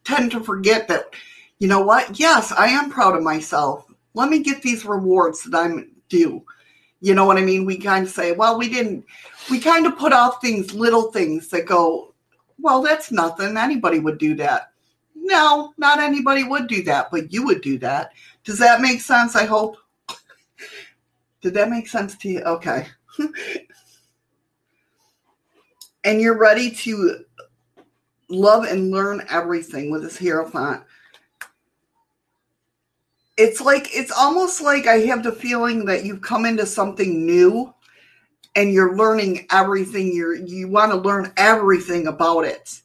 tend 0.04 0.30
to 0.32 0.40
forget 0.44 0.86
that, 0.88 1.14
you 1.60 1.66
know 1.66 1.80
what? 1.80 2.20
Yes, 2.20 2.52
I 2.52 2.66
am 2.66 2.90
proud 2.90 3.16
of 3.16 3.22
myself. 3.22 3.86
Let 4.12 4.28
me 4.28 4.40
get 4.40 4.60
these 4.60 4.84
rewards 4.84 5.44
that 5.44 5.58
I'm 5.58 5.92
due. 6.10 6.44
You 7.00 7.14
know 7.14 7.24
what 7.24 7.38
I 7.38 7.40
mean? 7.40 7.64
We 7.64 7.78
kind 7.78 8.04
of 8.04 8.12
say, 8.12 8.32
well, 8.32 8.58
we 8.58 8.68
didn't, 8.68 9.06
we 9.50 9.58
kind 9.58 9.86
of 9.86 9.96
put 9.96 10.12
off 10.12 10.42
things, 10.42 10.74
little 10.74 11.10
things 11.10 11.48
that 11.48 11.64
go, 11.64 12.12
well, 12.58 12.82
that's 12.82 13.10
nothing. 13.10 13.56
Anybody 13.56 13.98
would 13.98 14.18
do 14.18 14.34
that. 14.34 14.72
No, 15.14 15.72
not 15.78 16.00
anybody 16.00 16.44
would 16.44 16.66
do 16.66 16.82
that, 16.82 17.10
but 17.10 17.32
you 17.32 17.46
would 17.46 17.62
do 17.62 17.78
that. 17.78 18.12
Does 18.44 18.58
that 18.58 18.82
make 18.82 19.00
sense? 19.00 19.34
I 19.34 19.46
hope. 19.46 19.78
Did 21.40 21.54
that 21.54 21.70
make 21.70 21.88
sense 21.88 22.16
to 22.18 22.28
you? 22.28 22.40
Okay. 22.40 22.86
and 26.04 26.20
you're 26.20 26.38
ready 26.38 26.70
to 26.70 27.24
love 28.28 28.64
and 28.64 28.90
learn 28.90 29.24
everything 29.30 29.90
with 29.90 30.02
this 30.02 30.18
Hierophant. 30.18 30.82
It's 33.36 33.60
like, 33.60 33.88
it's 33.94 34.10
almost 34.10 34.60
like 34.60 34.86
I 34.86 35.00
have 35.06 35.22
the 35.22 35.32
feeling 35.32 35.84
that 35.84 36.04
you've 36.04 36.22
come 36.22 36.44
into 36.44 36.66
something 36.66 37.24
new 37.24 37.72
and 38.58 38.72
you're 38.72 38.96
learning 38.96 39.46
everything 39.52 40.12
you're 40.12 40.34
you 40.34 40.68
want 40.68 40.90
to 40.90 40.98
learn 40.98 41.32
everything 41.36 42.08
about 42.08 42.44
it 42.44 42.80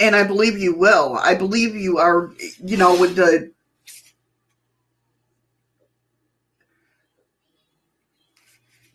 and 0.00 0.16
i 0.16 0.24
believe 0.24 0.58
you 0.58 0.74
will 0.74 1.16
i 1.22 1.34
believe 1.34 1.74
you 1.74 1.98
are 1.98 2.32
you 2.64 2.76
know 2.76 2.98
with 3.00 3.14
the 3.14 3.50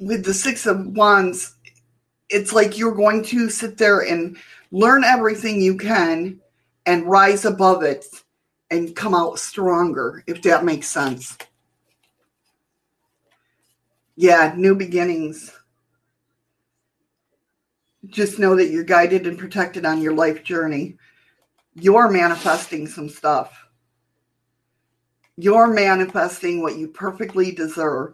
with 0.06 0.24
the 0.26 0.34
six 0.34 0.66
of 0.66 0.88
wands 0.88 1.56
it's 2.30 2.54
like 2.54 2.78
you're 2.78 2.96
going 2.96 3.24
to 3.24 3.50
sit 3.50 3.78
there 3.78 4.00
and 4.02 4.38
learn 4.72 5.04
everything 5.04 5.62
you 5.62 5.78
can 5.78 6.40
and 6.86 7.06
rise 7.06 7.46
above 7.46 7.84
it 7.84 8.06
and 8.72 8.96
come 8.96 9.14
out 9.14 9.38
stronger 9.38 10.24
if 10.28 10.42
that 10.42 10.66
makes 10.66 10.88
sense 10.88 11.38
yeah, 14.16 14.54
new 14.56 14.76
beginnings. 14.76 15.52
Just 18.08 18.38
know 18.38 18.56
that 18.56 18.70
you're 18.70 18.84
guided 18.84 19.26
and 19.26 19.40
protected 19.40 19.86
on 19.86 20.02
your 20.02 20.14
life 20.14 20.44
journey. 20.44 20.98
You're 21.74 22.12
manifesting 22.12 22.88
some 22.88 23.10
stuff. 23.10 23.68
You're 25.38 25.68
manifesting 25.68 26.62
what 26.62 26.78
you 26.78 26.90
perfectly 26.90 27.52
deserve. 27.52 28.14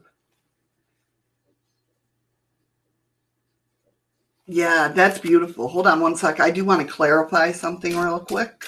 Yeah, 4.51 4.87
that's 4.87 5.19
beautiful. 5.19 5.67
Hold 5.67 5.85
on 5.85 5.99
one 5.99 6.15
sec. 6.15 6.39
I 6.39 6.49
do 6.49 6.65
want 6.65 6.81
to 6.81 6.91
clarify 6.91 7.51
something 7.51 7.95
real 7.95 8.19
quick. 8.19 8.65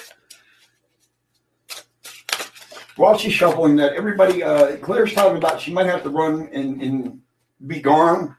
While 2.94 3.18
she's 3.18 3.32
shuffling 3.32 3.74
that, 3.76 3.94
everybody, 3.94 4.44
uh, 4.44 4.76
Claire's 4.76 5.12
talking 5.12 5.38
about 5.38 5.60
she 5.60 5.72
might 5.72 5.86
have 5.86 6.04
to 6.04 6.08
run 6.08 6.48
and, 6.52 6.80
and 6.80 7.20
be 7.66 7.80
gone. 7.80 8.36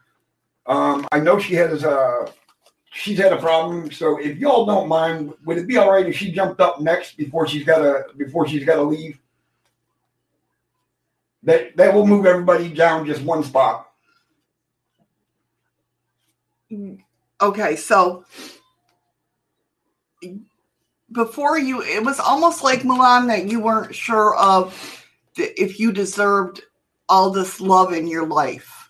Um, 0.67 1.05
I 1.11 1.19
know 1.19 1.37
she 1.37 1.53
has 1.55 1.83
a 1.83 2.31
she's 2.93 3.17
had 3.17 3.33
a 3.33 3.37
problem. 3.37 3.91
So 3.91 4.21
if 4.21 4.37
y'all 4.37 4.65
don't 4.65 4.87
mind, 4.87 5.33
would 5.43 5.57
it 5.57 5.67
be 5.67 5.75
all 5.75 5.91
right 5.91 6.07
if 6.07 6.15
she 6.15 6.31
jumped 6.31 6.61
up 6.61 6.79
next 6.79 7.17
before 7.17 7.45
she's 7.45 7.65
got 7.65 7.79
to 7.79 8.05
before 8.15 8.47
she's 8.47 8.63
got 8.63 8.75
to 8.75 8.83
leave? 8.83 9.19
That 11.43 11.75
that 11.75 11.93
will 11.93 12.07
move 12.07 12.25
everybody 12.25 12.69
down 12.69 13.05
just 13.05 13.21
one 13.21 13.43
spot. 13.43 13.89
Okay, 17.43 17.75
so 17.75 18.25
before 21.11 21.59
you, 21.59 21.83
it 21.83 22.03
was 22.03 22.19
almost 22.19 22.63
like 22.63 22.83
Milan 22.83 23.27
that 23.27 23.47
you 23.47 23.59
weren't 23.59 23.93
sure 23.93 24.35
of 24.35 25.05
if 25.37 25.79
you 25.79 25.91
deserved 25.91 26.61
all 27.09 27.29
this 27.29 27.61
love 27.61 27.93
in 27.93 28.07
your 28.07 28.25
life 28.25 28.83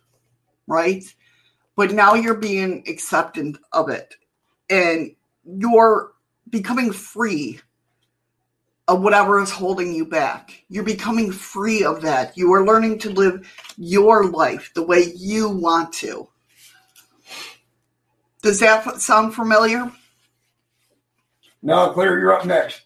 right? 0.67 1.03
But 1.75 1.91
now 1.91 2.13
you're 2.13 2.35
being 2.35 2.83
acceptant 2.87 3.57
of 3.71 3.89
it 3.89 4.15
and 4.69 5.15
you're 5.43 6.11
becoming 6.49 6.91
free 6.91 7.59
of 8.87 9.01
whatever 9.01 9.41
is 9.41 9.49
holding 9.49 9.93
you 9.93 10.05
back. 10.05 10.63
You're 10.69 10.83
becoming 10.83 11.31
free 11.31 11.83
of 11.83 12.01
that. 12.01 12.37
You 12.37 12.53
are 12.53 12.65
learning 12.65 12.99
to 12.99 13.09
live 13.09 13.49
your 13.77 14.29
life 14.29 14.71
the 14.75 14.83
way 14.83 15.13
you 15.15 15.49
want 15.49 15.93
to. 15.93 16.27
Does 18.43 18.59
that 18.59 19.01
sound 19.01 19.33
familiar? 19.33 19.91
No, 21.63 21.91
Claire, 21.91 22.19
you're 22.19 22.33
up 22.33 22.45
next. 22.45 22.81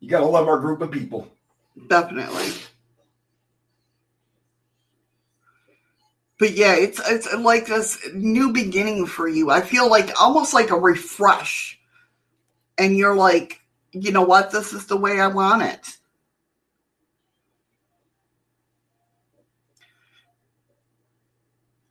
You 0.00 0.08
got 0.08 0.20
to 0.20 0.26
love 0.26 0.48
our 0.48 0.58
group 0.58 0.80
of 0.80 0.90
people. 0.90 1.28
Definitely. 1.88 2.52
but 6.38 6.52
yeah, 6.52 6.74
it's 6.74 7.00
it's 7.08 7.32
like 7.34 7.66
this 7.66 7.98
new 8.12 8.52
beginning 8.52 9.06
for 9.06 9.28
you. 9.28 9.50
I 9.50 9.60
feel 9.60 9.88
like 9.88 10.10
almost 10.20 10.52
like 10.52 10.70
a 10.70 10.78
refresh. 10.78 11.78
And 12.76 12.96
you're 12.96 13.14
like, 13.14 13.60
you 13.92 14.10
know 14.12 14.24
what? 14.24 14.50
This 14.50 14.72
is 14.72 14.86
the 14.86 14.96
way 14.96 15.20
I 15.20 15.28
want 15.28 15.62
it. 15.62 15.96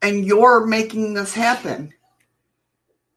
And 0.04 0.26
you're 0.26 0.68
making 0.68 1.16
this 1.16 1.34
happen. 1.34 1.94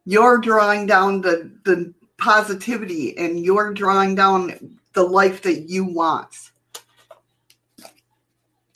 You're 0.07 0.39
drawing 0.39 0.87
down 0.87 1.20
the, 1.20 1.53
the 1.64 1.93
positivity 2.16 3.18
and 3.18 3.45
you're 3.45 3.74
drawing 3.74 4.14
down 4.14 4.78
the 4.95 5.03
life 5.03 5.43
that 5.43 5.68
you 5.68 5.84
want. 5.84 6.34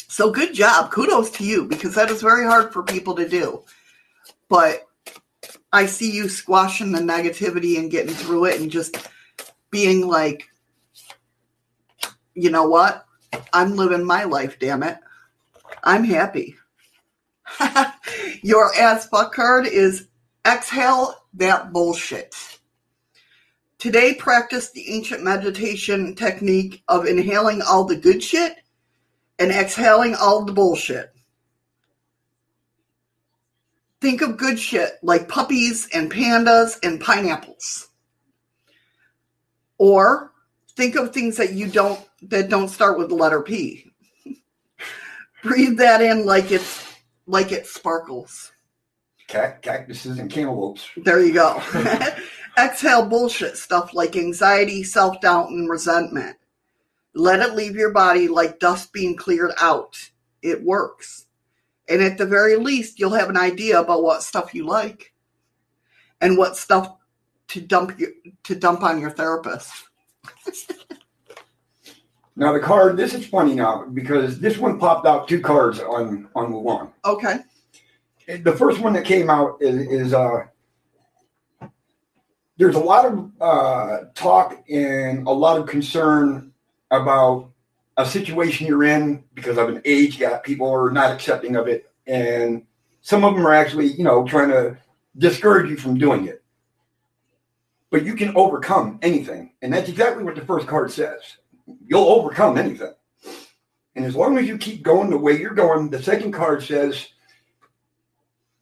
So 0.09 0.31
good 0.31 0.53
job. 0.53 0.91
Kudos 0.91 1.31
to 1.31 1.45
you 1.45 1.67
because 1.67 1.95
that 1.95 2.11
is 2.11 2.21
very 2.21 2.45
hard 2.45 2.73
for 2.73 2.83
people 2.83 3.15
to 3.15 3.29
do. 3.29 3.65
But 4.49 4.87
I 5.73 5.87
see 5.87 6.11
you 6.11 6.29
squashing 6.29 6.93
the 6.93 6.99
negativity 6.99 7.79
and 7.79 7.91
getting 7.91 8.13
through 8.13 8.47
it 8.47 8.61
and 8.61 8.71
just 8.71 9.09
being 9.71 10.07
like, 10.07 10.49
you 12.35 12.51
know 12.51 12.69
what? 12.69 13.07
I'm 13.53 13.77
living 13.77 14.05
my 14.05 14.25
life, 14.25 14.59
damn 14.59 14.83
it. 14.83 14.99
I'm 15.85 16.05
happy. 16.05 16.57
Your 18.43 18.75
ass 18.75 19.09
fuck 19.09 19.35
card 19.35 19.67
is 19.67 20.09
exhale 20.47 21.15
that 21.35 21.73
bullshit. 21.73 22.35
Today, 23.79 24.15
practice 24.15 24.71
the 24.71 24.93
ancient 24.93 25.25
meditation 25.25 26.15
technique 26.15 26.83
of 26.89 27.07
inhaling 27.07 27.63
all 27.63 27.85
the 27.85 27.97
good 27.97 28.23
shit 28.23 28.57
and 29.39 29.51
exhaling 29.51 30.15
all 30.15 30.45
the 30.45 30.53
bullshit. 30.53 31.15
Think 34.01 34.23
of 34.23 34.37
good 34.37 34.59
shit 34.59 34.99
like 35.03 35.29
puppies 35.29 35.89
and 35.95 36.11
pandas 36.11 36.79
and 36.83 37.01
pineapples. 37.01 37.89
Or 39.79 40.33
think 40.77 40.95
of 40.97 41.13
things 41.13 41.37
that 41.39 41.55
you 41.55 41.67
don't 41.67 42.01
that 42.23 42.51
don't 42.51 42.69
start 42.69 42.99
with 42.99 43.09
the 43.09 43.15
letter 43.15 43.41
P. 43.41 43.91
Breathe 45.43 45.79
that 45.79 46.03
in 46.03 46.27
like 46.27 46.51
it's 46.51 46.90
like 47.31 47.53
it 47.53 47.67
sparkles. 47.67 48.53
Cac- 49.29 49.63
cactuses 49.63 50.19
and 50.19 50.31
cantaloupes. 50.31 50.89
There 50.97 51.25
you 51.25 51.33
go. 51.33 51.63
Exhale 52.59 53.07
bullshit 53.07 53.57
stuff 53.57 53.95
like 53.95 54.17
anxiety, 54.17 54.83
self 54.83 55.21
doubt, 55.21 55.51
and 55.51 55.71
resentment. 55.71 56.37
Let 57.15 57.41
it 57.41 57.55
leave 57.55 57.77
your 57.77 57.93
body 57.93 58.29
like 58.29 58.59
dust 58.59 58.93
being 58.93 59.17
cleared 59.17 59.53
out. 59.59 60.11
It 60.43 60.63
works. 60.63 61.27
And 61.89 62.03
at 62.03 62.19
the 62.19 62.27
very 62.27 62.57
least, 62.57 62.99
you'll 62.99 63.11
have 63.11 63.31
an 63.31 63.37
idea 63.37 63.81
about 63.81 64.03
what 64.03 64.23
stuff 64.23 64.55
you 64.55 64.65
like 64.65 65.13
and 66.21 66.37
what 66.37 66.57
stuff 66.57 66.97
to 67.49 67.61
dump 67.61 67.99
your, 67.99 68.11
to 68.45 68.55
dump 68.55 68.83
on 68.83 69.01
your 69.01 69.11
therapist. 69.11 69.73
Now 72.37 72.53
the 72.53 72.61
card, 72.61 72.97
this 72.97 73.15
is 73.15 73.27
funny 73.27 73.55
now 73.55 73.87
because 73.93 74.39
this 74.39 74.57
one 74.59 74.79
popped 74.79 75.07
out 75.07 75.29
two 75.29 75.41
cards 75.41 75.81
on 75.81 76.29
on 76.35 76.53
Mulan. 76.53 76.91
Okay. 77.05 77.41
The 78.27 78.53
first 78.53 78.81
one 78.81 78.93
that 78.93 79.05
came 79.05 79.29
out 79.29 79.59
is, 79.61 79.77
is 79.91 80.15
uh 80.15 80.45
there's 82.61 82.77
a 82.77 82.81
lot 82.81 83.07
of 83.07 83.31
uh, 83.41 84.01
talk 84.15 84.63
and 84.69 85.27
a 85.27 85.31
lot 85.31 85.59
of 85.59 85.67
concern 85.67 86.53
about 86.91 87.51
a 87.97 88.05
situation 88.05 88.67
you're 88.67 88.85
in 88.85 89.25
because 89.33 89.57
of 89.57 89.71
an 89.71 89.81
age 89.87 90.19
gap. 90.19 90.45
People 90.45 90.71
are 90.71 90.91
not 90.91 91.11
accepting 91.11 91.57
of 91.57 91.69
it, 91.69 91.91
and 92.07 92.67
some 93.01 93.25
of 93.25 93.35
them 93.35 93.47
are 93.47 93.55
actually, 93.55 93.87
you 93.87 94.05
know, 94.05 94.27
trying 94.27 94.51
to 94.51 94.77
discourage 95.17 95.71
you 95.71 95.79
from 95.79 95.97
doing 95.97 96.29
it. 96.29 96.43
But 97.89 98.05
you 98.05 98.15
can 98.15 98.37
overcome 98.37 98.99
anything, 99.01 99.55
and 99.63 99.73
that's 99.73 99.89
exactly 99.89 100.23
what 100.23 100.35
the 100.35 100.45
first 100.45 100.67
card 100.67 100.93
says. 100.93 101.39
You'll 101.87 102.09
overcome 102.09 102.59
anything, 102.59 102.95
and 103.97 104.05
as 104.05 104.17
long 104.17 104.39
as 104.39 104.47
you 104.47 104.59
keep 104.59 104.83
going 104.83 105.11
the 105.11 105.19
way 105.19 105.39
you're 105.39 105.55
going, 105.55 105.91
the 105.91 106.03
second 106.03 106.33
card 106.33 106.63
says 106.63 107.09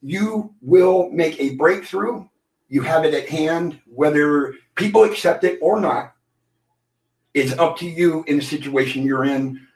you 0.01 0.55
will 0.61 1.11
make 1.11 1.39
a 1.41 1.55
breakthrough. 1.57 2.27
You 2.69 2.83
have 2.83 3.05
it 3.05 3.15
at 3.15 3.29
hand, 3.29 3.81
whether 3.87 4.55
people 4.75 5.05
accept 5.05 5.45
it 5.45 5.59
or 5.63 5.81
not. 5.81 6.15
It's 7.35 7.53
up 7.59 7.79
to 7.79 7.87
you 7.87 8.25
in 8.27 8.37
the 8.37 8.45
situation 8.45 9.05
you're 9.05 9.25
in. 9.25 9.67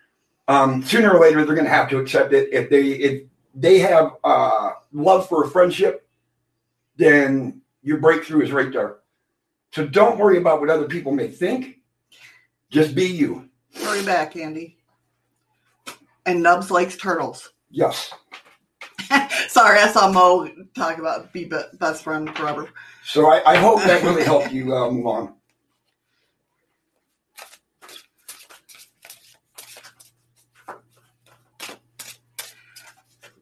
Um, 0.49 0.83
sooner 0.83 1.13
or 1.13 1.21
later, 1.21 1.45
they're 1.45 1.55
going 1.55 1.67
to 1.67 1.73
have 1.73 1.89
to 1.91 1.99
accept 1.99 2.33
it. 2.33 2.49
If 2.53 2.69
they 2.71 2.87
if 2.89 3.23
they 3.55 3.79
have 3.81 4.13
uh, 4.25 4.73
love 4.93 5.29
for 5.29 5.45
a 5.45 5.51
friendship, 5.51 6.07
then 6.97 7.61
your 7.83 7.99
breakthrough 7.99 8.43
is 8.43 8.53
right 8.53 8.73
there. 8.73 8.97
So 9.73 9.87
don't 9.87 10.19
worry 10.19 10.39
about 10.39 10.61
what 10.61 10.71
other 10.71 10.87
people 10.87 11.13
may 11.13 11.29
think. 11.29 11.79
Just 12.73 12.95
be 12.95 13.05
you. 13.05 13.51
Hurry 13.75 14.03
back, 14.03 14.35
Andy. 14.35 14.79
And 16.25 16.43
Nubs 16.43 16.71
likes 16.71 16.97
turtles. 16.97 17.53
Yes. 17.71 18.11
Sorry, 19.49 19.79
I 19.79 19.89
saw 19.93 20.11
Mo 20.11 20.49
talk 20.75 20.97
about 20.97 21.31
be 21.35 21.45
be- 21.45 21.61
best 21.75 22.03
friend 22.03 22.35
forever. 22.35 22.71
So 23.05 23.31
I, 23.31 23.53
I 23.53 23.57
hope 23.57 23.81
that 23.83 24.03
really 24.03 24.25
helped 24.25 24.53
you 24.53 24.75
uh, 24.75 24.91
move 24.91 25.07
on. 25.07 25.35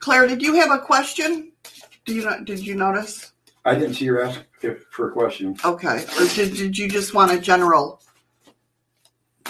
Claire, 0.01 0.27
did 0.27 0.43
you 0.43 0.55
have 0.55 0.73
a 0.73 0.79
question? 0.81 1.53
Do 2.05 2.15
you 2.15 2.25
not? 2.25 2.47
Did 2.47 2.67
you 2.67 2.75
notice? 2.75 3.33
I 3.65 3.75
didn't 3.75 3.95
see 3.95 4.07
her 4.07 4.23
ask 4.23 4.41
if, 4.63 4.87
for 4.91 5.11
a 5.11 5.13
question. 5.13 5.57
Okay, 5.65 6.05
or 6.19 6.27
did, 6.35 6.57
did 6.57 6.77
you 6.77 6.89
just 6.89 7.15
want 7.15 7.31
a 7.31 7.39
general? 7.39 8.01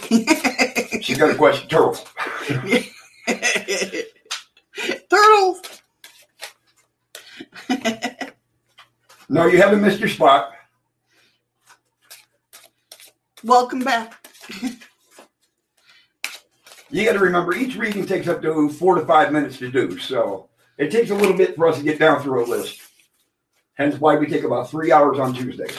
She's 1.02 1.18
got 1.18 1.30
a 1.30 1.34
question. 1.34 1.68
Turtles. 1.68 2.04
Turtles. 5.10 5.60
No, 9.32 9.46
you 9.46 9.58
haven't 9.58 9.80
missed 9.80 10.00
your 10.00 10.08
spot. 10.08 10.50
Welcome 13.44 13.78
back. 13.78 14.26
You 16.90 17.04
got 17.04 17.12
to 17.12 17.20
remember, 17.20 17.54
each 17.54 17.76
reading 17.76 18.04
takes 18.04 18.26
up 18.26 18.42
to 18.42 18.68
four 18.70 18.96
to 18.96 19.06
five 19.06 19.32
minutes 19.32 19.58
to 19.58 19.70
do. 19.70 19.96
So 20.00 20.48
it 20.78 20.90
takes 20.90 21.10
a 21.10 21.14
little 21.14 21.36
bit 21.36 21.54
for 21.54 21.68
us 21.68 21.78
to 21.78 21.84
get 21.84 22.00
down 22.00 22.20
through 22.20 22.44
a 22.44 22.46
list. 22.46 22.80
Hence 23.74 24.00
why 24.00 24.16
we 24.16 24.26
take 24.26 24.42
about 24.42 24.68
three 24.68 24.90
hours 24.90 25.20
on 25.20 25.32
Tuesdays. 25.32 25.78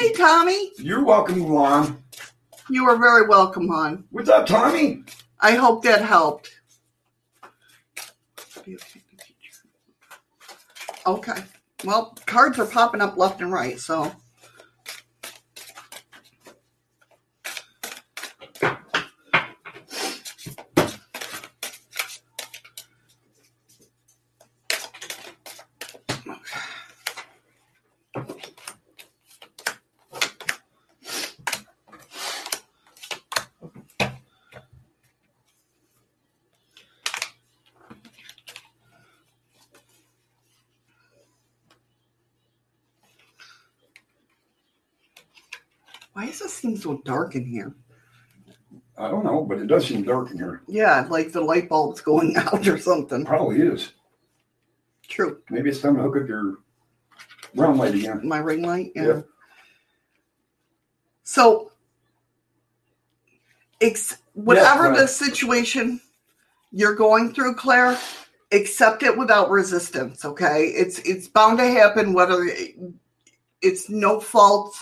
Hey, 0.00 0.12
Tommy. 0.12 0.72
You're 0.78 1.04
welcome, 1.04 1.44
Mulan. 1.44 1.98
You 2.70 2.88
are 2.88 2.96
very 2.96 3.28
welcome, 3.28 3.68
hon. 3.68 4.04
What's 4.08 4.30
up, 4.30 4.46
Tommy? 4.46 5.04
I 5.40 5.56
hope 5.56 5.84
that 5.84 6.00
helped. 6.00 6.48
Okay. 11.06 11.42
Well, 11.84 12.16
cards 12.24 12.58
are 12.58 12.64
popping 12.64 13.02
up 13.02 13.18
left 13.18 13.42
and 13.42 13.52
right, 13.52 13.78
so. 13.78 14.10
Why 46.12 46.26
does 46.26 46.40
it 46.42 46.50
seem 46.50 46.76
so 46.90 47.02
dark 47.04 47.34
in 47.34 47.44
here? 47.46 47.74
I 48.98 49.08
don't 49.08 49.24
know, 49.24 49.44
but 49.44 49.58
it 49.58 49.66
does 49.66 49.86
seem 49.86 50.02
dark 50.02 50.30
in 50.30 50.36
here. 50.36 50.62
Yeah, 50.68 51.06
like 51.08 51.32
the 51.32 51.40
light 51.40 51.68
bulb's 51.68 52.00
going 52.00 52.36
out 52.36 52.66
or 52.66 52.78
something. 52.78 53.24
Probably 53.24 53.60
is. 53.62 53.92
True. 55.08 55.40
Maybe 55.50 55.70
it's 55.70 55.80
time 55.80 55.96
to 55.96 56.02
hook 56.02 56.16
up 56.16 56.28
your 56.28 56.58
round 57.54 57.78
light 57.78 57.94
again. 57.94 58.20
My 58.26 58.38
ring 58.38 58.62
light. 58.62 58.92
Yeah. 58.94 59.06
Yeah. 59.06 59.20
So, 61.24 61.72
ex- 63.80 64.18
whatever 64.34 64.90
go 64.92 65.00
the 65.00 65.08
situation 65.08 66.00
you're 66.72 66.94
going 66.94 67.32
through, 67.32 67.54
Claire, 67.56 67.98
accept 68.52 69.02
it 69.02 69.16
without 69.16 69.50
resistance. 69.50 70.24
Okay, 70.24 70.66
it's 70.66 70.98
it's 71.00 71.26
bound 71.28 71.58
to 71.58 71.64
happen. 71.64 72.12
Whether 72.12 72.42
it- 72.44 72.76
it's 73.62 73.90
no 73.90 74.20
fault 74.20 74.74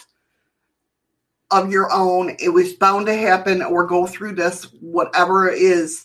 of 1.50 1.70
your 1.70 1.90
own, 1.92 2.36
it 2.38 2.50
was 2.50 2.74
bound 2.74 3.06
to 3.06 3.14
happen, 3.14 3.62
or 3.62 3.86
go 3.86 4.06
through 4.06 4.32
this, 4.32 4.64
whatever 4.80 5.48
it 5.48 5.60
is, 5.60 6.04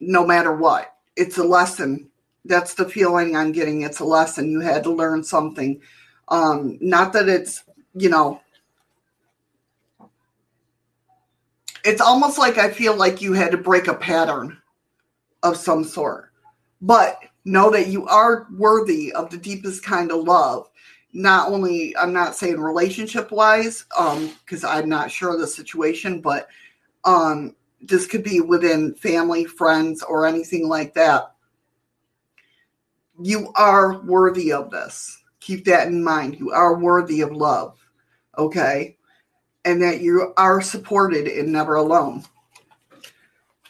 no 0.00 0.24
matter 0.24 0.54
what. 0.54 0.94
It's 1.16 1.38
a 1.38 1.44
lesson. 1.44 2.08
That's 2.44 2.74
the 2.74 2.88
feeling 2.88 3.36
I'm 3.36 3.52
getting. 3.52 3.82
It's 3.82 4.00
a 4.00 4.04
lesson. 4.04 4.50
You 4.50 4.60
had 4.60 4.82
to 4.84 4.90
learn 4.90 5.22
something. 5.24 5.80
Um, 6.28 6.78
not 6.80 7.12
that 7.12 7.28
it's 7.28 7.64
you 7.94 8.08
know 8.08 8.40
it's 11.84 12.00
almost 12.00 12.38
like 12.38 12.58
I 12.58 12.70
feel 12.70 12.96
like 12.96 13.20
you 13.20 13.32
had 13.32 13.50
to 13.52 13.58
break 13.58 13.88
a 13.88 13.94
pattern 13.94 14.56
of 15.42 15.56
some 15.56 15.84
sort. 15.84 16.30
But 16.80 17.18
know 17.44 17.70
that 17.70 17.88
you 17.88 18.06
are 18.06 18.46
worthy 18.56 19.12
of 19.12 19.30
the 19.30 19.36
deepest 19.36 19.84
kind 19.84 20.12
of 20.12 20.24
love. 20.24 20.68
Not 21.12 21.50
only, 21.50 21.96
I'm 21.96 22.12
not 22.12 22.34
saying 22.34 22.58
relationship 22.58 23.30
wise, 23.30 23.84
um, 23.98 24.32
because 24.44 24.64
I'm 24.64 24.88
not 24.88 25.10
sure 25.10 25.34
of 25.34 25.40
the 25.40 25.46
situation, 25.46 26.20
but 26.20 26.48
um, 27.04 27.54
this 27.80 28.06
could 28.06 28.22
be 28.22 28.40
within 28.40 28.94
family, 28.94 29.44
friends, 29.44 30.02
or 30.02 30.26
anything 30.26 30.68
like 30.68 30.94
that. 30.94 31.34
You 33.20 33.52
are 33.56 34.00
worthy 34.00 34.52
of 34.52 34.70
this. 34.70 35.22
Keep 35.40 35.66
that 35.66 35.88
in 35.88 36.02
mind. 36.02 36.38
You 36.38 36.50
are 36.52 36.78
worthy 36.78 37.20
of 37.20 37.32
love. 37.32 37.78
Okay 38.38 38.96
and 39.64 39.82
that 39.82 40.00
you 40.00 40.32
are 40.36 40.60
supported 40.60 41.26
and 41.26 41.52
never 41.52 41.76
alone. 41.76 42.24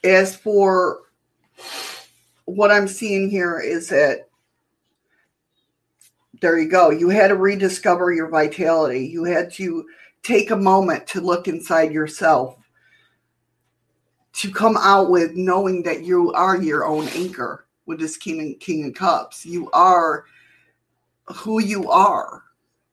As 0.05 0.35
for 0.35 1.01
what 2.47 2.71
I'm 2.71 2.89
seeing 2.89 3.31
here 3.31 3.61
is 3.61 3.89
that 3.91 4.29
there 6.43 6.59
you 6.59 6.69
go. 6.69 6.91
You 6.91 7.09
had 7.09 7.29
to 7.29 7.37
rediscover 7.37 8.13
your 8.13 8.29
vitality. 8.29 9.07
You 9.07 9.23
had 9.23 9.53
to 9.53 9.87
take 10.25 10.51
a 10.51 10.57
moment 10.57 11.07
to 11.07 11.21
look 11.21 11.47
inside 11.47 11.93
yourself, 11.93 12.59
to 14.35 14.51
come 14.51 14.77
out 14.77 15.09
with 15.09 15.37
knowing 15.37 15.85
that 15.85 16.03
you 16.03 16.33
are 16.33 16.61
your 16.61 16.85
own 16.85 17.07
anchor 17.11 17.67
with 17.87 18.01
this 18.01 18.17
King 18.17 18.41
and 18.41 18.59
King 18.59 18.87
of 18.87 18.95
Cups. 18.95 19.47
You 19.47 19.71
are 19.71 20.25
who 21.33 21.61
you 21.61 21.89
are, 21.89 22.43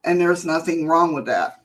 and 0.03 0.21
there's 0.21 0.45
nothing 0.45 0.87
wrong 0.87 1.15
with 1.15 1.25
that. 1.25 1.55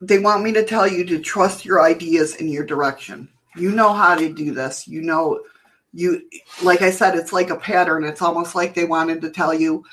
they 0.00 0.18
want 0.18 0.44
me 0.44 0.52
to 0.52 0.64
tell 0.64 0.86
you 0.86 1.04
to 1.04 1.18
trust 1.18 1.64
your 1.64 1.82
ideas 1.82 2.36
in 2.36 2.48
your 2.48 2.64
direction. 2.64 3.28
You 3.56 3.72
know 3.72 3.92
how 3.92 4.14
to 4.14 4.32
do 4.32 4.54
this. 4.54 4.86
You 4.86 5.02
know, 5.02 5.40
you, 5.92 6.28
like 6.62 6.82
I 6.82 6.90
said, 6.90 7.16
it's 7.16 7.32
like 7.32 7.50
a 7.50 7.56
pattern. 7.56 8.04
It's 8.04 8.22
almost 8.22 8.54
like 8.54 8.74
they 8.74 8.84
wanted 8.84 9.20
to 9.22 9.30
tell 9.30 9.54
you, 9.54 9.84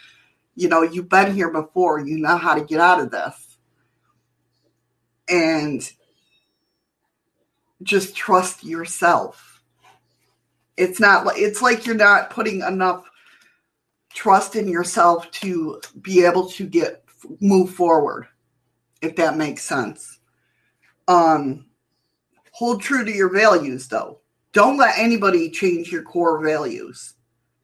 you 0.55 0.69
know, 0.69 0.81
you've 0.81 1.09
been 1.09 1.33
here 1.33 1.49
before. 1.49 1.99
You 1.99 2.17
know 2.17 2.37
how 2.37 2.55
to 2.55 2.63
get 2.63 2.79
out 2.79 2.99
of 2.99 3.11
this. 3.11 3.57
And 5.27 5.89
just 7.83 8.15
trust 8.15 8.63
yourself. 8.63 9.61
It's 10.77 10.99
not 10.99 11.25
like 11.25 11.37
it's 11.37 11.61
like 11.61 11.85
you're 11.85 11.95
not 11.95 12.29
putting 12.29 12.61
enough 12.61 13.09
trust 14.13 14.55
in 14.55 14.67
yourself 14.67 15.29
to 15.31 15.81
be 16.01 16.23
able 16.23 16.49
to 16.49 16.65
get 16.65 17.03
move 17.39 17.71
forward 17.71 18.27
if 19.05 19.15
that 19.15 19.37
makes 19.37 19.63
sense. 19.63 20.19
Um, 21.07 21.65
hold 22.51 22.81
true 22.81 23.05
to 23.05 23.11
your 23.11 23.29
values, 23.29 23.87
though. 23.87 24.19
Don't 24.55 24.77
let 24.77 24.97
anybody 24.97 25.49
change 25.49 25.91
your 25.91 26.01
core 26.01 26.41
values. 26.41 27.15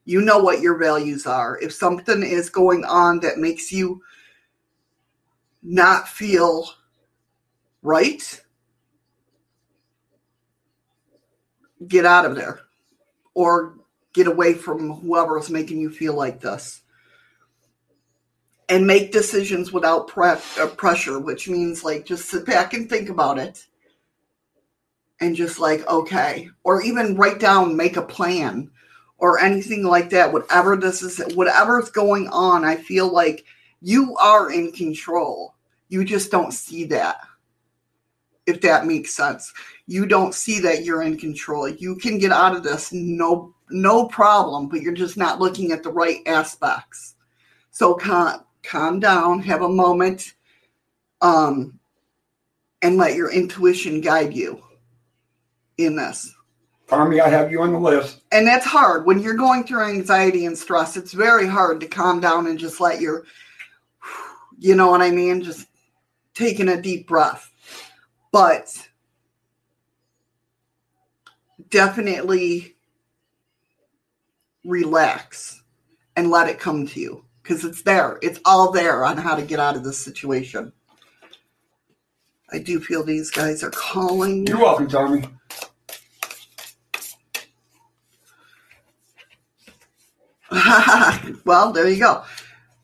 You 0.03 0.19
know 0.19 0.39
what 0.39 0.59
your 0.59 0.77
values 0.77 1.25
are. 1.25 1.57
If 1.61 1.71
something 1.71 2.21
is 2.21 2.49
going 2.49 2.83
on 2.83 3.21
that 3.21 3.37
makes 3.37 3.71
you 3.71 4.01
not 5.63 6.09
feel 6.09 6.69
right, 7.81 8.41
get 11.87 12.05
out 12.05 12.25
of 12.25 12.35
there 12.35 12.59
or 13.35 13.77
get 14.11 14.27
away 14.27 14.53
from 14.53 14.91
whoever 14.95 15.39
is 15.39 15.49
making 15.49 15.79
you 15.79 15.89
feel 15.89 16.13
like 16.13 16.41
this 16.41 16.81
and 18.67 18.85
make 18.85 19.13
decisions 19.13 19.71
without 19.71 20.09
pre- 20.09 20.31
uh, 20.59 20.67
pressure, 20.75 21.19
which 21.19 21.47
means 21.47 21.85
like 21.85 22.05
just 22.05 22.27
sit 22.27 22.45
back 22.45 22.73
and 22.73 22.89
think 22.89 23.07
about 23.07 23.39
it 23.39 23.65
and 25.21 25.35
just 25.35 25.59
like, 25.59 25.87
okay, 25.87 26.49
or 26.63 26.81
even 26.81 27.15
write 27.15 27.39
down, 27.39 27.77
make 27.77 27.95
a 27.95 28.01
plan 28.01 28.69
or 29.19 29.39
anything 29.39 29.83
like 29.83 30.09
that. 30.09 30.33
Whatever 30.33 30.75
this 30.75 31.03
is, 31.03 31.21
whatever's 31.35 31.89
going 31.89 32.27
on, 32.29 32.65
I 32.65 32.75
feel 32.75 33.07
like 33.07 33.45
you 33.81 34.17
are 34.17 34.51
in 34.51 34.71
control. 34.71 35.53
You 35.89 36.03
just 36.03 36.31
don't 36.31 36.51
see 36.51 36.85
that. 36.85 37.17
If 38.47 38.61
that 38.61 38.87
makes 38.87 39.13
sense, 39.13 39.53
you 39.85 40.07
don't 40.07 40.33
see 40.33 40.59
that 40.61 40.83
you're 40.83 41.03
in 41.03 41.17
control. 41.17 41.69
You 41.69 41.95
can 41.95 42.17
get 42.17 42.31
out 42.31 42.55
of 42.55 42.63
this 42.63 42.91
no 42.91 43.53
no 43.69 44.07
problem, 44.07 44.67
but 44.67 44.81
you're 44.81 44.91
just 44.93 45.15
not 45.15 45.39
looking 45.39 45.71
at 45.71 45.83
the 45.83 45.91
right 45.91 46.17
aspects. 46.25 47.15
So 47.69 47.93
con- 47.93 48.43
calm 48.63 48.99
down, 48.99 49.41
have 49.43 49.61
a 49.61 49.69
moment, 49.69 50.33
um, 51.21 51.79
and 52.81 52.97
let 52.97 53.15
your 53.15 53.31
intuition 53.31 54.01
guide 54.01 54.33
you 54.33 54.61
in 55.85 55.95
this. 55.95 56.33
Tommy, 56.87 57.21
I 57.21 57.29
have 57.29 57.51
you 57.51 57.61
on 57.61 57.71
the 57.71 57.79
list. 57.79 58.21
And 58.33 58.45
that's 58.45 58.65
hard 58.65 59.05
when 59.05 59.19
you're 59.19 59.35
going 59.35 59.63
through 59.63 59.83
anxiety 59.83 60.45
and 60.45 60.57
stress. 60.57 60.97
It's 60.97 61.13
very 61.13 61.47
hard 61.47 61.79
to 61.79 61.87
calm 61.87 62.19
down 62.19 62.47
and 62.47 62.59
just 62.59 62.81
let 62.81 62.99
your, 62.99 63.23
you 64.59 64.75
know 64.75 64.89
what 64.89 65.01
I 65.01 65.09
mean? 65.09 65.41
Just 65.41 65.67
taking 66.33 66.67
a 66.67 66.81
deep 66.81 67.07
breath. 67.07 67.49
But 68.33 68.67
definitely 71.69 72.75
relax 74.65 75.63
and 76.15 76.29
let 76.29 76.49
it 76.49 76.59
come 76.59 76.85
to 76.87 76.99
you 76.99 77.23
because 77.41 77.63
it's 77.63 77.83
there. 77.83 78.19
It's 78.21 78.39
all 78.45 78.71
there 78.71 79.05
on 79.05 79.17
how 79.17 79.35
to 79.35 79.41
get 79.41 79.59
out 79.59 79.75
of 79.75 79.83
this 79.83 79.97
situation. 79.97 80.73
I 82.51 82.59
do 82.59 82.81
feel 82.81 83.03
these 83.03 83.31
guys 83.31 83.63
are 83.63 83.71
calling. 83.71 84.45
You're 84.45 84.59
welcome, 84.59 84.89
Tommy. 84.89 85.23
well, 91.45 91.71
there 91.71 91.87
you 91.87 91.99
go. 91.99 92.23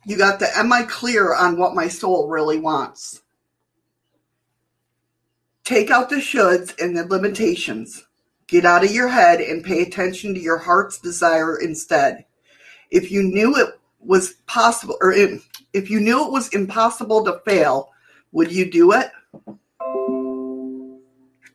You 0.06 0.18
got 0.18 0.40
the 0.40 0.48
Am 0.58 0.72
I 0.72 0.84
clear 0.84 1.36
on 1.36 1.58
what 1.58 1.76
my 1.76 1.90
soul 1.90 2.30
really 2.30 2.60
wants? 2.60 3.22
Take 5.66 5.92
out 5.92 6.10
the 6.10 6.16
shoulds 6.16 6.74
and 6.82 6.98
the 6.98 7.06
limitations. 7.06 8.06
Get 8.48 8.64
out 8.64 8.86
of 8.86 8.92
your 8.92 9.10
head 9.10 9.42
and 9.42 9.66
pay 9.66 9.82
attention 9.82 10.34
to 10.34 10.40
your 10.40 10.60
heart's 10.60 10.98
desire 10.98 11.60
instead. 11.60 12.24
If 12.90 13.12
you 13.12 13.22
knew 13.22 13.58
it 13.58 13.78
was 14.00 14.36
possible, 14.46 14.98
or 15.02 15.12
if 15.12 15.90
you 15.90 16.00
knew 16.00 16.26
it 16.26 16.32
was 16.32 16.48
impossible 16.54 17.26
to 17.26 17.42
fail, 17.46 17.92
would 18.32 18.50
you 18.50 18.72
do 18.72 18.94
it? 18.94 19.12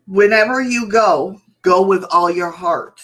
Whenever 0.07 0.61
you 0.61 0.91
go, 0.91 1.41
go 1.63 1.81
with 1.87 2.05
all 2.11 2.31
your 2.31 2.51
heart. 2.51 3.01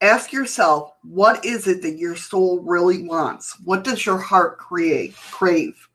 Ask 0.00 0.32
yourself, 0.32 0.92
what 1.02 1.44
is 1.44 1.66
it 1.66 1.82
that 1.82 1.98
your 1.98 2.16
soul 2.16 2.62
really 2.62 3.06
wants? 3.06 3.58
What 3.64 3.84
does 3.84 4.06
your 4.06 4.18
heart 4.18 4.58
create, 4.58 5.14
crave? 5.14 5.88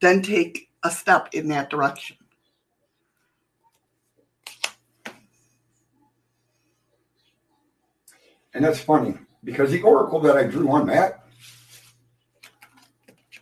Then 0.00 0.22
take 0.22 0.68
a 0.82 0.90
step 0.90 1.28
in 1.32 1.48
that 1.48 1.70
direction. 1.70 2.16
And 8.54 8.64
that's 8.64 8.80
funny 8.80 9.14
because 9.44 9.70
the 9.70 9.82
oracle 9.82 10.20
that 10.20 10.36
I 10.36 10.44
drew 10.44 10.70
on 10.70 10.86
that 10.88 11.28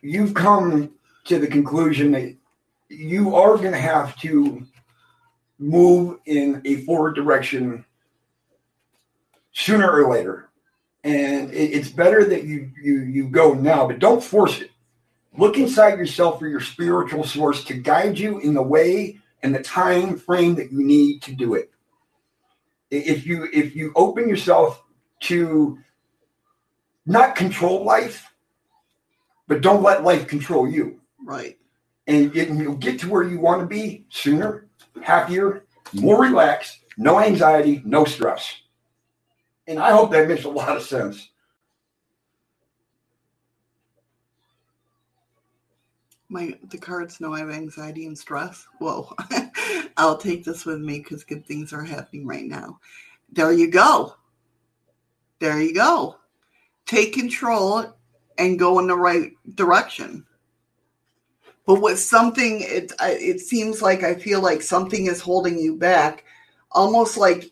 you've 0.07 0.35
come 0.35 0.93
to 1.25 1.39
the 1.39 1.47
conclusion 1.47 2.13
that 2.13 2.37
you 2.89 3.35
are 3.35 3.57
going 3.57 3.73
to 3.73 3.79
have 3.79 4.17
to 4.21 4.65
move 5.59 6.19
in 6.27 6.63
a 6.65 6.77
forward 6.83 7.15
direction 7.15 7.85
sooner 9.57 9.91
or 9.91 10.11
later 10.11 10.51
and 11.05 11.53
it's 11.53 11.89
better 11.89 12.25
that 12.25 12.45
you 12.45 12.71
you 12.81 13.03
you 13.03 13.29
go 13.29 13.55
now 13.55 13.87
but 13.87 13.99
don't 13.99 14.23
force 14.23 14.61
it 14.61 14.71
look 15.39 15.57
inside 15.57 15.99
yourself 15.99 16.39
for 16.39 16.49
your 16.49 16.61
spiritual 16.61 17.25
source 17.25 17.65
to 17.65 17.75
guide 17.75 18.19
you 18.19 18.39
in 18.41 18.55
the 18.55 18.63
way 18.63 19.19
and 19.43 19.55
the 19.55 19.63
time 19.63 20.17
frame 20.17 20.55
that 20.55 20.71
you 20.71 20.83
need 20.83 21.23
to 21.23 21.33
do 21.33 21.55
it 21.55 21.71
if 22.91 23.27
you 23.27 23.49
if 23.53 23.75
you 23.75 23.93
open 23.97 24.29
yourself 24.29 24.83
to 25.21 25.79
not 27.07 27.35
control 27.35 27.85
life 27.85 28.27
but 29.49 29.61
don't 29.61 29.83
let 29.83 30.05
life 30.05 30.27
control 30.27 30.69
you. 30.69 31.01
Right. 31.23 31.57
And 32.07 32.35
you'll 32.35 32.77
get 32.77 33.01
to 33.01 33.11
where 33.11 33.25
you 33.25 33.41
want 33.41 33.61
to 33.61 33.67
be 33.67 34.07
sooner, 34.09 34.67
happier, 35.03 35.65
more 35.93 36.23
relaxed, 36.23 36.81
no 36.97 37.19
anxiety, 37.19 37.83
no 37.85 38.05
stress. 38.05 38.55
And 39.67 39.79
I 39.79 39.91
hope 39.91 40.13
that 40.13 40.29
makes 40.29 40.45
a 40.45 40.49
lot 40.49 40.77
of 40.77 40.83
sense. 40.83 41.31
My 46.29 46.59
the 46.71 46.79
cards 46.79 47.21
know 47.21 47.35
I 47.35 47.41
have 47.41 47.51
anxiety 47.51 48.07
and 48.07 48.19
stress. 48.19 48.67
Whoa. 48.79 49.13
I'll 49.97 50.19
take 50.19 50.45
this 50.45 50.65
with 50.65 50.81
me 50.81 50.99
because 50.99 51.25
good 51.25 51.47
things 51.47 51.73
are 51.73 51.85
happening 51.85 52.27
right 52.27 52.47
now. 52.47 52.81
There 53.33 53.53
you 53.53 53.71
go. 53.71 54.17
There 55.39 55.61
you 55.61 55.75
go. 55.75 56.17
Take 56.87 57.13
control 57.13 57.97
and 58.39 58.59
go 58.59 58.79
in 58.79 58.87
the 58.87 58.97
right 58.97 59.33
direction. 59.55 60.25
But 61.67 61.83
with 61.83 61.99
something, 61.99 62.61
it 62.61 62.93
it 63.01 63.41
seems 63.41 63.83
like 63.83 64.03
I 64.03 64.15
feel 64.15 64.41
like 64.41 64.63
something 64.63 65.07
is 65.07 65.21
holding 65.21 65.59
you 65.59 65.77
back, 65.77 66.25
almost 66.71 67.17
like 67.17 67.51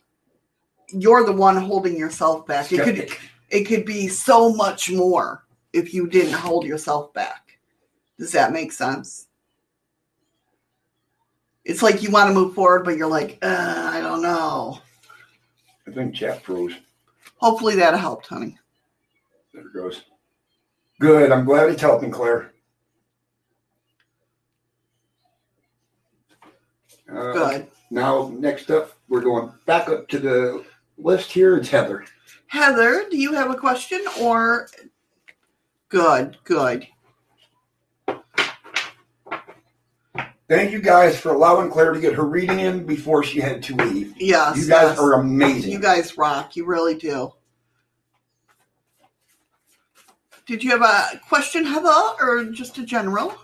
you're 0.88 1.24
the 1.24 1.32
one 1.32 1.56
holding 1.56 1.96
yourself 1.96 2.46
back. 2.46 2.72
It 2.72 2.82
could 2.82 3.10
it 3.50 3.64
could 3.64 3.84
be 3.84 4.08
so 4.08 4.52
much 4.52 4.90
more 4.90 5.44
if 5.72 5.94
you 5.94 6.06
didn't 6.06 6.32
hold 6.34 6.64
yourself 6.66 7.12
back. 7.12 7.58
Does 8.18 8.32
that 8.32 8.52
make 8.52 8.72
sense? 8.72 9.26
It's 11.64 11.82
like 11.82 12.02
you 12.02 12.10
want 12.10 12.28
to 12.28 12.34
move 12.34 12.54
forward, 12.54 12.84
but 12.84 12.96
you're 12.96 13.08
like, 13.08 13.38
uh, 13.42 13.90
I 13.92 14.00
don't 14.00 14.22
know. 14.22 14.80
I 15.86 15.92
think 15.92 16.14
chat 16.14 16.42
froze. 16.42 16.74
Hopefully 17.36 17.74
that 17.76 17.98
helped, 17.98 18.26
honey. 18.26 18.58
There 19.52 19.62
it 19.62 19.72
goes. 19.72 20.02
Good. 21.00 21.32
I'm 21.32 21.44
glad 21.44 21.70
it's 21.70 21.80
helping, 21.80 22.10
Claire. 22.10 22.52
Uh, 27.08 27.32
Good. 27.32 27.66
Now, 27.90 28.32
next 28.34 28.70
up, 28.70 28.92
we're 29.08 29.20
going 29.20 29.52
back 29.66 29.88
up 29.88 30.08
to 30.08 30.18
the 30.18 30.64
list 30.98 31.32
here. 31.32 31.56
It's 31.56 31.68
Heather. 31.68 32.04
Heather, 32.46 33.06
do 33.10 33.16
you 33.16 33.32
have 33.32 33.50
a 33.50 33.56
question 33.56 34.00
or? 34.20 34.68
Good, 35.88 36.36
good. 36.44 36.86
Thank 40.46 40.72
you 40.72 40.80
guys 40.80 41.18
for 41.18 41.32
allowing 41.32 41.70
Claire 41.70 41.92
to 41.92 42.00
get 42.00 42.14
her 42.14 42.24
reading 42.24 42.60
in 42.60 42.84
before 42.84 43.24
she 43.24 43.40
had 43.40 43.62
to 43.62 43.74
leave. 43.76 44.14
Yes. 44.20 44.56
You 44.58 44.68
guys 44.68 44.90
yes. 44.90 44.98
are 44.98 45.14
amazing. 45.14 45.72
You 45.72 45.80
guys 45.80 46.18
rock. 46.18 46.54
You 46.54 46.66
really 46.66 46.96
do. 46.96 47.32
Did 50.46 50.62
you 50.62 50.70
have 50.70 50.82
a 50.82 51.18
question, 51.26 51.64
Heather, 51.64 51.90
or 52.20 52.44
just 52.52 52.76
a 52.76 52.84
general? 52.84 53.34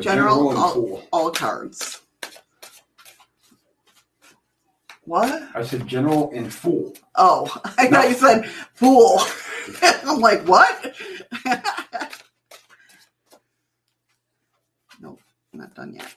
General, 0.00 0.50
and 0.50 0.58
all- 0.58 1.02
all 1.12 1.30
cards. 1.30 2.00
What? 5.04 5.48
I 5.54 5.62
said 5.62 5.86
general 5.86 6.30
and 6.34 6.52
fool. 6.52 6.92
Oh, 7.14 7.48
I 7.78 7.88
No. 7.88 7.90
thought 8.02 8.08
you 8.10 8.14
said 8.16 8.46
fool. 8.74 9.20
I'm 10.04 10.20
like, 10.20 10.42
what? 10.42 10.94
nope, 15.00 15.20
not 15.52 15.74
done 15.74 15.94
yet. 15.94 16.14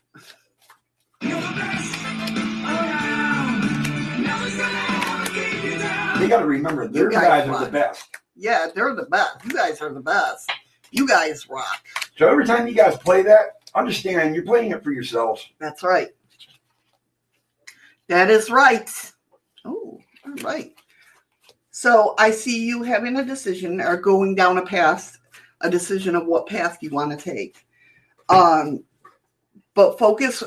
They 6.19 6.27
got 6.27 6.39
to 6.41 6.45
remember, 6.45 6.88
their 6.88 7.09
guys 7.09 7.45
guys 7.45 7.49
are 7.49 7.65
the 7.65 7.71
best. 7.71 8.05
Yeah, 8.36 8.67
they're 8.75 8.93
the 8.93 9.03
best. 9.05 9.38
You 9.45 9.51
guys 9.53 9.82
are 9.82 9.93
the 9.93 10.01
best. 10.01 10.51
You 10.91 11.07
guys 11.07 11.47
rock. 11.49 11.86
So 12.20 12.28
every 12.28 12.45
time 12.45 12.67
you 12.67 12.74
guys 12.74 12.97
play 12.97 13.22
that, 13.24 13.61
understand 13.74 14.36
you're 14.36 14.43
playing 14.43 14.72
it 14.72 14.84
for 14.84 14.91
yourselves. 14.91 15.47
That's 15.57 15.84
right. 15.84 16.09
That 18.09 18.30
is 18.30 18.49
right. 18.49 18.91
Oh, 19.63 20.01
all 20.26 20.34
right. 20.43 20.74
So 21.72 22.15
I 22.17 22.32
see 22.32 22.65
you 22.65 22.84
having 22.84 23.15
a 23.15 23.24
decision 23.24 23.80
or 23.80 23.95
going 23.95 24.36
down 24.36 24.57
a 24.57 24.65
path, 24.65 25.17
a 25.61 25.70
decision 25.70 26.13
of 26.13 26.26
what 26.26 26.47
path 26.47 26.80
you 26.82 26.89
want 26.89 27.17
to 27.17 27.17
take. 27.17 27.65
Um, 28.28 28.84
but 29.74 29.97
focus, 29.97 30.43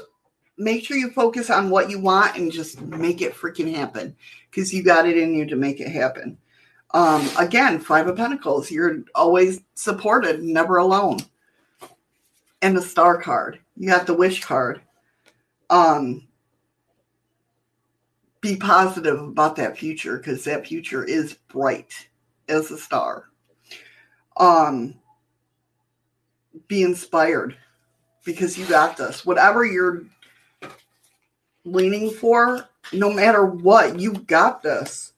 make 0.58 0.84
sure 0.84 0.98
you 0.98 1.10
focus 1.12 1.48
on 1.48 1.70
what 1.70 1.88
you 1.88 1.98
want 1.98 2.36
and 2.36 2.52
just 2.52 2.82
make 2.82 3.22
it 3.22 3.32
freaking 3.32 3.74
happen 3.74 4.14
because 4.50 4.74
you 4.74 4.82
got 4.82 5.08
it 5.08 5.16
in 5.16 5.32
you 5.32 5.46
to 5.46 5.56
make 5.56 5.80
it 5.80 5.88
happen. 5.88 6.36
Um, 6.92 7.26
again, 7.38 7.80
Five 7.80 8.08
of 8.08 8.16
Pentacles, 8.16 8.70
you're 8.70 9.04
always 9.14 9.62
supported, 9.74 10.42
never 10.42 10.76
alone. 10.76 11.20
And 12.62 12.76
the 12.76 12.82
Star 12.82 13.20
card, 13.20 13.58
you 13.76 13.88
got 13.88 14.06
the 14.06 14.14
Wish 14.14 14.42
card. 14.42 14.80
Um, 15.68 16.26
be 18.42 18.56
positive 18.56 19.20
about 19.20 19.56
that 19.56 19.78
future 19.78 20.18
because 20.18 20.44
that 20.44 20.66
future 20.66 21.04
is 21.04 21.34
bright 21.48 21.92
as 22.48 22.70
a 22.70 22.76
star. 22.76 23.30
Um, 24.36 24.96
be 26.66 26.82
inspired 26.82 27.56
because 28.24 28.58
you 28.58 28.66
got 28.66 28.96
this. 28.96 29.24
Whatever 29.24 29.64
you're 29.64 30.02
leaning 31.64 32.10
for, 32.10 32.68
no 32.92 33.12
matter 33.12 33.46
what, 33.46 33.98
you 33.98 34.12
got 34.12 34.62
this. 34.62 35.12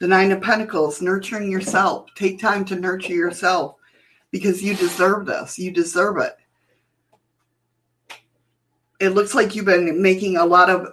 The 0.00 0.06
Nine 0.06 0.32
of 0.32 0.42
Pentacles, 0.42 1.00
nurturing 1.00 1.50
yourself. 1.50 2.08
Take 2.14 2.38
time 2.38 2.64
to 2.66 2.76
nurture 2.76 3.14
yourself 3.14 3.76
because 4.34 4.60
you 4.60 4.74
deserve 4.74 5.26
this. 5.26 5.60
You 5.60 5.70
deserve 5.70 6.18
it. 6.18 6.36
It 8.98 9.10
looks 9.10 9.32
like 9.32 9.54
you've 9.54 9.64
been 9.64 10.02
making 10.02 10.38
a 10.38 10.44
lot 10.44 10.68
of. 10.68 10.88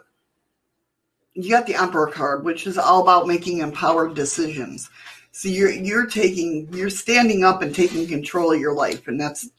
You 1.33 1.49
got 1.49 1.65
the 1.65 1.73
Emperor 1.73 2.05
card, 2.05 2.45
which 2.45 2.67
is 2.67 2.77
all 2.77 3.01
about 3.01 3.25
making 3.25 3.57
empowered 3.57 4.13
decisions. 4.13 4.91
So 5.31 5.49
you're 5.49 5.71
you're 5.71 6.05
taking 6.05 6.71
you're 6.71 6.91
standing 6.91 7.43
up 7.43 7.63
and 7.63 7.73
taking 7.73 8.05
control 8.05 8.53
of 8.53 8.59
your 8.59 8.75
life, 8.75 9.07
and 9.07 9.19
that's 9.19 9.49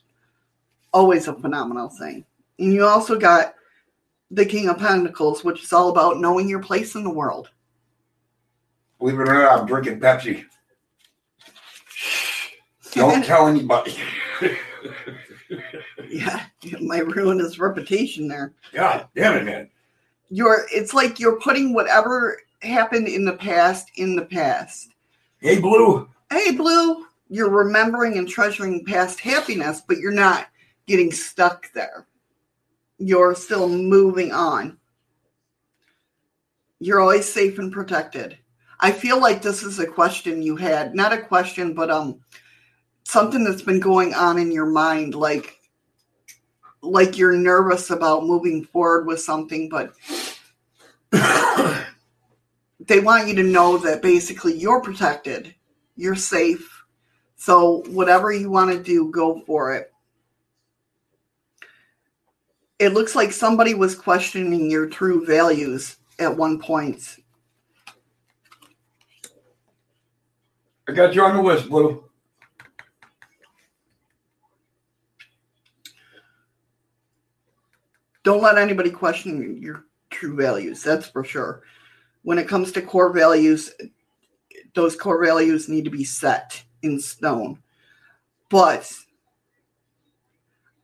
always 0.93 1.27
a 1.27 1.35
phenomenal 1.35 1.89
thing. 1.89 2.25
And 2.61 2.73
you 2.73 2.87
also 2.87 3.19
got 3.19 3.57
the 4.31 4.47
King 4.47 4.69
of 4.69 4.79
Pentacles, 4.79 5.43
which 5.43 5.65
is 5.65 5.73
all 5.73 5.89
about 5.89 6.21
knowing 6.21 6.49
your 6.49 6.63
place 6.63 6.95
in 6.95 7.03
the 7.03 7.11
world. 7.11 7.51
Believe 9.01 9.19
it 9.19 9.29
or 9.29 9.35
not, 9.35 9.59
I'm 9.59 9.67
drinking 9.67 9.99
Pepsi. 9.99 10.45
Don't 12.93 13.25
tell 13.25 13.49
anybody. 13.49 13.97
yeah, 16.09 16.47
it 16.63 16.83
might 16.83 17.07
ruin 17.07 17.39
his 17.39 17.59
reputation 17.59 18.29
there. 18.29 18.53
God 18.73 19.09
damn 19.15 19.37
it, 19.37 19.45
man. 19.45 19.69
You're 20.31 20.67
it's 20.73 20.95
like 20.95 21.19
you're 21.19 21.41
putting 21.41 21.75
whatever 21.75 22.39
happened 22.63 23.09
in 23.09 23.25
the 23.25 23.35
past 23.35 23.91
in 23.97 24.17
the 24.17 24.25
past. 24.25 24.91
Hey, 25.41 25.61
Blue. 25.61 26.09
Hey 26.31 26.53
Blue, 26.53 27.07
you're 27.29 27.51
remembering 27.51 28.17
and 28.19 28.29
treasuring 28.29 28.85
past 28.85 29.21
happiness, 29.21 29.83
but 29.87 29.99
you're 29.99 30.13
not 30.13 30.49
getting 30.87 31.13
stuck 31.13 31.73
there. 31.75 32.07
You're 32.99 33.35
still 33.35 33.69
moving 33.69 34.33
on. 34.33 34.79
You're 36.79 37.01
always 37.01 37.31
safe 37.31 37.59
and 37.59 37.73
protected. 37.73 38.39
I 38.81 38.91
feel 38.91 39.21
like 39.21 39.43
this 39.43 39.63
is 39.63 39.79
a 39.79 39.87
question 39.87 40.43
you 40.43 40.57
had, 40.57 40.95
not 40.95 41.13
a 41.13 41.23
question, 41.23 41.75
but 41.75 41.91
um 41.91 42.21
something 43.13 43.45
that's 43.45 43.63
been 43.63 43.81
going 43.81 44.15
on 44.15 44.39
in 44.39 44.51
your 44.51 44.67
mind 44.67 45.15
like 45.15 45.61
like 46.81 47.17
you're 47.17 47.37
nervous 47.37 47.91
about 47.91 48.25
moving 48.25 48.65
forward 48.65 49.07
with 49.07 49.21
something 49.21 49.69
but 49.69 49.95
they 52.81 53.01
want 53.01 53.29
you 53.29 53.35
to 53.35 53.43
know 53.43 53.77
that 53.77 54.03
basically 54.03 54.55
you're 54.55 54.81
protected 54.81 55.55
you're 55.97 56.17
safe. 56.17 56.85
So 57.37 57.83
whatever 57.89 58.33
you 58.33 58.51
want 58.51 58.73
to 58.73 58.83
do 58.83 59.11
go 59.11 59.41
for 59.41 59.75
it. 59.75 59.93
It 62.79 62.93
looks 62.93 63.15
like 63.15 63.33
somebody 63.33 63.75
was 63.75 63.95
questioning 63.95 64.71
your 64.71 64.89
true 64.89 65.25
values 65.25 65.97
at 66.19 66.37
one 66.37 66.59
point. 66.59 67.19
I 70.89 70.93
got 70.93 71.15
you 71.15 71.23
on 71.23 71.37
the 71.37 71.43
list, 71.43 71.69
Blue. 71.69 72.05
Don't 78.23 78.43
let 78.43 78.59
anybody 78.59 78.91
question 78.91 79.61
your 79.61 79.85
true 80.11 80.37
values 80.37 80.83
that's 80.83 81.07
for 81.07 81.25
sure. 81.25 81.63
When 82.23 82.39
it 82.39 82.49
comes 82.49 82.73
to 82.73 82.83
core 82.83 83.13
values 83.13 83.73
those 84.75 84.97
core 84.97 85.23
values 85.23 85.69
need 85.69 85.85
to 85.85 85.91
be 85.91 86.05
set 86.05 86.63
in 86.83 87.01
stone. 87.01 87.59
But 88.49 88.93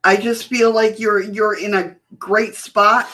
i 0.04 0.16
just 0.16 0.46
feel 0.46 0.72
like 0.72 1.00
you're 1.00 1.20
you're 1.20 1.58
in 1.58 1.74
a 1.74 1.96
great 2.18 2.54
spot. 2.54 3.08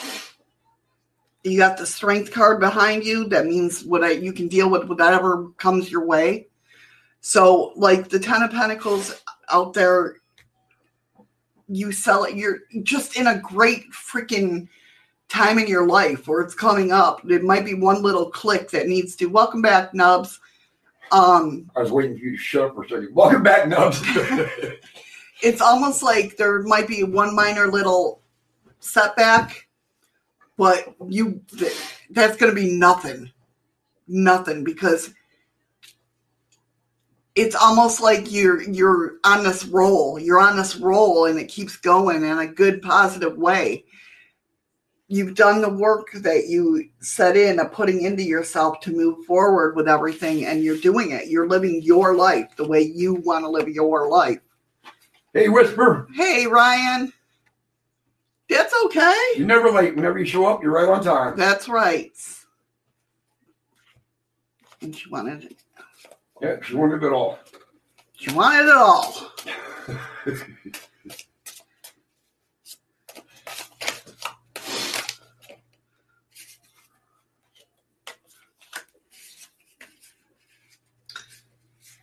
You 1.43 1.57
got 1.57 1.77
the 1.77 1.85
strength 1.85 2.31
card 2.31 2.59
behind 2.59 3.03
you. 3.03 3.27
That 3.27 3.45
means 3.45 3.83
what 3.83 4.03
I, 4.03 4.11
you 4.11 4.33
can 4.33 4.47
deal 4.47 4.69
with 4.69 4.85
whatever 4.85 5.49
comes 5.57 5.91
your 5.91 6.05
way. 6.05 6.47
So 7.21 7.73
like 7.75 8.09
the 8.09 8.19
ten 8.19 8.43
of 8.43 8.51
pentacles 8.51 9.21
out 9.49 9.73
there 9.73 10.17
you 11.67 11.91
sell 11.91 12.23
it 12.23 12.35
you're 12.35 12.59
just 12.83 13.17
in 13.17 13.27
a 13.27 13.39
great 13.39 13.91
freaking 13.91 14.67
time 15.29 15.57
in 15.57 15.67
your 15.67 15.87
life 15.87 16.27
or 16.29 16.41
it's 16.41 16.53
coming 16.53 16.91
up 16.91 17.21
it 17.29 17.43
might 17.43 17.65
be 17.65 17.73
one 17.73 18.01
little 18.01 18.29
click 18.29 18.69
that 18.69 18.87
needs 18.87 19.15
to 19.15 19.25
welcome 19.25 19.61
back 19.61 19.93
nubs 19.93 20.39
um 21.11 21.69
I 21.75 21.81
was 21.81 21.91
waiting 21.91 22.17
for 22.17 22.23
you 22.23 22.31
to 22.31 22.37
shut 22.37 22.65
up 22.65 22.75
for 22.75 22.83
a 22.83 22.89
second. 22.89 23.13
Welcome 23.13 23.43
back, 23.43 23.67
Nubs. 23.67 24.01
it's 25.43 25.61
almost 25.61 26.01
like 26.01 26.35
there 26.35 26.63
might 26.63 26.87
be 26.87 27.03
one 27.03 27.35
minor 27.35 27.67
little 27.67 28.21
setback 28.79 29.67
but 30.57 30.95
you 31.07 31.41
that's 32.11 32.37
going 32.37 32.53
to 32.53 32.55
be 32.55 32.71
nothing 32.71 33.31
nothing 34.07 34.63
because 34.63 35.13
it's 37.35 37.55
almost 37.55 38.01
like 38.01 38.31
you're 38.31 38.61
you're 38.61 39.15
on 39.25 39.43
this 39.43 39.65
roll. 39.65 40.17
You're 40.17 40.39
on 40.39 40.55
this 40.55 40.77
roll 40.77 41.25
and 41.25 41.37
it 41.37 41.49
keeps 41.49 41.75
going 41.75 42.23
in 42.23 42.39
a 42.39 42.47
good 42.47 42.81
positive 42.81 43.37
way. 43.37 43.85
You've 45.07 45.35
done 45.35 45.61
the 45.61 45.69
work 45.69 46.11
that 46.13 46.47
you 46.47 46.89
set 46.99 47.37
in 47.37 47.59
of 47.59 47.71
putting 47.71 48.01
into 48.01 48.23
yourself 48.23 48.79
to 48.81 48.91
move 48.91 49.23
forward 49.25 49.75
with 49.75 49.87
everything 49.87 50.45
and 50.45 50.63
you're 50.63 50.77
doing 50.79 51.11
it. 51.11 51.27
You're 51.27 51.47
living 51.47 51.81
your 51.83 52.15
life 52.15 52.55
the 52.55 52.67
way 52.67 52.81
you 52.81 53.15
want 53.15 53.43
to 53.43 53.49
live 53.49 53.67
your 53.67 54.09
life. 54.09 54.39
Hey, 55.33 55.49
Whisper. 55.49 56.07
hey 56.15 56.47
ryan. 56.47 57.11
That's 58.49 58.73
okay. 58.85 59.23
You're 59.35 59.47
never 59.47 59.71
late. 59.71 59.95
Whenever 59.95 60.19
you 60.19 60.25
show 60.25 60.45
up, 60.45 60.63
you're 60.63 60.71
right 60.71 60.87
on 60.87 61.03
time. 61.03 61.35
that's 61.35 61.67
right. 61.67 62.15
And 64.81 64.95
she 64.95 65.09
wanted 65.09 65.43
it 65.43 65.64
Yeah, 66.45 66.57
she 66.61 66.75
wanted 66.75 67.01
it 67.01 67.11
all. 67.11 67.39
she 68.13 68.31
wanted 68.33 68.69
it 68.69 68.77
all 68.77 69.31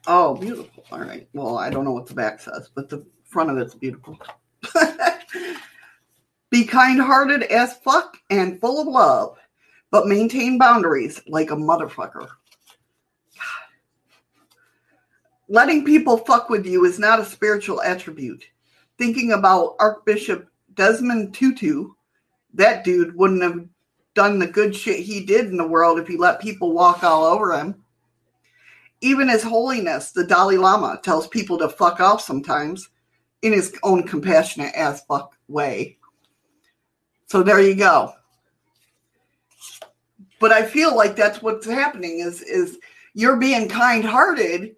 Oh, 0.09 0.35
beautiful. 0.35 0.85
All 0.91 0.99
right. 0.99 1.29
Well, 1.33 1.59
I 1.59 1.71
don't 1.71 1.85
know 1.85 1.93
what 1.93 2.09
the 2.09 2.15
back 2.15 2.41
says, 2.41 2.69
but 2.75 2.89
the 2.89 3.07
front 3.25 3.51
of 3.51 3.59
it's 3.59 3.77
beautiful. 3.77 4.19
Be 6.51 6.65
kind 6.65 7.01
hearted 7.01 7.45
as 7.45 7.77
fuck 7.85 8.17
and 8.29 8.61
full 8.61 8.81
of 8.81 8.89
love, 8.89 9.39
but 9.93 10.09
maintain 10.09 10.59
boundaries 10.59 11.23
like 11.29 11.53
a 11.53 11.57
motherfucker. 11.57 12.27
God. 12.27 13.63
Letting 15.53 15.85
people 15.85 16.17
fuck 16.17 16.49
with 16.49 16.65
you 16.65 16.87
is 16.87 16.99
not 16.99 17.21
a 17.21 17.27
spiritual 17.27 17.83
attribute. 17.83 18.47
thinking 18.97 19.33
about 19.33 19.77
Archbishop 19.81 20.49
Desmond 20.75 21.35
Tutu. 21.35 21.91
That 22.55 22.85
dude 22.85 23.15
wouldn't 23.15 23.43
have 23.43 23.67
done 24.15 24.39
the 24.39 24.47
good 24.47 24.75
shit 24.75 25.01
he 25.01 25.25
did 25.25 25.47
in 25.47 25.59
the 25.59 25.67
world 25.67 25.99
if 25.99 26.07
he 26.07 26.17
let 26.17 26.41
people 26.41 26.73
walk 26.73 27.03
all 27.03 27.25
over 27.25 27.53
him. 27.53 27.75
Even 29.03 29.29
His 29.29 29.43
Holiness, 29.43 30.13
the 30.13 30.25
Dalai 30.25 30.57
Lama, 30.57 31.01
tells 31.03 31.27
people 31.27 31.59
to 31.59 31.69
fuck 31.69 32.01
off 32.01 32.23
sometimes 32.23 32.89
in 33.43 33.53
his 33.53 33.77
own 33.83 34.05
compassionate 34.05 34.75
ass 34.75 35.05
fuck 35.05 35.37
way. 35.49 35.99
So 37.27 37.43
there 37.43 37.61
you 37.61 37.75
go. 37.75 38.13
But 40.39 40.53
I 40.53 40.65
feel 40.65 40.97
like 40.97 41.17
that's 41.17 41.43
what's 41.43 41.67
happening 41.67 42.21
is 42.21 42.41
is 42.41 42.79
you're 43.15 43.37
being 43.37 43.69
kind-hearted 43.69 44.77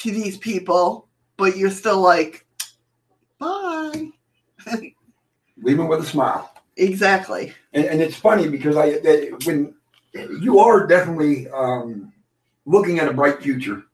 to 0.00 0.10
these 0.10 0.38
people, 0.38 1.08
but 1.36 1.56
you're 1.56 1.70
still 1.70 2.00
like, 2.00 2.46
bye. 3.38 4.10
Leave 5.62 5.76
them 5.76 5.88
with 5.88 6.00
a 6.00 6.06
smile. 6.06 6.52
exactly. 6.76 7.52
And, 7.72 7.84
and 7.84 8.00
it's 8.00 8.16
funny 8.16 8.48
because 8.48 8.76
I 8.76 8.92
when 9.44 9.74
you 10.40 10.58
are 10.58 10.86
definitely 10.86 11.48
um, 11.50 12.12
looking 12.66 12.98
at 12.98 13.08
a 13.08 13.12
bright 13.12 13.42
future, 13.42 13.84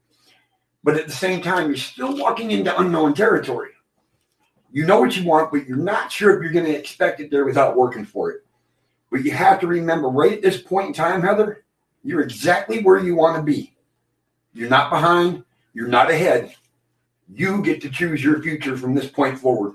but 0.82 0.96
at 0.96 1.06
the 1.06 1.12
same 1.12 1.42
time 1.42 1.66
you're 1.68 1.76
still 1.76 2.16
walking 2.16 2.52
into 2.52 2.78
unknown 2.80 3.14
territory. 3.14 3.70
You 4.72 4.86
know 4.86 5.00
what 5.00 5.16
you 5.16 5.24
want, 5.24 5.50
but 5.50 5.66
you're 5.66 5.76
not 5.76 6.12
sure 6.12 6.36
if 6.36 6.42
you're 6.42 6.52
going 6.52 6.66
to 6.66 6.78
expect 6.78 7.20
it 7.20 7.30
there 7.30 7.44
without 7.44 7.76
working 7.76 8.04
for 8.04 8.30
it. 8.30 8.44
But 9.10 9.24
you 9.24 9.30
have 9.30 9.60
to 9.60 9.66
remember, 9.66 10.08
right 10.08 10.32
at 10.32 10.42
this 10.42 10.60
point 10.60 10.88
in 10.88 10.92
time, 10.92 11.22
Heather, 11.22 11.64
you're 12.04 12.20
exactly 12.20 12.82
where 12.82 12.98
you 12.98 13.16
want 13.16 13.36
to 13.36 13.42
be. 13.42 13.74
You're 14.52 14.68
not 14.68 14.90
behind. 14.90 15.44
You're 15.76 15.88
not 15.88 16.10
ahead. 16.10 16.54
You 17.28 17.60
get 17.60 17.82
to 17.82 17.90
choose 17.90 18.24
your 18.24 18.40
future 18.40 18.78
from 18.78 18.94
this 18.94 19.10
point 19.10 19.38
forward. 19.38 19.74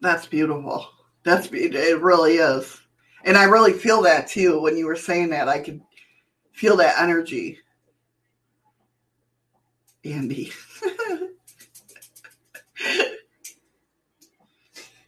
That's 0.00 0.24
beautiful. 0.24 0.88
That's 1.22 1.50
it. 1.52 2.00
Really 2.00 2.36
is, 2.36 2.80
and 3.26 3.36
I 3.36 3.44
really 3.44 3.74
feel 3.74 4.00
that 4.02 4.26
too. 4.26 4.62
When 4.62 4.78
you 4.78 4.86
were 4.86 4.96
saying 4.96 5.28
that, 5.30 5.50
I 5.50 5.58
could 5.58 5.82
feel 6.52 6.78
that 6.78 6.98
energy. 6.98 7.58
Andy, 10.02 10.50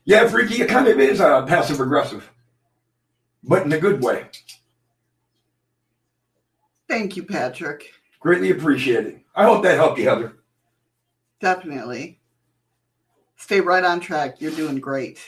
Yeah, 0.05 0.29
Freaky, 0.29 0.61
it 0.61 0.69
kind 0.69 0.87
of 0.87 1.01
is 1.01 1.19
uh, 1.19 1.47
passive 1.47 1.81
aggressive, 1.81 2.31
but 3.43 3.63
in 3.63 3.73
a 3.73 3.81
good 3.81 4.05
way. 4.05 4.27
thank 6.91 7.17
you, 7.17 7.23
Patrick. 7.23 7.91
Greatly 8.25 8.53
appreciated. 8.53 9.21
I 9.37 9.45
hope 9.45 9.63
that 9.65 9.77
helped 9.77 9.99
you, 9.99 10.09
Heather. 10.09 10.39
Definitely. 11.43 12.21
Stay 13.37 13.61
right 13.61 13.85
on 13.85 14.01
track. 14.01 14.41
You're 14.41 14.53
doing 14.53 14.81
great. 14.81 15.19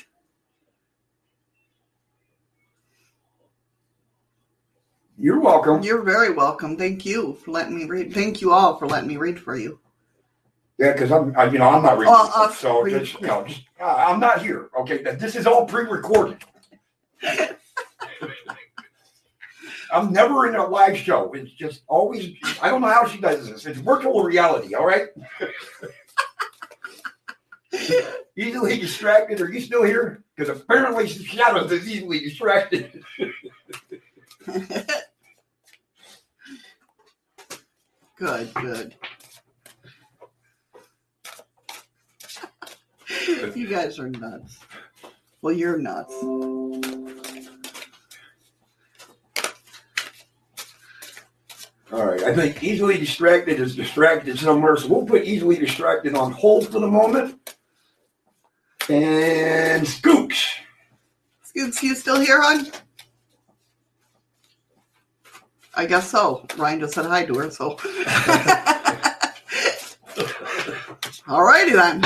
You're 5.19 5.41
welcome. 5.41 5.83
You're 5.83 6.01
very 6.01 6.33
welcome. 6.33 6.79
Thank 6.79 7.05
you 7.05 7.35
for 7.35 7.51
letting 7.51 7.77
me 7.77 7.85
read. 7.85 8.15
Thank 8.15 8.41
you 8.41 8.55
all 8.55 8.79
for 8.79 8.87
letting 8.87 9.09
me 9.09 9.19
read 9.19 9.39
for 9.39 9.59
you. 9.59 9.79
Yeah, 10.79 10.93
because 10.93 11.13
I'm, 11.13 11.37
I, 11.37 11.45
you 11.51 11.59
know, 11.59 11.69
I'm 11.69 11.83
not 11.83 11.99
reading, 11.99 12.15
Oh, 12.17 12.33
uh, 12.35 12.51
so 12.51 12.89
just, 12.89 13.21
you 13.21 13.27
know, 13.27 13.45
just, 13.47 13.63
uh, 13.79 14.07
I'm 14.09 14.21
not 14.21 14.41
here. 14.41 14.71
Okay, 14.81 15.03
this 15.03 15.37
is 15.37 15.47
all 15.47 15.67
pre-recorded. 15.67 16.39
I'm 19.93 20.13
never 20.13 20.47
in 20.47 20.57
a 20.57 20.67
live 20.67 20.97
show. 20.97 21.33
It's 21.33 21.53
just 21.53 21.83
always. 21.87 22.35
I 22.61 22.69
don't 22.71 22.81
know 22.81 22.89
how 22.89 23.07
she 23.07 23.19
does 23.19 23.49
this. 23.49 23.67
It's 23.67 23.79
virtual 23.79 24.23
reality. 24.23 24.75
All 24.75 24.87
right. 24.87 25.09
easily 28.37 28.79
distracted. 28.79 29.41
Are 29.41 29.51
you 29.51 29.61
still 29.61 29.83
here? 29.85 30.23
Because 30.35 30.61
apparently 30.61 31.09
Shadows 31.09 31.73
is 31.73 31.89
easily 31.89 32.21
distracted. 32.21 33.03
Good, 38.19 38.55
good. 38.55 38.95
you 43.55 43.67
guys 43.67 43.99
are 43.99 44.09
nuts. 44.09 44.59
Well, 45.43 45.53
you're 45.53 45.77
nuts. 45.77 46.15
All 51.93 52.05
right. 52.05 52.23
I 52.23 52.35
think 52.35 52.65
easily 52.65 52.99
distracted 52.99 53.61
is 53.61 53.77
distracted 53.77 54.39
somewhere. 54.39 54.77
So 54.77 54.89
we'll 54.89 55.07
put 55.07 55.25
easily 55.25 55.57
distracted 55.57 56.17
on 56.17 56.33
hold 56.33 56.67
for 56.69 56.81
the 56.81 56.89
moment. 56.89 57.55
And 58.89 59.87
Skooks. 59.87 60.47
Scoots, 61.43 61.83
you 61.83 61.95
still 61.95 62.21
here, 62.21 62.41
hon? 62.41 62.67
I 65.75 65.87
guess 65.87 66.11
so. 66.11 66.45
Ryan 66.57 66.81
just 66.81 66.95
said 66.95 67.07
hi 67.07 67.25
to 67.25 67.35
her, 67.35 67.51
so. 67.51 67.79
All 71.29 71.45
righty 71.45 71.73
then. 71.73 72.05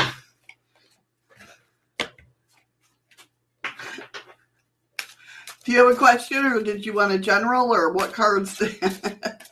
Do 5.65 5.73
you 5.73 5.79
have 5.85 5.95
a 5.95 5.99
question, 5.99 6.45
or 6.47 6.63
did 6.63 6.85
you 6.87 6.95
want 6.95 7.13
a 7.13 7.19
general, 7.19 7.73
or 7.73 7.93
what 7.93 8.13
cards? 8.13 8.61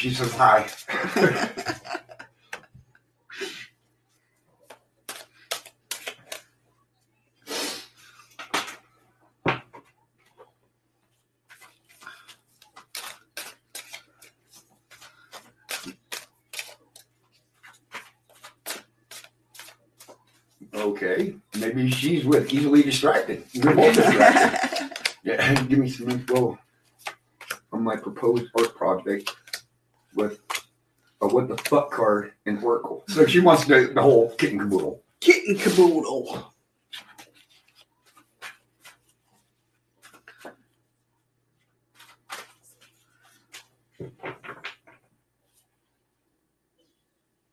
She 0.00 0.08
says 0.08 0.32
hi. 0.32 0.66
Okay, 20.72 21.34
maybe 21.58 21.90
she's 21.90 22.24
with 22.24 22.50
easily 22.54 22.82
distracted. 22.82 23.44
You're 23.52 23.74
both 23.74 23.94
distracted. 23.96 24.92
Yeah, 25.24 25.62
give 25.68 25.78
me 25.78 25.90
some 25.90 26.08
info 26.08 26.58
on 27.70 27.84
my 27.84 27.96
proposed 27.96 28.46
art 28.56 28.74
project 28.74 29.30
what 31.32 31.48
the 31.48 31.56
fuck 31.58 31.90
card 31.90 32.32
in 32.46 32.62
Oracle. 32.62 33.04
So 33.08 33.26
she 33.26 33.40
wants 33.40 33.64
the, 33.64 33.90
the 33.94 34.02
whole 34.02 34.34
kit 34.36 34.52
and 34.52 34.60
caboodle. 34.60 35.02
Kitten 35.20 35.56
caboodle. 35.56 36.52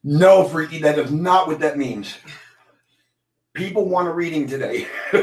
No, 0.04 0.46
Freaky, 0.46 0.80
that 0.80 0.98
is 1.00 1.12
not 1.12 1.48
what 1.48 1.60
that 1.60 1.78
means. 1.78 2.16
People 3.54 3.90
want 3.90 4.08
a 4.08 4.12
reading 4.12 4.48
today. 4.48 4.88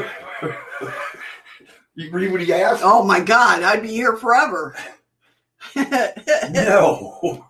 you 1.95 2.11
read 2.11 2.31
what 2.31 2.41
he 2.41 2.53
asked? 2.53 2.81
Oh 2.83 3.03
my 3.03 3.19
God, 3.19 3.63
I'd 3.63 3.81
be 3.81 3.89
here 3.89 4.15
forever. 4.15 4.75
No. 6.51 7.47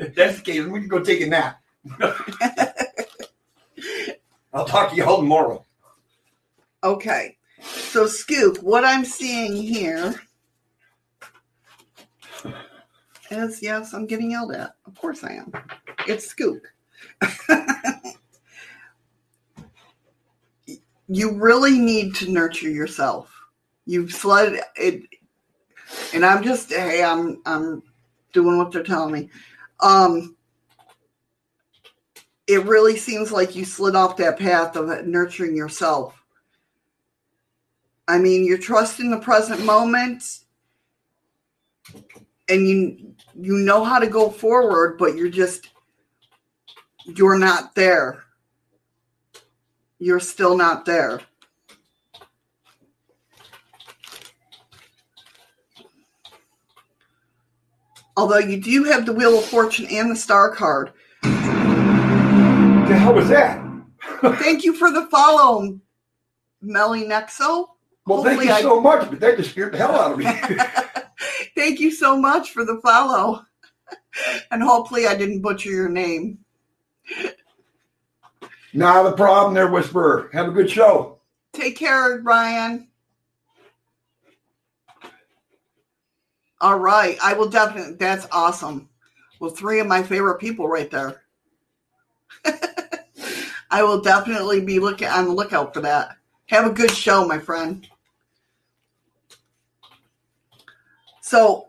If 0.00 0.14
that's 0.14 0.38
the 0.38 0.42
case, 0.42 0.64
we 0.64 0.80
can 0.80 0.88
go 0.88 1.00
take 1.00 1.20
a 1.20 1.26
nap. 1.26 1.60
I'll 4.52 4.64
talk 4.64 4.90
to 4.90 4.96
you 4.96 5.04
all 5.04 5.18
tomorrow. 5.18 5.62
Okay. 6.82 7.36
So, 7.62 8.06
Scoop, 8.06 8.62
what 8.62 8.82
I'm 8.86 9.04
seeing 9.04 9.62
here 9.62 10.14
is 13.30 13.62
yes, 13.62 13.92
I'm 13.92 14.06
getting 14.06 14.30
yelled 14.30 14.52
at. 14.52 14.74
Of 14.86 14.94
course 14.96 15.22
I 15.22 15.34
am. 15.34 15.52
It's 16.08 16.26
Scoop. 16.26 16.62
you 21.08 21.32
really 21.32 21.78
need 21.78 22.14
to 22.16 22.30
nurture 22.30 22.70
yourself. 22.70 23.30
You've 23.84 24.12
slid 24.12 24.60
it, 24.76 25.02
and 26.14 26.24
I'm 26.24 26.42
just 26.42 26.70
hey, 26.70 27.04
I'm 27.04 27.42
I'm 27.44 27.82
doing 28.32 28.56
what 28.56 28.72
they're 28.72 28.82
telling 28.82 29.12
me. 29.12 29.28
Um, 29.82 30.36
it 32.46 32.64
really 32.64 32.96
seems 32.96 33.30
like 33.30 33.54
you 33.54 33.64
slid 33.64 33.94
off 33.94 34.16
that 34.16 34.38
path 34.38 34.76
of 34.76 35.06
nurturing 35.06 35.56
yourself. 35.56 36.20
I 38.08 38.18
mean, 38.18 38.44
you're 38.44 38.58
trusting 38.58 39.10
the 39.10 39.18
present 39.18 39.64
moment 39.64 40.40
and 42.48 42.68
you 42.68 43.14
you 43.40 43.56
know 43.58 43.84
how 43.84 44.00
to 44.00 44.08
go 44.08 44.28
forward, 44.28 44.98
but 44.98 45.14
you're 45.14 45.28
just 45.28 45.70
you're 47.04 47.38
not 47.38 47.74
there. 47.74 48.24
You're 49.98 50.20
still 50.20 50.56
not 50.56 50.84
there. 50.84 51.20
Although 58.20 58.36
you 58.40 58.60
do 58.60 58.84
have 58.84 59.06
the 59.06 59.14
Wheel 59.14 59.38
of 59.38 59.46
Fortune 59.46 59.86
and 59.90 60.10
the 60.10 60.14
Star 60.14 60.54
card. 60.54 60.92
The 61.22 61.28
hell 62.98 63.14
was 63.14 63.30
that? 63.30 63.64
Thank 64.20 64.62
you 64.62 64.74
for 64.74 64.90
the 64.90 65.06
follow, 65.06 65.80
Melly 66.60 67.04
Nexo. 67.04 67.68
Well, 68.06 68.22
thank 68.22 68.44
you 68.44 68.50
I- 68.50 68.60
so 68.60 68.78
much, 68.78 69.08
but 69.08 69.20
that 69.20 69.38
just 69.38 69.52
scared 69.52 69.72
the 69.72 69.78
hell 69.78 69.98
out 69.98 70.12
of 70.12 70.18
me. 70.18 70.26
Thank 71.56 71.80
you 71.80 71.90
so 71.90 72.14
much 72.18 72.50
for 72.50 72.64
the 72.64 72.78
follow. 72.84 73.42
And 74.50 74.62
hopefully 74.62 75.06
I 75.06 75.16
didn't 75.16 75.40
butcher 75.40 75.70
your 75.70 75.88
name. 75.88 76.38
Not 78.74 79.06
a 79.06 79.12
problem 79.12 79.54
there, 79.54 79.68
Whisperer. 79.68 80.28
Have 80.34 80.48
a 80.48 80.52
good 80.52 80.68
show. 80.70 81.20
Take 81.54 81.76
care, 81.76 82.20
Ryan. 82.22 82.88
All 86.60 86.78
right. 86.78 87.18
I 87.22 87.32
will 87.32 87.48
definitely. 87.48 87.94
That's 87.94 88.26
awesome. 88.32 88.88
Well, 89.38 89.50
three 89.50 89.80
of 89.80 89.86
my 89.86 90.02
favorite 90.02 90.38
people 90.38 90.68
right 90.68 90.90
there. 90.90 91.22
I 93.70 93.82
will 93.82 94.00
definitely 94.00 94.60
be 94.60 94.78
looking 94.78 95.08
on 95.08 95.26
the 95.26 95.32
lookout 95.32 95.72
for 95.72 95.80
that. 95.80 96.16
Have 96.46 96.66
a 96.66 96.74
good 96.74 96.90
show, 96.90 97.26
my 97.26 97.38
friend. 97.38 97.88
So, 101.22 101.68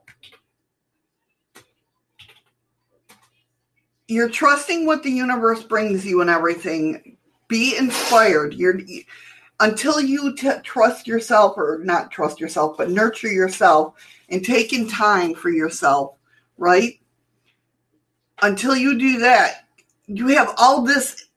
you're 4.08 4.30
trusting 4.30 4.86
what 4.86 5.04
the 5.04 5.12
universe 5.12 5.64
brings 5.64 6.06
you 6.06 6.22
and 6.22 6.30
everything. 6.30 7.16
Be 7.48 7.78
inspired. 7.78 8.56
You're 8.56 8.82
until 9.60 10.02
you 10.02 10.36
t- 10.36 10.50
trust 10.64 11.08
yourself, 11.08 11.58
or 11.58 11.80
not 11.84 12.12
trust 12.12 12.40
yourself, 12.40 12.78
but 12.78 12.90
nurture 12.90 13.32
yourself 13.32 13.94
and 14.32 14.44
taking 14.44 14.88
time 14.88 15.36
for 15.36 15.50
yourself, 15.50 16.16
right? 16.58 17.00
Until 18.42 18.76
you 18.76 18.98
do 18.98 19.20
that, 19.20 19.68
you 20.08 20.28
have 20.28 20.54
all 20.58 20.82
this 20.82 21.28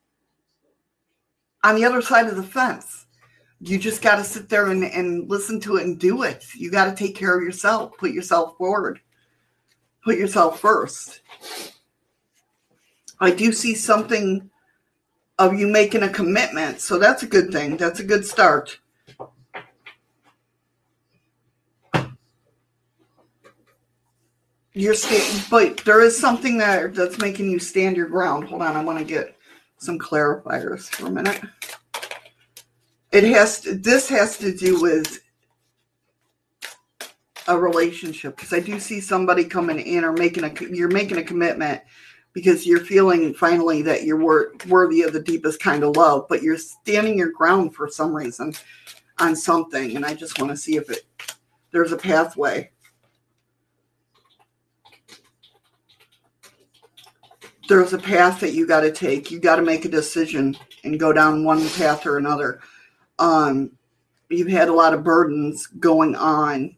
on 1.62 1.74
the 1.74 1.84
other 1.84 2.00
side 2.00 2.28
of 2.28 2.36
the 2.36 2.42
fence. 2.42 3.06
You 3.60 3.78
just 3.78 4.02
got 4.02 4.16
to 4.16 4.24
sit 4.24 4.48
there 4.48 4.70
and, 4.70 4.84
and 4.84 5.28
listen 5.28 5.60
to 5.60 5.76
it 5.76 5.84
and 5.84 5.98
do 5.98 6.22
it. 6.22 6.44
You 6.54 6.70
got 6.70 6.84
to 6.84 6.94
take 6.94 7.16
care 7.16 7.36
of 7.36 7.42
yourself, 7.42 7.96
put 7.98 8.12
yourself 8.12 8.56
forward, 8.56 9.00
put 10.04 10.16
yourself 10.16 10.60
first. 10.60 11.20
I 13.20 13.30
do 13.30 13.52
see 13.52 13.74
something 13.74 14.50
of 15.38 15.58
you 15.58 15.66
making 15.66 16.02
a 16.02 16.08
commitment, 16.08 16.80
so 16.80 16.98
that's 16.98 17.22
a 17.22 17.26
good 17.26 17.50
thing. 17.50 17.76
That's 17.76 18.00
a 18.00 18.04
good 18.04 18.24
start. 18.24 18.78
You're 24.76 24.96
but 25.50 25.78
there 25.84 26.00
is 26.00 26.18
something 26.18 26.58
that 26.58 26.94
that's 26.94 27.18
making 27.18 27.48
you 27.48 27.60
stand 27.60 27.96
your 27.96 28.08
ground. 28.08 28.48
Hold 28.48 28.62
on, 28.62 28.76
I 28.76 28.82
want 28.82 28.98
to 28.98 29.04
get 29.04 29.36
some 29.78 30.00
clarifiers 30.00 30.88
for 30.88 31.06
a 31.06 31.10
minute. 31.10 31.40
It 33.12 33.22
has 33.24 33.60
to, 33.60 33.76
this 33.76 34.08
has 34.08 34.36
to 34.38 34.52
do 34.52 34.80
with 34.80 35.20
a 37.46 37.56
relationship 37.56 38.34
because 38.34 38.52
I 38.52 38.58
do 38.58 38.80
see 38.80 39.00
somebody 39.00 39.44
coming 39.44 39.78
in 39.78 40.02
or 40.02 40.12
making 40.12 40.42
a 40.42 40.52
you're 40.74 40.88
making 40.88 41.18
a 41.18 41.22
commitment 41.22 41.80
because 42.32 42.66
you're 42.66 42.80
feeling 42.80 43.32
finally 43.32 43.80
that 43.82 44.02
you're 44.02 44.18
wor- 44.18 44.54
worthy 44.68 45.02
of 45.02 45.12
the 45.12 45.22
deepest 45.22 45.60
kind 45.60 45.84
of 45.84 45.96
love, 45.96 46.26
but 46.28 46.42
you're 46.42 46.58
standing 46.58 47.16
your 47.16 47.30
ground 47.30 47.76
for 47.76 47.88
some 47.88 48.12
reason 48.12 48.52
on 49.20 49.36
something, 49.36 49.94
and 49.94 50.04
I 50.04 50.14
just 50.14 50.40
want 50.40 50.50
to 50.50 50.56
see 50.56 50.76
if 50.76 50.90
it 50.90 51.04
there's 51.70 51.92
a 51.92 51.96
pathway. 51.96 52.70
There's 57.68 57.92
a 57.92 57.98
path 57.98 58.40
that 58.40 58.52
you 58.52 58.66
got 58.66 58.80
to 58.80 58.92
take. 58.92 59.30
You 59.30 59.38
got 59.38 59.56
to 59.56 59.62
make 59.62 59.84
a 59.84 59.88
decision 59.88 60.56
and 60.84 61.00
go 61.00 61.12
down 61.12 61.44
one 61.44 61.68
path 61.70 62.06
or 62.06 62.18
another. 62.18 62.60
Um, 63.18 63.72
you've 64.28 64.48
had 64.48 64.68
a 64.68 64.74
lot 64.74 64.94
of 64.94 65.04
burdens 65.04 65.66
going 65.66 66.14
on. 66.14 66.76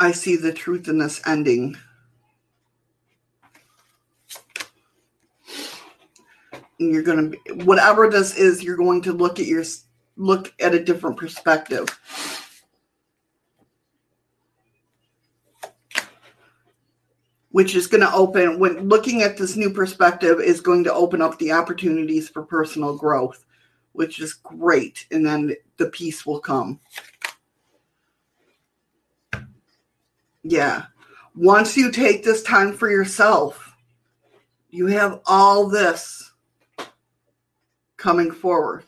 I 0.00 0.12
see 0.12 0.36
the 0.36 0.52
truth 0.52 0.88
in 0.88 0.98
this 0.98 1.20
ending. 1.26 1.76
And 6.80 6.92
you're 6.92 7.02
going 7.02 7.32
to 7.32 7.54
whatever 7.64 8.08
this 8.08 8.36
is, 8.36 8.62
you're 8.62 8.76
going 8.76 9.02
to 9.02 9.12
look 9.12 9.40
at 9.40 9.46
your 9.46 9.64
look 10.16 10.52
at 10.60 10.74
a 10.74 10.84
different 10.84 11.16
perspective. 11.16 11.88
Which 17.58 17.74
is 17.74 17.88
going 17.88 18.02
to 18.02 18.12
open 18.12 18.60
when 18.60 18.88
looking 18.88 19.22
at 19.22 19.36
this 19.36 19.56
new 19.56 19.70
perspective 19.70 20.38
is 20.38 20.60
going 20.60 20.84
to 20.84 20.94
open 20.94 21.20
up 21.20 21.40
the 21.40 21.50
opportunities 21.50 22.28
for 22.28 22.44
personal 22.44 22.96
growth, 22.96 23.44
which 23.94 24.20
is 24.20 24.34
great. 24.34 25.04
And 25.10 25.26
then 25.26 25.56
the 25.76 25.86
peace 25.86 26.24
will 26.24 26.38
come. 26.38 26.78
Yeah. 30.44 30.84
Once 31.34 31.76
you 31.76 31.90
take 31.90 32.22
this 32.22 32.44
time 32.44 32.72
for 32.72 32.88
yourself, 32.88 33.74
you 34.70 34.86
have 34.86 35.20
all 35.26 35.66
this 35.66 36.30
coming 37.96 38.30
forward. 38.30 38.84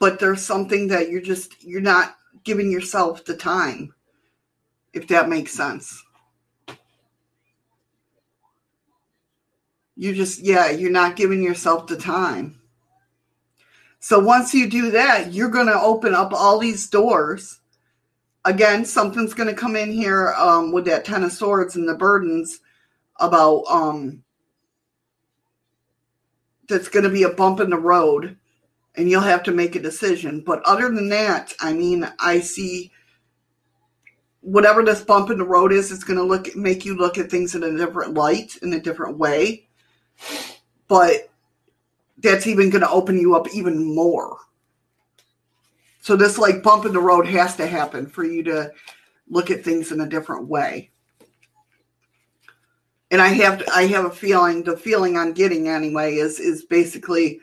But 0.00 0.18
there's 0.18 0.42
something 0.42 0.88
that 0.88 1.08
you're 1.08 1.20
just 1.20 1.62
you're 1.62 1.80
not 1.80 2.16
giving 2.42 2.68
yourself 2.68 3.24
the 3.24 3.36
time. 3.36 3.94
If 4.92 5.08
that 5.08 5.28
makes 5.28 5.52
sense. 5.52 6.04
You 9.96 10.14
just 10.14 10.40
yeah, 10.40 10.70
you're 10.70 10.90
not 10.90 11.16
giving 11.16 11.42
yourself 11.42 11.86
the 11.86 11.96
time. 11.96 12.60
So 14.00 14.18
once 14.18 14.52
you 14.52 14.68
do 14.68 14.90
that, 14.90 15.32
you're 15.32 15.48
going 15.48 15.68
to 15.68 15.80
open 15.80 16.12
up 16.14 16.32
all 16.32 16.58
these 16.58 16.88
doors 16.88 17.60
again, 18.44 18.84
something's 18.84 19.34
going 19.34 19.48
to 19.48 19.60
come 19.60 19.76
in 19.76 19.92
here 19.92 20.34
um, 20.36 20.72
with 20.72 20.84
that 20.86 21.04
Ten 21.04 21.22
of 21.22 21.32
Swords 21.32 21.76
and 21.76 21.88
the 21.88 21.94
burdens 21.94 22.60
about 23.20 23.64
um, 23.70 24.22
that's 26.68 26.88
going 26.88 27.04
to 27.04 27.10
be 27.10 27.22
a 27.22 27.30
bump 27.30 27.60
in 27.60 27.70
the 27.70 27.78
road 27.78 28.36
and 28.94 29.08
you'll 29.08 29.22
have 29.22 29.42
to 29.44 29.52
make 29.52 29.74
a 29.74 29.80
decision. 29.80 30.40
But 30.40 30.62
other 30.64 30.90
than 30.90 31.08
that, 31.10 31.54
I 31.60 31.72
mean, 31.72 32.10
I 32.18 32.40
see 32.40 32.92
whatever 34.42 34.84
this 34.84 35.02
bump 35.02 35.30
in 35.30 35.38
the 35.38 35.44
road 35.44 35.72
is, 35.72 35.90
it's 35.90 36.04
going 36.04 36.18
to 36.18 36.24
look 36.24 36.54
make 36.54 36.84
you 36.84 36.96
look 36.96 37.16
at 37.16 37.30
things 37.30 37.54
in 37.54 37.62
a 37.62 37.76
different 37.76 38.14
light, 38.14 38.56
in 38.62 38.74
a 38.74 38.80
different 38.80 39.16
way. 39.16 39.66
But 40.88 41.30
that's 42.18 42.46
even 42.46 42.70
going 42.70 42.82
to 42.82 42.90
open 42.90 43.18
you 43.18 43.34
up 43.34 43.48
even 43.54 43.94
more. 43.94 44.36
So 46.00 46.16
this 46.16 46.36
like 46.36 46.62
bump 46.62 46.84
in 46.84 46.92
the 46.92 47.00
road 47.00 47.26
has 47.28 47.56
to 47.56 47.66
happen 47.66 48.06
for 48.06 48.24
you 48.24 48.42
to 48.44 48.72
look 49.28 49.50
at 49.50 49.64
things 49.64 49.92
in 49.92 50.00
a 50.00 50.08
different 50.08 50.48
way. 50.48 50.90
And 53.12 53.20
I 53.20 53.28
have 53.28 53.58
to, 53.58 53.72
I 53.72 53.86
have 53.86 54.06
a 54.06 54.10
feeling 54.10 54.64
the 54.64 54.76
feeling 54.76 55.16
I'm 55.16 55.32
getting 55.32 55.68
anyway 55.68 56.16
is 56.16 56.40
is 56.40 56.64
basically 56.64 57.40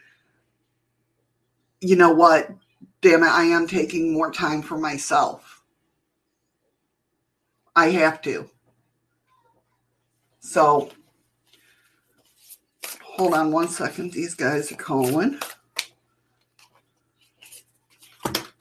you 1.80 1.96
know 1.96 2.12
what 2.12 2.50
damn 3.02 3.24
it 3.24 3.30
I 3.30 3.44
am 3.44 3.68
taking 3.68 4.12
more 4.12 4.32
time 4.32 4.62
for 4.62 4.78
myself. 4.78 5.49
I 7.80 7.92
have 7.92 8.22
to. 8.24 8.46
So 10.42 10.90
hold 13.02 13.34
on 13.34 13.54
one 13.54 13.70
second 13.70 14.12
these 14.12 14.36
guys 14.36 14.70
are 14.70 14.76
calling. 14.76 15.40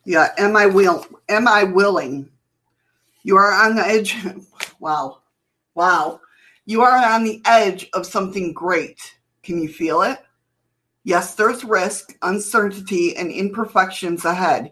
Yeah, 0.05 0.29
am 0.39 0.57
I 0.57 0.67
will 0.67 1.05
am 1.29 1.49
I 1.49 1.65
willing? 1.65 2.31
You 3.25 3.37
are 3.37 3.53
on 3.53 3.75
the 3.75 3.85
edge. 3.85 4.17
Wow. 4.81 5.23
Wow. 5.75 6.21
You 6.67 6.83
are 6.83 7.13
on 7.13 7.25
the 7.25 7.43
edge 7.45 7.89
of 7.93 8.07
something 8.07 8.53
great. 8.53 9.01
Can 9.43 9.61
you 9.61 9.69
feel 9.69 10.03
it? 10.03 10.21
Yes, 11.03 11.35
there's 11.35 11.65
risk, 11.65 12.17
uncertainty, 12.23 13.17
and 13.17 13.33
imperfections 13.33 14.25
ahead. 14.25 14.71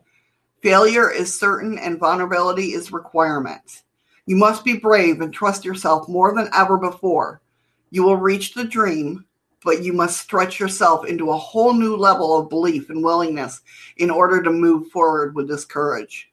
Failure 0.63 1.11
is 1.11 1.37
certain 1.37 1.77
and 1.77 1.99
vulnerability 1.99 2.73
is 2.75 2.93
requirement. 2.93 3.83
You 4.27 4.37
must 4.37 4.65
be 4.65 4.77
brave 4.77 5.21
and 5.21 5.33
trust 5.33 5.65
yourself 5.65 6.09
more 6.09 6.35
than 6.35 6.49
ever 6.53 6.77
before. 6.77 7.41
You 7.91 8.03
will 8.03 8.17
reach 8.17 8.55
the 8.55 8.65
dream, 8.65 9.25
but 9.65 9.83
you 9.83 9.93
must 9.93 10.21
stretch 10.21 10.61
yourself 10.61 11.07
into 11.07 11.31
a 11.31 11.37
whole 11.37 11.73
new 11.73 11.97
level 11.97 12.37
of 12.37 12.51
belief 12.51 12.91
and 12.91 13.03
willingness 13.03 13.61
in 13.97 14.11
order 14.11 14.43
to 14.43 14.51
move 14.51 14.89
forward 14.89 15.35
with 15.35 15.49
this 15.49 15.65
courage. 15.65 16.31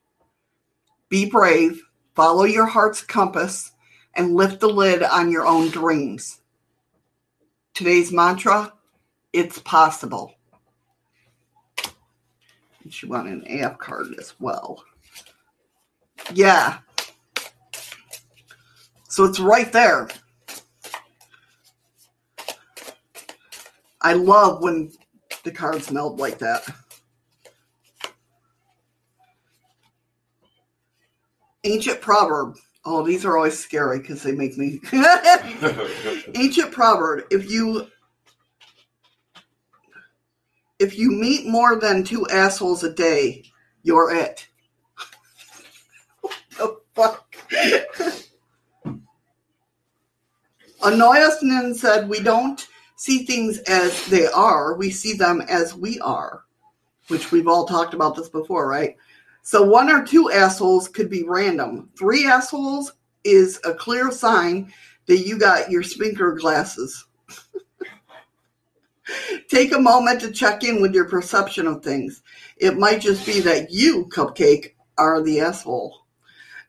Be 1.10 1.30
brave, 1.30 1.82
follow 2.16 2.44
your 2.44 2.66
heart's 2.66 3.02
compass, 3.02 3.72
and 4.16 4.36
lift 4.36 4.60
the 4.60 4.68
lid 4.68 5.04
on 5.04 5.32
your 5.32 5.46
own 5.46 5.70
dreams. 5.70 6.42
Today's 7.74 8.12
mantra 8.12 8.74
it's 9.34 9.58
possible. 9.60 10.36
And 12.84 12.94
she 12.94 13.08
wanted 13.08 13.46
an 13.46 13.64
AF 13.64 13.80
card 13.80 14.14
as 14.20 14.36
well. 14.40 14.84
Yeah. 16.34 16.78
So 19.14 19.26
it's 19.26 19.40
right 19.40 19.72
there. 19.72 20.08
I 24.02 24.14
love 24.14 24.64
when 24.64 24.92
the 25.44 25.52
cards 25.52 25.92
meld 25.92 26.20
like 26.20 26.40
that. 26.40 26.64
Ancient 31.64 32.02
proverb. 32.02 32.56
Oh, 32.86 33.06
these 33.06 33.24
are 33.24 33.38
always 33.38 33.60
scary 33.60 34.00
because 34.00 34.24
they 34.24 34.32
make 34.32 34.58
me. 34.58 34.82
Ancient 36.34 36.72
proverb. 36.72 37.26
If 37.30 37.52
you 37.52 37.86
if 40.80 40.98
you 40.98 41.12
meet 41.12 41.46
more 41.46 41.76
than 41.76 42.04
two 42.04 42.26
assholes 42.30 42.84
a 42.84 42.92
day, 42.92 43.44
you're 43.84 44.12
it. 44.12 44.48
what 46.22 46.36
the 46.58 46.78
fuck? 46.96 47.36
Anaïs 50.84 51.42
Nin 51.42 51.74
said, 51.74 52.10
We 52.10 52.20
don't 52.20 52.68
see 52.98 53.26
things 53.26 53.60
as 53.60 54.06
they 54.08 54.28
are, 54.28 54.76
we 54.76 54.92
see 54.92 55.14
them 55.14 55.42
as 55.48 55.74
we 55.74 55.98
are, 56.02 56.44
which 57.08 57.32
we've 57.32 57.48
all 57.48 57.66
talked 57.66 57.94
about 57.94 58.16
this 58.16 58.28
before, 58.28 58.68
right? 58.68 58.98
So 59.44 59.64
one 59.64 59.90
or 59.90 60.06
two 60.06 60.30
assholes 60.32 60.90
could 60.90 61.10
be 61.10 61.24
random. 61.24 61.90
Three 61.98 62.28
assholes 62.28 62.94
is 63.24 63.62
a 63.64 63.74
clear 63.74 64.12
sign 64.12 64.74
that 65.08 65.20
you 65.20 65.38
got 65.40 65.72
your 65.72 65.84
spinker 65.84 66.34
glasses. 66.34 67.06
Take 69.50 69.74
a 69.74 69.80
moment 69.80 70.20
to 70.22 70.32
check 70.32 70.66
in 70.66 70.82
with 70.82 70.94
your 70.94 71.06
perception 71.06 71.66
of 71.66 71.82
things. 71.82 72.24
It 72.58 72.78
might 72.78 73.00
just 73.00 73.26
be 73.26 73.40
that 73.42 73.72
you, 73.72 74.06
Cupcake, 74.08 74.74
are 74.98 75.22
the 75.22 75.40
asshole. 75.40 76.06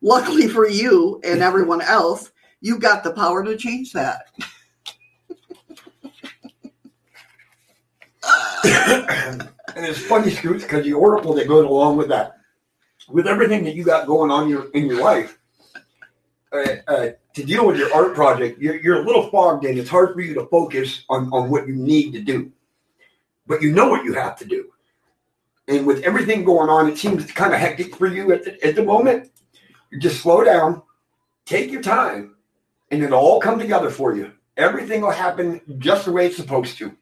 Luckily 0.03 0.49
for 0.49 0.69
you 0.69 1.20
and 1.24 1.43
everyone 1.43 1.81
else, 1.81 2.31
you 2.65 2.78
got 2.78 3.05
the 3.05 3.12
power 3.12 3.45
to 3.45 3.59
change 3.59 3.93
that. 3.93 4.31
and 9.77 9.85
it's 9.85 9.99
funny, 9.99 10.31
Scoots, 10.31 10.62
because 10.62 10.82
the 10.82 10.95
oracle 10.95 11.35
that 11.35 11.47
goes 11.47 11.66
along 11.66 11.99
with 11.99 12.09
that, 12.09 12.39
with 13.11 13.27
everything 13.27 13.65
that 13.65 13.74
you 13.74 13.85
got 13.85 14.07
going 14.07 14.31
on 14.31 14.49
your, 14.49 14.70
in 14.70 14.86
your 14.86 15.03
life, 15.03 15.39
uh, 16.55 16.77
uh, 16.89 17.09
to 17.35 17.45
deal 17.45 17.66
with 17.66 17.77
your 17.77 17.93
art 17.93 18.15
project, 18.15 18.59
you're, 18.59 18.77
you're 18.77 19.03
a 19.03 19.05
little 19.05 19.28
fogged 19.28 19.66
in. 19.66 19.77
It's 19.77 19.91
hard 19.91 20.15
for 20.15 20.23
you 20.23 20.32
to 20.32 20.47
focus 20.47 21.05
on, 21.11 21.31
on 21.35 21.51
what 21.51 21.69
you 21.69 21.74
need 21.74 22.12
to 22.12 22.23
do, 22.23 22.51
but 23.47 23.61
you 23.61 23.73
know 23.73 23.91
what 23.91 24.07
you 24.07 24.15
have 24.15 24.39
to 24.39 24.47
do. 24.47 24.70
And 25.69 25.86
with 25.86 26.03
everything 26.03 26.45
going 26.45 26.70
on, 26.70 26.89
it 26.89 26.97
seems 26.97 27.31
kind 27.31 27.53
of 27.53 27.61
hectic 27.61 27.95
for 27.95 28.07
you 28.07 28.32
at 28.32 28.43
the, 28.43 28.66
at 28.66 28.74
the 28.74 28.85
moment. 28.85 29.31
Just 29.99 30.23
slow 30.23 30.43
down, 30.43 30.81
take 31.45 31.70
your 31.70 31.82
time, 31.82 32.34
and 32.90 33.02
it'll 33.02 33.19
all 33.19 33.40
come 33.40 33.59
together 33.59 33.90
for 33.90 34.15
you. 34.15 34.32
Everything 34.56 35.01
will 35.01 35.11
happen 35.11 35.61
just 35.78 36.05
the 36.05 36.12
way 36.12 36.27
it's 36.27 36.36
supposed 36.36 36.78
to. 36.78 36.97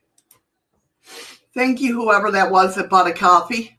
Thank 1.54 1.80
you, 1.80 1.92
whoever 1.94 2.30
that 2.30 2.50
was 2.50 2.74
that 2.76 2.88
bought 2.88 3.06
a 3.06 3.12
coffee. 3.12 3.76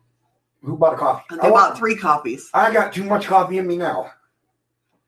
Who 0.62 0.78
bought 0.78 0.94
a 0.94 0.98
coffee? 0.98 1.24
They 1.32 1.40
I, 1.40 1.50
want- 1.50 1.54
bought 1.72 1.78
three 1.78 1.96
coffees. 1.96 2.50
I 2.54 2.72
got 2.72 2.94
too 2.94 3.04
much 3.04 3.26
coffee 3.26 3.58
in 3.58 3.66
me 3.68 3.78
now. 3.78 4.12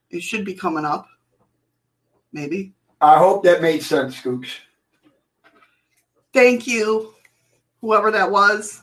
It 0.09 0.22
should 0.23 0.45
be 0.45 0.53
coming 0.53 0.85
up. 0.85 1.07
Maybe. 2.31 2.73
I 3.01 3.17
hope 3.17 3.43
that 3.43 3.61
made 3.61 3.84
sense, 3.84 4.17
Scoops. 4.17 4.49
Thank 6.34 6.65
you, 6.67 7.13
whoever 7.81 8.11
that 8.11 8.30
was. 8.30 8.81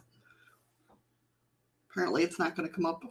Apparently, 1.90 2.22
it's 2.22 2.38
not 2.38 2.56
going 2.56 2.68
to 2.68 2.74
come 2.74 2.86
up. 2.86 3.02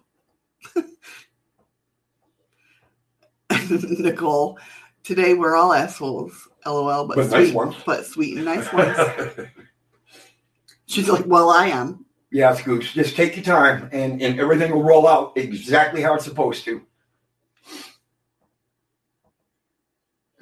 Nicole, 3.99 4.57
today 5.03 5.33
we're 5.33 5.55
all 5.55 5.73
assholes. 5.73 6.47
LOL, 6.65 7.07
but, 7.07 7.15
But 7.17 7.29
sweet, 7.29 7.45
nice 7.47 7.53
ones. 7.53 7.75
but 7.85 8.05
sweet 8.05 8.35
and 8.37 8.45
nice 8.45 8.71
ones. 8.71 8.95
She's 10.85 11.09
like, 11.09 11.25
well, 11.25 11.49
I 11.49 11.67
am. 11.67 12.05
yeah, 12.31 12.53
Scoops. 12.53 12.93
Just 12.93 13.15
take 13.15 13.35
your 13.35 13.45
time, 13.45 13.89
and, 13.91 14.21
and 14.21 14.39
everything 14.39 14.71
will 14.71 14.83
roll 14.83 15.07
out 15.07 15.33
exactly 15.37 16.01
how 16.01 16.13
it's 16.15 16.25
supposed 16.25 16.63
to. 16.65 16.81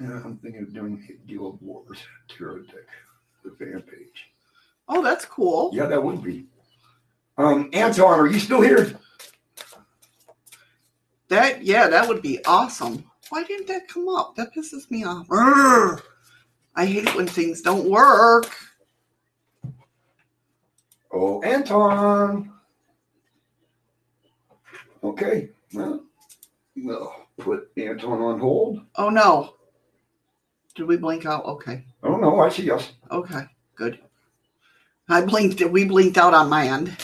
Yeah, 0.00 0.20
I'm 0.24 0.38
thinking 0.38 0.62
of 0.62 0.72
doing 0.74 1.06
Deal 1.26 1.46
of 1.46 1.60
Wars 1.62 1.98
tarot 2.28 2.62
deck, 2.64 2.86
the 3.44 3.50
fan 3.58 3.82
page. 3.82 4.30
Oh, 4.88 5.02
that's 5.02 5.24
cool. 5.24 5.70
Yeah, 5.74 5.86
that 5.86 6.02
would 6.02 6.22
be. 6.22 6.46
Um, 7.38 7.70
Anton, 7.72 8.18
are 8.18 8.26
you 8.26 8.40
still 8.40 8.60
here? 8.60 8.98
That 11.28 11.62
yeah, 11.64 11.86
that 11.88 12.08
would 12.08 12.22
be 12.22 12.44
awesome. 12.44 13.04
Why 13.30 13.44
didn't 13.44 13.68
that 13.68 13.88
come 13.88 14.08
up? 14.08 14.36
That 14.36 14.54
pisses 14.54 14.90
me 14.90 15.04
off. 15.04 15.26
Urgh. 15.28 16.02
I 16.76 16.84
hate 16.84 17.14
when 17.16 17.26
things 17.26 17.62
don't 17.62 17.88
work. 17.88 18.54
Oh, 21.12 21.42
Anton. 21.42 22.52
Okay, 25.02 25.48
well, 25.72 26.04
no, 26.76 27.12
put 27.38 27.70
Anton 27.76 28.20
on 28.20 28.38
hold. 28.38 28.82
Oh 28.96 29.08
no. 29.08 29.54
Did 30.74 30.86
we 30.86 30.96
blink 30.96 31.24
out? 31.26 31.44
Okay. 31.46 31.84
Oh, 32.02 32.16
don't. 32.16 32.38
I 32.38 32.48
see 32.50 32.70
us. 32.70 32.92
Okay. 33.10 33.42
Good. 33.74 33.98
I 35.08 35.22
blinked 35.22 35.60
we 35.64 35.84
blinked 35.84 36.18
out 36.18 36.34
on 36.34 36.48
my 36.48 36.68
end. 36.68 36.96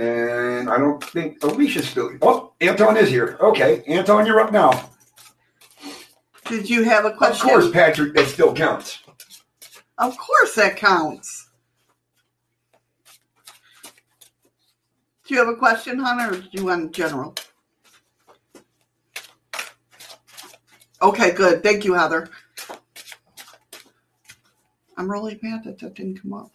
And 0.00 0.70
I 0.70 0.78
don't 0.78 1.04
think 1.04 1.44
Alicia's 1.44 1.86
still. 1.86 2.10
Oh, 2.22 2.54
Anton 2.62 2.96
is 2.96 3.10
here. 3.10 3.36
Okay, 3.38 3.82
Anton, 3.86 4.24
you're 4.24 4.40
up 4.40 4.50
now. 4.50 4.88
Did 6.46 6.70
you 6.70 6.84
have 6.84 7.04
a 7.04 7.12
question? 7.12 7.48
Of 7.48 7.52
question? 7.52 7.60
course, 7.60 7.70
Patrick, 7.70 8.14
that 8.14 8.26
still 8.28 8.54
counts. 8.54 9.00
Of 9.98 10.16
course 10.16 10.54
that 10.54 10.76
counts. 10.78 11.50
Do 15.26 15.34
you 15.34 15.38
have 15.38 15.48
a 15.48 15.56
question, 15.56 15.98
Hunter, 15.98 16.34
or 16.34 16.40
do 16.40 16.48
you 16.52 16.64
want 16.64 16.92
general? 16.92 17.34
Okay, 21.02 21.32
good. 21.32 21.62
Thank 21.62 21.84
you, 21.84 21.92
Heather. 21.92 22.30
I'm 24.96 25.10
really 25.10 25.38
mad 25.42 25.64
that 25.64 25.78
that 25.80 25.94
didn't 25.94 26.22
come 26.22 26.32
up. 26.32 26.52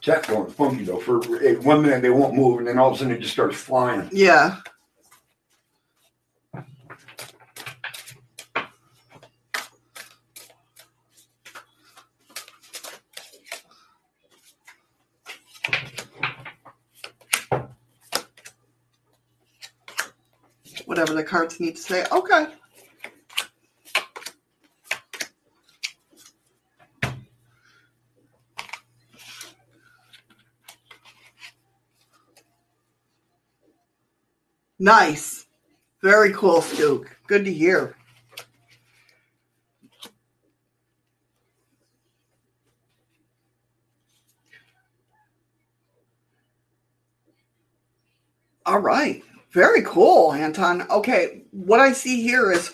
Chat's 0.00 0.28
going 0.28 0.50
funky 0.50 0.84
though. 0.84 0.98
For 0.98 1.20
eh, 1.44 1.56
one 1.56 1.82
minute 1.82 2.00
they 2.00 2.10
won't 2.10 2.34
move, 2.34 2.58
and 2.58 2.66
then 2.66 2.78
all 2.78 2.88
of 2.88 2.94
a 2.94 2.98
sudden 2.98 3.12
it 3.12 3.20
just 3.20 3.32
starts 3.32 3.56
flying. 3.56 4.08
Yeah. 4.12 4.56
Whatever 20.86 21.14
the 21.14 21.22
cards 21.22 21.60
need 21.60 21.76
to 21.76 21.82
say. 21.82 22.06
Okay. 22.10 22.46
Nice. 34.80 35.44
Very 36.02 36.32
cool, 36.32 36.62
Stook. 36.62 37.14
Good 37.26 37.44
to 37.44 37.52
hear. 37.52 37.94
All 48.64 48.78
right. 48.78 49.22
Very 49.52 49.82
cool, 49.82 50.32
Anton. 50.32 50.86
Okay, 50.90 51.42
what 51.50 51.80
I 51.80 51.92
see 51.92 52.22
here 52.22 52.50
is 52.50 52.72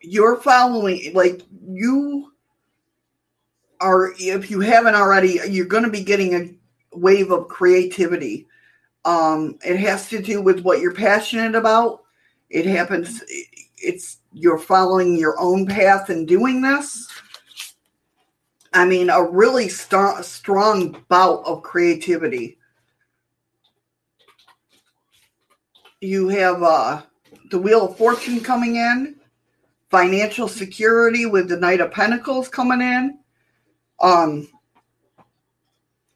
you're 0.00 0.36
following, 0.36 1.12
like, 1.12 1.42
you 1.68 2.32
are, 3.80 4.14
if 4.18 4.50
you 4.50 4.60
haven't 4.60 4.94
already, 4.94 5.40
you're 5.50 5.66
going 5.66 5.84
to 5.84 5.90
be 5.90 6.04
getting 6.04 6.34
a 6.34 6.96
wave 6.96 7.32
of 7.32 7.48
creativity. 7.48 8.46
Um, 9.04 9.58
it 9.64 9.78
has 9.78 10.08
to 10.10 10.22
do 10.22 10.40
with 10.40 10.60
what 10.60 10.80
you're 10.80 10.94
passionate 10.94 11.54
about. 11.54 12.02
It 12.50 12.66
happens, 12.66 13.22
it's 13.76 14.18
you're 14.32 14.58
following 14.58 15.16
your 15.16 15.40
own 15.40 15.66
path 15.66 16.08
and 16.08 16.28
doing 16.28 16.62
this. 16.62 17.08
I 18.72 18.86
mean, 18.86 19.10
a 19.10 19.22
really 19.22 19.68
st- 19.68 20.24
strong 20.24 21.04
bout 21.08 21.44
of 21.44 21.62
creativity. 21.62 22.58
You 26.00 26.28
have 26.28 26.62
uh, 26.62 27.02
the 27.50 27.58
Wheel 27.58 27.88
of 27.88 27.96
Fortune 27.96 28.40
coming 28.40 28.76
in 28.76 29.16
financial 29.92 30.48
security 30.48 31.26
with 31.26 31.48
the 31.48 31.56
Knight 31.58 31.82
of 31.82 31.92
Pentacles 31.92 32.48
coming 32.48 32.80
in. 32.80 33.18
Um, 34.00 34.48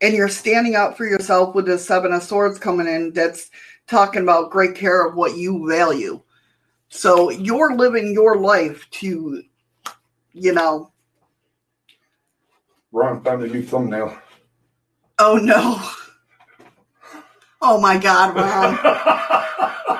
and 0.00 0.14
you're 0.14 0.28
standing 0.28 0.76
up 0.76 0.96
for 0.96 1.06
yourself 1.06 1.54
with 1.54 1.66
the 1.66 1.78
Seven 1.78 2.12
of 2.12 2.22
Swords 2.22 2.58
coming 2.58 2.86
in. 2.86 3.12
That's 3.12 3.50
talking 3.86 4.22
about 4.22 4.50
great 4.50 4.74
care 4.74 5.06
of 5.06 5.14
what 5.14 5.36
you 5.36 5.68
value. 5.68 6.20
So 6.88 7.30
you're 7.30 7.76
living 7.76 8.12
your 8.12 8.38
life 8.38 8.88
to, 8.92 9.42
you 10.32 10.52
know. 10.52 10.92
Ron 12.92 13.22
found 13.22 13.42
a 13.42 13.48
new 13.48 13.62
thumbnail. 13.62 14.16
Oh 15.18 15.36
no. 15.36 15.80
Oh 17.62 17.80
my 17.80 17.98
God, 17.98 18.36
Ron. 18.36 18.78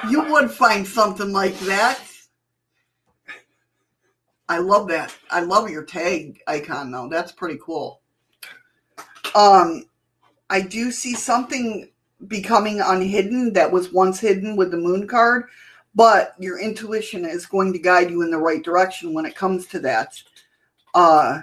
you 0.10 0.22
would 0.32 0.50
find 0.50 0.86
something 0.86 1.32
like 1.32 1.58
that. 1.60 2.00
I 4.48 4.58
love 4.58 4.88
that. 4.88 5.14
I 5.30 5.40
love 5.40 5.70
your 5.70 5.84
tag 5.84 6.40
icon 6.46 6.90
though. 6.92 7.08
That's 7.08 7.32
pretty 7.32 7.58
cool. 7.64 8.02
Um 9.36 9.84
I 10.48 10.62
do 10.62 10.90
see 10.90 11.14
something 11.14 11.90
becoming 12.26 12.80
unhidden 12.80 13.52
that 13.52 13.70
was 13.70 13.92
once 13.92 14.18
hidden 14.18 14.56
with 14.56 14.70
the 14.70 14.78
moon 14.78 15.06
card, 15.06 15.44
but 15.94 16.34
your 16.38 16.58
intuition 16.58 17.26
is 17.26 17.44
going 17.44 17.72
to 17.74 17.78
guide 17.78 18.10
you 18.10 18.22
in 18.22 18.30
the 18.30 18.38
right 18.38 18.64
direction 18.64 19.12
when 19.12 19.26
it 19.26 19.36
comes 19.36 19.66
to 19.66 19.78
that. 19.80 20.20
Uh 20.94 21.42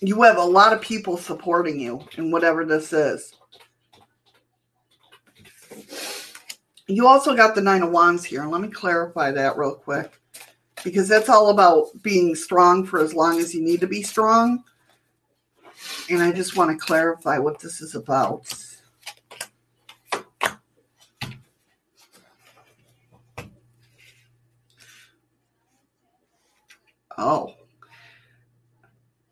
you 0.00 0.22
have 0.22 0.38
a 0.38 0.42
lot 0.42 0.72
of 0.72 0.80
people 0.80 1.18
supporting 1.18 1.78
you 1.78 2.02
in 2.16 2.30
whatever 2.30 2.64
this 2.64 2.92
is. 2.92 3.34
You 6.86 7.06
also 7.06 7.34
got 7.34 7.54
the 7.54 7.62
Nine 7.62 7.82
of 7.82 7.90
Wands 7.90 8.24
here. 8.24 8.46
Let 8.46 8.60
me 8.60 8.68
clarify 8.68 9.30
that 9.32 9.56
real 9.56 9.74
quick 9.74 10.20
because 10.84 11.08
that's 11.08 11.30
all 11.30 11.48
about 11.48 11.86
being 12.02 12.34
strong 12.34 12.84
for 12.84 13.00
as 13.00 13.14
long 13.14 13.38
as 13.38 13.54
you 13.54 13.62
need 13.62 13.80
to 13.80 13.86
be 13.86 14.02
strong. 14.02 14.62
And 16.10 16.22
I 16.22 16.30
just 16.30 16.56
want 16.56 16.70
to 16.70 16.86
clarify 16.86 17.38
what 17.38 17.58
this 17.58 17.80
is 17.80 17.94
about. 17.94 18.52
Oh. 27.16 27.54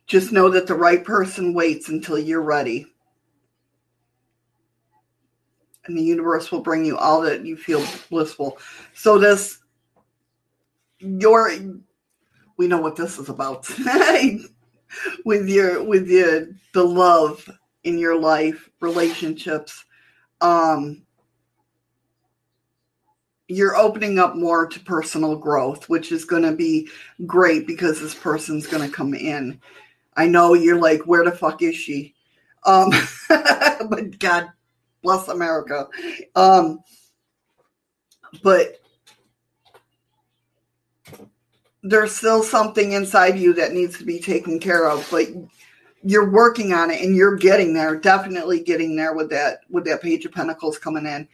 Just 0.07 0.33
know 0.33 0.49
that 0.51 0.67
the 0.67 0.75
right 0.75 1.05
person 1.05 1.55
waits 1.55 1.89
until 1.89 2.19
you're 2.19 2.43
ready. 2.43 2.87
And 5.85 5.99
the 5.99 6.03
universe 6.03 6.53
will 6.53 6.61
bring 6.61 6.85
you 6.85 6.97
all 6.97 7.23
that 7.23 7.45
you 7.45 7.57
feel 7.57 7.85
blissful. 8.09 8.59
So 8.95 9.19
this 9.19 9.59
your 11.03 11.53
we 12.57 12.69
know 12.69 12.81
what 12.81 12.97
this 12.97 13.19
is 13.19 13.29
about. 13.29 13.69
with 15.25 15.49
your 15.49 15.83
with 15.83 16.09
your 16.09 16.49
the 16.75 16.85
love 16.85 17.49
in 17.85 17.99
your 17.99 18.19
life, 18.19 18.71
relationships. 18.81 19.85
Um 20.41 21.03
you're 23.49 23.77
opening 23.77 24.19
up 24.19 24.35
more 24.35 24.67
to 24.67 24.81
personal 24.81 25.37
growth, 25.37 25.89
which 25.89 26.11
is 26.11 26.25
going 26.25 26.45
to 26.45 26.53
be 26.53 26.89
great 27.27 27.67
because 27.67 28.01
this 28.01 28.15
person's 28.15 28.67
going 28.67 28.89
to 28.89 28.95
come 28.95 29.13
in 29.13 29.61
I 30.17 30.27
know 30.27 30.55
you're 30.55 30.81
like, 30.81 31.03
where 31.03 31.25
the 31.25 31.33
fuck 31.33 31.63
is 31.63 31.75
she? 31.77 32.15
Um, 32.65 32.91
but 33.29 34.19
God 34.19 34.49
bless 35.03 35.29
America. 35.29 35.89
Um, 36.35 36.81
but 38.43 38.82
there's 41.83 42.15
still 42.15 42.43
something 42.43 42.93
inside 42.93 43.39
you 43.39 43.53
that 43.55 43.73
needs 43.73 43.99
to 43.99 44.05
be 44.05 44.21
taken 44.21 44.59
care 44.61 44.89
of, 44.89 45.07
but 45.11 45.27
you're 46.05 46.31
working 46.31 46.73
on 46.73 46.91
it 46.91 47.01
and 47.01 47.15
you're 47.15 47.37
getting 47.37 47.75
there, 47.75 47.97
definitely 47.97 48.61
getting 48.61 48.97
there 48.97 49.15
with 49.15 49.31
that, 49.31 49.61
with 49.71 49.85
that 49.85 50.03
page 50.03 50.25
of 50.25 50.33
pentacles 50.33 50.79
coming 50.79 51.07
in. 51.07 51.29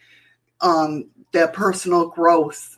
Um, 0.61 1.09
that 1.31 1.53
personal 1.53 2.07
growth. 2.07 2.77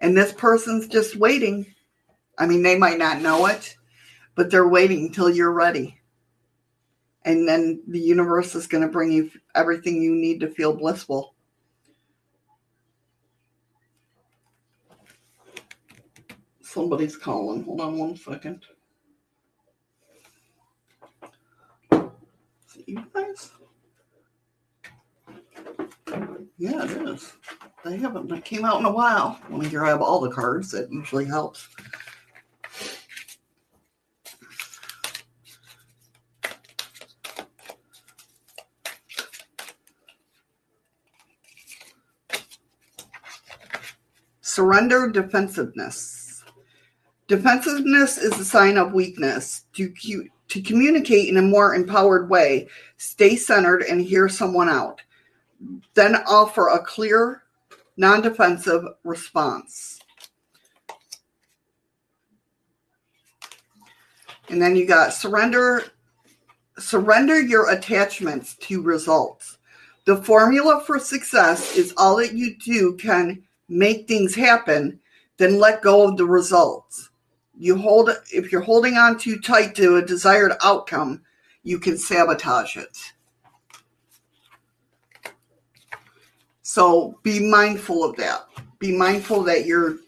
And 0.00 0.16
this 0.16 0.32
person's 0.32 0.86
just 0.86 1.16
waiting. 1.16 1.74
I 2.38 2.46
mean, 2.46 2.62
they 2.62 2.78
might 2.78 2.98
not 2.98 3.20
know 3.20 3.46
it, 3.46 3.76
but 4.34 4.50
they're 4.50 4.68
waiting 4.68 5.06
until 5.06 5.30
you're 5.30 5.52
ready. 5.52 5.98
And 7.24 7.48
then 7.48 7.82
the 7.88 7.98
universe 7.98 8.54
is 8.54 8.66
going 8.66 8.82
to 8.82 8.88
bring 8.88 9.10
you 9.10 9.30
everything 9.54 10.00
you 10.00 10.14
need 10.14 10.40
to 10.40 10.50
feel 10.50 10.74
blissful. 10.74 11.34
Somebody's 16.68 17.16
calling. 17.16 17.64
Hold 17.64 17.80
on 17.80 17.96
one 17.96 18.14
second. 18.14 18.62
Is 21.90 22.76
it 22.76 22.84
you 22.86 23.02
guys? 23.14 23.52
Yeah, 26.58 26.84
it 26.84 27.08
is. 27.08 27.32
They 27.86 27.96
haven't 27.96 28.28
they 28.28 28.40
came 28.42 28.66
out 28.66 28.80
in 28.80 28.84
a 28.84 28.92
while. 28.92 29.40
Let 29.48 29.60
me 29.60 29.70
grab 29.70 30.02
all 30.02 30.20
the 30.20 30.30
cards. 30.30 30.70
That 30.72 30.92
usually 30.92 31.24
helps. 31.24 31.66
Surrender 44.42 45.08
defensiveness. 45.08 46.17
Defensiveness 47.28 48.16
is 48.16 48.38
a 48.40 48.44
sign 48.44 48.78
of 48.78 48.94
weakness. 48.94 49.64
To, 49.74 49.92
to 50.48 50.62
communicate 50.62 51.28
in 51.28 51.36
a 51.36 51.42
more 51.42 51.74
empowered 51.74 52.30
way, 52.30 52.68
stay 52.96 53.36
centered 53.36 53.82
and 53.82 54.00
hear 54.00 54.28
someone 54.28 54.68
out. 54.68 55.02
Then 55.92 56.16
offer 56.26 56.68
a 56.68 56.82
clear, 56.82 57.42
non 57.98 58.22
defensive 58.22 58.82
response. 59.04 60.00
And 64.48 64.62
then 64.62 64.74
you 64.74 64.86
got 64.86 65.12
surrender 65.12 65.84
surrender 66.78 67.40
your 67.40 67.70
attachments 67.70 68.54
to 68.54 68.80
results. 68.80 69.58
The 70.06 70.16
formula 70.16 70.82
for 70.86 70.98
success 70.98 71.76
is 71.76 71.92
all 71.96 72.16
that 72.16 72.32
you 72.32 72.56
do 72.56 72.96
can 72.96 73.42
make 73.68 74.08
things 74.08 74.34
happen, 74.34 75.00
then 75.36 75.58
let 75.58 75.82
go 75.82 76.08
of 76.08 76.16
the 76.16 76.24
results. 76.24 77.10
You 77.58 77.76
hold 77.76 78.10
if 78.32 78.52
you're 78.52 78.60
holding 78.60 78.94
on 78.94 79.18
too 79.18 79.40
tight 79.40 79.74
to 79.74 79.96
a 79.96 80.02
desired 80.02 80.52
outcome, 80.62 81.22
you 81.64 81.80
can 81.80 81.98
sabotage 81.98 82.76
it. 82.76 82.96
So 86.62 87.18
be 87.22 87.50
mindful 87.50 88.04
of 88.04 88.14
that. 88.16 88.46
Be 88.78 88.96
mindful 88.96 89.42
that 89.44 89.66
you're 89.66 89.98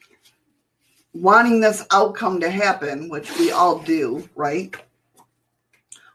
wanting 1.12 1.58
this 1.58 1.84
outcome 1.90 2.38
to 2.40 2.50
happen, 2.50 3.08
which 3.08 3.36
we 3.38 3.50
all 3.50 3.80
do, 3.80 4.28
right? 4.36 4.74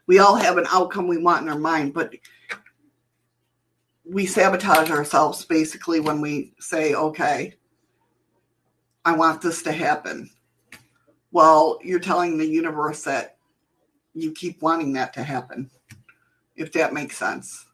We 0.06 0.20
all 0.20 0.36
have 0.36 0.56
an 0.56 0.66
outcome 0.70 1.06
we 1.06 1.18
want 1.18 1.42
in 1.42 1.52
our 1.52 1.58
mind, 1.58 1.92
but 1.92 2.14
we 4.04 4.24
sabotage 4.24 4.90
ourselves 4.90 5.44
basically 5.44 6.00
when 6.00 6.20
we 6.20 6.54
say, 6.60 6.94
okay, 6.94 7.54
I 9.04 9.14
want 9.16 9.42
this 9.42 9.62
to 9.64 9.72
happen. 9.72 10.30
Well, 11.36 11.78
you're 11.84 12.00
telling 12.00 12.38
the 12.38 12.46
universe 12.46 13.04
that 13.04 13.36
you 14.14 14.32
keep 14.32 14.62
wanting 14.62 14.94
that 14.94 15.12
to 15.12 15.22
happen, 15.22 15.70
if 16.56 16.72
that 16.72 16.94
makes 16.94 17.18
sense. 17.18 17.66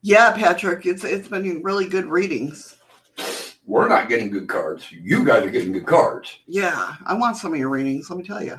Yeah, 0.00 0.32
Patrick, 0.32 0.86
it's 0.86 1.04
it's 1.04 1.28
been 1.28 1.62
really 1.62 1.86
good 1.86 2.06
readings. 2.06 2.78
We're 3.66 3.88
not 3.88 4.08
getting 4.08 4.30
good 4.30 4.48
cards. 4.48 4.90
You 4.90 5.22
guys 5.22 5.44
are 5.44 5.50
getting 5.50 5.72
good 5.72 5.84
cards. 5.84 6.38
Yeah, 6.46 6.94
I 7.04 7.12
want 7.12 7.36
some 7.36 7.52
of 7.52 7.58
your 7.58 7.68
readings. 7.68 8.08
Let 8.08 8.20
me 8.20 8.24
tell 8.24 8.42
you. 8.42 8.56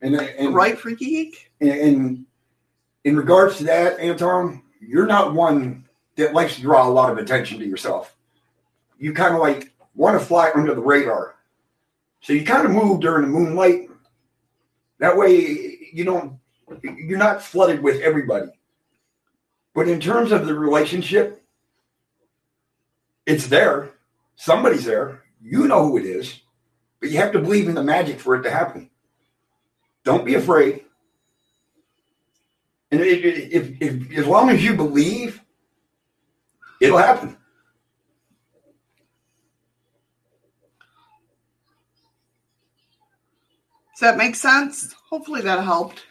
And, 0.00 0.14
uh, 0.14 0.28
and 0.38 0.54
right, 0.54 0.78
Freaky 0.78 1.06
Geek. 1.06 1.50
And, 1.60 1.70
and 1.70 2.26
in 3.02 3.16
regards 3.16 3.58
to 3.58 3.64
that, 3.64 3.98
Anton, 3.98 4.62
you're 4.80 5.06
not 5.06 5.34
one 5.34 5.88
that 6.14 6.34
likes 6.34 6.54
to 6.54 6.62
draw 6.62 6.86
a 6.86 6.88
lot 6.88 7.10
of 7.10 7.18
attention 7.18 7.58
to 7.58 7.66
yourself. 7.66 8.15
You 8.98 9.12
kind 9.12 9.34
of 9.34 9.40
like 9.40 9.72
want 9.94 10.18
to 10.18 10.24
fly 10.24 10.50
under 10.54 10.74
the 10.74 10.80
radar. 10.80 11.36
So 12.20 12.32
you 12.32 12.44
kind 12.44 12.66
of 12.66 12.72
move 12.72 13.00
during 13.00 13.22
the 13.22 13.28
moonlight. 13.28 13.88
That 14.98 15.16
way 15.16 15.78
you 15.92 16.04
don't 16.04 16.38
you're 16.82 17.18
not 17.18 17.42
flooded 17.42 17.82
with 17.82 18.00
everybody. 18.00 18.48
But 19.74 19.88
in 19.88 20.00
terms 20.00 20.32
of 20.32 20.46
the 20.46 20.54
relationship, 20.54 21.44
it's 23.26 23.46
there. 23.46 23.90
Somebody's 24.36 24.84
there. 24.84 25.22
You 25.42 25.68
know 25.68 25.86
who 25.86 25.98
it 25.98 26.06
is. 26.06 26.40
But 27.00 27.10
you 27.10 27.18
have 27.18 27.32
to 27.32 27.38
believe 27.38 27.68
in 27.68 27.74
the 27.74 27.82
magic 27.82 28.18
for 28.18 28.36
it 28.36 28.42
to 28.42 28.50
happen. 28.50 28.90
Don't 30.04 30.24
be 30.24 30.34
afraid. 30.34 30.84
And 32.90 33.00
if, 33.00 33.24
if, 33.52 33.82
if, 33.82 34.18
as 34.18 34.26
long 34.26 34.50
as 34.50 34.64
you 34.64 34.74
believe, 34.74 35.42
it'll 36.80 36.98
happen. 36.98 37.35
Does 43.96 44.02
that 44.02 44.18
make 44.18 44.34
sense? 44.34 44.92
Hopefully 45.08 45.40
that 45.40 45.64
helped. 45.64 46.04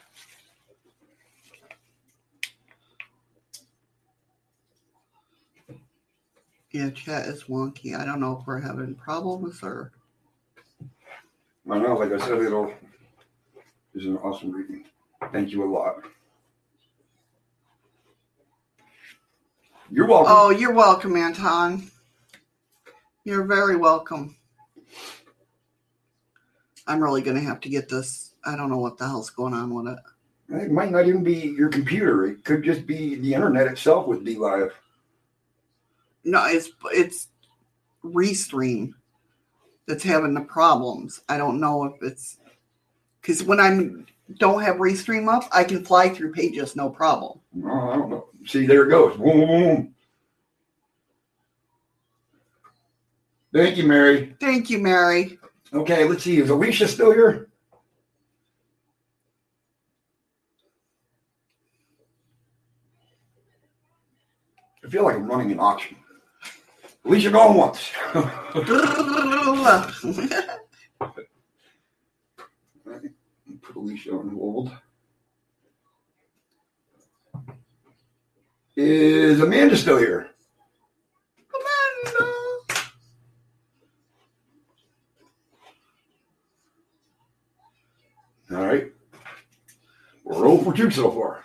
Yeah, 6.71 6.89
chat 6.89 7.27
is 7.27 7.43
wonky. 7.43 7.95
I 7.95 8.03
don't 8.03 8.19
know 8.19 8.39
if 8.41 8.47
we're 8.47 8.59
having 8.59 8.95
problems 8.95 9.61
or. 9.61 9.91
I 11.69 11.77
know, 11.77 11.93
like 11.93 12.11
I 12.11 12.17
said, 12.25 12.41
it'll 12.41 12.73
is 13.93 14.07
an 14.07 14.17
awesome 14.17 14.51
reading. 14.51 14.85
Thank 15.31 15.51
you 15.51 15.63
a 15.63 15.69
lot. 15.71 15.97
You're 19.91 20.07
welcome. 20.07 20.33
Oh, 20.35 20.49
you're 20.49 20.73
welcome, 20.73 21.15
Anton. 21.15 21.91
You're 23.25 23.43
very 23.43 23.75
welcome. 23.75 24.35
I'm 26.87 27.01
really 27.01 27.21
going 27.21 27.37
to 27.37 27.43
have 27.43 27.59
to 27.61 27.69
get 27.69 27.89
this. 27.89 28.33
I 28.45 28.55
don't 28.55 28.69
know 28.69 28.77
what 28.77 28.97
the 28.97 29.07
hell's 29.07 29.29
going 29.29 29.53
on 29.53 29.73
with 29.73 29.93
it. 29.93 29.99
It 30.49 30.71
might 30.71 30.91
not 30.91 31.07
even 31.07 31.23
be 31.23 31.33
your 31.33 31.69
computer. 31.69 32.25
It 32.27 32.43
could 32.43 32.63
just 32.63 32.85
be 32.85 33.15
the 33.15 33.33
internet 33.33 33.67
itself 33.67 34.07
with 34.07 34.23
DLive. 34.23 34.71
No, 36.23 36.45
it's 36.45 36.69
it's 36.91 37.29
Restream 38.03 38.93
that's 39.87 40.03
having 40.03 40.33
the 40.33 40.41
problems. 40.41 41.21
I 41.29 41.37
don't 41.37 41.59
know 41.59 41.85
if 41.85 42.03
it's 42.03 42.37
because 43.21 43.43
when 43.43 43.59
I 43.59 43.89
don't 44.37 44.61
have 44.61 44.77
Restream 44.77 45.31
up, 45.33 45.49
I 45.51 45.63
can 45.63 45.83
fly 45.83 46.09
through 46.09 46.33
pages 46.33 46.75
no 46.75 46.89
problem. 46.89 47.39
Oh, 47.63 47.89
I 47.89 47.95
don't 47.97 48.09
know. 48.09 48.27
See, 48.45 48.67
there 48.67 48.85
it 48.85 48.89
goes. 48.89 49.17
Boom, 49.17 49.47
boom. 49.47 49.95
Thank 53.53 53.77
you, 53.77 53.85
Mary. 53.85 54.35
Thank 54.39 54.69
you, 54.69 54.79
Mary. 54.79 55.39
Okay, 55.75 56.05
let's 56.05 56.23
see. 56.23 56.37
Is 56.37 56.49
Alicia 56.49 56.87
still 56.87 57.11
here? 57.11 57.49
I 64.85 64.87
feel 64.87 65.03
like 65.03 65.15
I'm 65.15 65.27
running 65.27 65.51
an 65.51 65.59
auction. 65.59 65.97
Alicia, 67.03 67.29
going 67.29 67.57
once. 67.57 67.91
Put 68.13 68.69
Alicia 73.75 74.13
on 74.13 74.29
hold. 74.29 74.71
Is 78.77 79.41
Amanda 79.41 79.75
still 79.75 79.97
here? 79.97 80.34
All 88.55 88.65
right. 88.65 88.91
We're 90.23 90.35
0 90.35 90.59
for 90.59 90.73
2 90.73 90.89
so 90.91 91.11
far. 91.11 91.43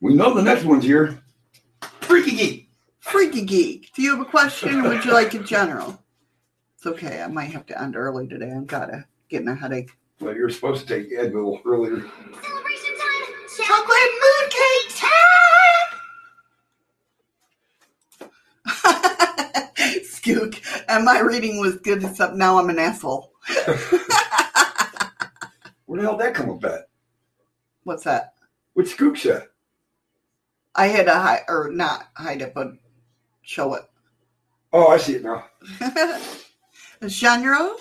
We 0.00 0.14
know 0.14 0.32
the 0.32 0.42
next 0.42 0.64
one's 0.64 0.84
here. 0.84 1.22
Freaky 2.00 2.36
Geek. 2.36 2.70
Freaky 3.00 3.44
Geek. 3.44 3.92
Do 3.94 4.02
you 4.02 4.16
have 4.16 4.20
a 4.24 4.30
question 4.30 4.80
or 4.80 4.90
would 4.90 5.04
you 5.04 5.12
like 5.12 5.34
in 5.34 5.44
general? 5.44 6.00
It's 6.76 6.86
okay. 6.86 7.20
I 7.20 7.26
might 7.26 7.50
have 7.50 7.66
to 7.66 7.82
end 7.82 7.96
early 7.96 8.28
today. 8.28 8.52
I've 8.52 8.68
got 8.68 8.86
to 8.86 9.04
getting 9.28 9.48
a 9.48 9.56
headache. 9.56 9.90
Well, 10.20 10.36
you're 10.36 10.50
supposed 10.50 10.86
to 10.86 10.94
take 10.94 11.10
Advil 11.10 11.60
earlier. 11.66 11.96
Celebration 11.96 12.94
time! 13.00 13.34
Chocolate 13.64 14.12
mooncake 14.22 15.00
time! 15.00 15.98
Skook. 20.04 20.84
And 20.88 21.04
my 21.04 21.18
reading 21.18 21.58
was 21.58 21.74
good, 21.76 22.04
except 22.04 22.36
now 22.36 22.58
I'm 22.58 22.70
an 22.70 22.78
asshole. 22.78 23.32
Where 25.94 26.02
the 26.02 26.08
hell 26.08 26.18
did 26.18 26.26
that 26.26 26.34
come 26.34 26.50
about? 26.50 26.80
What's 27.84 28.02
that? 28.02 28.34
What 28.72 28.86
Skook 28.86 29.16
said? 29.16 29.46
I 30.74 30.88
had 30.88 31.06
to 31.06 31.14
hide, 31.14 31.42
or 31.46 31.70
not 31.70 32.08
hide 32.16 32.42
it, 32.42 32.52
but 32.52 32.72
show 33.42 33.74
it. 33.74 33.84
Oh, 34.72 34.88
I 34.88 34.96
see 34.96 35.14
it 35.14 35.22
now. 35.22 35.44
Genre? 37.06 37.76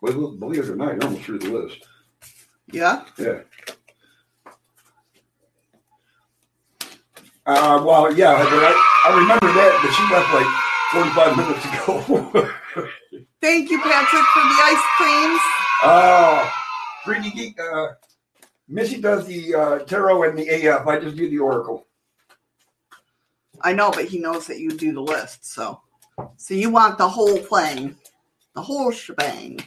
Well, 0.00 0.30
believe 0.30 0.62
it 0.62 0.70
or 0.70 0.76
not, 0.76 0.92
you're 0.92 1.02
almost 1.02 1.24
through 1.24 1.40
the 1.40 1.50
list. 1.50 1.78
Yeah. 2.70 3.02
Yeah. 3.18 3.40
Uh, 7.44 7.82
well, 7.84 8.16
yeah, 8.16 8.38
but 8.44 8.62
I, 8.62 9.02
I 9.06 9.18
remember 9.18 9.48
that, 9.48 9.80
but 9.82 9.90
she 9.90 10.04
left 10.14 10.32
like 10.32 10.46
45 10.92 11.36
minutes 11.36 11.64
ago. 11.66 13.26
Thank 13.40 13.70
you, 13.70 13.80
Patrick, 13.80 14.22
for 14.22 14.40
the 14.40 14.56
ice 14.62 14.84
creams. 14.96 15.61
Oh, 15.84 16.52
Freaky 17.04 17.30
Geek. 17.30 17.58
Uh, 17.60 17.88
Missy 18.68 19.00
does 19.00 19.26
the 19.26 19.52
uh, 19.54 19.78
tarot 19.80 20.22
and 20.22 20.38
the 20.38 20.48
AF. 20.48 20.86
I 20.86 21.00
just 21.00 21.16
do 21.16 21.28
the 21.28 21.40
oracle. 21.40 21.88
I 23.60 23.72
know, 23.72 23.90
but 23.90 24.04
he 24.04 24.18
knows 24.18 24.46
that 24.46 24.60
you 24.60 24.70
do 24.70 24.92
the 24.92 25.00
list, 25.00 25.44
so 25.44 25.80
so 26.36 26.54
you 26.54 26.70
want 26.70 26.98
the 26.98 27.08
whole 27.08 27.36
thing, 27.36 27.96
the 28.54 28.62
whole 28.62 28.92
shebang. 28.92 29.60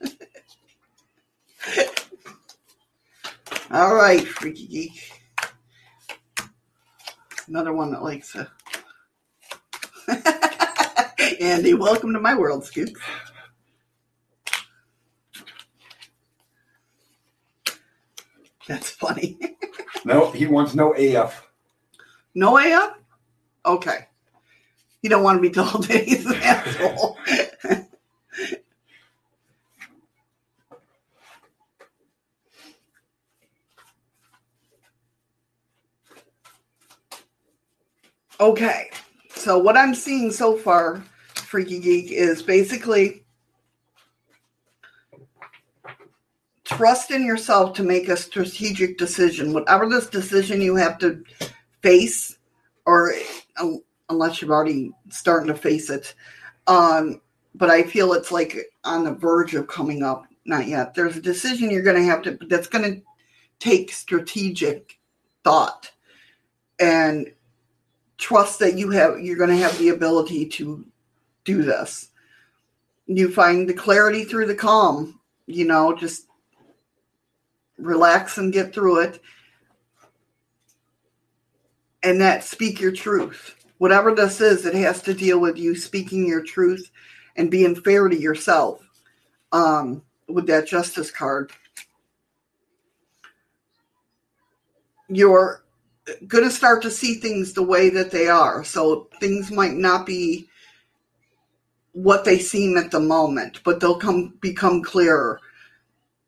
All 3.70 3.94
right, 3.94 4.26
freaky 4.26 4.66
geek. 4.66 5.12
Another 7.46 7.72
one 7.72 7.92
that 7.92 8.02
likes 8.02 8.32
to. 8.32 8.50
Andy, 11.40 11.74
welcome 11.74 12.12
to 12.12 12.20
my 12.20 12.34
world, 12.34 12.64
Scoop. 12.64 12.96
That's 18.66 18.90
funny. 18.90 19.38
No, 20.04 20.32
he 20.32 20.46
wants 20.46 20.74
no 20.74 20.94
AF. 20.94 21.46
No 22.34 22.58
AF? 22.58 22.94
Okay. 23.64 24.08
He 25.00 25.08
don't 25.08 25.22
want 25.22 25.38
to 25.38 25.42
be 25.42 25.50
told 25.50 25.84
that 25.88 26.02
he's 26.02 26.26
an 26.26 26.34
asshole. 26.34 27.16
okay. 38.40 38.90
So 39.36 39.58
what 39.58 39.76
I'm 39.76 39.94
seeing 39.94 40.32
so 40.32 40.56
far, 40.56 41.04
Freaky 41.52 41.80
Geek, 41.80 42.10
is 42.10 42.42
basically 42.42 43.26
trust 46.64 47.10
in 47.10 47.26
yourself 47.26 47.74
to 47.74 47.82
make 47.82 48.08
a 48.08 48.16
strategic 48.16 48.96
decision. 48.96 49.52
Whatever 49.52 49.86
this 49.86 50.06
decision 50.06 50.62
you 50.62 50.76
have 50.76 50.96
to 51.00 51.22
face, 51.82 52.38
or 52.86 53.12
um, 53.58 53.82
unless 54.08 54.40
you've 54.40 54.50
already 54.50 54.92
starting 55.10 55.48
to 55.48 55.54
face 55.54 55.90
it. 55.90 56.14
Um, 56.68 57.20
but 57.54 57.68
I 57.68 57.82
feel 57.82 58.14
it's 58.14 58.32
like 58.32 58.56
on 58.84 59.04
the 59.04 59.12
verge 59.12 59.54
of 59.54 59.66
coming 59.66 60.02
up. 60.02 60.24
Not 60.46 60.68
yet. 60.68 60.94
There's 60.94 61.18
a 61.18 61.20
decision 61.20 61.70
you're 61.70 61.82
going 61.82 62.02
to 62.02 62.08
have 62.08 62.22
to. 62.22 62.38
That's 62.48 62.66
going 62.66 62.94
to 62.94 63.02
take 63.58 63.92
strategic 63.92 64.98
thought 65.44 65.90
and 66.80 67.30
trust 68.16 68.58
that 68.60 68.78
you 68.78 68.88
have. 68.92 69.20
You're 69.20 69.36
going 69.36 69.50
to 69.50 69.62
have 69.62 69.78
the 69.78 69.90
ability 69.90 70.46
to 70.46 70.86
do 71.44 71.62
this. 71.62 72.08
You 73.06 73.30
find 73.30 73.68
the 73.68 73.74
clarity 73.74 74.24
through 74.24 74.46
the 74.46 74.54
calm. 74.54 75.20
You 75.46 75.66
know, 75.66 75.94
just 75.94 76.26
relax 77.78 78.38
and 78.38 78.52
get 78.52 78.72
through 78.72 79.00
it 79.00 79.20
and 82.02 82.20
that 82.20 82.44
speak 82.44 82.80
your 82.80 82.92
truth 82.92 83.56
whatever 83.78 84.14
this 84.14 84.40
is 84.40 84.66
it 84.66 84.74
has 84.74 85.02
to 85.02 85.14
deal 85.14 85.40
with 85.40 85.58
you 85.58 85.74
speaking 85.74 86.26
your 86.26 86.42
truth 86.42 86.90
and 87.36 87.50
being 87.50 87.74
fair 87.74 88.08
to 88.08 88.16
yourself 88.16 88.80
um, 89.52 90.02
with 90.28 90.46
that 90.46 90.66
justice 90.66 91.10
card 91.10 91.50
you're 95.08 95.64
going 96.26 96.44
to 96.44 96.50
start 96.50 96.82
to 96.82 96.90
see 96.90 97.14
things 97.14 97.52
the 97.52 97.62
way 97.62 97.88
that 97.90 98.10
they 98.10 98.28
are 98.28 98.62
so 98.62 99.08
things 99.20 99.50
might 99.50 99.74
not 99.74 100.06
be 100.06 100.48
what 101.92 102.24
they 102.24 102.38
seem 102.38 102.76
at 102.76 102.90
the 102.90 103.00
moment 103.00 103.60
but 103.64 103.78
they'll 103.80 103.98
come 103.98 104.34
become 104.40 104.82
clearer 104.82 105.40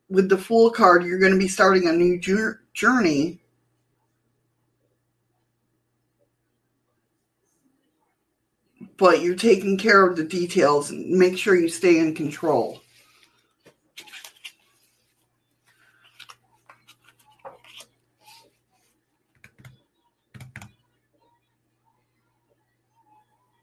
with 0.09 0.29
the 0.29 0.39
Fool 0.39 0.71
card, 0.71 1.05
you're 1.05 1.19
going 1.19 1.33
to 1.33 1.39
be 1.39 1.49
starting 1.49 1.89
a 1.89 1.93
new 1.93 2.19
journey. 2.73 3.41
But 8.97 9.23
you're 9.23 9.35
taking 9.35 9.77
care 9.77 10.07
of 10.07 10.17
the 10.17 10.25
details 10.25 10.91
and 10.91 11.11
make 11.11 11.37
sure 11.37 11.57
you 11.57 11.69
stay 11.69 11.99
in 11.99 12.15
control. 12.15 12.81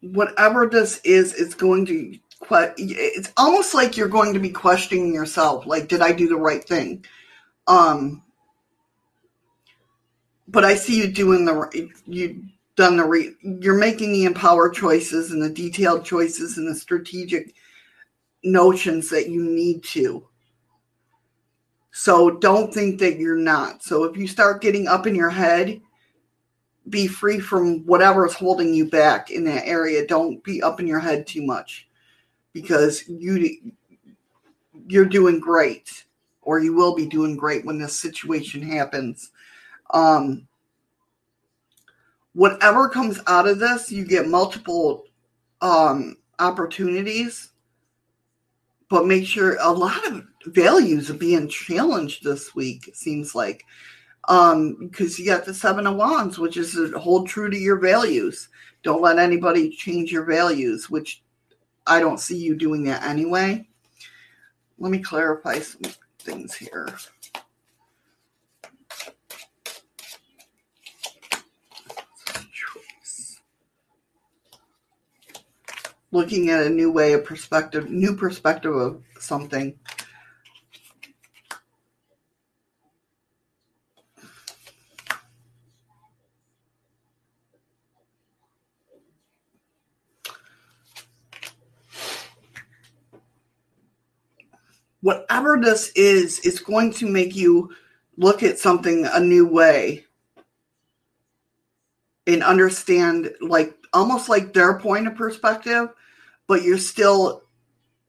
Whatever 0.01 0.67
this 0.67 0.99
is, 1.03 1.33
it's 1.33 1.55
going 1.55 1.85
to. 1.87 2.17
It's 2.77 3.31
almost 3.37 3.73
like 3.73 3.95
you're 3.95 4.07
going 4.07 4.33
to 4.33 4.39
be 4.39 4.49
questioning 4.49 5.13
yourself. 5.13 5.65
Like, 5.65 5.87
did 5.87 6.01
I 6.01 6.11
do 6.11 6.27
the 6.27 6.35
right 6.35 6.63
thing? 6.63 7.05
Um, 7.67 8.23
but 10.47 10.65
I 10.65 10.75
see 10.75 10.97
you 10.97 11.07
doing 11.07 11.45
the 11.45 11.53
right- 11.53 11.89
you 12.07 12.43
done 12.75 12.97
the 12.97 13.05
re, 13.05 13.35
you're 13.41 13.77
making 13.77 14.11
the 14.11 14.25
empowered 14.25 14.73
choices 14.73 15.31
and 15.31 15.41
the 15.41 15.49
detailed 15.49 16.03
choices 16.03 16.57
and 16.57 16.67
the 16.67 16.75
strategic 16.75 17.53
notions 18.43 19.09
that 19.09 19.29
you 19.29 19.43
need 19.43 19.83
to. 19.83 20.27
So 21.91 22.31
don't 22.31 22.73
think 22.73 22.99
that 22.99 23.19
you're 23.19 23.35
not. 23.35 23.83
So 23.83 24.05
if 24.05 24.17
you 24.17 24.27
start 24.27 24.61
getting 24.61 24.87
up 24.87 25.05
in 25.05 25.15
your 25.15 25.29
head, 25.29 25.81
be 26.91 27.07
free 27.07 27.39
from 27.39 27.85
whatever 27.85 28.25
is 28.25 28.33
holding 28.33 28.73
you 28.73 28.89
back 28.89 29.31
in 29.31 29.43
that 29.45 29.65
area. 29.65 30.05
Don't 30.05 30.43
be 30.43 30.61
up 30.61 30.79
in 30.79 30.87
your 30.87 30.99
head 30.99 31.25
too 31.25 31.41
much 31.41 31.87
because 32.53 33.07
you 33.07 33.71
you're 34.87 35.05
doing 35.05 35.39
great 35.39 36.05
or 36.41 36.59
you 36.59 36.73
will 36.73 36.93
be 36.93 37.05
doing 37.05 37.37
great 37.37 37.65
when 37.65 37.79
this 37.79 37.97
situation 37.97 38.61
happens. 38.61 39.31
Um 39.93 40.47
whatever 42.33 42.87
comes 42.87 43.19
out 43.27 43.47
of 43.47 43.59
this, 43.59 43.91
you 43.91 44.05
get 44.05 44.27
multiple 44.27 45.05
um 45.61 46.17
opportunities 46.39 47.51
but 48.89 49.05
make 49.05 49.25
sure 49.25 49.57
a 49.61 49.71
lot 49.71 50.05
of 50.07 50.25
values 50.47 51.09
are 51.09 51.15
being 51.15 51.47
challenged 51.47 52.23
this 52.23 52.55
week 52.55 52.87
it 52.87 52.97
seems 52.97 53.35
like 53.35 53.63
um 54.27 54.75
because 54.75 55.17
you 55.17 55.25
got 55.25 55.45
the 55.45 55.53
seven 55.53 55.87
of 55.87 55.95
wands 55.95 56.37
which 56.37 56.57
is 56.57 56.77
hold 56.93 57.27
true 57.27 57.49
to 57.49 57.57
your 57.57 57.77
values. 57.77 58.49
Don't 58.83 59.01
let 59.01 59.19
anybody 59.19 59.69
change 59.69 60.11
your 60.11 60.25
values 60.25 60.89
which 60.89 61.23
i 61.87 61.99
don't 61.99 62.19
see 62.19 62.37
you 62.37 62.55
doing 62.55 62.83
that 62.83 63.03
anyway. 63.03 63.67
Let 64.77 64.91
me 64.91 64.99
clarify 64.99 65.59
some 65.59 65.81
things 66.19 66.55
here. 66.55 66.87
Looking 76.13 76.49
at 76.49 76.65
a 76.65 76.69
new 76.69 76.91
way 76.91 77.13
of 77.13 77.23
perspective 77.23 77.89
new 77.89 78.15
perspective 78.15 78.75
of 78.75 79.01
something 79.19 79.73
whatever 95.01 95.59
this 95.59 95.91
is, 95.95 96.39
it's 96.43 96.59
going 96.59 96.93
to 96.93 97.07
make 97.07 97.35
you 97.35 97.71
look 98.17 98.43
at 98.43 98.59
something 98.59 99.05
a 99.05 99.19
new 99.19 99.45
way 99.45 100.05
and 102.27 102.43
understand, 102.43 103.31
like 103.41 103.75
almost 103.93 104.29
like 104.29 104.53
their 104.53 104.79
point 104.79 105.07
of 105.07 105.15
perspective, 105.15 105.89
but 106.47 106.61
you're 106.63 106.77
still, 106.77 107.43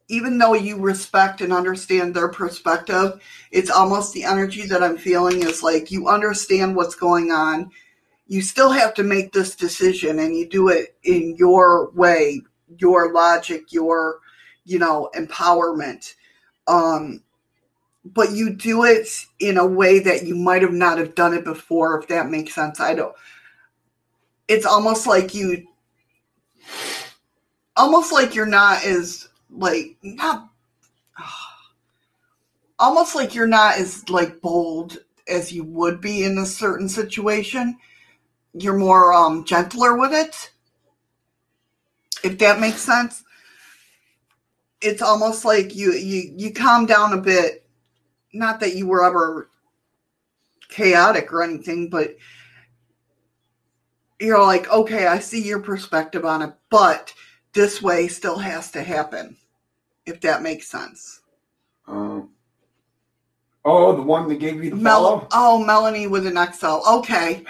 even 0.09 0.37
though 0.37 0.55
you 0.55 0.79
respect 0.79 1.41
and 1.41 1.53
understand 1.53 2.15
their 2.15 2.29
perspective, 2.29 3.21
it's 3.51 3.71
almost 3.71 4.13
the 4.13 4.25
energy 4.25 4.67
that 4.67 4.83
I'm 4.83 4.99
feeling 4.99 5.43
is 5.43 5.63
like 5.63 5.91
you 5.91 6.09
understand 6.09 6.77
what's 6.77 6.95
going 6.95 7.33
on. 7.33 7.71
You 8.27 8.43
still 8.43 8.71
have 8.71 8.93
to 8.95 9.03
make 9.03 9.33
this 9.33 9.57
decision 9.57 10.19
and 10.19 10.37
you 10.37 10.47
do 10.49 10.69
it 10.69 10.97
in 11.05 11.37
your 11.37 11.91
way, 11.93 12.43
your 12.79 13.13
logic, 13.13 13.73
your, 13.73 14.21
you 14.65 14.79
know, 14.79 15.11
empowerment 15.15 16.15
um 16.67 17.23
but 18.05 18.33
you 18.33 18.51
do 18.51 18.85
it 18.85 19.09
in 19.39 19.57
a 19.59 19.67
way 19.67 20.01
that 20.01 20.25
you 20.25 20.35
might 20.35 20.63
have 20.63 20.73
not 20.73 20.99
have 20.99 21.15
done 21.15 21.35
it 21.35 21.45
before 21.45 22.01
if 22.01 22.09
that 22.09 22.29
makes 22.29 22.55
sense. 22.55 22.81
I 22.81 22.95
don't 22.95 23.15
it's 24.49 24.67
almost 24.67 25.07
like 25.07 25.35
you 25.35 25.67
almost 27.77 28.13
like 28.13 28.35
you're 28.35 28.47
not 28.47 28.85
as 28.85 29.29
like 29.51 29.97
not 30.03 30.49
almost 32.79 33.15
like 33.15 33.35
you're 33.35 33.47
not 33.47 33.79
as 33.79 34.09
like 34.09 34.41
bold 34.41 34.99
as 35.29 35.53
you 35.53 35.65
would 35.65 36.01
be 36.01 36.25
in 36.25 36.39
a 36.39 36.47
certain 36.47 36.89
situation. 36.89 37.79
You're 38.55 38.77
more 38.77 39.13
um 39.13 39.45
gentler 39.45 39.97
with 39.97 40.13
it 40.13 40.51
if 42.25 42.39
that 42.39 42.61
makes 42.61 42.81
sense 42.81 43.25
it's 44.83 45.03
almost 45.03 45.45
like 45.45 45.75
you 45.75 45.93
you 45.93 46.33
you 46.37 46.53
calm 46.53 46.87
down 46.87 47.13
a 47.13 47.21
bit. 47.21 47.67
Not 48.33 48.61
that 48.61 48.75
you 48.75 48.87
were 48.87 49.05
ever 49.05 49.49
chaotic 50.69 51.31
or 51.33 51.43
anything 51.43 51.91
but 51.91 52.17
you're 54.19 54.41
like 54.41 54.71
okay 54.71 55.07
i 55.07 55.19
see 55.19 55.43
your 55.43 55.61
perspective 55.61 56.25
on 56.25 56.41
it 56.41 56.51
but 56.71 57.13
this 57.53 57.83
way 57.83 58.09
still 58.09 58.39
has 58.39 58.71
to 58.71 58.83
happen 58.83 59.37
if 60.07 60.21
that 60.23 60.43
makes 60.43 60.69
sense. 60.69 61.21
Um, 61.87 62.31
oh, 63.65 63.95
the 63.95 64.03
one 64.03 64.29
that 64.29 64.37
gave 64.37 64.63
you 64.65 64.71
the 64.71 64.77
Mel- 64.77 65.03
follow? 65.03 65.29
oh 65.33 65.65
melanie 65.65 66.07
with 66.07 66.27
an 66.27 66.39
xl 66.53 66.81
okay. 66.89 67.45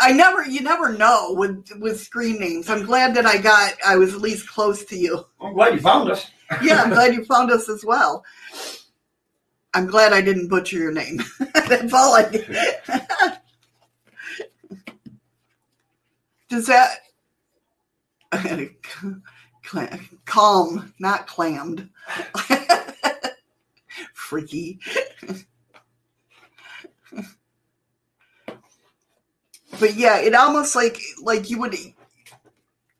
I 0.00 0.10
never 0.10 0.44
you 0.46 0.62
never 0.62 0.92
know 0.96 1.34
with 1.34 1.68
with 1.78 2.00
screen 2.00 2.40
names. 2.40 2.70
I'm 2.70 2.84
glad 2.84 3.14
that 3.14 3.26
i 3.26 3.38
got 3.38 3.74
i 3.86 3.96
was 3.96 4.14
at 4.14 4.20
least 4.20 4.48
close 4.48 4.84
to 4.86 4.96
you. 4.96 5.24
I'm 5.40 5.54
glad 5.54 5.74
you 5.74 5.80
found 5.80 6.10
us. 6.10 6.30
Yeah, 6.60 6.82
I'm 6.82 6.90
glad 6.90 7.14
you 7.14 7.24
found 7.24 7.50
us 7.50 7.68
as 7.68 7.84
well. 7.84 8.24
I'm 9.74 9.86
glad 9.86 10.12
I 10.12 10.20
didn't 10.20 10.48
butcher 10.48 10.76
your 10.76 10.92
name. 10.92 11.22
That's 11.54 11.92
all 11.92 12.14
I 12.14 12.28
did. 12.28 12.56
Does 16.48 16.66
that 16.66 16.98
calm, 20.26 20.92
not 20.98 21.26
clammed? 21.26 21.88
Freaky. 24.12 24.78
but 29.80 29.94
yeah, 29.94 30.18
it 30.18 30.34
almost 30.34 30.76
like 30.76 31.00
like 31.22 31.48
you 31.48 31.58
would 31.58 31.74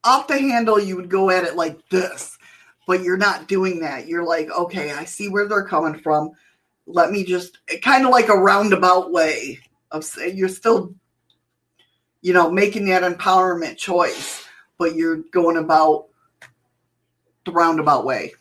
off 0.04 0.26
the 0.28 0.38
handle. 0.38 0.80
You 0.80 0.96
would 0.96 1.10
go 1.10 1.28
at 1.28 1.44
it 1.44 1.54
like 1.54 1.86
this 1.90 2.31
but 2.86 3.02
you're 3.02 3.16
not 3.16 3.48
doing 3.48 3.80
that. 3.80 4.06
You're 4.08 4.24
like, 4.24 4.50
okay, 4.50 4.92
I 4.92 5.04
see 5.04 5.28
where 5.28 5.46
they're 5.48 5.64
coming 5.66 6.00
from. 6.00 6.32
Let 6.86 7.10
me 7.10 7.24
just 7.24 7.58
kind 7.82 8.04
of 8.04 8.10
like 8.10 8.28
a 8.28 8.36
roundabout 8.36 9.12
way 9.12 9.58
of 9.90 10.04
say 10.04 10.30
you're 10.30 10.48
still, 10.48 10.94
you 12.22 12.32
know, 12.32 12.50
making 12.50 12.86
that 12.86 13.02
empowerment 13.02 13.76
choice, 13.76 14.44
but 14.78 14.94
you're 14.96 15.18
going 15.32 15.56
about 15.58 16.06
the 17.44 17.52
roundabout 17.52 18.04
way. 18.04 18.32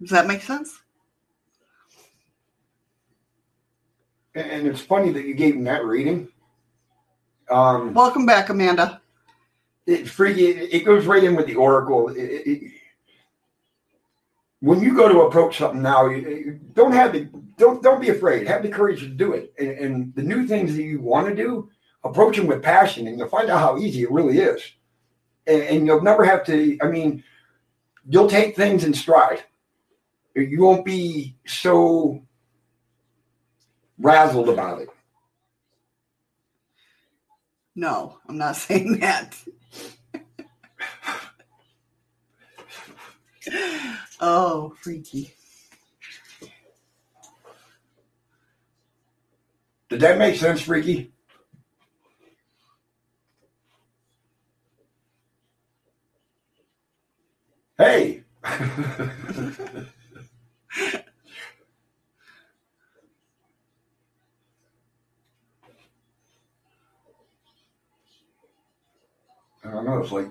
Does 0.00 0.10
that 0.10 0.26
make 0.26 0.42
sense? 0.42 0.80
And 4.34 4.66
it's 4.66 4.80
funny 4.80 5.12
that 5.12 5.24
you 5.24 5.34
gave 5.34 5.54
him 5.54 5.64
that 5.64 5.84
reading. 5.84 6.28
Um, 7.50 7.94
Welcome 7.94 8.26
back, 8.26 8.48
Amanda. 8.48 9.00
it 9.86 10.08
freaky. 10.08 10.46
It, 10.46 10.84
goes 10.84 11.06
right 11.06 11.22
in 11.22 11.36
with 11.36 11.46
the 11.46 11.54
oracle. 11.54 12.08
It, 12.08 12.16
it- 12.18 12.72
when 14.64 14.80
you 14.80 14.96
go 14.96 15.10
to 15.10 15.20
approach 15.20 15.58
something 15.58 15.82
now, 15.82 16.06
you, 16.06 16.16
you 16.26 16.60
don't 16.72 16.92
have 16.92 17.12
the 17.12 17.28
don't 17.58 17.82
don't 17.82 18.00
be 18.00 18.08
afraid. 18.08 18.46
Have 18.46 18.62
the 18.62 18.70
courage 18.70 19.00
to 19.00 19.08
do 19.08 19.34
it. 19.34 19.52
And, 19.58 19.70
and 19.70 20.14
the 20.14 20.22
new 20.22 20.46
things 20.46 20.74
that 20.74 20.82
you 20.82 21.02
want 21.02 21.28
to 21.28 21.34
do, 21.34 21.68
approach 22.02 22.38
them 22.38 22.46
with 22.46 22.62
passion, 22.62 23.06
and 23.06 23.18
you'll 23.18 23.28
find 23.28 23.50
out 23.50 23.60
how 23.60 23.76
easy 23.76 24.04
it 24.04 24.10
really 24.10 24.38
is. 24.38 24.62
And, 25.46 25.62
and 25.62 25.86
you'll 25.86 26.00
never 26.00 26.24
have 26.24 26.46
to. 26.46 26.78
I 26.80 26.86
mean, 26.88 27.22
you'll 28.08 28.28
take 28.28 28.56
things 28.56 28.84
in 28.84 28.94
stride. 28.94 29.44
You 30.34 30.62
won't 30.62 30.86
be 30.86 31.36
so 31.46 32.22
razzled 34.00 34.50
about 34.50 34.80
it. 34.80 34.88
No, 37.76 38.18
I'm 38.26 38.38
not 38.38 38.56
saying 38.56 39.00
that. 39.00 39.36
oh, 44.24 44.74
freaky. 44.80 45.34
Did 49.90 50.00
that 50.00 50.18
make 50.18 50.36
sense, 50.36 50.62
Freaky? 50.62 51.12
Hey. 57.76 58.24
I 58.44 58.60
don't 69.70 69.84
know. 69.84 69.98
It's 69.98 70.12
like 70.12 70.28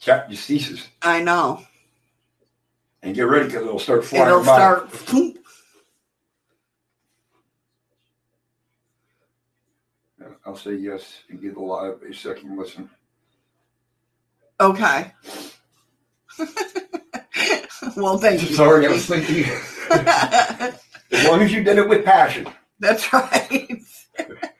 just 0.00 0.44
ceases. 0.44 0.86
I 1.02 1.22
know. 1.22 1.62
And 3.02 3.14
get 3.14 3.22
ready 3.22 3.46
because 3.46 3.62
it'll 3.62 3.78
start 3.78 4.04
flying 4.04 4.26
It'll 4.26 4.44
by. 4.44 4.56
start. 4.56 4.90
I'll 10.44 10.56
say 10.56 10.74
yes 10.76 11.20
and 11.28 11.40
give 11.40 11.54
the 11.54 11.60
live 11.60 12.02
a 12.02 12.14
second 12.14 12.56
listen. 12.58 12.88
Okay. 14.60 15.12
well, 17.96 18.18
thank 18.18 18.42
you. 18.42 18.56
Sorry, 18.56 18.86
I 18.86 18.90
was 18.90 19.06
thinking. 19.06 19.44
As 19.90 21.26
long 21.26 21.42
as 21.42 21.52
you 21.52 21.62
did 21.62 21.78
it 21.78 21.88
with 21.88 22.04
passion. 22.04 22.48
That's 22.80 23.12
right. 23.12 23.78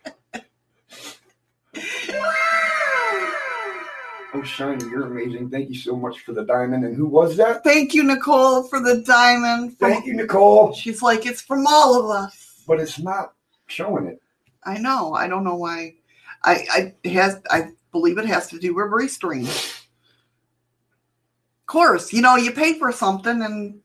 Oh, 4.35 4.43
Shiny, 4.43 4.85
you're 4.85 5.07
amazing. 5.07 5.49
Thank 5.49 5.71
you 5.71 5.75
so 5.75 5.97
much 5.97 6.21
for 6.21 6.33
the 6.33 6.45
diamond. 6.45 6.85
And 6.85 6.95
who 6.95 7.07
was 7.07 7.37
that? 7.39 7.65
Thank 7.65 7.95
you, 7.95 8.03
Nicole, 8.03 8.65
for 8.65 8.81
the 8.81 9.03
diamond. 9.03 9.79
Thank 9.79 10.05
you, 10.05 10.15
Nicole. 10.15 10.75
She's 10.75 11.01
like, 11.01 11.25
it's 11.25 11.41
from 11.41 11.67
all 11.67 11.99
of 11.99 12.11
us. 12.11 12.63
But 12.67 12.79
it's 12.79 12.99
not 12.99 13.33
showing 13.69 14.07
it. 14.07 14.21
I 14.65 14.79
know. 14.79 15.15
I 15.15 15.29
don't 15.29 15.45
know 15.45 15.57
why. 15.57 15.95
I 16.45 16.95
I 17.05 17.09
has 17.09 17.41
I 17.51 17.71
believe 17.91 18.19
it 18.19 18.27
has 18.27 18.49
to 18.49 18.59
do 18.59 18.75
with 18.75 18.87
restream. 18.87 19.47
Of 19.47 19.89
course, 21.67 22.13
you 22.13 22.21
know 22.21 22.37
you 22.37 22.53
pay 22.53 22.79
for 22.79 22.93
something 22.93 23.43
and 23.43 23.81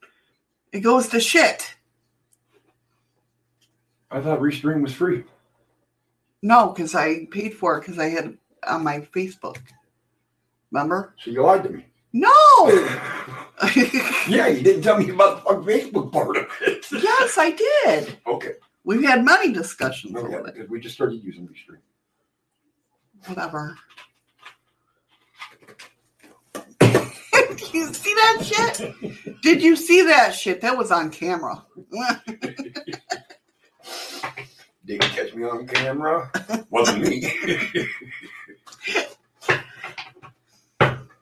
it 0.71 0.81
goes 0.81 1.07
to 1.09 1.19
shit. 1.19 1.75
I 4.11 4.21
thought 4.21 4.39
Restream 4.39 4.81
was 4.81 4.93
free. 4.93 5.23
No, 6.41 6.69
because 6.69 6.93
I 6.93 7.25
paid 7.31 7.55
for 7.55 7.77
it 7.77 7.81
because 7.81 7.97
I 7.97 8.09
had 8.09 8.25
it 8.25 8.37
on 8.67 8.83
my 8.83 8.99
Facebook. 8.99 9.57
Remember? 10.73 11.13
So 11.23 11.29
you 11.31 11.43
lied 11.43 11.63
to 11.63 11.69
me. 11.69 11.85
No. 12.11 12.31
Yeah, 14.27 14.47
you 14.47 14.61
didn't 14.63 14.81
tell 14.81 14.97
me 14.97 15.09
about 15.11 15.45
the 15.45 15.51
Facebook 15.71 16.11
part 16.11 16.35
of 16.35 16.47
it. 16.61 16.85
yes, 16.91 17.37
I 17.37 17.51
did. 17.51 18.17
Okay. 18.27 18.53
We've 18.83 19.03
had 19.03 19.23
many 19.23 19.53
discussions 19.53 20.15
Okay. 20.15 20.33
about 20.33 20.57
it. 20.57 20.69
We 20.69 20.79
just 20.81 20.95
started 20.95 21.23
using 21.23 21.47
Restream. 21.47 21.77
Whatever. 23.27 23.77
Did 26.79 27.61
you 27.73 27.93
see 27.93 28.13
that 28.15 28.41
shit? 28.43 29.41
Did 29.41 29.61
you 29.61 29.75
see 29.77 30.01
that 30.01 30.33
shit? 30.35 30.59
That 30.61 30.77
was 30.77 30.91
on 30.91 31.09
camera. 31.11 31.63
Did 34.85 35.01
you 35.03 35.09
catch 35.09 35.33
me 35.35 35.43
on 35.45 35.65
camera? 35.67 36.29
Wasn't 36.69 37.01
me. 37.01 37.31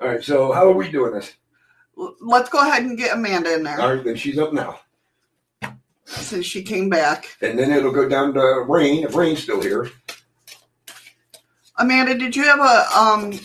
All 0.01 0.07
right, 0.07 0.23
so 0.23 0.51
how 0.51 0.67
are 0.67 0.73
we 0.73 0.89
doing 0.89 1.13
this? 1.13 1.35
Let's 2.21 2.49
go 2.49 2.59
ahead 2.59 2.81
and 2.83 2.97
get 2.97 3.15
Amanda 3.15 3.53
in 3.53 3.61
there 3.63 3.79
All 3.79 3.93
right, 3.93 4.03
then 4.03 4.15
she's 4.15 4.39
up 4.39 4.51
now. 4.51 4.79
since 6.05 6.47
she 6.47 6.63
came 6.63 6.89
back. 6.89 7.37
And 7.41 7.57
then 7.59 7.71
it'll 7.71 7.91
go 7.91 8.09
down 8.09 8.33
to 8.33 8.65
rain 8.67 9.03
if 9.03 9.15
rain's 9.15 9.43
still 9.43 9.61
here. 9.61 9.91
Amanda, 11.77 12.17
did 12.17 12.35
you 12.35 12.43
have 12.43 12.59
a 12.59 12.97
um 12.97 13.39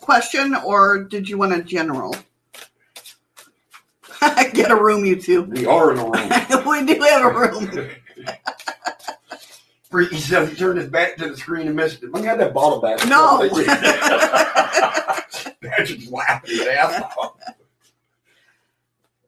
question 0.00 0.56
or 0.56 1.04
did 1.04 1.28
you 1.28 1.38
want 1.38 1.52
a 1.52 1.62
general? 1.62 2.14
get 4.52 4.72
a 4.72 4.76
room, 4.76 5.04
you 5.04 5.20
two. 5.20 5.42
We 5.42 5.66
are 5.66 5.92
in 5.92 5.98
a 5.98 6.04
room. 6.04 6.66
we 6.68 6.94
do 6.94 7.00
have 7.00 7.24
a 7.24 7.38
room. 7.38 7.90
Freaky 9.90 10.16
said 10.16 10.48
he 10.48 10.56
turned 10.56 10.78
his 10.78 10.88
back 10.88 11.16
to 11.18 11.28
the 11.28 11.36
screen 11.36 11.68
and 11.68 11.76
missed 11.76 12.02
it. 12.02 12.10
Look 12.10 12.26
at 12.26 12.38
that 12.38 12.52
bottle 12.52 12.80
back. 12.80 13.06
No. 13.06 13.38
Patrick's 15.62 16.10
laughing 16.10 16.56
his 16.56 16.66
ass 16.66 17.02
off. 17.18 17.34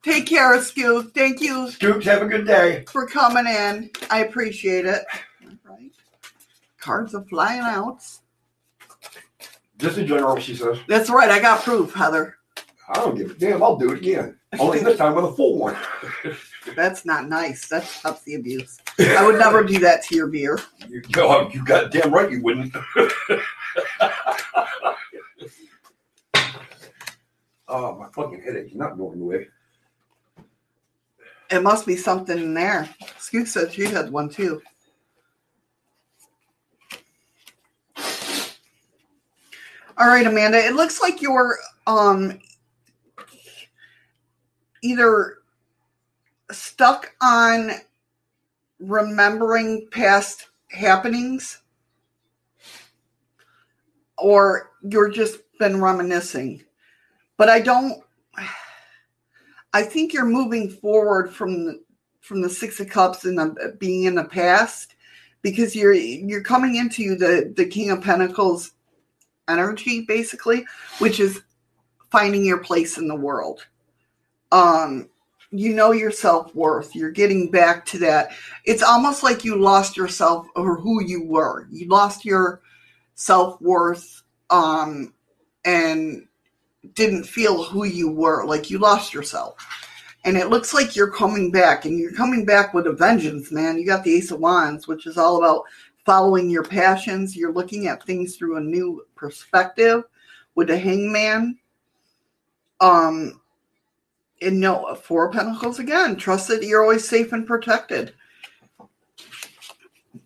Take 0.02 0.26
care, 0.26 0.60
Scoop. 0.62 1.12
Thank 1.14 1.40
you 1.40 1.70
Scoops, 1.70 2.06
have 2.06 2.22
a 2.22 2.26
good 2.26 2.46
day. 2.46 2.84
for 2.90 3.06
coming 3.06 3.46
in. 3.46 3.90
I 4.10 4.24
appreciate 4.24 4.86
it. 4.86 5.02
All 5.44 5.76
right. 5.76 5.90
Cards 6.78 7.14
are 7.14 7.24
flying 7.24 7.60
out. 7.60 8.02
Just 9.78 9.98
a 9.98 10.04
general, 10.04 10.38
she 10.38 10.54
says. 10.56 10.78
That's 10.88 11.10
right. 11.10 11.30
I 11.30 11.40
got 11.40 11.62
proof, 11.62 11.92
Heather. 11.94 12.36
I 12.88 12.94
don't 12.94 13.16
give 13.16 13.30
a 13.32 13.34
damn. 13.34 13.62
I'll 13.62 13.76
do 13.76 13.92
it 13.92 13.98
again. 13.98 14.36
Only 14.58 14.78
this 14.80 14.96
time 14.96 15.14
with 15.14 15.26
a 15.26 15.32
full 15.32 15.58
one. 15.58 15.76
That's 16.76 17.04
not 17.04 17.28
nice. 17.28 17.68
That's 17.68 18.02
the 18.22 18.36
abuse. 18.36 18.78
I 18.98 19.24
would 19.26 19.38
never 19.38 19.62
do 19.62 19.78
that 19.80 20.02
to 20.04 20.14
your 20.16 20.26
beer. 20.28 20.58
You, 20.88 21.02
oh, 21.18 21.50
you 21.52 21.64
got 21.64 21.90
damn 21.92 22.12
right 22.12 22.30
you 22.30 22.42
wouldn't. 22.42 22.74
oh, 27.68 27.96
my 27.96 28.08
fucking 28.08 28.42
headache's 28.42 28.74
not 28.74 28.96
going 28.96 29.20
away. 29.20 29.48
It 31.50 31.62
must 31.62 31.86
be 31.86 31.96
something 31.96 32.38
in 32.38 32.54
there. 32.54 32.88
Scoop 33.18 33.46
said 33.48 33.72
she 33.72 33.84
had 33.84 34.10
one 34.10 34.28
too. 34.28 34.60
All 39.96 40.06
right, 40.06 40.26
Amanda. 40.26 40.58
It 40.58 40.74
looks 40.74 41.00
like 41.00 41.22
you're 41.22 41.56
um 41.86 42.38
either 44.82 45.38
stuck 46.52 47.12
on 47.20 47.72
remembering 48.78 49.88
past 49.90 50.48
happenings 50.70 51.62
or 54.16 54.70
you're 54.82 55.10
just 55.10 55.40
been 55.58 55.80
reminiscing. 55.80 56.62
But 57.38 57.48
I 57.48 57.60
don't 57.60 58.02
I 59.72 59.82
think 59.82 60.12
you're 60.12 60.24
moving 60.24 60.70
forward 60.70 61.32
from 61.32 61.64
the 61.64 61.82
from 62.20 62.42
the 62.42 62.50
six 62.50 62.80
of 62.80 62.88
cups 62.90 63.24
and 63.24 63.58
being 63.78 64.04
in 64.04 64.14
the 64.14 64.24
past 64.24 64.94
because 65.42 65.74
you're 65.74 65.94
you're 65.94 66.42
coming 66.42 66.76
into 66.76 67.16
the 67.16 67.52
the 67.56 67.66
king 67.66 67.90
of 67.90 68.02
pentacles 68.02 68.72
energy 69.48 70.02
basically 70.06 70.66
which 70.98 71.20
is 71.20 71.40
finding 72.10 72.44
your 72.44 72.58
place 72.58 72.98
in 72.98 73.08
the 73.08 73.14
world. 73.14 73.66
Um 74.52 75.08
you 75.50 75.72
know 75.74 75.92
your 75.92 76.10
self-worth. 76.10 76.94
You're 76.94 77.10
getting 77.10 77.50
back 77.50 77.86
to 77.86 77.98
that. 78.00 78.32
It's 78.66 78.82
almost 78.82 79.22
like 79.22 79.44
you 79.44 79.56
lost 79.56 79.96
yourself 79.96 80.46
or 80.56 80.78
who 80.78 81.02
you 81.02 81.24
were. 81.24 81.66
You 81.70 81.88
lost 81.88 82.24
your 82.24 82.60
self-worth 83.14 84.22
um 84.50 85.14
and 85.64 86.27
didn't 86.94 87.24
feel 87.24 87.62
who 87.62 87.84
you 87.84 88.10
were 88.10 88.44
like 88.44 88.70
you 88.70 88.78
lost 88.78 89.14
yourself. 89.14 89.56
And 90.24 90.36
it 90.36 90.48
looks 90.48 90.74
like 90.74 90.96
you're 90.96 91.10
coming 91.10 91.50
back 91.50 91.84
and 91.84 91.98
you're 91.98 92.12
coming 92.12 92.44
back 92.44 92.74
with 92.74 92.86
a 92.86 92.92
vengeance 92.92 93.50
man. 93.50 93.78
You 93.78 93.86
got 93.86 94.04
the 94.04 94.14
ace 94.14 94.30
of 94.30 94.40
wands 94.40 94.88
which 94.88 95.06
is 95.06 95.16
all 95.16 95.38
about 95.38 95.64
following 96.04 96.50
your 96.50 96.64
passions. 96.64 97.36
You're 97.36 97.52
looking 97.52 97.86
at 97.86 98.04
things 98.04 98.36
through 98.36 98.56
a 98.56 98.60
new 98.60 99.06
perspective 99.14 100.04
with 100.54 100.68
the 100.68 100.78
hangman. 100.78 101.58
Um 102.80 103.40
and 104.40 104.60
no 104.60 104.94
four 104.94 105.28
of 105.28 105.32
pentacles 105.32 105.78
again. 105.78 106.16
Trust 106.16 106.48
that 106.48 106.62
you're 106.62 106.82
always 106.82 107.08
safe 107.08 107.32
and 107.32 107.46
protected. 107.46 108.14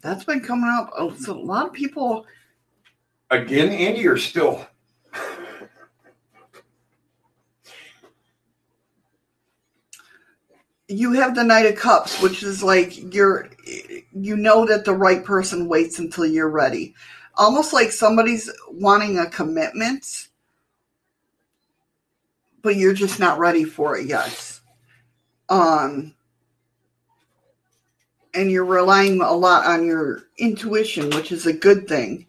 That's 0.01 0.25
been 0.25 0.41
coming 0.41 0.71
up. 0.71 0.91
Oh, 0.97 1.15
so 1.15 1.33
a 1.33 1.39
lot 1.39 1.67
of 1.67 1.73
people 1.73 2.27
Again, 3.33 3.71
Andy, 3.71 4.07
are 4.07 4.19
still? 4.19 4.67
You 10.93 11.13
have 11.13 11.35
the 11.35 11.45
knight 11.45 11.67
of 11.67 11.77
cups 11.77 12.21
which 12.23 12.43
is 12.43 12.63
like 12.63 13.15
you're 13.15 13.49
you 14.13 14.37
know 14.37 14.67
that 14.67 14.85
the 14.85 14.93
right 14.93 15.25
person 15.25 15.69
waits 15.69 15.99
until 15.99 16.27
you're 16.27 16.51
ready. 16.51 16.95
Almost 17.35 17.73
like 17.73 17.91
somebody's 17.91 18.51
wanting 18.71 19.19
a 19.19 19.31
commitment 19.31 20.29
but 22.63 22.77
you're 22.77 22.95
just 22.95 23.19
not 23.19 23.39
ready 23.39 23.65
for 23.65 23.97
it 23.97 24.07
yet. 24.07 24.61
Um 25.49 26.15
and 28.35 28.51
you're 28.51 28.65
relying 28.65 29.21
a 29.21 29.33
lot 29.33 29.67
on 29.67 29.87
your 29.87 30.25
intuition 30.39 31.11
which 31.11 31.33
is 31.33 31.47
a 31.47 31.53
good 31.53 31.89
thing. 31.89 32.27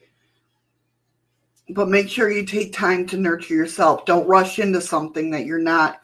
But 1.69 1.89
make 1.89 2.09
sure 2.09 2.29
you 2.29 2.45
take 2.45 2.73
time 2.73 3.05
to 3.07 3.17
nurture 3.17 3.53
yourself. 3.53 4.05
Don't 4.05 4.27
rush 4.27 4.59
into 4.59 4.81
something 4.81 5.31
that 5.31 5.45
you're 5.45 5.59
not 5.59 6.02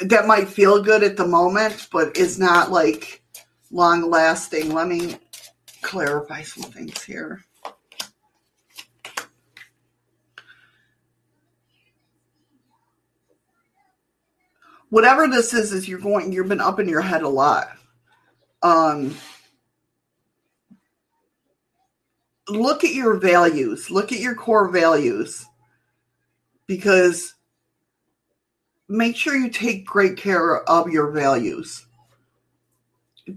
that 0.00 0.26
might 0.26 0.48
feel 0.48 0.82
good 0.82 1.02
at 1.02 1.16
the 1.16 1.26
moment, 1.26 1.88
but 1.90 2.16
is 2.16 2.38
not 2.38 2.70
like 2.70 3.22
long 3.70 4.10
lasting. 4.10 4.72
Let 4.72 4.88
me 4.88 5.16
clarify 5.82 6.42
some 6.42 6.70
things 6.70 7.02
here. 7.02 7.44
Whatever 14.90 15.26
this 15.26 15.52
is, 15.52 15.72
is 15.72 15.88
you're 15.88 15.98
going, 15.98 16.32
you've 16.32 16.48
been 16.48 16.60
up 16.60 16.78
in 16.78 16.88
your 16.88 17.00
head 17.00 17.22
a 17.22 17.28
lot. 17.28 17.68
Um, 18.62 19.16
look 22.48 22.84
at 22.84 22.94
your 22.94 23.16
values, 23.16 23.90
look 23.90 24.12
at 24.12 24.20
your 24.20 24.34
core 24.34 24.68
values 24.68 25.44
because 26.66 27.35
make 28.88 29.16
sure 29.16 29.36
you 29.36 29.50
take 29.50 29.86
great 29.86 30.16
care 30.16 30.62
of 30.68 30.90
your 30.90 31.10
values. 31.10 31.86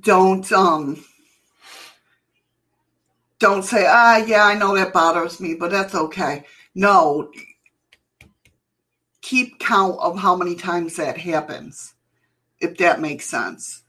Don't 0.02 0.50
um 0.52 1.04
don't 3.40 3.64
say, 3.64 3.86
ah, 3.88 4.18
yeah, 4.18 4.44
I 4.44 4.54
know 4.56 4.76
that 4.76 4.92
bothers 4.92 5.40
me, 5.40 5.56
but 5.56 5.72
that's 5.72 5.96
okay. 5.96 6.44
No, 6.76 7.32
keep 9.22 9.60
count 9.60 9.98
of 10.00 10.20
how 10.20 10.36
many 10.36 10.56
times 10.56 10.98
that 10.98 11.18
happens, 11.18 11.94
if 12.60 12.78
that 12.78 13.00
makes 13.00 13.26
sense. 13.26 13.84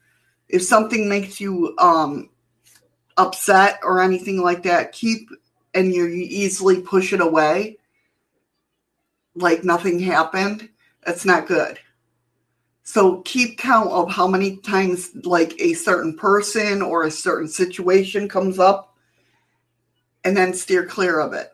If 0.49 0.63
something 0.63 1.09
makes 1.09 1.41
you 1.41 1.75
um, 1.79 2.31
upset 3.17 3.81
or 3.83 4.01
anything 4.01 4.41
like 4.41 4.63
that, 4.63 4.93
keep 4.93 5.31
and 5.75 5.93
you 5.93 6.07
easily 6.07 6.81
push 6.81 7.13
it 7.13 7.21
away 7.21 7.77
like 9.35 9.65
nothing 9.65 9.99
happened. 10.01 10.69
That's 11.05 11.25
not 11.25 11.47
good. 11.47 11.79
So 12.83 13.23
keep 13.23 13.59
count 13.59 13.91
of 13.91 14.11
how 14.11 14.27
many 14.27 14.57
times 14.57 15.11
like 15.25 15.55
a 15.61 15.75
certain 15.75 16.17
person 16.17 16.83
or 16.83 17.05
a 17.05 17.11
certain 17.11 17.49
situation 17.49 18.29
comes 18.29 18.59
up 18.59 18.97
and 20.25 20.37
then 20.37 20.53
steer 20.53 20.85
clear 20.87 21.21
of 21.21 21.33
it. 21.33 21.53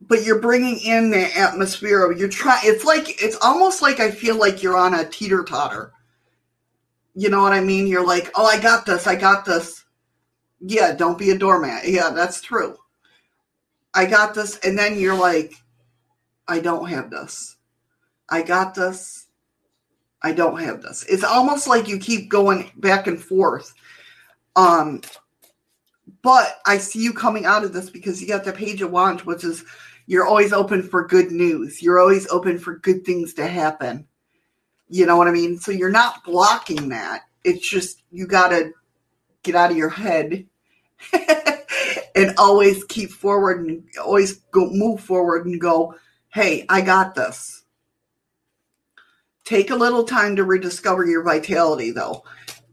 But 0.00 0.24
you're 0.24 0.40
bringing 0.40 0.78
in 0.78 1.10
the 1.10 1.36
atmosphere 1.36 2.04
of 2.04 2.18
you're 2.18 2.28
trying. 2.28 2.60
It's 2.64 2.84
like 2.84 3.22
it's 3.22 3.36
almost 3.42 3.82
like 3.82 4.00
I 4.00 4.10
feel 4.10 4.36
like 4.36 4.62
you're 4.62 4.76
on 4.76 4.94
a 4.94 5.08
teeter 5.08 5.42
totter. 5.42 5.92
You 7.14 7.30
know 7.30 7.42
what 7.42 7.52
I 7.52 7.60
mean? 7.60 7.86
You're 7.86 8.06
like, 8.06 8.30
oh, 8.34 8.46
I 8.46 8.60
got 8.60 8.86
this. 8.86 9.06
I 9.06 9.16
got 9.16 9.44
this. 9.44 9.84
Yeah, 10.60 10.94
don't 10.94 11.18
be 11.18 11.30
a 11.30 11.38
doormat. 11.38 11.88
Yeah, 11.88 12.10
that's 12.10 12.40
true. 12.40 12.76
I 13.94 14.04
got 14.04 14.34
this, 14.34 14.58
and 14.58 14.78
then 14.78 14.98
you're 14.98 15.18
like, 15.18 15.54
I 16.48 16.60
don't 16.60 16.88
have 16.88 17.10
this. 17.10 17.56
I 18.28 18.42
got 18.42 18.74
this. 18.74 19.26
I 20.22 20.32
don't 20.32 20.60
have 20.60 20.82
this. 20.82 21.04
It's 21.08 21.24
almost 21.24 21.68
like 21.68 21.88
you 21.88 21.98
keep 21.98 22.28
going 22.28 22.70
back 22.76 23.06
and 23.06 23.22
forth. 23.22 23.74
Um, 24.56 25.02
but 26.22 26.60
I 26.66 26.78
see 26.78 27.00
you 27.00 27.12
coming 27.12 27.46
out 27.46 27.64
of 27.64 27.72
this 27.72 27.90
because 27.90 28.20
you 28.20 28.28
got 28.28 28.44
the 28.44 28.52
page 28.52 28.82
of 28.82 28.90
wands, 28.90 29.24
which 29.24 29.44
is 29.44 29.64
you're 30.06 30.26
always 30.26 30.52
open 30.52 30.82
for 30.82 31.06
good 31.06 31.30
news. 31.30 31.82
You're 31.82 32.00
always 32.00 32.28
open 32.28 32.58
for 32.58 32.78
good 32.78 33.04
things 33.04 33.34
to 33.34 33.46
happen. 33.46 34.06
You 34.88 35.06
know 35.06 35.16
what 35.16 35.28
I 35.28 35.32
mean? 35.32 35.58
So 35.58 35.72
you're 35.72 35.90
not 35.90 36.24
blocking 36.24 36.88
that. 36.90 37.22
It's 37.44 37.68
just 37.68 38.02
you 38.10 38.26
got 38.26 38.48
to 38.48 38.72
get 39.42 39.54
out 39.54 39.70
of 39.70 39.76
your 39.76 39.88
head 39.88 40.46
and 42.14 42.34
always 42.38 42.84
keep 42.84 43.10
forward 43.10 43.66
and 43.66 43.84
always 44.02 44.34
go 44.52 44.68
move 44.70 45.00
forward 45.00 45.46
and 45.46 45.60
go, 45.60 45.94
"Hey, 46.36 46.66
I 46.68 46.82
got 46.82 47.14
this." 47.14 47.64
Take 49.44 49.70
a 49.70 49.74
little 49.74 50.04
time 50.04 50.36
to 50.36 50.44
rediscover 50.44 51.06
your 51.06 51.22
vitality 51.22 51.92
though. 51.92 52.24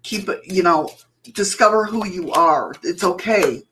Keep 0.02 0.28
it, 0.28 0.42
you 0.44 0.64
know, 0.64 0.94
discover 1.32 1.86
who 1.86 2.06
you 2.06 2.30
are. 2.34 2.74
It's 2.84 3.06
okay. 3.06 3.64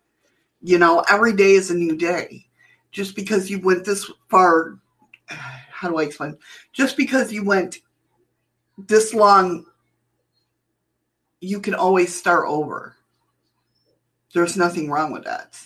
You 0.62 0.78
know, 0.78 1.04
every 1.10 1.34
day 1.34 1.56
is 1.56 1.72
a 1.72 1.76
new 1.76 1.98
day. 1.98 2.46
Just 2.94 3.18
because 3.18 3.50
you 3.52 3.60
went 3.60 3.84
this 3.84 4.10
far, 4.30 4.80
how 5.28 5.90
do 5.90 5.98
I 5.98 6.04
explain? 6.04 6.38
Just 6.72 6.96
because 6.96 7.34
you 7.34 7.44
went 7.44 7.80
this 8.78 9.14
long, 9.14 9.66
you 11.42 11.60
can 11.60 11.76
always 11.76 12.16
start 12.16 12.46
over. 12.48 12.96
There's 14.34 14.56
nothing 14.56 14.90
wrong 14.90 15.12
with 15.12 15.26
that. 15.26 15.60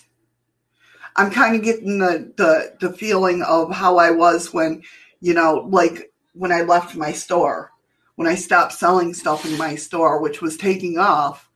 I'm 1.16 1.30
kind 1.30 1.56
of 1.56 1.62
getting 1.62 1.98
the, 1.98 2.32
the 2.36 2.76
the 2.80 2.92
feeling 2.92 3.42
of 3.42 3.72
how 3.72 3.96
I 3.98 4.10
was 4.10 4.52
when, 4.52 4.82
you 5.20 5.34
know, 5.34 5.66
like 5.68 6.12
when 6.34 6.52
I 6.52 6.62
left 6.62 6.94
my 6.94 7.12
store, 7.12 7.72
when 8.16 8.28
I 8.28 8.34
stopped 8.34 8.72
selling 8.72 9.14
stuff 9.14 9.44
in 9.44 9.56
my 9.56 9.74
store, 9.74 10.20
which 10.20 10.42
was 10.42 10.56
taking 10.56 10.98
off 10.98 11.46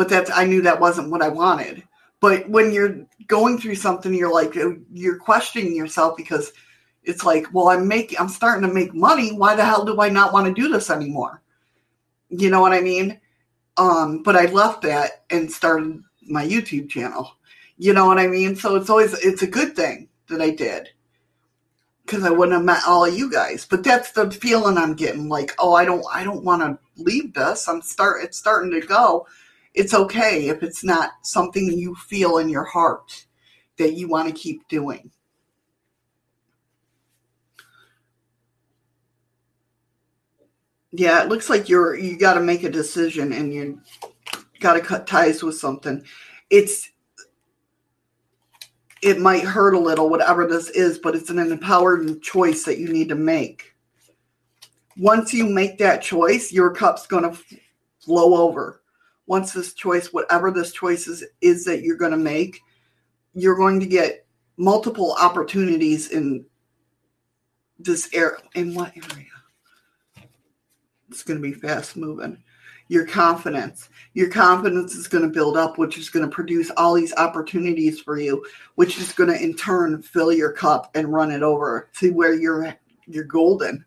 but 0.00 0.08
that's 0.08 0.30
I 0.34 0.46
knew 0.46 0.62
that 0.62 0.80
wasn't 0.80 1.10
what 1.10 1.20
I 1.20 1.28
wanted. 1.28 1.82
But 2.20 2.48
when 2.48 2.72
you're 2.72 3.06
going 3.26 3.58
through 3.58 3.74
something, 3.74 4.14
you're 4.14 4.32
like 4.32 4.54
you're 4.54 5.18
questioning 5.18 5.76
yourself 5.76 6.16
because 6.16 6.52
it's 7.02 7.22
like, 7.22 7.52
well, 7.52 7.68
I'm 7.68 7.86
making, 7.86 8.18
I'm 8.18 8.30
starting 8.30 8.66
to 8.66 8.72
make 8.72 8.94
money. 8.94 9.30
Why 9.30 9.54
the 9.54 9.62
hell 9.62 9.84
do 9.84 10.00
I 10.00 10.08
not 10.08 10.32
want 10.32 10.46
to 10.46 10.58
do 10.58 10.70
this 10.70 10.88
anymore? 10.88 11.42
You 12.30 12.48
know 12.48 12.62
what 12.62 12.72
I 12.72 12.80
mean? 12.80 13.20
Um, 13.76 14.22
but 14.22 14.36
I 14.36 14.46
left 14.46 14.80
that 14.82 15.24
and 15.28 15.52
started 15.52 16.02
my 16.22 16.46
YouTube 16.46 16.88
channel. 16.88 17.32
You 17.80 17.94
know 17.94 18.06
what 18.06 18.18
I 18.18 18.26
mean? 18.26 18.56
So 18.56 18.76
it's 18.76 18.90
always 18.90 19.14
it's 19.24 19.42
a 19.42 19.46
good 19.46 19.74
thing 19.74 20.08
that 20.28 20.40
I 20.40 20.50
did 20.50 20.90
because 22.04 22.24
I 22.24 22.30
wouldn't 22.30 22.56
have 22.56 22.64
met 22.64 22.82
all 22.86 23.04
of 23.04 23.16
you 23.16 23.30
guys. 23.30 23.66
But 23.68 23.82
that's 23.82 24.12
the 24.12 24.30
feeling 24.30 24.76
I'm 24.76 24.94
getting. 24.94 25.28
Like, 25.28 25.54
oh, 25.58 25.74
I 25.74 25.84
don't, 25.84 26.04
I 26.12 26.24
don't 26.24 26.44
want 26.44 26.62
to 26.62 26.78
leave 27.02 27.32
this. 27.32 27.68
I'm 27.68 27.80
start, 27.82 28.22
it's 28.22 28.36
starting 28.36 28.70
to 28.72 28.86
go 28.86 29.26
it's 29.74 29.94
okay 29.94 30.48
if 30.48 30.62
it's 30.62 30.82
not 30.82 31.12
something 31.22 31.64
you 31.70 31.94
feel 31.94 32.38
in 32.38 32.48
your 32.48 32.64
heart 32.64 33.26
that 33.78 33.94
you 33.94 34.08
want 34.08 34.28
to 34.28 34.34
keep 34.34 34.66
doing. 34.68 35.10
Yeah, 40.92 41.22
it 41.22 41.28
looks 41.28 41.48
like 41.48 41.68
you're 41.68 41.96
you 41.96 42.18
got 42.18 42.34
to 42.34 42.40
make 42.40 42.64
a 42.64 42.70
decision 42.70 43.32
and 43.32 43.54
you 43.54 43.80
got 44.58 44.74
to 44.74 44.80
cut 44.80 45.06
ties 45.06 45.42
with 45.42 45.56
something. 45.56 46.04
It's 46.50 46.89
it 49.02 49.18
might 49.18 49.44
hurt 49.44 49.74
a 49.74 49.78
little 49.78 50.10
whatever 50.10 50.46
this 50.46 50.68
is, 50.70 50.98
but 50.98 51.14
it's 51.14 51.30
an 51.30 51.38
empowered 51.38 52.22
choice 52.22 52.64
that 52.64 52.78
you 52.78 52.88
need 52.88 53.08
to 53.08 53.14
make. 53.14 53.74
Once 54.96 55.32
you 55.32 55.46
make 55.46 55.78
that 55.78 56.02
choice, 56.02 56.52
your 56.52 56.74
cup's 56.74 57.06
going 57.06 57.22
to 57.22 57.38
flow 58.00 58.34
over 58.46 58.82
once 59.26 59.52
this 59.52 59.74
choice, 59.74 60.12
whatever 60.12 60.50
this 60.50 60.72
choice 60.72 61.06
is, 61.06 61.24
is 61.40 61.64
that 61.64 61.82
you're 61.82 61.96
going 61.96 62.10
to 62.10 62.16
make, 62.16 62.60
you're 63.32 63.56
going 63.56 63.78
to 63.78 63.86
get 63.86 64.26
multiple 64.56 65.16
opportunities 65.20 66.10
in 66.10 66.44
this 67.78 68.10
area. 68.12 68.38
In 68.54 68.74
what 68.74 68.92
area? 68.96 69.26
It's 71.08 71.22
going 71.22 71.40
to 71.40 71.48
be 71.48 71.54
fast 71.54 71.96
moving. 71.96 72.42
Your 72.90 73.06
confidence. 73.06 73.88
Your 74.14 74.28
confidence 74.28 74.96
is 74.96 75.06
going 75.06 75.22
to 75.22 75.30
build 75.32 75.56
up, 75.56 75.78
which 75.78 75.96
is 75.96 76.10
going 76.10 76.28
to 76.28 76.34
produce 76.34 76.72
all 76.76 76.94
these 76.94 77.14
opportunities 77.14 78.00
for 78.00 78.18
you, 78.18 78.44
which 78.74 78.98
is 78.98 79.12
going 79.12 79.30
to 79.30 79.40
in 79.40 79.54
turn 79.54 80.02
fill 80.02 80.32
your 80.32 80.50
cup 80.50 80.90
and 80.96 81.12
run 81.12 81.30
it 81.30 81.44
over 81.44 81.88
to 82.00 82.12
where 82.12 82.34
you're 82.34 82.76
you're 83.06 83.22
golden. 83.22 83.84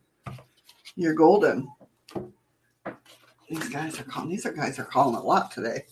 You're 0.95 1.15
golden. 1.15 1.67
These 3.49 3.67
guys 3.67 3.99
are 3.99 4.05
calling. 4.05 4.29
These 4.29 4.45
are 4.45 4.53
guys 4.53 4.79
are 4.79 4.85
calling 4.85 5.15
a 5.15 5.21
lot 5.21 5.51
today. 5.51 5.83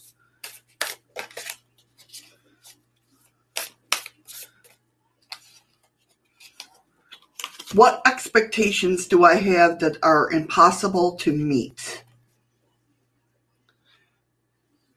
What 7.73 8.01
expectations 8.07 9.05
do 9.05 9.25
I 9.25 9.35
have 9.35 9.79
that 9.79 9.97
are 10.01 10.31
impossible 10.31 11.17
to 11.17 11.33
meet? 11.33 12.05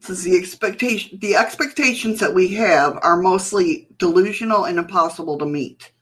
Is 0.08 0.22
the 0.22 0.36
expectation. 0.36 1.18
The 1.20 1.34
expectations 1.34 2.20
that 2.20 2.34
we 2.34 2.48
have 2.48 2.98
are 3.02 3.22
mostly 3.22 3.88
delusional 3.98 4.64
and 4.64 4.78
impossible 4.78 5.38
to 5.38 5.46
meet. 5.46 5.92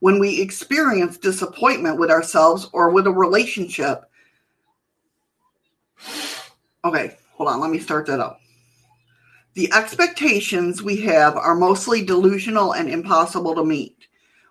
When 0.00 0.20
we 0.20 0.40
experience 0.40 1.18
disappointment 1.18 1.98
with 1.98 2.10
ourselves 2.10 2.70
or 2.72 2.90
with 2.90 3.08
a 3.08 3.12
relationship, 3.12 4.04
Okay, 6.84 7.16
hold 7.34 7.48
on. 7.48 7.60
Let 7.60 7.70
me 7.70 7.78
start 7.78 8.06
that 8.06 8.20
up. 8.20 8.40
The 9.54 9.72
expectations 9.72 10.82
we 10.82 11.00
have 11.02 11.36
are 11.36 11.56
mostly 11.56 12.04
delusional 12.04 12.72
and 12.72 12.88
impossible 12.88 13.54
to 13.56 13.64
meet. 13.64 14.06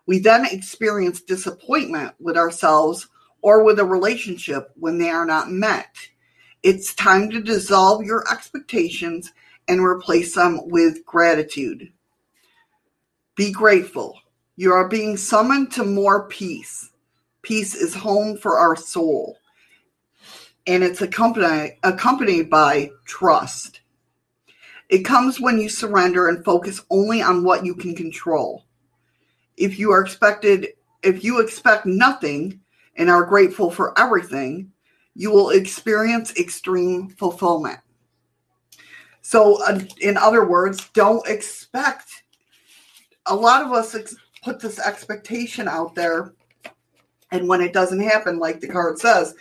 We 0.06 0.20
then 0.20 0.46
experience 0.46 1.22
disappointment 1.22 2.14
with 2.20 2.36
ourselves 2.36 3.08
or 3.42 3.64
with 3.64 3.80
a 3.80 3.86
relationship 3.86 4.72
when 4.76 4.98
they 4.98 5.10
are 5.10 5.26
not 5.26 5.52
met. 5.52 5.96
It's 6.68 6.94
time 6.96 7.30
to 7.30 7.40
dissolve 7.40 8.04
your 8.04 8.30
expectations 8.30 9.32
and 9.70 9.80
replace 9.80 10.36
them 10.36 10.68
with 10.68 11.06
gratitude. 11.06 11.94
Be 13.38 13.54
grateful. 13.54 14.20
You 14.58 14.74
are 14.74 14.90
being 14.90 15.16
summoned 15.16 15.72
to 15.72 15.86
more 15.86 16.28
peace. 16.28 16.90
Peace 17.42 17.74
is 17.74 17.96
home 17.96 18.36
for 18.36 18.58
our 18.58 18.76
soul 18.76 19.38
and 20.68 20.84
it's 20.84 21.02
accompanied, 21.02 21.78
accompanied 21.84 22.50
by 22.50 22.92
trust. 23.06 23.80
It 24.90 25.06
comes 25.06 25.40
when 25.40 25.62
you 25.62 25.70
surrender 25.70 26.28
and 26.28 26.44
focus 26.44 26.82
only 26.90 27.22
on 27.22 27.46
what 27.46 27.66
you 27.66 27.76
can 27.76 27.96
control. 27.96 28.66
If 29.56 29.80
you 29.80 29.94
are 29.94 30.02
expected, 30.02 30.68
if 31.02 31.24
you 31.24 31.40
expect 31.40 31.86
nothing 31.86 32.60
and 32.98 33.10
are 33.10 33.24
grateful 33.24 33.72
for 33.72 33.98
everything, 33.98 34.74
you 35.18 35.32
will 35.32 35.50
experience 35.50 36.38
extreme 36.38 37.10
fulfillment. 37.10 37.80
So, 39.22 39.62
uh, 39.64 39.80
in 40.00 40.16
other 40.16 40.46
words, 40.46 40.90
don't 40.94 41.28
expect. 41.28 42.08
A 43.26 43.36
lot 43.36 43.66
of 43.66 43.74
us 43.74 43.96
ex- 43.96 44.16
put 44.44 44.62
this 44.62 44.80
expectation 44.80 45.68
out 45.68 45.96
there 45.96 46.34
and 47.32 47.48
when 47.48 47.62
it 47.62 47.74
doesn't 47.74 48.00
happen 48.00 48.40
like 48.40 48.60
the 48.60 48.68
card 48.68 48.98
says 48.98 49.36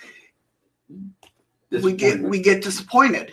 we 1.82 1.92
get 1.92 2.20
we 2.20 2.40
get 2.40 2.62
disappointed 2.62 3.32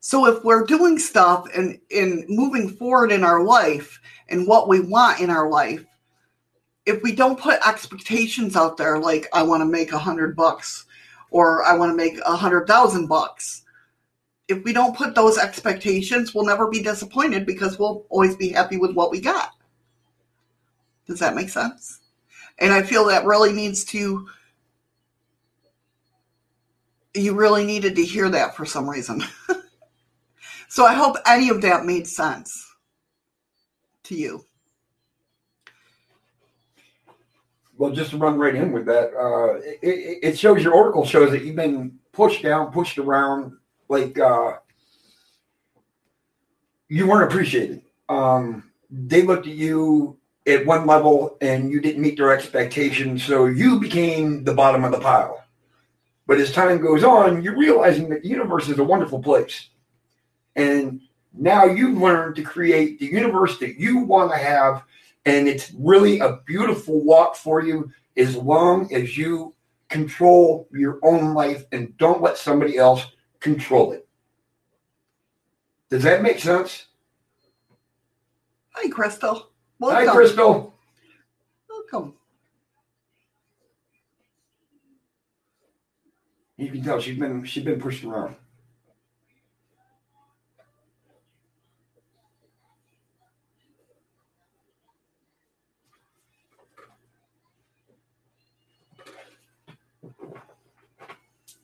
so 0.00 0.26
if 0.26 0.44
we're 0.44 0.64
doing 0.64 0.98
stuff 0.98 1.46
and 1.56 1.80
in 1.90 2.24
moving 2.28 2.68
forward 2.68 3.10
in 3.10 3.24
our 3.24 3.42
life 3.42 4.00
and 4.28 4.46
what 4.46 4.68
we 4.68 4.78
want 4.78 5.20
in 5.20 5.30
our 5.30 5.48
life 5.50 5.84
if 6.84 7.02
we 7.02 7.12
don't 7.12 7.40
put 7.40 7.66
expectations 7.66 8.54
out 8.54 8.76
there 8.76 8.98
like 8.98 9.26
i 9.32 9.42
want 9.42 9.60
to 9.60 9.66
make 9.66 9.92
a 9.92 9.98
hundred 9.98 10.36
bucks 10.36 10.86
or 11.30 11.64
i 11.64 11.74
want 11.74 11.90
to 11.90 11.96
make 11.96 12.18
a 12.24 12.36
hundred 12.36 12.66
thousand 12.66 13.06
bucks 13.06 13.62
if 14.48 14.62
we 14.64 14.72
don't 14.72 14.96
put 14.96 15.14
those 15.14 15.38
expectations 15.38 16.34
we'll 16.34 16.44
never 16.44 16.68
be 16.68 16.82
disappointed 16.82 17.46
because 17.46 17.78
we'll 17.78 18.04
always 18.10 18.36
be 18.36 18.50
happy 18.50 18.76
with 18.76 18.94
what 18.94 19.10
we 19.10 19.20
got 19.20 19.52
does 21.06 21.18
that 21.18 21.34
make 21.34 21.48
sense 21.48 22.00
and 22.58 22.72
i 22.72 22.82
feel 22.82 23.04
that 23.04 23.24
really 23.24 23.52
needs 23.52 23.84
to 23.84 24.26
you 27.16 27.34
really 27.34 27.64
needed 27.64 27.96
to 27.96 28.04
hear 28.04 28.28
that 28.30 28.54
for 28.54 28.64
some 28.64 28.88
reason. 28.88 29.22
so 30.68 30.84
I 30.84 30.94
hope 30.94 31.16
any 31.26 31.48
of 31.48 31.62
that 31.62 31.84
made 31.84 32.06
sense 32.06 32.74
to 34.04 34.14
you. 34.14 34.45
Well, 37.78 37.90
just 37.90 38.10
to 38.10 38.16
run 38.16 38.38
right 38.38 38.54
in 38.54 38.72
with 38.72 38.86
that, 38.86 39.12
uh, 39.14 39.60
it, 39.82 40.18
it 40.22 40.38
shows 40.38 40.62
your 40.62 40.72
oracle 40.72 41.04
shows 41.04 41.30
that 41.30 41.44
you've 41.44 41.56
been 41.56 41.98
pushed 42.12 42.42
down, 42.42 42.72
pushed 42.72 42.96
around, 42.96 43.52
like 43.88 44.18
uh, 44.18 44.54
you 46.88 47.06
weren't 47.06 47.30
appreciated. 47.30 47.82
Um, 48.08 48.70
they 48.90 49.22
looked 49.22 49.46
at 49.46 49.54
you 49.54 50.16
at 50.46 50.64
one 50.64 50.86
level 50.86 51.36
and 51.40 51.70
you 51.70 51.80
didn't 51.80 52.00
meet 52.00 52.16
their 52.16 52.32
expectations, 52.32 53.22
so 53.22 53.46
you 53.46 53.78
became 53.78 54.44
the 54.44 54.54
bottom 54.54 54.84
of 54.84 54.92
the 54.92 55.00
pile. 55.00 55.44
But 56.26 56.38
as 56.40 56.52
time 56.52 56.80
goes 56.80 57.04
on, 57.04 57.42
you're 57.42 57.58
realizing 57.58 58.08
that 58.08 58.22
the 58.22 58.28
universe 58.28 58.68
is 58.68 58.78
a 58.78 58.84
wonderful 58.84 59.22
place. 59.22 59.68
And 60.54 61.00
now 61.34 61.66
you've 61.66 61.98
learned 61.98 62.36
to 62.36 62.42
create 62.42 62.98
the 62.98 63.06
universe 63.06 63.58
that 63.58 63.78
you 63.78 63.98
want 63.98 64.32
to 64.32 64.38
have 64.38 64.82
and 65.26 65.48
it's 65.48 65.72
really 65.76 66.20
a 66.20 66.38
beautiful 66.46 67.04
walk 67.04 67.36
for 67.36 67.60
you 67.60 67.90
as 68.16 68.36
long 68.36 68.92
as 68.94 69.18
you 69.18 69.52
control 69.90 70.68
your 70.72 70.98
own 71.02 71.34
life 71.34 71.64
and 71.72 71.94
don't 71.98 72.22
let 72.22 72.38
somebody 72.38 72.78
else 72.78 73.04
control 73.40 73.92
it. 73.92 74.08
Does 75.90 76.04
that 76.04 76.22
make 76.22 76.38
sense? 76.38 76.86
Hi, 78.70 78.88
Crystal. 78.88 79.50
Hi, 79.82 80.06
Crystal. 80.06 80.74
Welcome. 81.68 82.14
You 86.56 86.70
can 86.70 86.82
tell 86.82 87.00
she's 87.00 87.18
been 87.18 87.44
she's 87.44 87.64
been 87.64 87.80
pushed 87.80 88.02
around. 88.02 88.36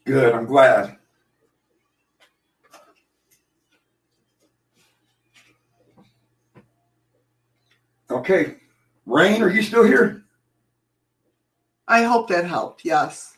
Good, 0.05 0.35
I'm 0.35 0.47
glad. 0.47 0.97
Okay. 8.11 8.57
Rain, 9.07 9.43
are 9.43 9.51
you 9.51 9.63
still 9.63 9.85
here? 9.85 10.25
I 11.89 12.03
hope 12.03 12.29
that 12.29 12.45
helped. 12.45 12.85
Yes. 12.85 13.37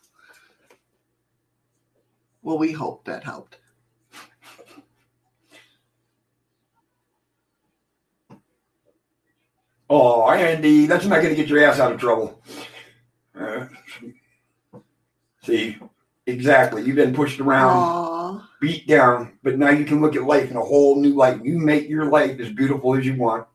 Well, 2.42 2.58
we 2.58 2.72
hope 2.72 3.04
that 3.04 3.24
helped. 3.24 3.58
Oh, 9.88 10.28
Andy, 10.30 10.86
that's 10.86 11.04
not 11.04 11.22
going 11.22 11.28
to 11.28 11.36
get 11.36 11.48
your 11.48 11.62
ass 11.64 11.78
out 11.78 11.92
of 11.92 12.00
trouble. 12.00 12.42
Uh, 13.38 13.66
see, 15.42 15.78
exactly. 16.26 16.82
You've 16.82 16.96
been 16.96 17.14
pushed 17.14 17.40
around, 17.40 17.76
Aw. 17.76 18.48
beat 18.60 18.86
down, 18.86 19.38
but 19.42 19.58
now 19.58 19.70
you 19.70 19.84
can 19.84 20.00
look 20.00 20.16
at 20.16 20.24
life 20.24 20.50
in 20.50 20.56
a 20.56 20.60
whole 20.60 21.00
new 21.00 21.14
light. 21.14 21.44
You 21.44 21.58
make 21.58 21.88
your 21.88 22.10
life 22.10 22.38
as 22.40 22.52
beautiful 22.52 22.96
as 22.96 23.06
you 23.06 23.16
want. 23.16 23.46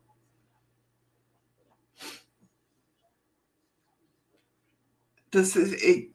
This 5.32 5.56
is 5.56 5.72
it. 5.82 6.08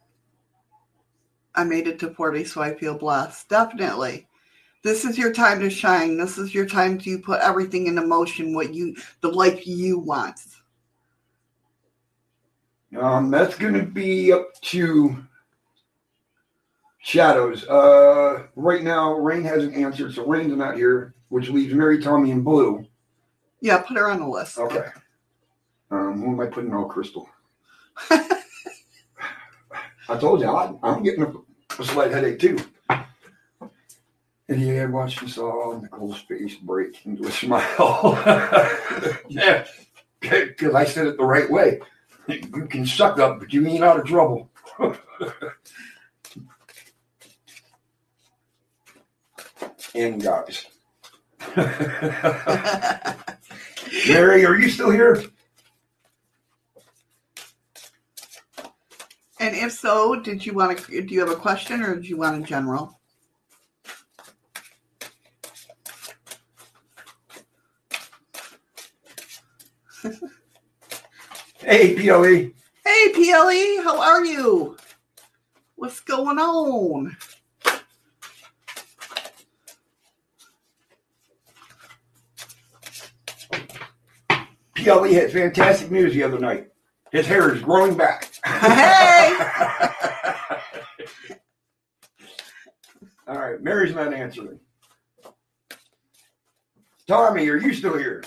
I 1.56 1.64
made 1.64 1.88
it 1.88 2.00
to 2.00 2.14
40, 2.14 2.44
so 2.44 2.62
I 2.62 2.76
feel 2.76 2.98
blessed. 2.98 3.48
Definitely. 3.48 4.28
This 4.84 5.06
is 5.06 5.18
your 5.18 5.34
time 5.34 5.62
to 5.62 5.70
shine. 5.70 6.18
This 6.18 6.38
is 6.38 6.54
your 6.54 6.68
time 6.68 7.00
to 7.00 7.18
put 7.18 7.42
everything 7.42 7.88
into 7.88 8.06
motion, 8.06 8.54
what 8.54 8.74
you, 8.74 8.96
the 9.22 9.30
life 9.30 9.66
you 9.66 9.98
want. 9.98 10.40
Um, 13.00 13.32
that's 13.32 13.58
going 13.58 13.74
to 13.74 13.84
be 13.84 14.32
up 14.32 14.54
to 14.62 15.18
Shadows. 17.06 17.68
Uh, 17.68 18.48
right 18.56 18.82
now, 18.82 19.14
Rain 19.14 19.44
hasn't 19.44 19.76
answered, 19.76 20.16
so 20.16 20.26
Rain's 20.26 20.58
not 20.58 20.76
here, 20.76 21.14
which 21.30 21.50
leaves 21.50 21.72
Mary, 21.72 22.02
Tommy, 22.02 22.32
and 22.32 22.44
Blue. 22.44 22.84
Yeah, 23.62 23.78
put 23.78 23.98
her 23.98 24.10
on 24.10 24.22
the 24.22 24.28
list. 24.28 24.58
Okay. 24.58 24.88
Um, 25.92 26.20
who 26.20 26.32
am 26.32 26.40
I 26.40 26.48
putting 26.48 26.74
on 26.74 26.90
Crystal? 26.90 27.30
I 28.10 28.40
told 30.20 30.42
you, 30.42 30.50
I, 30.50 30.74
I'm 30.82 31.04
getting 31.04 31.22
a, 31.22 31.32
a 31.80 31.86
slight 31.86 32.10
headache 32.10 32.40
too. 32.40 32.58
And 32.90 34.60
he 34.60 34.70
had 34.70 34.92
watched 34.92 35.22
and 35.22 35.30
saw 35.30 35.80
Nicole's 35.80 36.22
face 36.22 36.56
break 36.56 37.06
into 37.06 37.28
a 37.28 37.32
smile. 37.32 38.20
yeah, 39.30 39.68
because 40.22 40.74
I 40.74 40.86
said 40.86 41.06
it 41.06 41.18
the 41.18 41.24
right 41.24 41.52
way. 41.52 41.82
You 42.28 42.66
can 42.66 42.88
suck 42.88 43.20
up, 43.20 43.38
but 43.38 43.54
you 43.54 43.64
ain't 43.68 43.84
out 43.84 44.00
of 44.00 44.08
trouble. 44.08 44.50
And 49.96 50.22
guys. 50.22 50.66
Mary, 54.08 54.46
are 54.46 54.58
you 54.58 54.70
still 54.70 54.92
here? 54.92 55.24
and 59.40 59.56
if 59.56 59.72
so, 59.72 60.16
did 60.16 60.46
you 60.46 60.54
want 60.54 60.78
to, 60.78 61.02
do 61.02 61.14
you 61.14 61.20
have 61.22 61.30
a 61.30 61.36
question 61.36 61.82
or 61.82 61.96
did 61.96 62.08
you 62.08 62.18
want 62.18 62.44
a 62.44 62.48
general? 62.48 63.00
Hey, 71.60 71.96
PLE. 71.96 72.52
Hey, 72.86 73.12
PLE, 73.12 73.84
how 73.84 74.00
are 74.00 74.24
you? 74.24 74.78
What's 75.74 76.00
going 76.00 76.38
on? 76.38 77.18
PLE 84.86 85.14
had 85.14 85.32
fantastic 85.32 85.90
news 85.90 86.14
the 86.14 86.22
other 86.22 86.38
night. 86.40 86.68
His 87.12 87.26
hair 87.26 87.54
is 87.54 87.62
growing 87.62 87.96
back. 87.98 88.32
Hey! 88.46 89.36
All 93.28 93.40
right, 93.40 93.60
Mary's 93.62 93.96
not 93.96 94.14
answering. 94.14 94.60
Tommy, 97.08 97.50
are 97.50 97.58
you 97.58 97.74
still 97.74 97.98
here? 97.98 98.24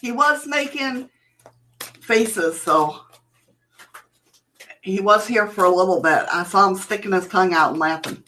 He 0.00 0.12
was 0.12 0.46
making 0.46 1.10
faces, 2.00 2.60
so 2.60 3.00
he 4.82 5.00
was 5.00 5.26
here 5.26 5.48
for 5.48 5.64
a 5.64 5.74
little 5.74 6.00
bit. 6.00 6.26
I 6.32 6.44
saw 6.44 6.68
him 6.68 6.76
sticking 6.76 7.12
his 7.12 7.26
tongue 7.26 7.54
out 7.54 7.70
and 7.70 7.80
laughing. 7.80 8.22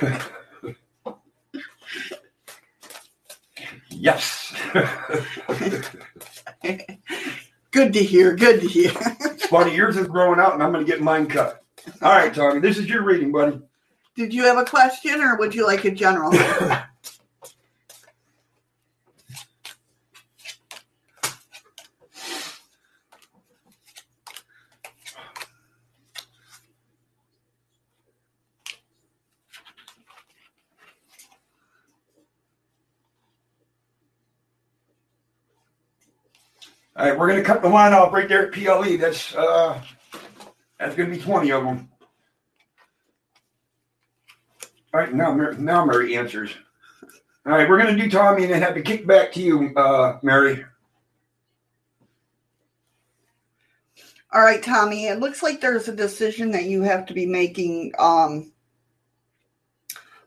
Yes. 4.04 4.43
Good 7.70 7.92
to 7.92 8.02
hear. 8.02 8.34
Good 8.34 8.60
to 8.60 8.68
hear. 8.68 8.92
it's 9.20 9.46
funny, 9.46 9.74
yours 9.74 9.96
is 9.96 10.06
growing 10.06 10.40
out, 10.40 10.54
and 10.54 10.62
I'm 10.62 10.72
going 10.72 10.84
to 10.84 10.90
get 10.90 11.00
mine 11.00 11.26
cut. 11.26 11.62
All 12.02 12.12
right, 12.12 12.34
Tommy, 12.34 12.60
this 12.60 12.78
is 12.78 12.86
your 12.86 13.02
reading, 13.02 13.32
buddy. 13.32 13.60
Did 14.16 14.32
you 14.32 14.44
have 14.44 14.58
a 14.58 14.64
question, 14.64 15.20
or 15.20 15.36
would 15.38 15.54
you 15.54 15.66
like 15.66 15.84
a 15.84 15.90
general? 15.90 16.32
All 37.04 37.10
right, 37.10 37.18
we're 37.18 37.28
gonna 37.28 37.42
cut 37.42 37.60
the 37.60 37.68
line 37.68 37.92
off 37.92 38.14
right 38.14 38.26
there 38.26 38.46
at 38.46 38.52
PLE. 38.54 38.96
That's 38.96 39.34
uh, 39.34 39.78
that's 40.78 40.96
gonna 40.96 41.10
be 41.10 41.20
twenty 41.20 41.52
of 41.52 41.62
them. 41.62 41.90
All 44.94 45.00
right, 45.00 45.12
now 45.12 45.34
Mary, 45.34 45.54
now 45.58 45.84
Mary 45.84 46.16
answers. 46.16 46.52
All 47.44 47.52
right, 47.52 47.68
we're 47.68 47.76
gonna 47.76 47.94
do 47.94 48.08
Tommy 48.08 48.44
and 48.44 48.54
then 48.54 48.62
have 48.62 48.72
to 48.72 48.80
kick 48.80 49.06
back 49.06 49.32
to 49.32 49.42
you, 49.42 49.74
uh, 49.76 50.18
Mary. 50.22 50.64
All 54.32 54.40
right, 54.40 54.62
Tommy. 54.62 55.08
It 55.08 55.20
looks 55.20 55.42
like 55.42 55.60
there's 55.60 55.88
a 55.88 55.94
decision 55.94 56.50
that 56.52 56.64
you 56.64 56.80
have 56.80 57.04
to 57.04 57.12
be 57.12 57.26
making. 57.26 57.92
Um, 57.98 58.50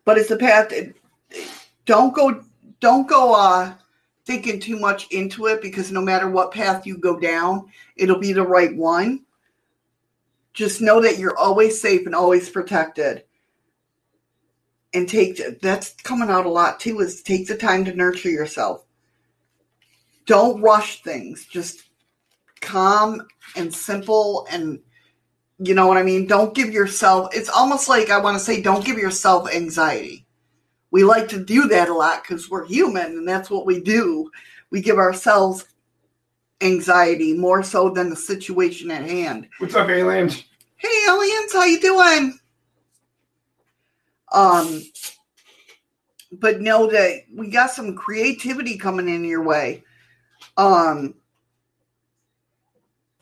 but 0.06 0.20
it's 0.20 0.30
a 0.30 0.38
path. 0.38 0.72
Don't 1.88 2.14
go. 2.14 2.44
Don't 2.82 3.08
go. 3.08 3.34
Uh, 3.34 3.74
thinking 4.28 4.60
too 4.60 4.78
much 4.78 5.08
into 5.12 5.48
it 5.48 5.62
because 5.62 5.90
no 5.90 6.02
matter 6.02 6.30
what 6.30 6.52
path 6.52 6.86
you 6.86 6.98
go 6.98 7.18
down, 7.18 7.66
it'll 7.96 8.20
be 8.20 8.34
the 8.34 8.46
right 8.46 8.76
one. 8.76 9.24
Just 10.54 10.82
know 10.82 11.02
that 11.02 11.18
you're 11.18 11.38
always 11.38 11.80
safe 11.80 12.06
and 12.06 12.14
always 12.14 12.50
protected. 12.50 13.24
And 14.94 15.08
take 15.08 15.62
that's 15.62 15.94
coming 16.04 16.30
out 16.30 16.46
a 16.46 16.50
lot 16.50 16.80
too. 16.80 17.00
Is 17.00 17.22
take 17.22 17.48
the 17.48 17.56
time 17.56 17.86
to 17.86 17.96
nurture 17.96 18.30
yourself. 18.30 18.86
Don't 20.26 20.62
rush 20.62 21.04
things. 21.04 21.46
Just 21.46 21.84
calm 22.60 23.22
and 23.56 23.74
simple 23.74 24.46
and 24.52 24.80
you 25.60 25.74
know 25.74 25.88
what 25.88 25.98
I 25.98 26.04
mean? 26.04 26.28
Don't 26.28 26.54
give 26.54 26.72
yourself 26.72 27.34
it's 27.34 27.50
almost 27.50 27.88
like 27.88 28.10
I 28.10 28.20
want 28.20 28.38
to 28.38 28.44
say 28.44 28.62
don't 28.62 28.86
give 28.86 28.98
yourself 28.98 29.50
anxiety. 29.54 30.27
We 30.92 31.04
like 31.04 31.28
to 31.30 31.44
do 31.44 31.68
that 31.68 31.90
a 31.90 31.94
lot 31.94 32.24
because 32.24 32.50
we're 32.50 32.66
human 32.66 33.06
and 33.06 33.28
that's 33.28 33.50
what 33.50 33.66
we 33.66 33.82
do. 33.82 34.32
We 34.70 34.82
give 34.82 34.98
ourselves 34.98 35.66
anxiety 36.62 37.34
more 37.34 37.62
so 37.62 37.90
than 37.90 38.10
the 38.10 38.16
situation 38.16 38.90
at 38.92 39.04
hand. 39.04 39.48
What's 39.60 39.76
up, 39.76 39.90
aliens? 39.90 40.44
Hey 40.78 41.06
aliens, 41.08 41.54
how 41.54 41.66
you 41.66 41.80
doing? 41.80 42.40
Um 44.32 44.84
but 46.32 46.62
know 46.62 46.88
that 46.88 47.22
we 47.34 47.50
got 47.50 47.72
some 47.72 47.96
creativity 47.96 48.78
coming 48.78 49.10
in 49.10 49.24
your 49.24 49.44
way. 49.44 49.84
Um 50.56 51.16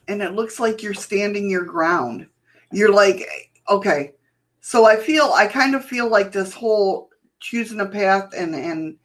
and 0.08 0.22
it 0.22 0.34
looks 0.34 0.60
like 0.60 0.84
you're 0.84 0.94
standing 0.94 1.50
your 1.50 1.66
ground. 1.66 2.28
You're 2.72 2.94
like, 2.94 3.28
okay. 3.70 4.14
So 4.62 4.86
I 4.86 4.98
feel 4.98 5.32
I 5.34 5.48
kind 5.48 5.76
of 5.76 5.84
feel 5.84 6.10
like 6.10 6.32
this 6.32 6.54
whole 6.54 7.10
choosing 7.46 7.80
a 7.80 7.86
path 7.86 8.34
and 8.36 8.56
and 8.56 8.98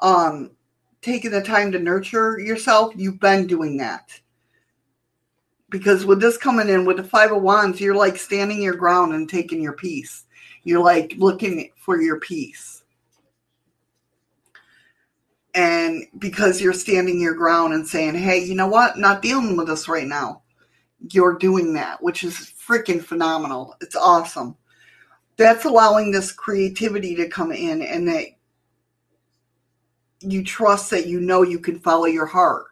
um 0.00 0.50
taking 1.00 1.30
the 1.30 1.42
time 1.42 1.70
to 1.70 1.78
nurture 1.78 2.38
yourself, 2.38 2.94
you've 2.96 3.20
been 3.20 3.46
doing 3.46 3.76
that. 3.76 4.08
Because 5.68 6.06
with 6.06 6.20
this 6.20 6.38
coming 6.38 6.68
in 6.68 6.84
with 6.84 6.96
the 6.96 7.04
five 7.04 7.30
of 7.30 7.42
wands, 7.42 7.80
you're 7.80 7.94
like 7.94 8.16
standing 8.16 8.62
your 8.62 8.74
ground 8.74 9.12
and 9.12 9.28
taking 9.28 9.60
your 9.60 9.74
peace. 9.74 10.24
You're 10.62 10.82
like 10.82 11.14
looking 11.18 11.70
for 11.76 12.00
your 12.00 12.20
peace. 12.20 12.82
And 15.54 16.06
because 16.18 16.60
you're 16.60 16.72
standing 16.72 17.20
your 17.20 17.34
ground 17.34 17.74
and 17.74 17.86
saying, 17.86 18.14
hey, 18.14 18.42
you 18.42 18.54
know 18.54 18.66
what? 18.66 18.98
Not 18.98 19.20
dealing 19.20 19.56
with 19.56 19.68
this 19.68 19.88
right 19.88 20.06
now 20.06 20.42
you're 21.12 21.34
doing 21.34 21.74
that, 21.74 22.02
which 22.02 22.24
is 22.24 22.34
freaking 22.34 23.02
phenomenal. 23.02 23.76
It's 23.80 23.96
awesome. 23.96 24.56
That's 25.36 25.64
allowing 25.64 26.10
this 26.10 26.32
creativity 26.32 27.14
to 27.16 27.28
come 27.28 27.52
in 27.52 27.82
and 27.82 28.06
that 28.08 28.26
you 30.20 30.44
trust 30.44 30.90
that 30.90 31.06
you 31.06 31.20
know 31.20 31.42
you 31.42 31.58
can 31.58 31.78
follow 31.80 32.06
your 32.06 32.26
heart. 32.26 32.66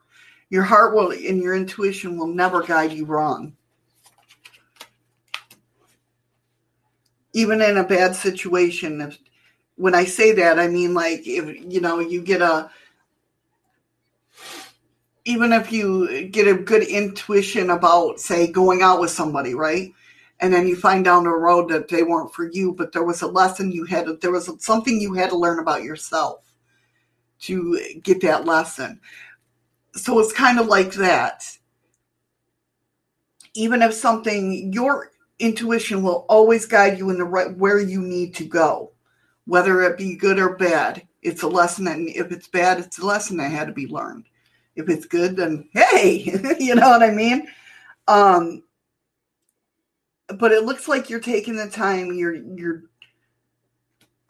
Your 0.51 0.63
heart 0.63 0.95
will 0.95 1.13
and 1.13 1.43
your 1.43 1.55
intuition 1.55 2.17
will 2.17 2.27
never 2.27 2.63
guide 2.63 2.93
you 2.93 3.05
wrong. 3.05 3.55
Even 7.33 7.63
in 7.63 7.79
a 7.79 7.85
bad 7.85 8.15
situation, 8.15 9.01
if, 9.01 9.19
when 9.77 9.95
I 9.95 10.05
say 10.05 10.33
that, 10.33 10.59
I 10.59 10.69
mean 10.69 10.95
like 10.95 11.27
if 11.27 11.73
you 11.73 11.81
know 11.81 11.99
you 12.01 12.23
get 12.23 12.43
a 12.43 12.71
even 15.25 15.53
if 15.53 15.73
you 15.73 16.29
get 16.29 16.49
a 16.49 16.55
good 16.55 16.83
intuition 16.83 17.71
about, 17.71 18.19
say, 18.19 18.51
going 18.51 18.83
out 18.83 19.01
with 19.01 19.11
somebody, 19.11 19.55
right? 19.55 19.93
And 20.43 20.52
then 20.52 20.66
you 20.66 20.77
find 20.77 21.05
down 21.05 21.24
the 21.24 21.31
road 21.31 21.70
that 21.70 21.89
they 21.89 22.02
weren't 22.02 22.35
for 22.35 22.51
you, 22.51 22.73
but 22.73 22.93
there 22.93 23.05
was 23.05 23.23
a 23.23 23.27
lesson 23.27 23.73
you 23.73 23.85
had, 23.85 24.06
there 24.20 24.32
was 24.32 24.51
something 24.62 25.01
you 25.01 25.14
had 25.14 25.31
to 25.31 25.36
learn 25.36 25.60
about 25.60 25.85
yourself 25.85 26.40
to 27.43 27.81
get 28.02 28.20
that 28.20 28.44
lesson. 28.44 29.01
So 29.94 30.19
it's 30.19 30.32
kind 30.32 30.59
of 30.59 30.66
like 30.66 30.93
that. 30.94 31.44
Even 33.55 33.82
if 33.82 33.94
something, 33.94 34.73
your 34.73 35.12
intuition 35.39 36.02
will 36.02 36.27
always 36.28 36.66
guide 36.66 36.98
you 36.98 37.09
in 37.10 37.19
the 37.19 37.24
right 37.24 37.56
where 37.56 37.81
you 37.81 38.02
need 38.02 38.35
to 38.35 38.44
go, 38.44 38.93
whether 39.47 39.82
it 39.82 39.97
be 39.97 40.16
good 40.16 40.39
or 40.39 40.56
bad. 40.56 41.06
It's 41.23 41.43
a 41.43 41.48
lesson, 41.48 41.86
and 41.86 42.09
if 42.09 42.32
it's 42.32 42.48
bad, 42.48 42.81
it's 42.81 42.98
a 42.98 43.06
lesson 43.06 43.36
that 43.36 43.51
had 43.51 43.69
to 43.69 43.73
be 43.73 43.86
learned 43.86 44.24
if 44.77 44.89
it's 44.89 45.06
good, 45.06 45.36
then 45.36 45.69
hey, 45.73 46.23
you 46.59 46.74
know 46.74 46.90
what 46.90 47.02
I 47.02 47.10
mean? 47.10 47.47
Um, 48.09 48.62
but 50.39 50.53
it 50.53 50.65
looks 50.65 50.89
like 50.89 51.09
you're 51.11 51.21
taking 51.21 51.57
the 51.57 51.69
time, 51.69 52.13
you're 52.13 52.35
you're 52.35 52.85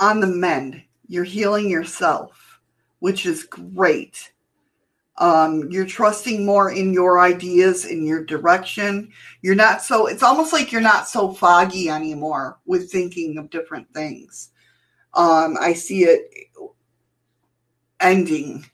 on 0.00 0.20
the 0.20 0.26
mend, 0.26 0.82
you're 1.06 1.24
healing 1.24 1.68
yourself, 1.68 2.60
which 3.00 3.26
is 3.26 3.44
great. 3.44 4.32
Um, 5.18 5.68
you're 5.70 5.86
trusting 5.86 6.44
more 6.44 6.72
in 6.72 6.92
your 6.92 7.20
ideas, 7.20 7.84
in 7.84 8.04
your 8.04 8.24
direction. 8.24 9.12
You're 9.42 9.54
not 9.54 9.82
so, 9.82 10.06
it's 10.06 10.22
almost 10.22 10.52
like 10.52 10.72
you're 10.72 10.80
not 10.80 11.06
so 11.06 11.32
foggy 11.32 11.90
anymore 11.90 12.58
with 12.64 12.90
thinking 12.90 13.36
of 13.38 13.50
different 13.50 13.92
things. 13.92 14.50
Um, 15.14 15.56
I 15.60 15.74
see 15.74 16.04
it 16.04 16.30
ending 18.00 18.64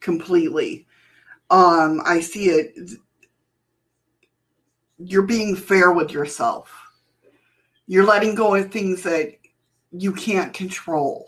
completely 0.00 0.86
um, 1.50 2.00
I 2.04 2.20
see 2.20 2.46
it. 2.46 2.74
You're 4.98 5.22
being 5.22 5.56
fair 5.56 5.92
with 5.92 6.12
yourself. 6.12 6.70
You're 7.86 8.04
letting 8.04 8.34
go 8.34 8.54
of 8.54 8.70
things 8.70 9.02
that 9.02 9.34
you 9.92 10.12
can't 10.12 10.54
control. 10.54 11.26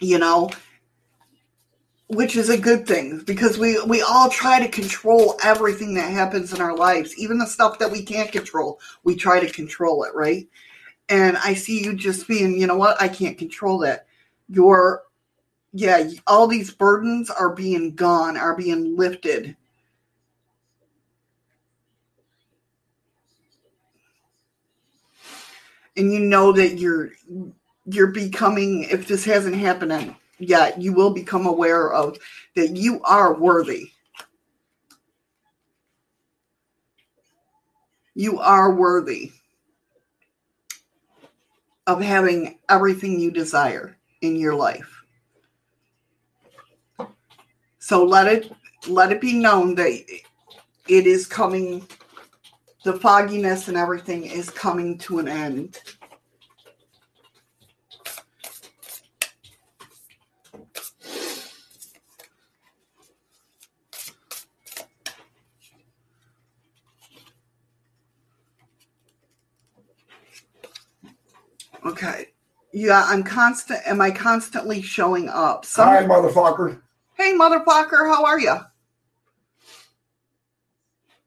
You 0.00 0.18
know, 0.18 0.50
which 2.08 2.36
is 2.36 2.50
a 2.50 2.58
good 2.58 2.86
thing 2.86 3.22
because 3.26 3.58
we 3.58 3.80
we 3.82 4.02
all 4.02 4.28
try 4.28 4.60
to 4.60 4.68
control 4.68 5.36
everything 5.42 5.94
that 5.94 6.10
happens 6.10 6.52
in 6.52 6.60
our 6.60 6.76
lives, 6.76 7.16
even 7.18 7.38
the 7.38 7.46
stuff 7.46 7.78
that 7.78 7.90
we 7.90 8.02
can't 8.02 8.30
control. 8.30 8.78
We 9.04 9.16
try 9.16 9.40
to 9.40 9.52
control 9.52 10.04
it, 10.04 10.14
right? 10.14 10.46
And 11.08 11.36
I 11.38 11.54
see 11.54 11.84
you 11.84 11.94
just 11.94 12.26
being, 12.26 12.58
you 12.58 12.66
know 12.66 12.76
what? 12.76 13.00
I 13.00 13.08
can't 13.08 13.38
control 13.38 13.78
that. 13.78 14.06
You're 14.48 15.02
yeah, 15.72 16.08
all 16.26 16.46
these 16.46 16.72
burdens 16.72 17.28
are 17.28 17.54
being 17.54 17.94
gone, 17.94 18.36
are 18.36 18.56
being 18.56 18.96
lifted. 18.96 19.56
And 25.96 26.12
you 26.12 26.20
know 26.20 26.52
that 26.52 26.78
you're 26.78 27.10
you're 27.86 28.08
becoming 28.08 28.82
if 28.84 29.06
this 29.08 29.24
hasn't 29.24 29.56
happened 29.56 30.14
yet, 30.38 30.80
you 30.80 30.92
will 30.92 31.10
become 31.10 31.46
aware 31.46 31.92
of 31.92 32.18
that 32.54 32.76
you 32.76 33.00
are 33.02 33.34
worthy. 33.34 33.90
You 38.14 38.40
are 38.40 38.74
worthy 38.74 39.32
of 41.86 42.00
having 42.00 42.58
everything 42.68 43.20
you 43.20 43.30
desire 43.30 43.96
in 44.20 44.36
your 44.36 44.54
life. 44.54 45.04
So 47.78 48.04
let 48.04 48.26
it 48.26 48.52
let 48.88 49.12
it 49.12 49.20
be 49.20 49.32
known 49.34 49.74
that 49.76 49.92
it 50.88 51.06
is 51.06 51.26
coming 51.26 51.86
the 52.86 52.92
fogginess 53.00 53.66
and 53.66 53.76
everything 53.76 54.24
is 54.24 54.48
coming 54.48 54.96
to 54.96 55.18
an 55.18 55.26
end. 55.26 55.80
Okay. 71.84 72.28
Yeah, 72.72 73.04
I'm 73.06 73.24
constant. 73.24 73.80
Am 73.84 74.00
I 74.00 74.12
constantly 74.12 74.80
showing 74.80 75.28
up? 75.28 75.64
Some, 75.64 75.88
Hi, 75.88 76.04
motherfucker. 76.04 76.80
Hey, 77.14 77.32
motherfucker, 77.32 78.06
how 78.06 78.24
are 78.24 78.38
you? 78.38 78.58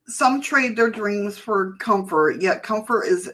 Some 0.10 0.42
trade 0.42 0.76
their 0.76 0.90
dreams 0.90 1.38
for 1.38 1.74
comfort, 1.80 2.42
yet 2.42 2.64
comfort 2.64 3.04
is 3.04 3.32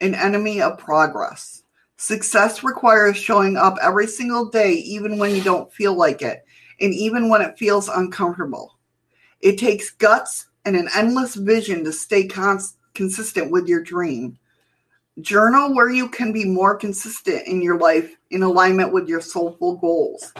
an 0.00 0.14
enemy 0.14 0.62
of 0.62 0.78
progress. 0.78 1.64
Success 1.96 2.62
requires 2.62 3.16
showing 3.16 3.56
up 3.56 3.76
every 3.82 4.06
single 4.06 4.48
day, 4.48 4.72
even 4.74 5.18
when 5.18 5.34
you 5.34 5.42
don't 5.42 5.72
feel 5.72 5.94
like 5.94 6.22
it. 6.22 6.44
and 6.80 6.92
even 6.92 7.28
when 7.28 7.40
it 7.40 7.58
feels 7.58 7.88
uncomfortable. 7.88 8.76
It 9.40 9.58
takes 9.58 9.90
guts 9.90 10.46
and 10.64 10.76
an 10.76 10.88
endless 10.94 11.34
vision 11.34 11.84
to 11.84 11.92
stay 11.92 12.26
cons- 12.26 12.76
consistent 12.94 13.50
with 13.50 13.66
your 13.66 13.82
dream. 13.82 14.38
Journal 15.22 15.74
where 15.74 15.90
you 15.90 16.08
can 16.08 16.32
be 16.32 16.44
more 16.44 16.76
consistent 16.76 17.46
in 17.46 17.62
your 17.62 17.78
life 17.78 18.14
in 18.30 18.42
alignment 18.42 18.92
with 18.92 19.08
your 19.08 19.22
soulful 19.22 19.76
goals. 19.76 20.34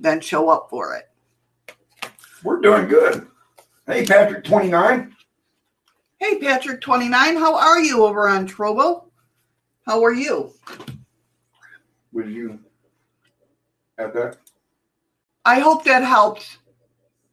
Then 0.00 0.20
show 0.20 0.48
up 0.48 0.68
for 0.68 0.96
it. 0.96 1.08
We're 2.42 2.60
doing 2.60 2.88
good. 2.88 3.28
Hey, 3.88 4.04
Patrick, 4.04 4.44
29. 4.44 5.16
Hey, 6.18 6.38
Patrick29, 6.38 7.10
how 7.10 7.56
are 7.56 7.80
you 7.80 8.04
over 8.04 8.28
on 8.28 8.46
Trovo? 8.46 9.04
How 9.86 10.04
are 10.04 10.12
you? 10.12 10.52
Was 12.12 12.26
you 12.26 12.60
at 13.96 14.12
that? 14.12 14.36
I 15.46 15.60
hope 15.60 15.84
that 15.84 16.04
helped, 16.04 16.58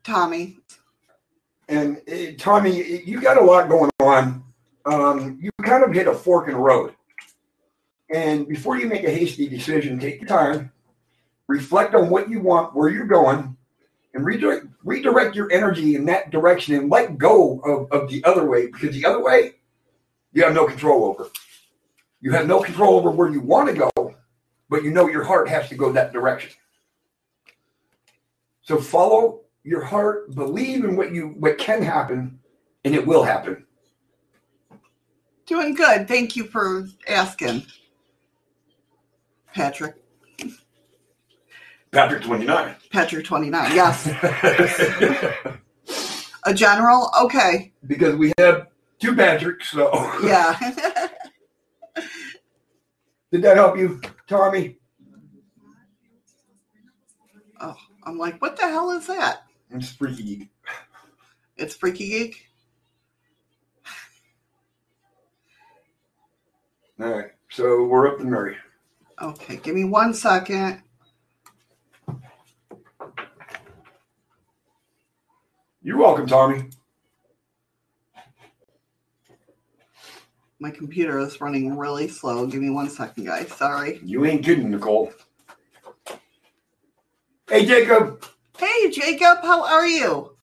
Tommy. 0.05 0.57
And 1.67 2.01
eh, 2.07 2.35
Tommy, 2.37 3.01
you 3.03 3.19
got 3.19 3.37
a 3.37 3.43
lot 3.43 3.67
going 3.67 3.91
on. 3.99 4.41
Um, 4.85 5.37
you 5.41 5.51
kind 5.61 5.83
of 5.83 5.91
hit 5.91 6.07
a 6.07 6.13
fork 6.13 6.47
in 6.47 6.53
the 6.53 6.59
road. 6.61 6.95
And 8.13 8.47
before 8.47 8.77
you 8.77 8.87
make 8.87 9.03
a 9.03 9.11
hasty 9.11 9.49
decision, 9.49 9.99
take 9.99 10.21
your 10.21 10.29
time, 10.29 10.71
reflect 11.47 11.95
on 11.95 12.09
what 12.09 12.29
you 12.29 12.39
want, 12.39 12.73
where 12.73 12.87
you're 12.87 13.07
going, 13.07 13.57
and 14.15 14.25
redirect, 14.25 14.65
redirect 14.83 15.35
your 15.35 15.51
energy 15.51 15.95
in 15.95 16.05
that 16.05 16.31
direction 16.31 16.73
and 16.73 16.89
let 16.89 17.17
go 17.17 17.59
of, 17.59 17.91
of 17.91 18.09
the 18.09 18.23
other 18.23 18.45
way 18.45 18.67
because 18.67 18.95
the 18.95 19.05
other 19.05 19.21
way 19.21 19.55
you 20.31 20.43
have 20.43 20.53
no 20.53 20.65
control 20.65 21.03
over. 21.03 21.29
You 22.21 22.31
have 22.31 22.47
no 22.47 22.61
control 22.61 22.95
over 22.95 23.11
where 23.11 23.29
you 23.29 23.41
want 23.41 23.69
to 23.69 23.75
go, 23.75 24.15
but 24.69 24.83
you 24.83 24.91
know 24.91 25.07
your 25.07 25.23
heart 25.23 25.49
has 25.49 25.69
to 25.69 25.75
go 25.75 25.91
that 25.91 26.13
direction. 26.13 26.51
So 28.61 28.79
follow 28.79 29.41
your 29.63 29.83
heart, 29.83 30.33
believe 30.33 30.85
in 30.85 30.95
what 30.95 31.13
you 31.13 31.35
what 31.39 31.57
can 31.57 31.83
happen, 31.83 32.39
and 32.85 32.95
it 32.95 33.05
will 33.05 33.23
happen. 33.23 33.65
Doing 35.45 35.75
good. 35.75 36.07
Thank 36.07 36.35
you 36.35 36.45
for 36.45 36.87
asking, 37.07 37.65
Patrick. 39.53 39.95
Patrick 41.95 42.23
29. 42.23 42.75
Patrick29, 42.93 43.73
yes. 43.73 44.05
A 46.43 46.53
general? 46.53 47.09
Okay. 47.21 47.71
because 47.87 48.15
we 48.17 48.33
have 48.37 48.67
two 48.99 49.13
Patricks, 49.15 49.63
so 49.71 49.89
Yeah. 50.21 50.59
did 53.31 53.41
that 53.43 53.55
help 53.55 53.77
you, 53.77 54.01
Tommy? 54.27 54.77
oh, 57.61 57.75
I'm 58.03 58.17
like, 58.17 58.41
what 58.41 58.57
the 58.57 58.63
hell 58.67 58.91
is 58.91 59.07
that? 59.07 59.43
It's 59.71 59.89
freaky 59.93 60.23
geek. 60.23 60.49
It's 61.57 61.73
Freaky 61.73 62.09
Geek? 62.09 62.47
All 66.99 67.07
right. 67.09 67.31
So 67.49 67.85
we're 67.85 68.09
up 68.09 68.17
to 68.17 68.25
Mary. 68.25 68.57
Okay, 69.21 69.55
give 69.55 69.73
me 69.73 69.85
one 69.85 70.13
second. 70.13 70.81
You're 75.85 75.99
welcome, 75.99 76.25
Tommy. 76.25 76.63
My 80.57 80.71
computer 80.71 81.19
is 81.19 81.39
running 81.39 81.77
really 81.77 82.07
slow. 82.07 82.47
Give 82.47 82.59
me 82.59 82.71
one 82.71 82.89
second, 82.89 83.25
guys. 83.25 83.51
Sorry. 83.51 83.99
You 84.03 84.25
ain't 84.25 84.43
kidding, 84.43 84.71
Nicole. 84.71 85.13
Hey, 87.47 87.67
Jacob. 87.67 88.25
Hey, 88.57 88.89
Jacob, 88.89 89.43
how 89.43 89.63
are 89.63 89.85
you? 89.85 90.34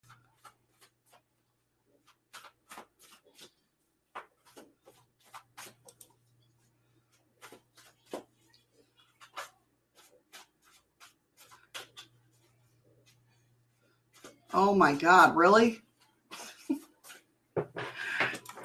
Oh 14.64 14.76
my 14.76 14.94
God, 14.94 15.34
really? 15.34 15.80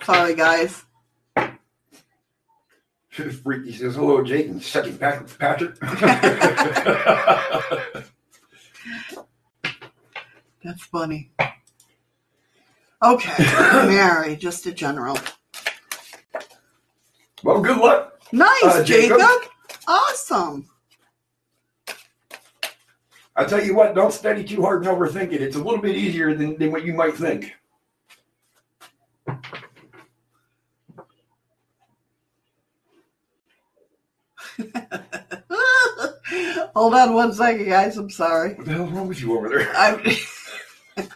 Sorry, 0.03 0.35
guys. 0.35 0.83
Freaky 3.09 3.73
says 3.73 3.95
hello, 3.95 4.23
Jake, 4.23 4.45
and 4.47 4.61
second 4.61 4.99
Patrick. 4.99 5.39
Patrick. 5.39 5.79
That's 10.63 10.83
funny. 10.83 11.31
Okay, 13.03 13.43
Mary, 13.87 14.35
just 14.35 14.67
a 14.67 14.71
general. 14.71 15.17
well, 17.43 17.59
good 17.59 17.79
luck. 17.79 18.21
Nice, 18.31 18.49
Uh, 18.61 18.83
Jacob. 18.83 19.17
Jacob? 19.17 19.49
Awesome. 19.87 20.69
I 23.37 23.45
tell 23.45 23.63
you 23.63 23.75
what, 23.75 23.93
don't 23.93 24.11
study 24.11 24.43
too 24.43 24.63
hard 24.63 24.83
and 24.83 24.97
overthink 24.97 25.31
it. 25.31 25.43
It's 25.43 25.55
a 25.55 25.63
little 25.63 25.79
bit 25.79 25.95
easier 25.95 26.33
than, 26.33 26.57
than 26.57 26.71
what 26.71 26.83
you 26.83 26.93
might 26.93 27.13
think. 27.13 27.53
Hold 36.75 36.95
on 36.95 37.13
one 37.13 37.31
second, 37.33 37.69
guys. 37.69 37.97
I'm 37.97 38.09
sorry. 38.09 38.55
What 38.55 38.65
the 38.65 38.73
hell's 38.73 38.91
wrong 38.91 39.07
with 39.07 39.21
you 39.21 39.37
over 39.37 39.49
there? 39.49 39.71
I'm 39.75 40.01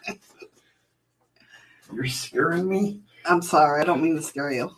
You're 1.93 2.05
scaring 2.05 2.69
me. 2.69 3.01
I'm 3.25 3.41
sorry. 3.41 3.81
I 3.81 3.83
don't 3.83 4.01
mean 4.01 4.15
to 4.15 4.21
scare 4.21 4.51
you. 4.51 4.71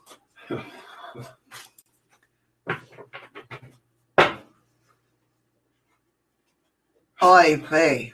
Oy 7.24 7.56
vey. 7.70 8.12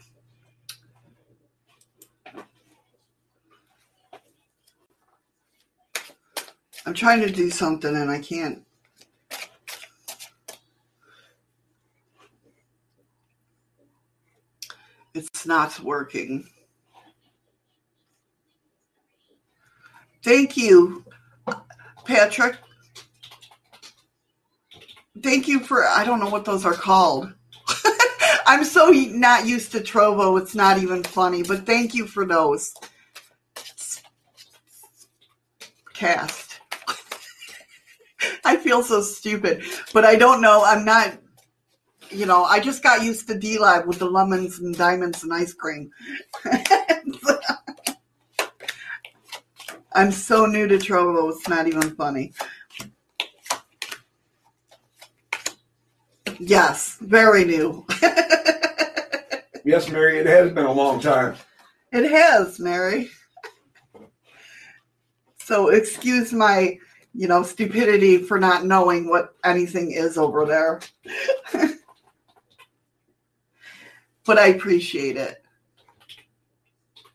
I'm 6.86 6.94
trying 6.94 7.22
to 7.22 7.31
do 7.31 7.49
something 7.49 7.95
and 7.95 8.11
I 8.11 8.19
can't. 8.19 8.64
It's 15.15 15.48
not 15.48 15.80
working. 15.80 16.48
Thank 20.23 20.56
you, 20.56 21.03
Patrick. 22.06 22.57
Thank 25.23 25.48
you 25.48 25.61
for, 25.61 25.86
I 25.86 26.06
don't 26.06 26.19
know 26.19 26.30
what 26.30 26.45
those 26.45 26.64
are 26.64 26.73
called. 26.73 27.34
I'm 28.50 28.64
so 28.64 28.90
not 28.90 29.46
used 29.46 29.72
to 29.74 29.80
Trovo, 29.80 30.42
it's 30.42 30.56
not 30.56 30.80
even 30.80 31.04
funny, 31.04 31.44
but 31.44 31.68
thank 31.68 31.94
you 31.94 32.08
for 32.08 32.26
those. 32.26 32.74
Cast. 35.94 36.60
I 38.44 38.58
feel 38.58 38.82
so 38.82 39.02
stupid, 39.02 39.62
but 39.94 40.04
I 40.04 40.16
don't 40.16 40.42
know. 40.42 40.64
I'm 40.66 40.84
not, 40.84 41.16
you 42.10 42.26
know, 42.26 42.44
I 42.44 42.60
just 42.60 42.82
got 42.82 43.04
used 43.04 43.28
to 43.28 43.36
DLive 43.36 43.86
with 43.86 44.00
the 44.00 44.10
lemons 44.10 44.58
and 44.58 44.76
diamonds 44.76 45.22
and 45.22 45.32
ice 45.32 45.54
cream. 45.54 45.92
I'm 49.94 50.12
so 50.12 50.48
new 50.48 50.68
to 50.68 50.78
Trovo, 50.78 51.30
it's 51.30 51.48
not 51.48 51.68
even 51.68 51.96
funny. 51.96 52.34
Yes, 56.40 56.98
very 57.00 57.46
new. 57.46 57.86
Yes, 59.65 59.90
Mary, 59.90 60.19
it 60.19 60.26
has 60.26 60.52
been 60.52 60.65
a 60.65 60.72
long 60.72 60.99
time. 60.99 61.36
It 61.91 62.10
has, 62.10 62.60
Mary. 62.60 63.10
So 65.44 65.69
excuse 65.69 66.31
my, 66.31 66.77
you 67.14 67.27
know, 67.27 67.44
stupidity 67.44 68.19
for 68.19 68.40
not 68.40 68.65
knowing 68.65 69.10
what 69.10 69.36
anything 69.44 69.91
is 69.91 70.18
over 70.18 70.45
there. 70.45 70.80
but 74.26 74.38
I 74.38 74.48
appreciate 74.48 75.18
it. 75.18 75.44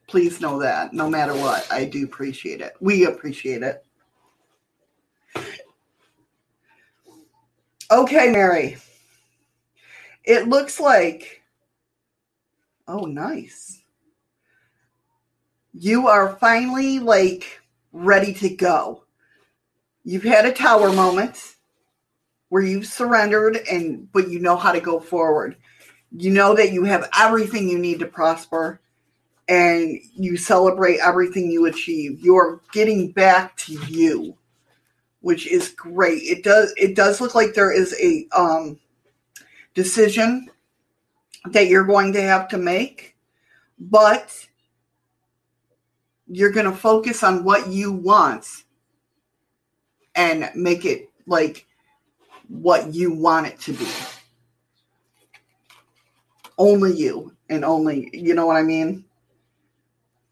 Please 0.08 0.40
know 0.40 0.58
that 0.60 0.92
no 0.92 1.08
matter 1.08 1.34
what, 1.34 1.66
I 1.72 1.84
do 1.84 2.04
appreciate 2.04 2.60
it. 2.60 2.74
We 2.80 3.06
appreciate 3.06 3.62
it. 3.62 3.84
Okay, 7.90 8.30
Mary. 8.30 8.76
It 10.24 10.48
looks 10.48 10.80
like 10.80 11.43
Oh, 12.86 13.06
nice. 13.06 13.82
You 15.73 16.06
are 16.09 16.36
finally 16.36 16.98
like 16.98 17.61
ready 17.93 18.35
to 18.35 18.48
go. 18.48 19.05
You've 20.05 20.23
had 20.23 20.44
a 20.44 20.52
tower 20.52 20.93
moment 20.93 21.55
where 22.51 22.62
you've 22.62 22.86
surrendered 22.86 23.56
and 23.70 24.11
but 24.12 24.28
you 24.28 24.39
know 24.39 24.56
how 24.56 24.73
to 24.73 24.81
go 24.81 25.01
forward. 25.01 25.56
You 26.12 26.31
know 26.31 26.55
that 26.55 26.73
you 26.73 26.85
have 26.85 27.09
everything 27.19 27.69
you 27.69 27.78
need 27.78 27.98
to 28.01 28.06
prosper 28.06 28.81
and 29.48 29.98
you 30.15 30.36
celebrate 30.36 31.01
everything 31.01 31.51
you 31.51 31.66
achieve. 31.66 32.20
You're 32.20 32.61
getting 32.73 33.11
back 33.12 33.56
to 33.59 33.73
you, 33.89 34.36
which 35.20 35.47
is 35.47 35.70
great. 35.70 36.23
It 36.23 36.44
does 36.44 36.73
it 36.77 36.94
does 36.94 37.20
look 37.20 37.35
like 37.35 37.55
there 37.55 37.73
is 37.73 37.94
a 38.01 38.28
um 38.39 38.78
decision 39.74 40.48
that 41.46 41.68
you're 41.68 41.84
going 41.84 42.12
to 42.12 42.22
have 42.22 42.48
to 42.48 42.58
make, 42.58 43.16
but 43.78 44.46
you're 46.26 46.50
going 46.50 46.66
to 46.66 46.76
focus 46.76 47.22
on 47.22 47.44
what 47.44 47.68
you 47.68 47.92
want 47.92 48.46
and 50.14 50.50
make 50.54 50.84
it 50.84 51.10
like 51.26 51.66
what 52.48 52.94
you 52.94 53.12
want 53.12 53.46
it 53.46 53.60
to 53.60 53.72
be. 53.72 53.86
Only 56.56 56.94
you 56.94 57.34
and 57.48 57.64
only, 57.64 58.10
you 58.12 58.34
know 58.34 58.46
what 58.46 58.56
I 58.56 58.62
mean? 58.62 59.04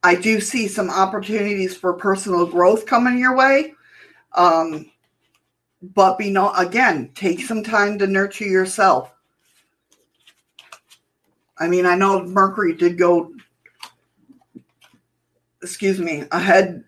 I 0.02 0.14
do 0.14 0.40
see 0.40 0.66
some 0.66 0.90
opportunities 0.90 1.76
for 1.76 1.93
personal 1.93 2.47
growth 2.47 2.86
coming 2.86 3.18
your 3.18 3.36
way. 3.36 3.74
Um, 4.34 4.90
but 5.82 6.16
be 6.16 6.30
no 6.30 6.52
again, 6.55 7.10
take 7.14 7.40
some 7.40 7.62
time 7.62 7.98
to 7.98 8.06
nurture 8.06 8.44
yourself. 8.44 9.11
I 11.59 11.69
mean, 11.69 11.87
I 11.87 11.95
know 11.95 12.24
Mercury 12.24 12.74
did 12.74 12.99
go 12.99 13.33
excuse 15.62 15.99
me, 16.01 16.24
ahead 16.33 16.85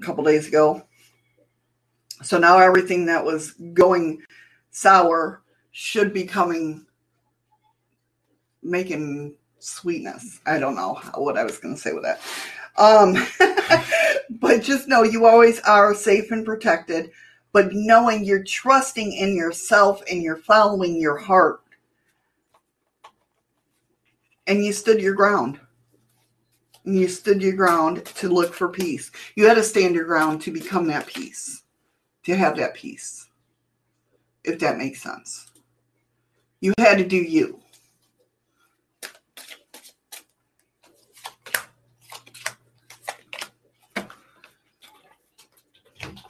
a 0.00 0.04
couple 0.04 0.22
days 0.22 0.46
ago. 0.46 0.82
So 2.22 2.38
now 2.38 2.58
everything 2.58 3.06
that 3.06 3.24
was 3.24 3.52
going 3.72 4.22
sour 4.70 5.42
should 5.72 6.12
be 6.12 6.24
coming, 6.24 6.86
making 8.62 9.34
sweetness. 9.58 10.40
I 10.46 10.58
don't 10.58 10.76
know 10.76 11.00
what 11.14 11.36
I 11.36 11.44
was 11.44 11.58
going 11.58 11.74
to 11.74 11.80
say 11.80 11.92
with 11.92 12.04
that. 12.04 12.20
Um, 12.76 13.16
but 14.30 14.62
just 14.62 14.88
know 14.88 15.02
you 15.02 15.26
always 15.26 15.60
are 15.60 15.94
safe 15.94 16.30
and 16.30 16.44
protected. 16.44 17.10
But 17.52 17.72
knowing 17.72 18.24
you're 18.24 18.44
trusting 18.44 19.12
in 19.12 19.34
yourself 19.34 20.02
and 20.10 20.22
you're 20.22 20.36
following 20.36 21.00
your 21.00 21.16
heart, 21.16 21.62
and 24.46 24.64
you 24.64 24.72
stood 24.72 25.00
your 25.00 25.14
ground 25.14 25.60
and 26.86 26.98
you 26.98 27.08
stood 27.08 27.42
your 27.42 27.52
ground 27.52 28.04
to 28.04 28.28
look 28.28 28.54
for 28.54 28.68
peace. 28.68 29.10
You 29.34 29.46
had 29.46 29.54
to 29.54 29.62
stand 29.62 29.94
your 29.94 30.04
ground 30.04 30.40
to 30.42 30.52
become 30.52 30.86
that 30.86 31.06
peace, 31.06 31.64
to 32.24 32.36
have 32.36 32.56
that 32.56 32.74
peace, 32.74 33.28
if 34.44 34.58
that 34.60 34.78
makes 34.78 35.02
sense. 35.02 35.50
You 36.60 36.72
had 36.78 36.98
to 36.98 37.04
do 37.04 37.16
you. 37.16 37.60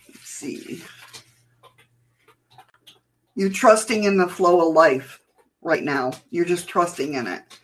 Let's 0.08 0.24
see. 0.24 0.82
You're 3.34 3.50
trusting 3.50 4.04
in 4.04 4.16
the 4.16 4.26
flow 4.26 4.66
of 4.66 4.74
life 4.74 5.20
right 5.60 5.82
now. 5.82 6.12
You're 6.30 6.46
just 6.46 6.66
trusting 6.66 7.14
in 7.14 7.26
it, 7.26 7.55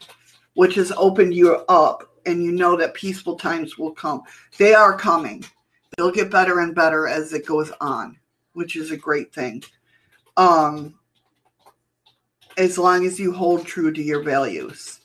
which 0.55 0.75
has 0.75 0.93
opened 0.93 1.35
you 1.35 1.57
up 1.69 2.09
and 2.27 2.43
you 2.43 2.53
know 2.53 2.77
that 2.77 2.95
peaceful 2.95 3.37
times 3.37 3.79
will 3.79 3.93
come. 3.93 4.23
They 4.59 4.75
are 4.75 4.97
coming. 4.97 5.45
They'll 5.97 6.13
get 6.13 6.31
better 6.31 6.61
and 6.61 6.75
better 6.75 7.09
as 7.09 7.33
it 7.33 7.47
goes 7.47 7.71
on, 7.81 8.19
which 8.53 8.77
is 8.77 8.91
a 8.91 8.97
great 8.97 9.33
thing. 9.33 9.63
Um, 10.37 10.99
as 12.57 12.79
long 12.79 13.07
as 13.07 13.19
you 13.19 13.33
hold 13.33 13.67
true 13.67 13.93
to 13.93 14.03
your 14.03 14.23
values. 14.23 15.01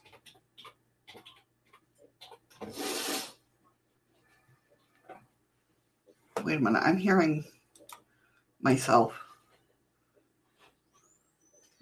Wait 6.43 6.57
a 6.57 6.59
minute, 6.59 6.81
I'm 6.83 6.97
hearing 6.97 7.43
myself. 8.61 9.13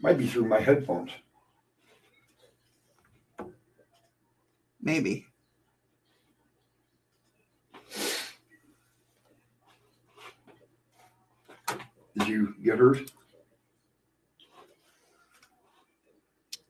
Might 0.01 0.17
be 0.17 0.27
through 0.27 0.47
my 0.47 0.59
headphones. 0.59 1.11
Maybe. 4.85 5.25
Did 12.17 12.27
you 12.27 12.55
get 12.63 12.77
hers? 12.77 12.99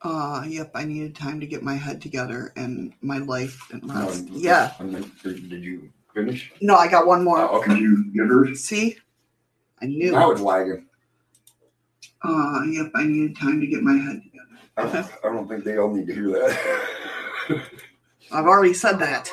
Uh, 0.02 0.44
yep, 0.48 0.72
I 0.74 0.86
needed 0.86 1.16
time 1.16 1.40
to 1.40 1.46
get 1.46 1.62
my 1.62 1.76
head 1.76 2.02
together 2.02 2.54
and 2.56 2.94
my 3.02 3.18
life 3.18 3.70
and 3.72 3.84
No, 3.84 4.12
yeah. 4.32 4.74
I 4.80 4.84
mean, 4.84 5.12
did, 5.22 5.50
did 5.50 5.64
you 5.64 5.92
finish? 6.14 6.54
No, 6.62 6.76
I 6.76 6.88
got 6.88 7.06
one 7.06 7.24
more. 7.24 7.40
Oh, 7.40 7.60
okay. 7.60 7.76
You 7.76 8.12
get 8.14 8.28
hers? 8.28 8.64
See? 8.64 8.98
I 9.82 9.88
knew. 9.88 10.12
Now 10.12 10.32
it's 10.32 10.42
lagging. 10.42 10.86
Uh, 12.24 12.62
yep, 12.70 12.92
I 12.96 13.04
needed 13.04 13.36
time 13.36 13.60
to 13.60 13.68
get 13.68 13.84
my 13.84 13.98
head 13.98 14.22
together. 14.24 14.46
I 14.78 14.84
don't, 14.84 15.26
I 15.26 15.36
don't 15.36 15.48
think 15.50 15.64
they 15.64 15.78
all 15.78 15.94
need 15.94 16.08
to 16.08 16.14
hear 16.14 16.30
that. 16.30 17.70
I've 18.32 18.46
already 18.46 18.74
said 18.74 19.00
that. 19.00 19.32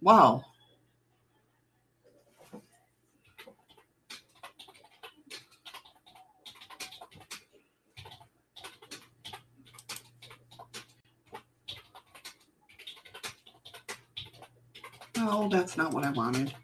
Wow. 0.00 0.44
No, 15.16 15.48
that's 15.50 15.76
not 15.76 15.92
what 15.92 16.04
I 16.04 16.10
wanted. 16.10 16.54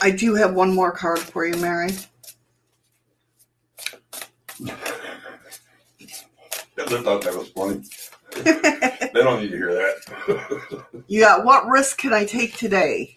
I 0.00 0.12
do 0.12 0.34
have 0.36 0.54
one 0.54 0.72
more 0.72 0.92
card 0.92 1.18
for 1.18 1.44
you, 1.44 1.56
Mary. 1.56 1.90
I 6.92 7.02
thought 7.02 7.22
that 7.22 7.34
was 7.34 7.48
funny. 7.50 7.82
they 9.12 9.22
don't 9.22 9.40
need 9.40 9.50
to 9.50 9.56
hear 9.56 9.74
that. 9.74 10.84
Yeah, 11.06 11.38
what 11.38 11.66
risk 11.66 11.98
can 11.98 12.12
I 12.12 12.26
take 12.26 12.56
today? 12.56 13.16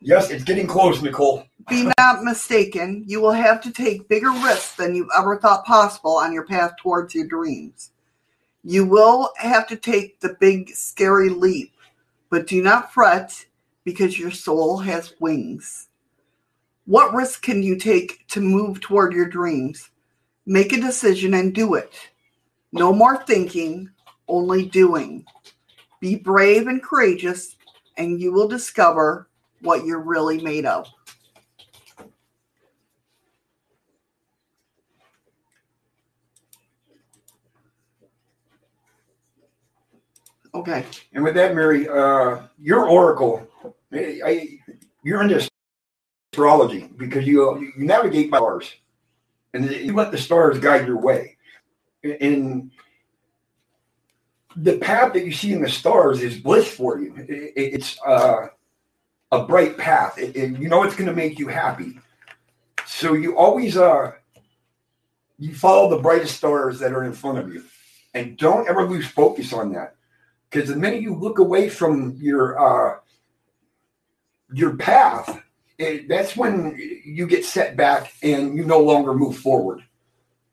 yes, 0.00 0.30
it's 0.30 0.44
getting 0.44 0.66
close, 0.66 1.02
Nicole. 1.02 1.44
Be 1.68 1.90
not 1.98 2.22
mistaken, 2.22 3.02
you 3.06 3.20
will 3.20 3.32
have 3.32 3.60
to 3.62 3.72
take 3.72 4.08
bigger 4.08 4.30
risks 4.30 4.76
than 4.76 4.94
you've 4.94 5.08
ever 5.16 5.38
thought 5.38 5.64
possible 5.64 6.16
on 6.16 6.32
your 6.32 6.44
path 6.44 6.72
towards 6.80 7.14
your 7.14 7.26
dreams. 7.26 7.90
You 8.62 8.86
will 8.86 9.30
have 9.38 9.66
to 9.68 9.76
take 9.76 10.20
the 10.20 10.36
big, 10.40 10.70
scary 10.70 11.30
leap, 11.30 11.72
but 12.30 12.46
do 12.46 12.62
not 12.62 12.92
fret 12.92 13.44
because 13.84 14.18
your 14.18 14.30
soul 14.30 14.78
has 14.78 15.14
wings. 15.20 15.88
What 16.86 17.14
risk 17.14 17.42
can 17.42 17.62
you 17.62 17.76
take 17.76 18.26
to 18.28 18.40
move 18.40 18.80
toward 18.80 19.12
your 19.14 19.28
dreams? 19.28 19.90
Make 20.46 20.72
a 20.72 20.80
decision 20.80 21.34
and 21.34 21.54
do 21.54 21.74
it. 21.74 21.94
No 22.74 22.92
more 22.92 23.22
thinking, 23.22 23.88
only 24.26 24.66
doing. 24.66 25.24
Be 26.00 26.16
brave 26.16 26.66
and 26.66 26.82
courageous, 26.82 27.54
and 27.96 28.20
you 28.20 28.32
will 28.32 28.48
discover 28.48 29.28
what 29.60 29.86
you're 29.86 30.00
really 30.02 30.42
made 30.42 30.66
of. 30.66 30.88
Okay. 40.52 40.84
And 41.12 41.22
with 41.22 41.34
that, 41.34 41.54
Mary, 41.54 41.88
uh, 41.88 42.42
your 42.58 42.88
oracle, 42.88 43.46
I, 43.92 44.20
I, 44.24 44.58
you're 45.04 45.22
into 45.22 45.48
astrology 46.32 46.90
because 46.96 47.24
you 47.24 47.72
you 47.76 47.84
navigate 47.84 48.32
by 48.32 48.38
stars, 48.38 48.74
and 49.52 49.70
you 49.70 49.94
let 49.94 50.10
the 50.10 50.18
stars 50.18 50.58
guide 50.58 50.88
your 50.88 51.00
way. 51.00 51.33
And 52.04 52.70
the 54.56 54.78
path 54.78 55.12
that 55.14 55.24
you 55.24 55.32
see 55.32 55.52
in 55.52 55.62
the 55.62 55.68
stars 55.68 56.22
is 56.22 56.38
bliss 56.38 56.68
for 56.68 57.00
you. 57.00 57.14
It, 57.16 57.52
it's 57.56 57.98
uh, 58.06 58.48
a 59.32 59.44
bright 59.44 59.76
path. 59.76 60.18
It, 60.18 60.36
it, 60.36 60.58
you 60.58 60.68
know 60.68 60.82
it's 60.82 60.94
going 60.94 61.08
to 61.08 61.16
make 61.16 61.38
you 61.38 61.48
happy. 61.48 61.98
So 62.86 63.14
you 63.14 63.36
always 63.36 63.76
uh, 63.76 64.12
you 65.38 65.54
follow 65.54 65.90
the 65.90 66.02
brightest 66.02 66.36
stars 66.36 66.78
that 66.78 66.92
are 66.92 67.04
in 67.04 67.12
front 67.12 67.38
of 67.38 67.52
you, 67.52 67.64
and 68.12 68.36
don't 68.36 68.68
ever 68.68 68.86
lose 68.86 69.06
focus 69.06 69.52
on 69.52 69.72
that. 69.72 69.96
Because 70.50 70.68
the 70.68 70.76
minute 70.76 71.02
you 71.02 71.14
look 71.14 71.38
away 71.38 71.68
from 71.68 72.16
your 72.20 72.58
uh, 72.60 72.98
your 74.52 74.76
path, 74.76 75.42
that's 76.08 76.36
when 76.36 76.78
you 77.04 77.26
get 77.26 77.44
set 77.44 77.76
back 77.76 78.12
and 78.22 78.56
you 78.56 78.64
no 78.64 78.78
longer 78.78 79.14
move 79.14 79.38
forward. 79.38 79.82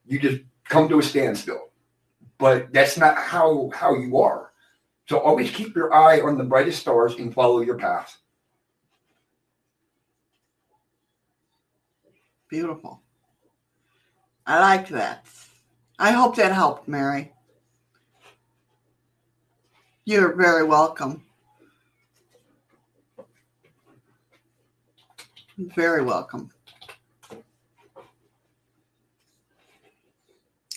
You 0.07 0.17
just 0.17 0.41
come 0.71 0.87
to 0.87 0.99
a 0.99 1.03
standstill. 1.03 1.69
But 2.39 2.73
that's 2.73 2.97
not 2.97 3.17
how 3.17 3.69
how 3.75 3.93
you 3.95 4.17
are. 4.17 4.51
So 5.07 5.19
always 5.19 5.51
keep 5.51 5.75
your 5.75 5.93
eye 5.93 6.21
on 6.21 6.37
the 6.37 6.43
brightest 6.43 6.79
stars 6.79 7.15
and 7.15 7.33
follow 7.33 7.59
your 7.59 7.77
path. 7.77 8.17
Beautiful. 12.49 13.01
I 14.47 14.59
like 14.59 14.87
that. 14.89 15.25
I 15.99 16.11
hope 16.11 16.35
that 16.37 16.51
helped, 16.51 16.87
Mary. 16.87 17.31
You're 20.05 20.33
very 20.33 20.63
welcome. 20.63 21.23
Very 25.57 26.03
welcome. 26.03 26.49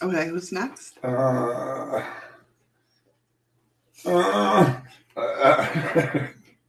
Okay, 0.03 0.29
who's 0.29 0.53
next? 0.53 0.99
Uh, 1.05 2.05
uh, 4.07 4.81
uh, 5.17 6.27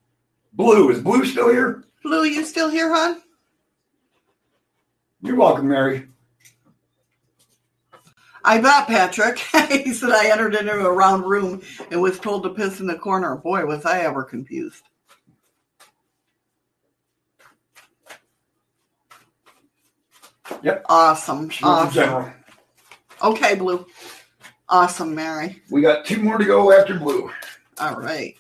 Blue, 0.54 0.90
is 0.90 1.02
Blue 1.02 1.26
still 1.26 1.50
here? 1.50 1.84
Blue, 2.04 2.24
you 2.24 2.46
still 2.46 2.70
here, 2.70 2.94
hon? 2.94 3.22
You're 5.22 5.36
welcome, 5.36 5.68
Mary. 5.68 6.08
I 8.44 8.62
bet, 8.62 8.88
Patrick. 8.88 9.40
he 9.70 9.92
said 9.92 10.12
I 10.12 10.30
entered 10.30 10.54
into 10.54 10.72
a 10.72 10.92
round 10.92 11.26
room 11.26 11.64
and 11.90 12.00
was 12.00 12.20
told 12.20 12.44
to 12.44 12.50
piss 12.50 12.80
in 12.80 12.86
the 12.86 12.96
corner. 12.96 13.36
Boy, 13.36 13.66
was 13.66 13.86
I 13.86 14.02
ever 14.02 14.24
confused. 14.24 14.84
Yep. 20.62 20.86
Awesome. 20.88 21.50
She 21.50 21.64
Awesome. 21.66 22.34
Okay, 23.26 23.56
Blue. 23.56 23.86
Awesome, 24.70 25.16
Mary. 25.16 25.64
We 25.72 25.82
got 25.82 26.06
two 26.06 26.22
more 26.22 26.38
to 26.38 26.46
go 26.46 26.72
after 26.72 27.00
Blue. 27.00 27.32
All 27.80 27.96
right. 27.96 28.36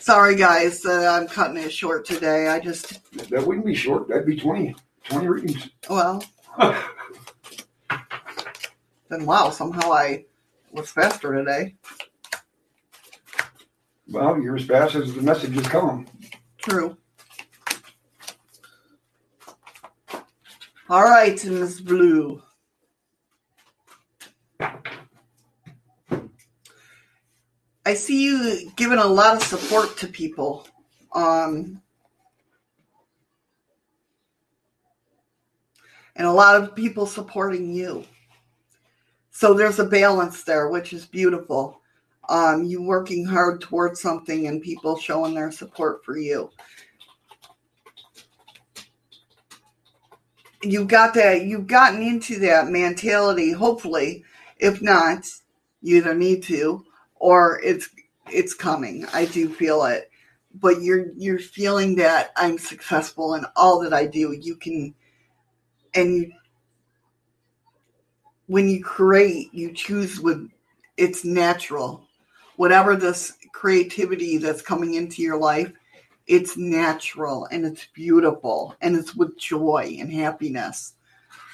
Sorry, 0.00 0.34
guys. 0.34 0.84
Uh, 0.84 1.06
I'm 1.16 1.28
cutting 1.28 1.56
it 1.56 1.72
short 1.72 2.04
today. 2.04 2.48
I 2.48 2.58
just, 2.58 2.98
That 3.30 3.46
wouldn't 3.46 3.64
be 3.64 3.76
short. 3.76 4.08
That'd 4.08 4.26
be 4.26 4.36
20, 4.36 4.74
20 5.04 5.28
readings. 5.28 5.70
well, 5.88 6.24
then 9.08 9.24
wow, 9.24 9.50
somehow 9.50 9.92
I 9.92 10.24
was 10.72 10.90
faster 10.90 11.32
today. 11.32 11.76
well, 14.08 14.40
you're 14.42 14.56
as 14.56 14.64
fast 14.66 14.96
as 14.96 15.14
the 15.14 15.22
messages 15.22 15.68
come. 15.68 16.08
True. 16.58 16.96
All 20.90 21.04
right, 21.04 21.42
Miss 21.44 21.80
Blue. 21.80 22.42
I 27.86 27.94
see 27.94 28.24
you 28.24 28.70
giving 28.76 28.98
a 28.98 29.06
lot 29.06 29.36
of 29.36 29.42
support 29.42 29.96
to 29.98 30.08
people. 30.08 30.66
Um, 31.14 31.80
and 36.16 36.26
a 36.26 36.32
lot 36.32 36.60
of 36.60 36.74
people 36.74 37.06
supporting 37.06 37.72
you. 37.72 38.04
So 39.30 39.54
there's 39.54 39.78
a 39.78 39.84
balance 39.84 40.42
there, 40.42 40.68
which 40.68 40.92
is 40.92 41.06
beautiful. 41.06 41.80
Um, 42.28 42.64
you 42.64 42.82
working 42.82 43.24
hard 43.24 43.60
towards 43.60 44.00
something 44.00 44.46
and 44.48 44.60
people 44.60 44.96
showing 44.98 45.34
their 45.34 45.52
support 45.52 46.04
for 46.04 46.16
you. 46.18 46.50
You 50.62 50.84
got 50.84 51.14
that. 51.14 51.42
You've 51.44 51.66
gotten 51.66 52.02
into 52.02 52.38
that 52.40 52.68
mentality. 52.68 53.52
Hopefully, 53.52 54.24
if 54.58 54.80
not, 54.80 55.26
you 55.80 55.96
either 55.96 56.14
need 56.14 56.44
to 56.44 56.84
or 57.16 57.60
it's 57.62 57.88
it's 58.30 58.54
coming. 58.54 59.04
I 59.12 59.24
do 59.24 59.48
feel 59.48 59.84
it, 59.84 60.10
but 60.54 60.82
you're 60.82 61.06
you're 61.16 61.38
feeling 61.38 61.96
that 61.96 62.30
I'm 62.36 62.58
successful 62.58 63.34
in 63.34 63.44
all 63.56 63.80
that 63.80 63.92
I 63.92 64.06
do. 64.06 64.32
You 64.32 64.56
can, 64.56 64.94
and 65.94 66.16
you, 66.16 66.32
when 68.46 68.68
you 68.68 68.82
create, 68.82 69.52
you 69.52 69.72
choose 69.72 70.20
with 70.20 70.48
it's 70.96 71.24
natural. 71.24 72.06
Whatever 72.56 72.96
this 72.96 73.32
creativity 73.52 74.36
that's 74.36 74.62
coming 74.62 74.94
into 74.94 75.22
your 75.22 75.38
life, 75.38 75.72
it's 76.26 76.56
natural 76.56 77.46
and 77.50 77.64
it's 77.64 77.86
beautiful 77.94 78.76
and 78.80 78.96
it's 78.96 79.14
with 79.14 79.36
joy 79.38 79.96
and 79.98 80.12
happiness. 80.12 80.94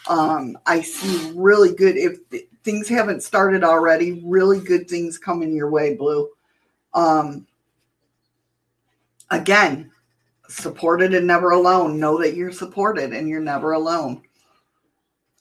Um, 0.09 0.59
I 0.67 0.81
see 0.81 1.33
really 1.35 1.75
good 1.75 1.97
if 1.97 2.29
th- 2.31 2.49
things 2.65 2.89
haven't 2.89 3.23
started 3.23 3.65
already, 3.65 4.23
really 4.25 4.61
good 4.61 4.89
things 4.89 5.19
coming 5.19 5.55
your 5.55 5.71
way, 5.71 5.95
Blue. 5.95 6.29
Um, 6.95 7.47
again, 9.31 9.91
supported 10.49 11.15
and 11.15 11.27
never 11.27 11.51
alone. 11.51 12.01
Know 12.01 12.19
that 12.21 12.35
you're 12.35 12.53
supported 12.53 13.13
and 13.13 13.29
you're 13.29 13.41
never 13.41 13.73
alone. 13.73 14.23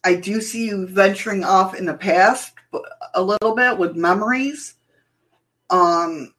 I 0.03 0.15
do 0.15 0.41
see 0.41 0.67
you 0.67 0.87
venturing 0.87 1.43
off 1.43 1.75
in 1.75 1.85
the 1.85 1.93
past 1.93 2.53
a 3.13 3.21
little 3.21 3.55
bit 3.55 3.77
with 3.77 3.95
memories. 3.95 4.75
Um, 5.69 6.33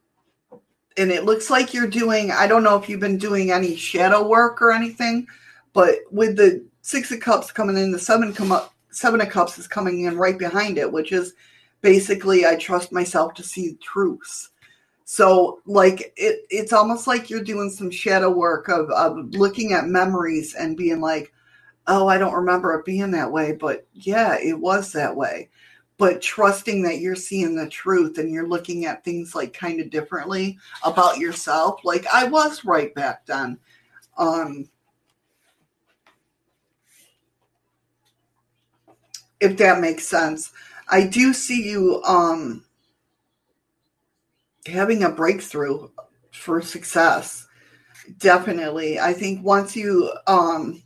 and 0.99 1.11
it 1.11 1.25
looks 1.25 1.49
like 1.51 1.73
you're 1.73 1.87
doing, 1.87 2.31
I 2.31 2.47
don't 2.47 2.65
know 2.65 2.77
if 2.77 2.89
you've 2.89 3.01
been 3.01 3.19
doing 3.19 3.51
any 3.51 3.77
shadow 3.77 4.27
work 4.27 4.61
or 4.61 4.73
anything, 4.73 5.27
but 5.73 5.97
with 6.11 6.37
the 6.37 6.65
six 6.83 7.11
of 7.13 7.21
cups 7.21 7.53
coming 7.53 7.77
in, 7.77 7.93
the 7.93 7.99
seven 7.99 8.33
come 8.33 8.53
up, 8.53 8.75
seven 8.91 9.21
of 9.21 9.29
cups 9.29 9.59
is 9.59 9.69
coming 9.69 10.03
in 10.03 10.19
right 10.19 10.39
behind 10.39 10.79
it, 10.79 10.91
which 10.91 11.13
is 11.13 11.35
basically 11.81 12.45
I 12.45 12.57
trust 12.57 12.93
myself 12.93 13.35
to 13.35 13.43
see 13.43 13.79
truths. 13.81 14.51
So 15.05 15.61
like 15.67 16.13
it, 16.17 16.45
it's 16.51 16.73
almost 16.73 17.07
like 17.07 17.31
you're 17.31 17.43
doing 17.43 17.71
some 17.71 17.91
shadow 17.91 18.31
work 18.31 18.69
of, 18.69 18.91
of 18.91 19.31
looking 19.31 19.73
at 19.73 19.87
memories 19.87 20.55
and 20.55 20.77
being 20.77 21.01
like, 21.01 21.33
oh, 21.87 22.09
I 22.09 22.19
don't 22.19 22.35
remember 22.35 22.75
it 22.75 22.85
being 22.85 23.11
that 23.13 23.33
way, 23.33 23.53
but 23.53 23.87
yeah, 23.95 24.37
it 24.39 24.59
was 24.59 24.93
that 24.93 25.17
way. 25.17 25.49
But 25.99 26.23
trusting 26.23 26.83
that 26.83 27.01
you're 27.01 27.17
seeing 27.17 27.57
the 27.57 27.69
truth 27.69 28.19
and 28.19 28.31
you're 28.31 28.47
looking 28.47 28.87
at 28.87 29.05
things 29.05 29.35
like 29.35 29.53
kind 29.53 29.81
of 29.81 29.91
differently 29.91 30.57
about 30.85 31.19
yourself. 31.19 31.81
Like 31.85 32.07
I 32.13 32.25
was 32.25 32.65
right 32.65 32.95
back 32.95 33.27
then. 33.27 33.59
Um, 34.17 34.69
if 39.41 39.57
that 39.59 39.81
makes 39.81 40.07
sense. 40.07 40.53
I 40.89 41.07
do 41.07 41.33
see 41.35 41.69
you 41.69 42.03
um 42.05 42.65
having 44.67 45.05
a 45.05 45.11
breakthrough 45.11 45.89
for 46.33 46.61
success. 46.63 47.47
Definitely. 48.19 48.99
I 48.99 49.13
think 49.13 49.45
once 49.45 49.77
you 49.77 50.13
um 50.27 50.83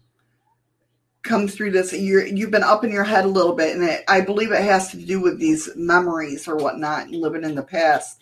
come 1.23 1.47
through 1.47 1.70
this 1.70 1.93
you're 1.93 2.27
you've 2.27 2.51
been 2.51 2.65
up 2.65 2.82
in 2.85 2.90
your 2.90 3.05
head 3.05 3.24
a 3.24 3.28
little 3.28 3.55
bit 3.55 3.77
and 3.77 3.85
it, 3.85 4.05
I 4.09 4.20
believe 4.20 4.51
it 4.51 4.62
has 4.62 4.90
to 4.90 4.97
do 4.97 5.20
with 5.20 5.39
these 5.39 5.70
memories 5.77 6.49
or 6.49 6.57
whatnot 6.57 7.11
living 7.11 7.44
in 7.44 7.55
the 7.55 7.62
past. 7.62 8.20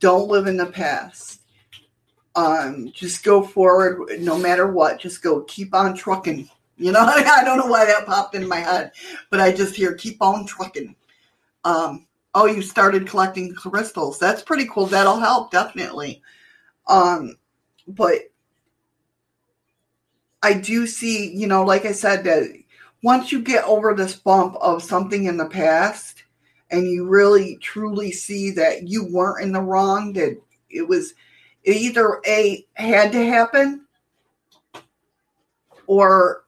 Don't 0.00 0.28
live 0.28 0.46
in 0.46 0.56
the 0.56 0.66
past. 0.66 1.42
Um 2.34 2.90
just 2.92 3.22
go 3.22 3.42
forward 3.42 4.20
no 4.20 4.38
matter 4.38 4.66
what. 4.66 4.98
Just 4.98 5.22
go 5.22 5.42
keep 5.42 5.74
on 5.74 5.94
trucking. 5.94 6.48
You 6.78 6.92
know, 6.92 7.00
I 7.06 7.42
don't 7.44 7.58
know 7.58 7.66
why 7.66 7.84
that 7.84 8.06
popped 8.06 8.34
in 8.34 8.48
my 8.48 8.60
head, 8.60 8.92
but 9.30 9.40
I 9.40 9.52
just 9.52 9.74
hear 9.74 9.94
keep 9.94 10.22
on 10.22 10.46
trucking. 10.46 10.94
Um, 11.64 12.06
oh, 12.34 12.46
you 12.46 12.62
started 12.62 13.08
collecting 13.08 13.52
crystals. 13.54 14.18
That's 14.18 14.42
pretty 14.42 14.66
cool. 14.66 14.86
That'll 14.86 15.18
help 15.18 15.50
definitely. 15.50 16.22
Um, 16.86 17.36
but 17.88 18.30
I 20.42 20.54
do 20.54 20.86
see, 20.86 21.34
you 21.34 21.46
know, 21.46 21.64
like 21.64 21.84
I 21.84 21.92
said, 21.92 22.24
that 22.24 22.52
once 23.02 23.32
you 23.32 23.42
get 23.42 23.64
over 23.64 23.94
this 23.94 24.16
bump 24.16 24.56
of 24.60 24.82
something 24.82 25.24
in 25.24 25.36
the 25.36 25.46
past 25.46 26.24
and 26.70 26.88
you 26.88 27.06
really 27.06 27.56
truly 27.56 28.12
see 28.12 28.50
that 28.52 28.88
you 28.88 29.04
weren't 29.04 29.42
in 29.42 29.52
the 29.52 29.60
wrong, 29.60 30.12
that 30.14 30.40
it 30.70 30.86
was 30.86 31.14
it 31.64 31.76
either 31.76 32.20
a 32.26 32.66
had 32.74 33.12
to 33.12 33.24
happen 33.24 33.86
or 35.86 36.44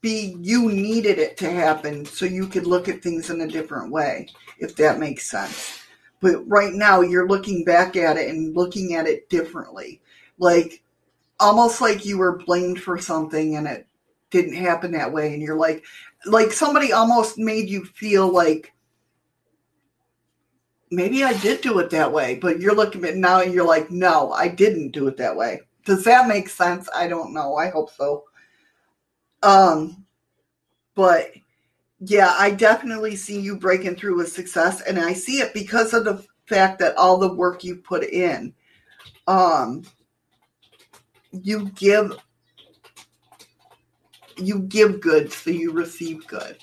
B, 0.00 0.36
you 0.40 0.70
needed 0.70 1.18
it 1.18 1.36
to 1.38 1.50
happen 1.50 2.04
so 2.04 2.26
you 2.26 2.46
could 2.46 2.66
look 2.66 2.88
at 2.88 3.02
things 3.02 3.30
in 3.30 3.40
a 3.40 3.48
different 3.48 3.90
way, 3.90 4.28
if 4.58 4.76
that 4.76 4.98
makes 4.98 5.30
sense. 5.30 5.80
But 6.20 6.46
right 6.48 6.72
now, 6.72 7.00
you're 7.00 7.28
looking 7.28 7.64
back 7.64 7.96
at 7.96 8.16
it 8.16 8.28
and 8.28 8.54
looking 8.54 8.94
at 8.94 9.06
it 9.06 9.28
differently. 9.28 10.00
Like, 10.38 10.82
almost 11.38 11.80
like 11.80 12.04
you 12.04 12.18
were 12.18 12.38
blamed 12.38 12.80
for 12.80 12.98
something 12.98 13.56
and 13.56 13.66
it 13.66 13.86
didn't 14.30 14.54
happen 14.54 14.92
that 14.92 15.12
way. 15.12 15.32
And 15.32 15.42
you're 15.42 15.56
like, 15.56 15.84
like 16.24 16.52
somebody 16.52 16.92
almost 16.92 17.38
made 17.38 17.68
you 17.68 17.84
feel 17.84 18.28
like 18.28 18.72
maybe 20.90 21.24
I 21.24 21.34
did 21.38 21.60
do 21.60 21.78
it 21.78 21.90
that 21.90 22.12
way. 22.12 22.36
But 22.36 22.60
you're 22.60 22.74
looking 22.74 23.04
at 23.04 23.16
now 23.16 23.40
and 23.40 23.52
you're 23.52 23.66
like, 23.66 23.90
no, 23.90 24.32
I 24.32 24.48
didn't 24.48 24.92
do 24.92 25.06
it 25.08 25.16
that 25.18 25.36
way. 25.36 25.60
Does 25.84 26.04
that 26.04 26.28
make 26.28 26.48
sense? 26.48 26.88
I 26.94 27.06
don't 27.06 27.32
know. 27.32 27.56
I 27.56 27.70
hope 27.70 27.90
so. 27.90 28.24
Um, 29.42 30.04
but 30.94 31.30
yeah, 32.00 32.34
I 32.36 32.50
definitely 32.50 33.16
see 33.16 33.40
you 33.40 33.56
breaking 33.56 33.96
through 33.96 34.16
with 34.16 34.32
success, 34.32 34.82
and 34.82 34.98
I 34.98 35.12
see 35.12 35.40
it 35.40 35.54
because 35.54 35.94
of 35.94 36.04
the 36.04 36.24
fact 36.46 36.78
that 36.80 36.96
all 36.96 37.18
the 37.18 37.34
work 37.34 37.64
you 37.64 37.76
put 37.76 38.04
in. 38.04 38.52
Um, 39.26 39.84
you 41.42 41.70
give 41.74 42.12
you 44.36 44.60
give 44.60 45.00
good, 45.00 45.32
so 45.32 45.50
you 45.50 45.72
receive 45.72 46.26
good. 46.26 46.58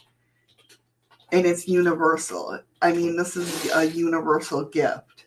And 1.32 1.46
it's 1.46 1.68
universal. 1.68 2.60
I 2.82 2.92
mean, 2.92 3.16
this 3.18 3.36
is 3.36 3.72
a 3.74 3.86
universal 3.86 4.66
gift. 4.66 5.26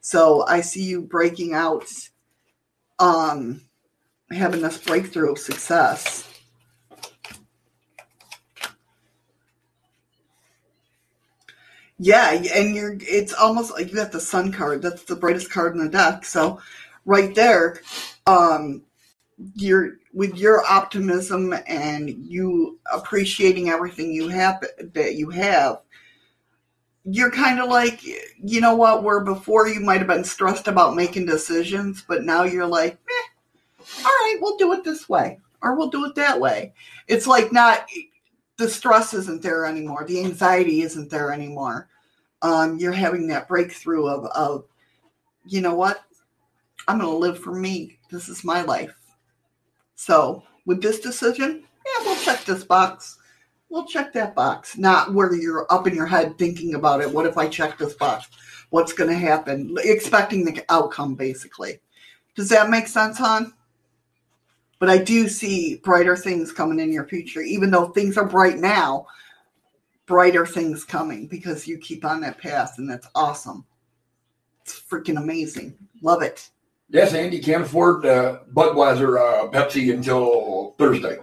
So 0.00 0.46
I 0.46 0.60
see 0.60 0.84
you 0.84 1.02
breaking 1.02 1.54
out, 1.54 1.86
um, 2.98 3.62
having 4.30 4.62
this 4.62 4.78
breakthrough 4.78 5.32
of 5.32 5.38
success. 5.38 6.26
Yeah, 11.98 12.30
and 12.32 12.74
you're 12.74 12.96
it's 13.00 13.34
almost 13.34 13.72
like 13.72 13.90
you 13.90 13.96
got 13.96 14.10
the 14.10 14.20
sun 14.20 14.52
card. 14.52 14.80
That's 14.80 15.02
the 15.04 15.16
brightest 15.16 15.50
card 15.50 15.74
in 15.74 15.82
the 15.84 15.90
deck. 15.90 16.24
So 16.24 16.58
right 17.04 17.34
there, 17.34 17.82
um 18.30 18.82
you're 19.54 19.96
with 20.12 20.36
your 20.36 20.64
optimism 20.66 21.54
and 21.66 22.10
you 22.10 22.78
appreciating 22.92 23.70
everything 23.70 24.12
you 24.12 24.28
have 24.28 24.62
that 24.94 25.14
you 25.14 25.30
have 25.30 25.80
you're 27.04 27.30
kind 27.30 27.58
of 27.58 27.68
like 27.68 28.02
you 28.04 28.60
know 28.60 28.74
what 28.74 29.02
where 29.02 29.20
before 29.20 29.66
you 29.68 29.80
might 29.80 29.98
have 29.98 30.06
been 30.06 30.24
stressed 30.24 30.68
about 30.68 30.94
making 30.94 31.24
decisions 31.24 32.04
but 32.06 32.24
now 32.24 32.42
you're 32.42 32.66
like 32.66 32.98
eh, 33.08 33.84
all 33.98 34.04
right 34.04 34.38
we'll 34.40 34.56
do 34.58 34.72
it 34.72 34.84
this 34.84 35.08
way 35.08 35.38
or 35.62 35.76
we'll 35.76 35.90
do 35.90 36.04
it 36.06 36.14
that 36.14 36.40
way. 36.40 36.72
It's 37.06 37.26
like 37.26 37.52
not 37.52 37.88
the 38.56 38.68
stress 38.68 39.14
isn't 39.14 39.42
there 39.42 39.64
anymore 39.64 40.04
the 40.04 40.22
anxiety 40.22 40.82
isn't 40.82 41.10
there 41.10 41.32
anymore. 41.32 41.88
Um, 42.42 42.78
you're 42.78 42.92
having 42.92 43.28
that 43.28 43.48
breakthrough 43.48 44.06
of, 44.06 44.24
of 44.26 44.64
you 45.44 45.60
know 45.60 45.74
what 45.74 46.04
i'm 46.88 46.98
going 46.98 47.10
to 47.10 47.16
live 47.16 47.38
for 47.38 47.54
me 47.54 47.98
this 48.10 48.28
is 48.28 48.44
my 48.44 48.62
life 48.62 48.94
so 50.00 50.44
with 50.64 50.80
this 50.80 50.98
decision, 50.98 51.62
yeah, 51.62 52.04
we'll 52.06 52.16
check 52.16 52.44
this 52.46 52.64
box. 52.64 53.18
We'll 53.68 53.84
check 53.84 54.14
that 54.14 54.34
box. 54.34 54.78
Not 54.78 55.12
where 55.12 55.34
you're 55.34 55.66
up 55.68 55.86
in 55.86 55.94
your 55.94 56.06
head 56.06 56.38
thinking 56.38 56.74
about 56.74 57.02
it. 57.02 57.12
What 57.12 57.26
if 57.26 57.36
I 57.36 57.48
check 57.48 57.76
this 57.76 57.92
box? 57.92 58.28
What's 58.70 58.94
going 58.94 59.10
to 59.10 59.16
happen? 59.16 59.76
Expecting 59.84 60.46
the 60.46 60.64
outcome, 60.70 61.16
basically. 61.16 61.80
Does 62.34 62.48
that 62.48 62.70
make 62.70 62.86
sense, 62.86 63.18
hon? 63.18 63.52
But 64.78 64.88
I 64.88 64.96
do 64.96 65.28
see 65.28 65.76
brighter 65.84 66.16
things 66.16 66.50
coming 66.50 66.80
in 66.80 66.90
your 66.90 67.06
future, 67.06 67.42
even 67.42 67.70
though 67.70 67.88
things 67.88 68.16
are 68.16 68.24
bright 68.24 68.56
now. 68.56 69.06
Brighter 70.06 70.46
things 70.46 70.82
coming 70.82 71.26
because 71.26 71.68
you 71.68 71.76
keep 71.76 72.06
on 72.06 72.22
that 72.22 72.38
path, 72.38 72.78
and 72.78 72.88
that's 72.88 73.08
awesome. 73.14 73.66
It's 74.62 74.80
freaking 74.80 75.18
amazing. 75.18 75.76
Love 76.00 76.22
it. 76.22 76.48
Yes, 76.92 77.14
Andy 77.14 77.38
can't 77.38 77.62
afford 77.62 78.04
uh, 78.04 78.40
Budweiser 78.52 79.16
uh, 79.16 79.48
Pepsi 79.50 79.94
until 79.94 80.74
Thursday. 80.76 81.18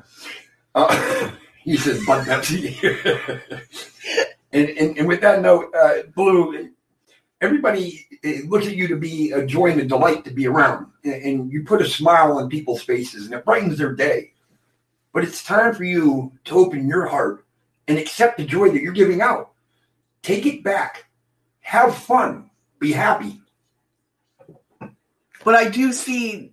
Uh, 0.73 1.31
he 1.63 1.75
says 1.75 2.05
Bud 2.05 2.25
Pepsi. 2.25 3.61
and, 4.53 4.69
and, 4.69 4.97
and 4.97 5.07
with 5.07 5.19
that 5.21 5.41
note, 5.41 5.73
uh, 5.75 6.03
Blue, 6.15 6.69
everybody 7.41 8.07
looks 8.45 8.65
at 8.65 8.77
you 8.77 8.87
to 8.87 8.95
be 8.95 9.31
a 9.31 9.45
joy 9.45 9.71
and 9.71 9.81
a 9.81 9.85
delight 9.85 10.23
to 10.23 10.31
be 10.31 10.47
around. 10.47 10.87
And, 11.03 11.21
and 11.21 11.51
you 11.51 11.65
put 11.65 11.81
a 11.81 11.85
smile 11.85 12.37
on 12.37 12.49
people's 12.49 12.81
faces 12.81 13.25
and 13.25 13.33
it 13.33 13.43
brightens 13.43 13.77
their 13.77 13.93
day. 13.93 14.31
But 15.11 15.25
it's 15.25 15.43
time 15.43 15.73
for 15.73 15.83
you 15.83 16.31
to 16.45 16.57
open 16.57 16.87
your 16.87 17.07
heart 17.07 17.45
and 17.89 17.97
accept 17.97 18.37
the 18.37 18.45
joy 18.45 18.69
that 18.69 18.81
you're 18.81 18.93
giving 18.93 19.19
out. 19.19 19.51
Take 20.21 20.45
it 20.45 20.63
back. 20.63 21.05
Have 21.59 21.93
fun. 21.93 22.49
Be 22.79 22.93
happy 22.93 23.41
but 25.43 25.55
I 25.55 25.69
do 25.69 25.91
see 25.93 26.51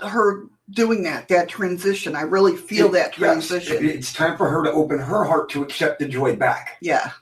her 0.00 0.46
doing 0.70 1.02
that, 1.04 1.28
that 1.28 1.48
transition. 1.48 2.16
I 2.16 2.22
really 2.22 2.56
feel 2.56 2.88
it, 2.88 2.92
that 2.92 3.12
transition. 3.12 3.84
Yes, 3.84 3.94
it's 3.94 4.12
time 4.12 4.36
for 4.36 4.48
her 4.48 4.62
to 4.64 4.72
open 4.72 4.98
her 4.98 5.24
heart 5.24 5.48
to 5.50 5.62
accept 5.62 5.98
the 5.98 6.08
joy 6.08 6.36
back. 6.36 6.76
Yeah. 6.80 7.12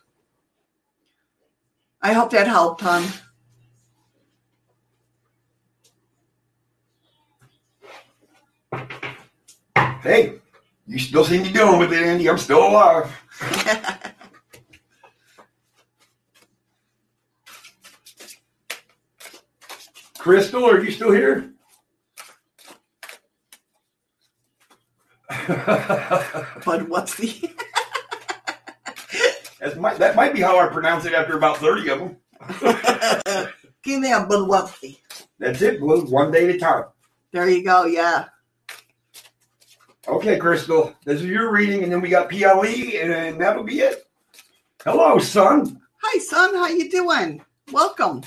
I 2.03 2.13
hope 2.13 2.31
that 2.31 2.47
helped, 2.47 2.83
hon. 2.83 3.05
Hey, 10.03 10.35
you 10.87 10.99
still 10.99 11.25
see 11.25 11.43
me 11.43 11.51
dealing 11.51 11.79
with 11.79 11.93
it, 11.93 12.03
Andy. 12.03 12.29
I'm 12.29 12.37
still 12.37 12.67
alive. 12.67 13.11
Crystal, 20.25 20.65
are 20.65 20.83
you 20.83 20.91
still 20.91 21.13
here? 21.13 21.53
but 26.65 26.89
what's 26.89 27.15
the? 27.17 27.51
might, 29.77 29.99
that 29.99 30.17
might 30.17 30.33
be 30.33 30.41
how 30.41 30.59
I 30.59 30.69
pronounce 30.69 31.05
it 31.05 31.13
after 31.13 31.37
about 31.37 31.59
thirty 31.59 31.91
of 31.91 31.99
them. 31.99 32.17
Give 33.83 34.01
me 34.01 34.13
a 34.13 34.25
Budwupsy. 34.25 34.97
That's 35.39 35.61
it, 35.61 35.79
Blue. 35.79 36.07
One 36.07 36.33
day 36.33 36.49
at 36.49 36.57
a 36.57 36.59
time. 36.59 36.85
There 37.31 37.51
you 37.51 37.63
go. 37.63 37.85
Yeah. 37.85 38.25
Okay, 40.09 40.39
Crystal. 40.39 40.95
This 41.05 41.21
is 41.21 41.27
your 41.27 41.53
reading, 41.53 41.83
and 41.83 41.93
then 41.93 42.01
we 42.01 42.09
got 42.09 42.31
PLE, 42.31 42.65
and 42.65 43.39
that'll 43.39 43.63
be 43.63 43.81
it. 43.81 44.09
Hello, 44.83 45.19
son. 45.19 45.83
Hi, 46.03 46.19
son. 46.21 46.55
How 46.55 46.69
you 46.69 46.89
doing? 46.89 47.45
Welcome. 47.71 48.23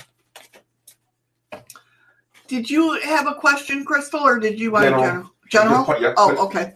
Did 2.48 2.70
you 2.70 3.00
have 3.02 3.28
a 3.28 3.36
question, 3.36 3.84
Crystal, 3.86 4.22
or 4.22 4.40
did 4.40 4.60
you 4.60 4.72
want 4.72 4.86
general? 4.86 5.32
General. 5.50 5.86
general? 5.86 6.02
Yeah, 6.02 6.14
oh, 6.18 6.46
okay. 6.46 6.74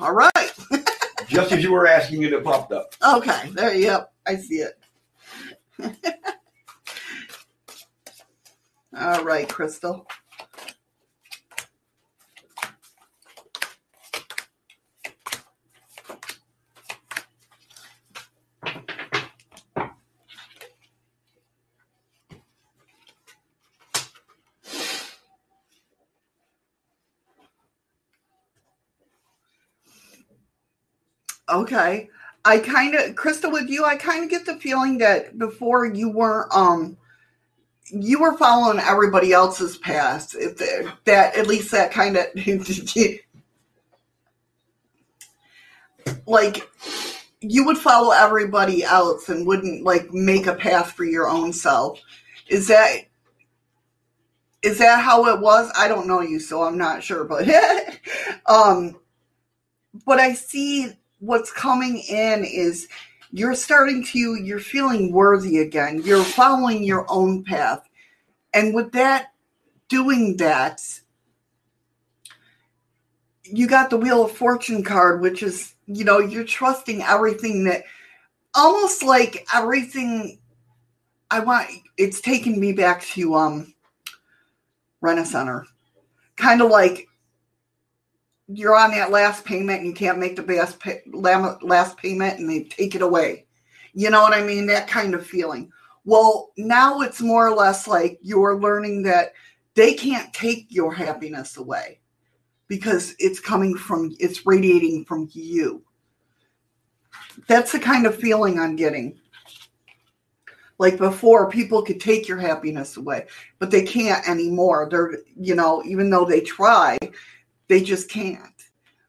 All 0.00 0.12
right. 0.12 0.52
Just 1.28 1.52
as 1.52 1.62
you 1.62 1.72
were 1.72 1.86
asking 1.86 2.22
it, 2.22 2.32
it 2.32 2.42
popped 2.42 2.72
up. 2.72 2.94
Okay. 3.06 3.50
There. 3.50 3.74
Yep. 3.74 4.12
I 4.26 4.36
see 4.36 4.64
it. 4.66 4.78
All 8.98 9.24
right, 9.24 9.48
Crystal. 9.48 10.06
Okay. 31.50 32.08
I 32.44 32.58
kind 32.58 32.94
of, 32.94 33.16
Crystal, 33.16 33.50
with 33.50 33.68
you, 33.68 33.84
I 33.84 33.96
kind 33.96 34.24
of 34.24 34.30
get 34.30 34.46
the 34.46 34.56
feeling 34.56 34.98
that 34.98 35.38
before 35.38 35.86
you 35.86 36.10
were, 36.10 36.48
um, 36.56 36.96
you 37.90 38.20
were 38.20 38.36
following 38.36 38.78
everybody 38.78 39.32
else's 39.32 39.76
path. 39.76 40.34
If 40.38 40.56
that, 41.04 41.36
at 41.36 41.46
least 41.46 41.70
that 41.72 41.92
kind 41.92 42.16
of, 42.16 42.26
like, 46.26 46.68
you 47.40 47.64
would 47.64 47.78
follow 47.78 48.12
everybody 48.12 48.84
else 48.84 49.28
and 49.28 49.46
wouldn't 49.46 49.82
like 49.82 50.12
make 50.12 50.46
a 50.46 50.54
path 50.54 50.92
for 50.92 51.04
your 51.04 51.28
own 51.28 51.52
self. 51.52 52.00
Is 52.48 52.68
that 52.68 52.98
is 54.62 54.78
that 54.78 55.02
how 55.02 55.26
it 55.26 55.40
was? 55.40 55.72
I 55.76 55.88
don't 55.88 56.06
know 56.06 56.20
you, 56.20 56.38
so 56.38 56.62
I'm 56.62 56.76
not 56.76 57.02
sure, 57.02 57.24
but 57.24 57.48
um, 58.46 58.98
but 60.04 60.20
I 60.20 60.34
see 60.34 60.92
what's 61.20 61.52
coming 61.52 61.98
in 62.08 62.44
is 62.44 62.88
you're 63.30 63.54
starting 63.54 64.04
to 64.04 64.34
you're 64.34 64.58
feeling 64.58 65.12
worthy 65.12 65.58
again. 65.58 66.02
You're 66.04 66.24
following 66.24 66.82
your 66.82 67.06
own 67.08 67.44
path. 67.44 67.88
And 68.52 68.74
with 68.74 68.92
that 68.92 69.32
doing 69.88 70.36
that 70.38 70.80
you 73.52 73.66
got 73.66 73.90
the 73.90 73.96
wheel 73.96 74.24
of 74.24 74.32
fortune 74.32 74.82
card 74.82 75.20
which 75.20 75.42
is 75.42 75.74
you 75.86 76.04
know 76.04 76.18
you're 76.18 76.44
trusting 76.44 77.02
everything 77.02 77.64
that 77.64 77.82
almost 78.54 79.02
like 79.02 79.44
everything 79.52 80.38
i 81.30 81.40
want 81.40 81.68
it's 81.96 82.20
taken 82.20 82.58
me 82.58 82.72
back 82.72 83.02
to 83.02 83.34
um 83.34 83.74
renaissance 85.00 85.68
kind 86.36 86.62
of 86.62 86.70
like 86.70 87.08
you're 88.52 88.76
on 88.76 88.90
that 88.92 89.10
last 89.10 89.44
payment 89.44 89.80
and 89.80 89.86
you 89.86 89.94
can't 89.94 90.18
make 90.18 90.36
the 90.36 90.42
last, 90.42 90.80
pay, 90.80 91.02
last 91.06 91.96
payment 91.96 92.38
and 92.38 92.48
they 92.48 92.64
take 92.64 92.94
it 92.94 93.02
away. 93.02 93.46
You 93.92 94.10
know 94.10 94.22
what 94.22 94.34
I 94.34 94.42
mean? 94.42 94.66
That 94.66 94.88
kind 94.88 95.14
of 95.14 95.26
feeling. 95.26 95.70
Well, 96.04 96.52
now 96.56 97.00
it's 97.00 97.20
more 97.20 97.46
or 97.46 97.54
less 97.54 97.86
like 97.86 98.18
you're 98.22 98.60
learning 98.60 99.02
that 99.04 99.32
they 99.74 99.94
can't 99.94 100.32
take 100.32 100.66
your 100.68 100.92
happiness 100.92 101.56
away 101.56 102.00
because 102.68 103.14
it's 103.18 103.40
coming 103.40 103.76
from, 103.76 104.14
it's 104.18 104.46
radiating 104.46 105.04
from 105.04 105.28
you. 105.32 105.82
That's 107.48 107.72
the 107.72 107.80
kind 107.80 108.06
of 108.06 108.16
feeling 108.16 108.58
I'm 108.58 108.76
getting. 108.76 109.18
Like 110.78 110.96
before, 110.96 111.50
people 111.50 111.82
could 111.82 112.00
take 112.00 112.26
your 112.26 112.38
happiness 112.38 112.96
away, 112.96 113.26
but 113.58 113.70
they 113.70 113.82
can't 113.82 114.26
anymore. 114.26 114.88
They're, 114.90 115.18
you 115.38 115.54
know, 115.54 115.82
even 115.84 116.08
though 116.08 116.24
they 116.24 116.40
try, 116.40 116.96
they 117.70 117.80
just 117.80 118.10
can't 118.10 118.64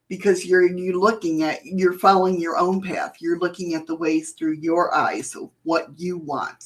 because 0.07 0.45
you're 0.45 0.67
you 0.67 0.99
looking 0.99 1.41
at 1.41 1.65
you're 1.65 1.97
following 1.97 2.39
your 2.39 2.57
own 2.57 2.79
path. 2.79 3.15
You're 3.19 3.39
looking 3.39 3.73
at 3.73 3.87
the 3.87 3.95
ways 3.95 4.35
through 4.37 4.53
your 4.53 4.93
eyes 4.93 5.35
of 5.35 5.49
what 5.63 5.87
you 5.97 6.19
want. 6.19 6.63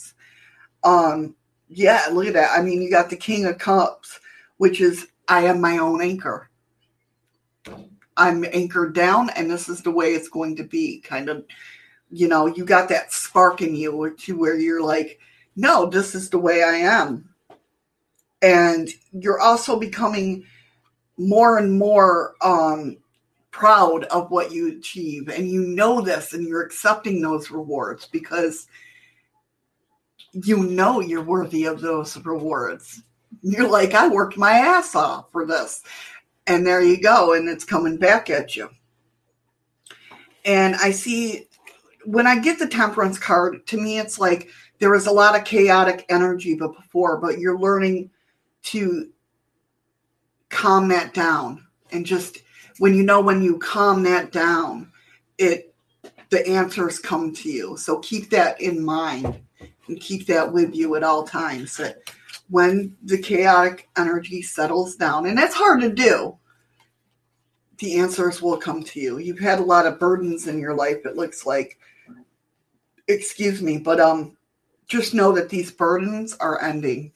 Um, 0.83 1.35
yeah, 1.69 2.07
look 2.11 2.27
at 2.27 2.33
that. 2.33 2.51
I 2.51 2.61
mean, 2.61 2.81
you 2.81 2.91
got 2.91 3.09
the 3.09 3.15
King 3.15 3.45
of 3.45 3.59
Cups, 3.59 4.19
which 4.57 4.81
is 4.81 5.07
I 5.29 5.45
am 5.45 5.61
my 5.61 5.77
own 5.77 6.01
anchor. 6.01 6.49
I'm 8.17 8.43
anchored 8.51 8.93
down, 8.93 9.29
and 9.29 9.49
this 9.49 9.69
is 9.69 9.81
the 9.81 9.91
way 9.91 10.15
it's 10.15 10.29
going 10.29 10.57
to 10.57 10.65
be. 10.65 10.99
Kind 10.99 11.29
of, 11.29 11.45
you 12.11 12.27
know, 12.27 12.47
you 12.47 12.65
got 12.65 12.89
that 12.89 13.13
spark 13.13 13.61
in 13.61 13.73
you 13.73 14.13
to 14.19 14.37
where 14.37 14.59
you're 14.59 14.83
like, 14.83 15.17
no, 15.55 15.85
this 15.85 16.13
is 16.13 16.29
the 16.29 16.39
way 16.39 16.61
I 16.61 16.75
am. 16.75 17.29
And 18.41 18.89
you're 19.13 19.39
also 19.39 19.79
becoming 19.79 20.45
more 21.17 21.57
and 21.57 21.77
more 21.77 22.35
um, 22.41 22.97
proud 23.51 24.03
of 24.05 24.31
what 24.31 24.51
you 24.51 24.77
achieve. 24.77 25.29
And 25.29 25.49
you 25.49 25.61
know 25.61 26.01
this, 26.01 26.33
and 26.33 26.47
you're 26.47 26.63
accepting 26.63 27.21
those 27.21 27.51
rewards 27.51 28.05
because 28.05 28.67
you 30.33 30.63
know 30.63 30.99
you're 30.99 31.23
worthy 31.23 31.65
of 31.65 31.81
those 31.81 32.17
rewards. 32.25 33.03
You're 33.41 33.69
like, 33.69 33.93
I 33.93 34.07
worked 34.07 34.37
my 34.37 34.51
ass 34.51 34.95
off 34.95 35.31
for 35.31 35.45
this. 35.45 35.83
And 36.47 36.65
there 36.65 36.81
you 36.81 37.01
go. 37.01 37.33
And 37.33 37.49
it's 37.49 37.63
coming 37.63 37.97
back 37.97 38.29
at 38.29 38.55
you. 38.55 38.69
And 40.43 40.75
I 40.75 40.91
see 40.91 41.47
when 42.05 42.27
I 42.27 42.39
get 42.39 42.59
the 42.59 42.67
temperance 42.67 43.17
card, 43.17 43.65
to 43.67 43.77
me, 43.77 43.97
it's 43.99 44.19
like 44.19 44.49
there 44.79 44.91
was 44.91 45.07
a 45.07 45.11
lot 45.11 45.37
of 45.37 45.45
chaotic 45.45 46.05
energy 46.09 46.55
before, 46.55 47.17
but 47.17 47.39
you're 47.39 47.59
learning 47.59 48.11
to 48.63 49.09
calm 50.49 50.87
that 50.89 51.13
down 51.13 51.65
and 51.91 52.05
just 52.05 52.39
when 52.79 52.93
you 52.93 53.03
know 53.03 53.21
when 53.21 53.41
you 53.41 53.57
calm 53.57 54.03
that 54.03 54.31
down, 54.31 54.91
it 55.37 55.73
the 56.29 56.45
answers 56.47 56.99
come 56.99 57.33
to 57.33 57.49
you. 57.49 57.77
So 57.77 57.99
keep 57.99 58.29
that 58.31 58.59
in 58.59 58.83
mind 58.83 59.39
and 59.87 59.99
keep 59.99 60.27
that 60.27 60.51
with 60.51 60.75
you 60.75 60.95
at 60.95 61.03
all 61.03 61.23
times. 61.23 61.77
That 61.77 61.99
when 62.49 62.95
the 63.03 63.17
chaotic 63.17 63.87
energy 63.97 64.41
settles 64.41 64.95
down, 64.95 65.25
and 65.25 65.37
that's 65.37 65.55
hard 65.55 65.81
to 65.81 65.89
do, 65.89 66.37
the 67.77 67.97
answers 67.97 68.41
will 68.41 68.57
come 68.57 68.83
to 68.83 68.99
you. 68.99 69.19
You've 69.19 69.39
had 69.39 69.59
a 69.59 69.63
lot 69.63 69.85
of 69.85 69.99
burdens 69.99 70.47
in 70.47 70.59
your 70.59 70.73
life, 70.73 71.05
it 71.05 71.15
looks 71.15 71.45
like. 71.45 71.79
Excuse 73.07 73.61
me, 73.61 73.77
but 73.77 73.99
um 73.99 74.35
just 74.87 75.13
know 75.13 75.31
that 75.31 75.49
these 75.49 75.71
burdens 75.71 76.35
are 76.37 76.61
ending. 76.61 77.11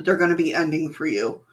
They're 0.00 0.16
going 0.16 0.30
to 0.30 0.36
be 0.36 0.54
ending 0.54 0.92
for 0.92 1.06
you. 1.06 1.45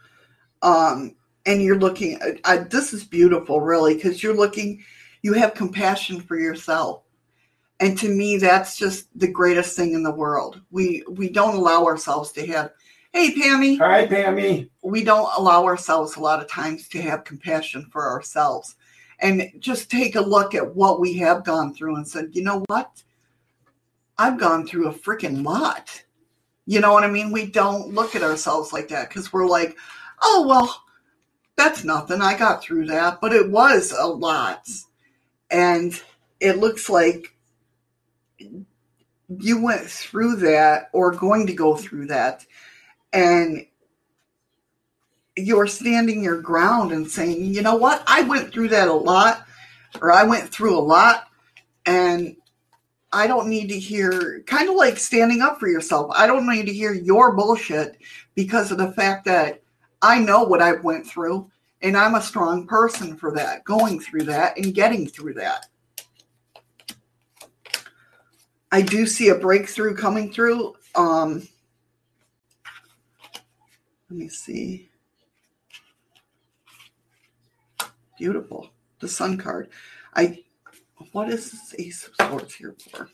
Um 0.63 1.15
and 1.45 1.61
you're 1.61 1.79
looking 1.79 2.19
I, 2.43 2.57
this 2.57 2.93
is 2.93 3.03
beautiful 3.03 3.61
really 3.61 3.95
because 3.95 4.23
you're 4.23 4.35
looking 4.35 4.83
you 5.21 5.33
have 5.33 5.53
compassion 5.53 6.19
for 6.19 6.37
yourself. 6.39 7.03
And 7.79 7.97
to 7.99 8.09
me 8.09 8.37
that's 8.37 8.77
just 8.77 9.07
the 9.17 9.27
greatest 9.27 9.75
thing 9.75 9.93
in 9.93 10.03
the 10.03 10.11
world. 10.11 10.61
We 10.71 11.03
we 11.09 11.29
don't 11.29 11.55
allow 11.55 11.85
ourselves 11.85 12.31
to 12.33 12.45
have 12.47 12.71
hey 13.11 13.33
pammy. 13.35 13.77
Hi, 13.77 14.07
Pammy. 14.07 14.69
we 14.83 15.03
don't 15.03 15.29
allow 15.37 15.65
ourselves 15.65 16.15
a 16.15 16.21
lot 16.21 16.41
of 16.41 16.49
times 16.49 16.87
to 16.89 17.01
have 17.01 17.23
compassion 17.23 17.87
for 17.91 18.09
ourselves. 18.09 18.75
And 19.19 19.51
just 19.59 19.91
take 19.91 20.15
a 20.15 20.21
look 20.21 20.55
at 20.55 20.75
what 20.75 20.99
we 20.99 21.13
have 21.17 21.45
gone 21.45 21.73
through 21.73 21.97
and 21.97 22.07
said 22.07 22.29
you 22.33 22.43
know 22.43 22.63
what? 22.67 23.03
I've 24.17 24.39
gone 24.39 24.65
through 24.67 24.89
a 24.89 24.93
freaking 24.93 25.43
lot. 25.43 26.03
You 26.65 26.79
know 26.79 26.93
what 26.93 27.03
i 27.03 27.09
mean? 27.09 27.31
We 27.31 27.47
don't 27.47 27.93
look 27.93 28.15
at 28.15 28.23
ourselves 28.23 28.71
like 28.71 28.87
that 28.87 29.09
because 29.09 29.33
we're 29.33 29.47
like 29.47 29.75
oh 30.21 30.45
well 30.47 30.83
that's 31.55 31.83
nothing. 31.83 32.21
I 32.21 32.37
got 32.37 32.63
through 32.63 32.87
that 32.87 33.21
but 33.21 33.33
it 33.33 33.49
was 33.49 33.91
a 33.97 34.07
lot. 34.07 34.67
And 35.51 35.99
it 36.39 36.57
looks 36.57 36.89
like 36.89 37.35
you 39.39 39.61
went 39.61 39.85
through 39.85 40.37
that 40.37 40.89
or 40.93 41.11
going 41.11 41.47
to 41.47 41.53
go 41.53 41.75
through 41.75 42.07
that. 42.07 42.45
And 43.11 43.65
you're 45.35 45.67
standing 45.67 46.23
your 46.23 46.41
ground 46.41 46.91
and 46.91 47.09
saying, 47.09 47.53
you 47.53 47.61
know 47.61 47.75
what, 47.75 48.03
I 48.05 48.21
went 48.21 48.53
through 48.53 48.69
that 48.69 48.87
a 48.87 48.93
lot, 48.93 49.45
or 50.01 50.11
I 50.11 50.23
went 50.23 50.49
through 50.49 50.77
a 50.77 50.81
lot, 50.81 51.27
and 51.85 52.35
I 53.11 53.25
don't 53.27 53.49
need 53.49 53.69
to 53.69 53.79
hear, 53.79 54.43
kind 54.45 54.69
of 54.69 54.75
like 54.75 54.97
standing 54.97 55.41
up 55.41 55.59
for 55.59 55.67
yourself. 55.67 56.11
I 56.15 56.27
don't 56.27 56.47
need 56.47 56.67
to 56.67 56.73
hear 56.73 56.93
your 56.93 57.35
bullshit 57.35 57.97
because 58.35 58.71
of 58.71 58.77
the 58.77 58.91
fact 58.91 59.25
that 59.25 59.62
I 60.03 60.19
know 60.19 60.43
what 60.43 60.61
I 60.61 60.73
went 60.73 61.07
through, 61.07 61.49
and 61.81 61.95
I'm 61.95 62.15
a 62.15 62.21
strong 62.21 62.67
person 62.67 63.15
for 63.15 63.31
that, 63.31 63.63
going 63.63 64.01
through 64.01 64.23
that 64.23 64.57
and 64.57 64.75
getting 64.75 65.07
through 65.07 65.35
that. 65.35 65.67
I 68.73 68.81
do 68.81 69.07
see 69.07 69.29
a 69.29 69.35
breakthrough 69.35 69.95
coming 69.95 70.31
through. 70.33 70.75
Um, 70.93 71.47
let 74.09 74.19
me 74.19 74.27
see. 74.27 74.89
Beautiful. 78.17 78.71
The 78.99 79.07
sun 79.07 79.37
card. 79.37 79.69
I 80.15 80.43
what 81.11 81.29
is 81.29 81.51
this 81.51 81.75
ace 81.79 82.07
of 82.07 82.27
swords 82.27 82.55
here 82.55 82.75
for? 82.91 83.09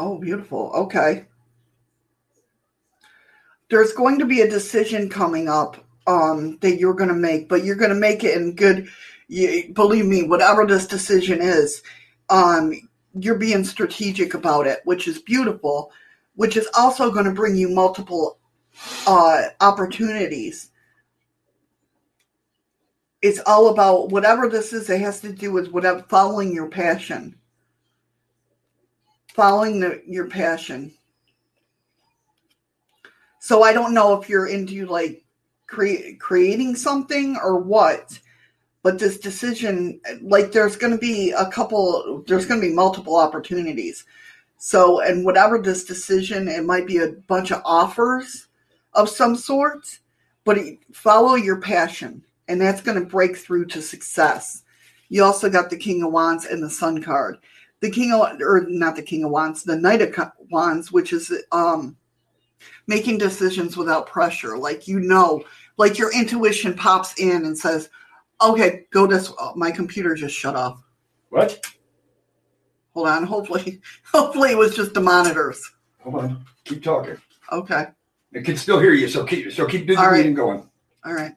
Oh, 0.00 0.16
beautiful. 0.16 0.72
Okay. 0.74 1.26
There's 3.68 3.92
going 3.92 4.18
to 4.18 4.24
be 4.24 4.40
a 4.40 4.48
decision 4.48 5.10
coming 5.10 5.46
up 5.46 5.76
um, 6.06 6.56
that 6.62 6.78
you're 6.78 6.94
going 6.94 7.10
to 7.10 7.14
make, 7.14 7.50
but 7.50 7.64
you're 7.64 7.76
going 7.76 7.90
to 7.90 7.96
make 7.96 8.24
it 8.24 8.34
in 8.34 8.54
good. 8.54 8.88
You, 9.28 9.70
believe 9.74 10.06
me, 10.06 10.22
whatever 10.22 10.64
this 10.64 10.86
decision 10.86 11.42
is, 11.42 11.82
um, 12.30 12.72
you're 13.12 13.34
being 13.34 13.62
strategic 13.62 14.32
about 14.32 14.66
it, 14.66 14.80
which 14.84 15.06
is 15.06 15.20
beautiful. 15.20 15.92
Which 16.34 16.56
is 16.56 16.68
also 16.78 17.10
going 17.10 17.26
to 17.26 17.32
bring 17.32 17.54
you 17.54 17.68
multiple 17.68 18.38
uh, 19.06 19.42
opportunities. 19.60 20.70
It's 23.20 23.40
all 23.44 23.68
about 23.68 24.08
whatever 24.08 24.48
this 24.48 24.72
is. 24.72 24.88
It 24.88 25.02
has 25.02 25.20
to 25.20 25.30
do 25.30 25.52
with 25.52 25.68
whatever 25.68 26.02
following 26.08 26.54
your 26.54 26.70
passion 26.70 27.36
following 29.34 29.80
the, 29.80 30.02
your 30.06 30.28
passion. 30.28 30.92
So 33.40 33.62
I 33.62 33.72
don't 33.72 33.94
know 33.94 34.20
if 34.20 34.28
you're 34.28 34.48
into 34.48 34.86
like 34.86 35.24
create 35.66 36.20
creating 36.20 36.76
something 36.76 37.36
or 37.42 37.58
what, 37.58 38.18
but 38.82 38.98
this 38.98 39.18
decision, 39.18 40.00
like 40.20 40.52
there's 40.52 40.76
going 40.76 40.92
to 40.92 40.98
be 40.98 41.30
a 41.30 41.50
couple, 41.50 42.22
there's 42.26 42.46
going 42.46 42.60
to 42.60 42.66
be 42.66 42.74
multiple 42.74 43.16
opportunities. 43.16 44.04
So, 44.58 45.00
and 45.00 45.24
whatever 45.24 45.58
this 45.58 45.84
decision, 45.84 46.48
it 46.48 46.64
might 46.64 46.86
be 46.86 46.98
a 46.98 47.12
bunch 47.28 47.50
of 47.50 47.62
offers 47.64 48.48
of 48.92 49.08
some 49.08 49.36
sort, 49.36 50.00
but 50.44 50.58
follow 50.92 51.34
your 51.34 51.60
passion, 51.60 52.22
and 52.48 52.60
that's 52.60 52.82
going 52.82 52.98
to 52.98 53.06
break 53.06 53.36
through 53.36 53.66
to 53.66 53.80
success. 53.80 54.64
You 55.08 55.24
also 55.24 55.48
got 55.48 55.70
the 55.70 55.78
King 55.78 56.02
of 56.02 56.12
Wands 56.12 56.44
and 56.44 56.62
the 56.62 56.68
Sun 56.68 57.02
card 57.02 57.38
the 57.80 57.90
king 57.90 58.12
of 58.12 58.40
or 58.40 58.66
not 58.68 58.94
the 58.96 59.02
king 59.02 59.24
of 59.24 59.30
wands 59.30 59.62
the 59.62 59.76
knight 59.76 60.02
of 60.02 60.32
wands 60.50 60.92
which 60.92 61.12
is 61.12 61.32
um 61.52 61.96
making 62.86 63.16
decisions 63.18 63.76
without 63.76 64.06
pressure 64.06 64.56
like 64.58 64.86
you 64.86 65.00
know 65.00 65.42
like 65.76 65.98
your 65.98 66.12
intuition 66.12 66.74
pops 66.74 67.18
in 67.18 67.44
and 67.46 67.56
says 67.56 67.88
okay 68.42 68.86
go 68.90 69.06
this 69.06 69.32
oh, 69.38 69.52
my 69.56 69.70
computer 69.70 70.14
just 70.14 70.34
shut 70.34 70.56
off 70.56 70.82
What? 71.30 71.64
hold 72.94 73.08
on 73.08 73.24
hopefully 73.24 73.80
hopefully 74.04 74.50
it 74.50 74.58
was 74.58 74.74
just 74.74 74.94
the 74.94 75.00
monitors 75.00 75.62
Hold 76.02 76.14
on. 76.24 76.44
Keep 76.64 76.82
talking. 76.82 77.16
okay 77.52 77.86
It 78.32 78.42
can 78.44 78.56
still 78.56 78.78
hear 78.80 78.92
you, 78.94 79.06
so 79.08 79.24
keep 79.24 79.52
so 79.52 79.66
keep 79.66 79.86
doing 79.86 79.98
the 79.98 80.04
right. 80.06 80.16
reading 80.18 80.34
going. 80.34 80.68
all 81.04 81.12
right 81.14 81.32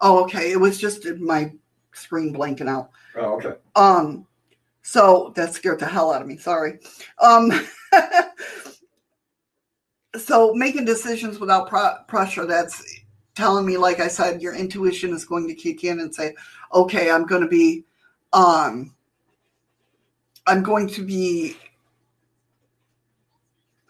oh 0.00 0.22
okay 0.24 0.50
it 0.52 0.58
was 0.60 0.78
just 0.78 1.06
my 1.18 1.52
screen 1.92 2.34
blanking 2.34 2.68
out 2.68 2.90
Oh, 3.16 3.34
okay. 3.36 3.52
Um, 3.76 4.26
so 4.84 5.32
that 5.34 5.54
scared 5.54 5.80
the 5.80 5.86
hell 5.86 6.12
out 6.12 6.20
of 6.20 6.28
me. 6.28 6.36
Sorry. 6.36 6.78
Um, 7.18 7.50
so 10.16 10.52
making 10.54 10.84
decisions 10.84 11.40
without 11.40 11.68
pro- 11.68 11.96
pressure, 12.06 12.44
that's 12.44 13.00
telling 13.34 13.64
me, 13.64 13.78
like 13.78 13.98
I 13.98 14.08
said, 14.08 14.42
your 14.42 14.54
intuition 14.54 15.12
is 15.12 15.24
going 15.24 15.48
to 15.48 15.54
kick 15.54 15.84
in 15.84 16.00
and 16.00 16.14
say, 16.14 16.34
okay, 16.72 17.10
I'm 17.10 17.24
going 17.24 17.40
to 17.40 17.48
be, 17.48 17.84
um, 18.34 18.94
I'm 20.46 20.62
going 20.62 20.86
to 20.88 21.02
be, 21.02 21.56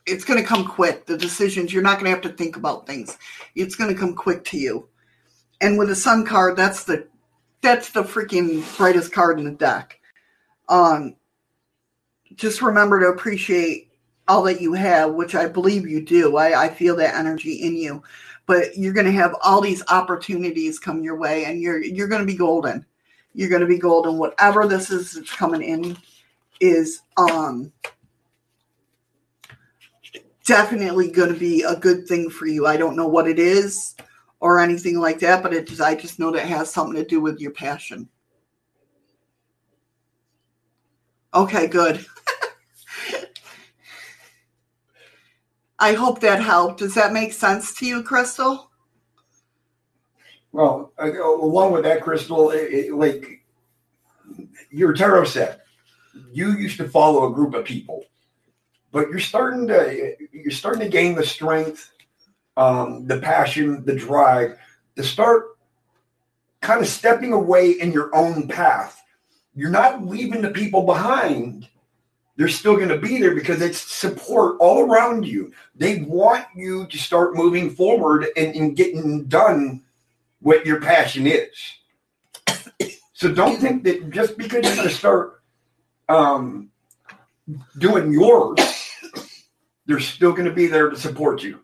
it's 0.06 0.24
going 0.24 0.40
to 0.40 0.46
come 0.46 0.64
quick. 0.64 1.06
The 1.06 1.18
decisions, 1.18 1.72
you're 1.72 1.82
not 1.82 1.94
going 1.94 2.04
to 2.04 2.10
have 2.10 2.22
to 2.22 2.38
think 2.38 2.56
about 2.56 2.86
things. 2.86 3.18
It's 3.56 3.74
going 3.74 3.92
to 3.92 3.98
come 3.98 4.14
quick 4.14 4.44
to 4.44 4.58
you. 4.58 4.88
And 5.60 5.76
with 5.76 5.88
the 5.88 5.96
sun 5.96 6.24
card, 6.24 6.56
that's 6.56 6.84
the 6.84 7.08
that's 7.62 7.90
the 7.90 8.02
freaking 8.02 8.76
brightest 8.76 9.12
card 9.12 9.38
in 9.38 9.46
the 9.46 9.52
deck. 9.52 9.98
Um, 10.68 11.16
just 12.36 12.62
remember 12.62 13.00
to 13.00 13.06
appreciate 13.08 13.90
all 14.26 14.42
that 14.44 14.60
you 14.60 14.72
have, 14.72 15.12
which 15.12 15.34
I 15.34 15.46
believe 15.46 15.86
you 15.86 16.04
do. 16.04 16.36
I, 16.36 16.64
I 16.64 16.68
feel 16.68 16.96
that 16.96 17.14
energy 17.14 17.62
in 17.62 17.76
you. 17.76 18.02
But 18.46 18.76
you're 18.76 18.92
going 18.92 19.06
to 19.06 19.12
have 19.12 19.34
all 19.42 19.60
these 19.60 19.82
opportunities 19.88 20.78
come 20.78 21.02
your 21.02 21.16
way, 21.16 21.46
and 21.46 21.60
you're 21.60 21.82
you're 21.82 22.08
going 22.08 22.20
to 22.20 22.26
be 22.26 22.36
golden. 22.36 22.84
You're 23.32 23.48
going 23.48 23.62
to 23.62 23.66
be 23.66 23.78
golden. 23.78 24.18
Whatever 24.18 24.66
this 24.66 24.90
is 24.90 25.12
that's 25.12 25.34
coming 25.34 25.62
in 25.62 25.96
is 26.60 27.00
um 27.16 27.72
definitely 30.44 31.10
going 31.10 31.32
to 31.32 31.38
be 31.38 31.62
a 31.62 31.76
good 31.76 32.06
thing 32.06 32.28
for 32.28 32.46
you. 32.46 32.66
I 32.66 32.76
don't 32.76 32.96
know 32.96 33.08
what 33.08 33.28
it 33.28 33.38
is 33.38 33.94
or 34.40 34.60
anything 34.60 34.98
like 34.98 35.18
that, 35.20 35.42
but 35.42 35.54
it 35.54 35.66
just, 35.66 35.80
I 35.80 35.94
just 35.94 36.18
know 36.18 36.30
that 36.30 36.44
it 36.44 36.48
has 36.48 36.70
something 36.70 36.96
to 36.96 37.08
do 37.08 37.20
with 37.20 37.40
your 37.40 37.52
passion. 37.52 38.08
Okay, 41.34 41.66
good. 41.66 42.04
I 45.78 45.92
hope 45.92 46.20
that 46.20 46.40
helped. 46.40 46.78
Does 46.78 46.94
that 46.94 47.12
make 47.12 47.32
sense 47.32 47.74
to 47.74 47.86
you, 47.86 48.02
Crystal? 48.02 48.70
Well, 50.52 50.92
along 50.98 51.72
with 51.72 51.82
that, 51.82 52.00
Crystal, 52.00 52.50
it, 52.50 52.72
it, 52.72 52.94
like 52.94 53.44
your 54.70 54.92
tarot 54.92 55.24
set, 55.24 55.66
you 56.32 56.52
used 56.52 56.76
to 56.76 56.88
follow 56.88 57.28
a 57.28 57.34
group 57.34 57.54
of 57.54 57.64
people, 57.64 58.04
but 58.92 59.08
you're 59.08 59.18
starting 59.18 59.66
to 59.66 60.14
you're 60.32 60.52
starting 60.52 60.82
to 60.82 60.88
gain 60.88 61.16
the 61.16 61.26
strength, 61.26 61.90
um, 62.56 63.04
the 63.08 63.18
passion, 63.18 63.84
the 63.84 63.96
drive 63.96 64.56
to 64.94 65.02
start 65.02 65.58
kind 66.60 66.80
of 66.80 66.86
stepping 66.86 67.32
away 67.32 67.72
in 67.72 67.90
your 67.90 68.14
own 68.14 68.46
path. 68.46 69.03
You're 69.54 69.70
not 69.70 70.04
leaving 70.04 70.42
the 70.42 70.50
people 70.50 70.82
behind. 70.82 71.68
They're 72.36 72.48
still 72.48 72.76
going 72.76 72.88
to 72.88 72.98
be 72.98 73.20
there 73.20 73.34
because 73.34 73.62
it's 73.62 73.80
support 73.80 74.56
all 74.58 74.90
around 74.90 75.24
you. 75.24 75.52
They 75.76 76.00
want 76.00 76.46
you 76.54 76.86
to 76.86 76.98
start 76.98 77.36
moving 77.36 77.70
forward 77.70 78.26
and, 78.36 78.54
and 78.56 78.76
getting 78.76 79.24
done 79.26 79.82
what 80.40 80.66
your 80.66 80.80
passion 80.80 81.26
is. 81.28 81.50
So 83.12 83.32
don't 83.32 83.58
think 83.60 83.84
that 83.84 84.10
just 84.10 84.36
because 84.36 84.64
you're 84.64 84.74
going 84.74 84.88
to 84.88 84.94
start 84.94 85.40
um, 86.08 86.70
doing 87.78 88.12
yours, 88.12 88.58
they're 89.86 90.00
still 90.00 90.32
going 90.32 90.46
to 90.46 90.52
be 90.52 90.66
there 90.66 90.90
to 90.90 90.96
support 90.96 91.42
you. 91.42 91.60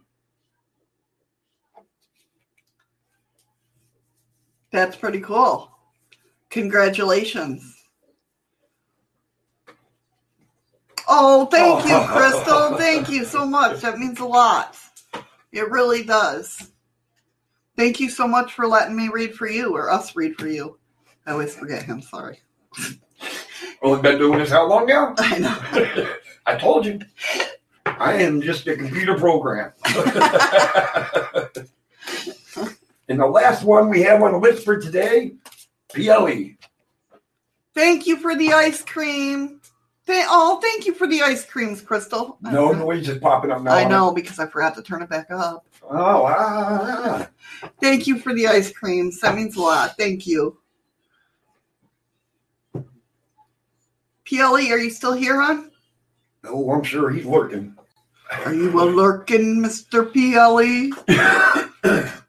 That's 4.71 4.95
pretty 4.95 5.21
cool. 5.21 5.73
Congratulations. 6.51 7.80
Oh, 11.13 11.47
thank 11.47 11.85
oh. 11.85 11.89
you, 11.89 12.09
Crystal. 12.09 12.77
Thank 12.77 13.09
you 13.09 13.25
so 13.25 13.45
much. 13.45 13.81
That 13.81 13.99
means 13.99 14.21
a 14.21 14.25
lot. 14.25 14.77
It 15.51 15.69
really 15.69 16.05
does. 16.05 16.71
Thank 17.77 17.99
you 17.99 18.09
so 18.09 18.29
much 18.29 18.53
for 18.53 18.69
letting 18.69 18.95
me 18.97 19.09
read 19.09 19.35
for 19.35 19.49
you 19.49 19.75
or 19.75 19.91
us 19.91 20.15
read 20.15 20.37
for 20.37 20.47
you. 20.47 20.79
I 21.27 21.33
always 21.33 21.57
forget 21.57 21.83
him. 21.83 22.01
Sorry. 22.01 22.41
Only 23.83 24.03
been 24.03 24.19
doing 24.19 24.39
this 24.39 24.51
how 24.51 24.69
long 24.69 24.87
now? 24.87 25.15
I 25.19 25.39
know. 25.39 26.13
I 26.47 26.57
told 26.57 26.87
you. 26.87 27.01
I 27.87 28.15
am 28.15 28.41
just 28.41 28.69
a 28.69 28.77
computer 28.77 29.17
program. 29.17 29.73
and 33.09 33.19
the 33.19 33.27
last 33.27 33.65
one 33.65 33.89
we 33.89 34.03
have 34.03 34.23
on 34.23 34.33
the 34.33 34.39
list 34.39 34.65
for 34.65 34.79
today. 34.79 35.33
PLE. 35.93 36.51
Thank 37.75 38.07
you 38.07 38.17
for 38.19 38.37
the 38.37 38.53
ice 38.53 38.85
cream. 38.85 39.60
Th- 40.11 40.27
oh, 40.29 40.59
thank 40.61 40.87
you 40.87 40.95
for 40.95 41.07
the 41.07 41.23
ice 41.23 41.45
creams, 41.45 41.81
Crystal. 41.81 42.37
No 42.43 42.73
noise 42.73 43.09
is 43.09 43.19
popping 43.19 43.53
up 43.53 43.63
now. 43.63 43.71
I 43.71 43.85
know 43.85 44.11
because 44.11 44.41
I 44.41 44.47
forgot 44.47 44.75
to 44.75 44.83
turn 44.83 45.03
it 45.03 45.09
back 45.09 45.31
up. 45.31 45.69
Oh, 45.89 46.27
ah. 46.27 47.29
Thank 47.81 48.09
you 48.09 48.19
for 48.19 48.35
the 48.35 48.49
ice 48.49 48.73
creams. 48.73 49.21
That 49.21 49.37
means 49.37 49.55
a 49.55 49.61
lot. 49.61 49.97
Thank 49.97 50.27
you. 50.27 50.59
PLE, 54.25 54.73
are 54.73 54.79
you 54.79 54.91
still 54.91 55.13
here, 55.13 55.41
hon? 55.41 55.71
Oh, 56.45 56.73
I'm 56.73 56.83
sure 56.83 57.11
he's 57.11 57.25
lurking. 57.25 57.77
Are 58.45 58.53
you 58.53 58.81
a 58.81 58.83
lurking, 58.83 59.63
Mr. 59.63 60.11
PLE? 60.13 60.91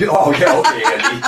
Oh, 0.00 0.32
yeah, 0.32 0.58
okay, 0.60 0.82
Andy. 0.92 1.22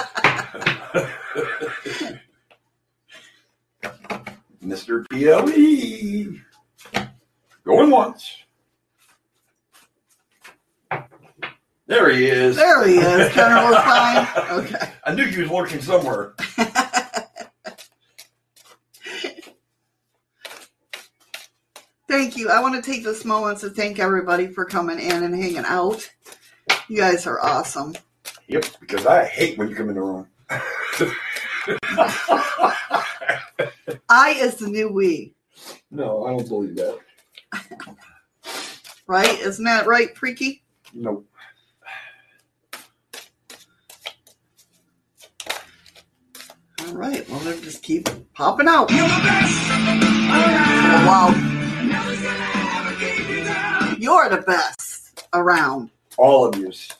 Mr. 4.64 5.06
PLE. 5.08 6.40
Going 7.64 7.90
once. 7.90 8.38
There 11.86 12.10
he 12.10 12.26
is. 12.26 12.56
There 12.56 12.84
he 12.86 12.94
is, 12.96 13.32
General 13.34 13.72
Fine. 13.76 14.26
Okay. 14.50 14.90
I 15.04 15.14
knew 15.14 15.26
he 15.26 15.42
was 15.42 15.50
lurking 15.50 15.80
somewhere. 15.80 16.34
Thank 22.08 22.36
you. 22.36 22.50
I 22.50 22.60
want 22.60 22.74
to 22.74 22.82
take 22.82 23.04
this 23.04 23.24
moment 23.24 23.58
to 23.60 23.70
thank 23.70 24.00
everybody 24.00 24.48
for 24.48 24.64
coming 24.64 24.98
in 24.98 25.22
and 25.22 25.34
hanging 25.34 25.64
out. 25.64 26.08
You 26.88 26.96
guys 26.96 27.26
are 27.26 27.40
awesome. 27.40 27.94
Yep, 28.48 28.64
because 28.80 29.06
I 29.06 29.24
hate 29.24 29.58
when 29.58 29.68
you 29.68 29.74
come 29.74 29.88
in 29.88 29.96
the 29.96 30.02
room. 30.02 30.28
I 34.08 34.30
is 34.38 34.56
the 34.56 34.68
new 34.68 34.88
we, 34.88 35.34
no, 35.90 36.26
I 36.26 36.30
don't 36.30 36.48
believe 36.48 36.76
that. 36.76 36.98
right? 39.06 39.38
Isn't 39.40 39.64
that 39.64 39.86
right, 39.86 40.16
Freaky? 40.16 40.62
Nope. 40.92 41.28
All 46.80 46.92
right. 46.92 47.28
Well, 47.28 47.40
they 47.40 47.60
just 47.60 47.82
keep 47.82 48.08
popping 48.34 48.68
out. 48.68 48.88
Oh, 48.90 49.04
wow. 51.06 51.28
You're 53.98 54.28
the 54.28 54.42
best 54.42 55.26
around. 55.32 55.90
All 56.16 56.46
of 56.46 56.56
yous. 56.56 56.92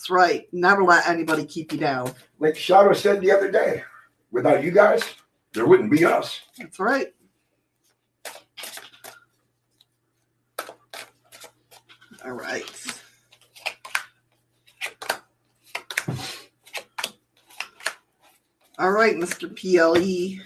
That's 0.00 0.08
right. 0.08 0.48
Never 0.50 0.82
let 0.82 1.06
anybody 1.06 1.44
keep 1.44 1.72
you 1.72 1.78
down. 1.78 2.14
Like 2.38 2.56
Shadow 2.56 2.94
said 2.94 3.20
the 3.20 3.30
other 3.32 3.50
day, 3.50 3.84
without 4.30 4.64
you 4.64 4.70
guys, 4.70 5.02
there 5.52 5.66
wouldn't 5.66 5.90
be 5.90 6.06
us. 6.06 6.40
That's 6.56 6.80
right. 6.80 7.08
All 12.24 12.32
right. 12.32 12.64
All 18.78 18.92
right, 18.92 19.16
Mr. 19.16 19.54
PLE. 19.54 20.42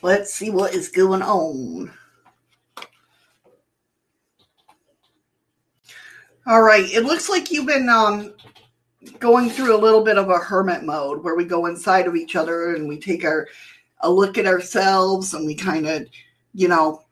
Let's 0.00 0.32
see 0.32 0.48
what 0.48 0.74
is 0.74 0.88
going 0.88 1.20
on. 1.20 1.92
All 6.46 6.62
right, 6.62 6.84
it 6.92 7.04
looks 7.04 7.28
like 7.30 7.50
you've 7.50 7.66
been 7.66 7.88
um, 7.88 8.34
going 9.18 9.48
through 9.48 9.74
a 9.74 9.80
little 9.80 10.02
bit 10.04 10.18
of 10.18 10.28
a 10.28 10.38
hermit 10.38 10.82
mode 10.84 11.24
where 11.24 11.34
we 11.34 11.44
go 11.44 11.66
inside 11.66 12.06
of 12.06 12.16
each 12.16 12.36
other 12.36 12.74
and 12.74 12.86
we 12.88 12.98
take 12.98 13.24
our 13.24 13.48
a 14.00 14.10
look 14.10 14.36
at 14.36 14.46
ourselves 14.46 15.32
and 15.32 15.46
we 15.46 15.54
kind 15.54 15.86
of, 15.86 16.06
you 16.52 16.68
know, 16.68 17.02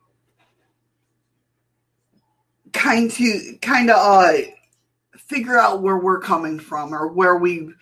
kind 2.75 3.11
to 3.13 3.57
kind 3.63 3.91
of 3.91 3.97
uh, 3.97 4.39
figure 5.17 5.59
out 5.59 5.81
where 5.83 5.99
we're 5.99 6.21
coming 6.21 6.59
from 6.59 6.95
or 6.95 7.09
where 7.09 7.37
we've 7.37 7.75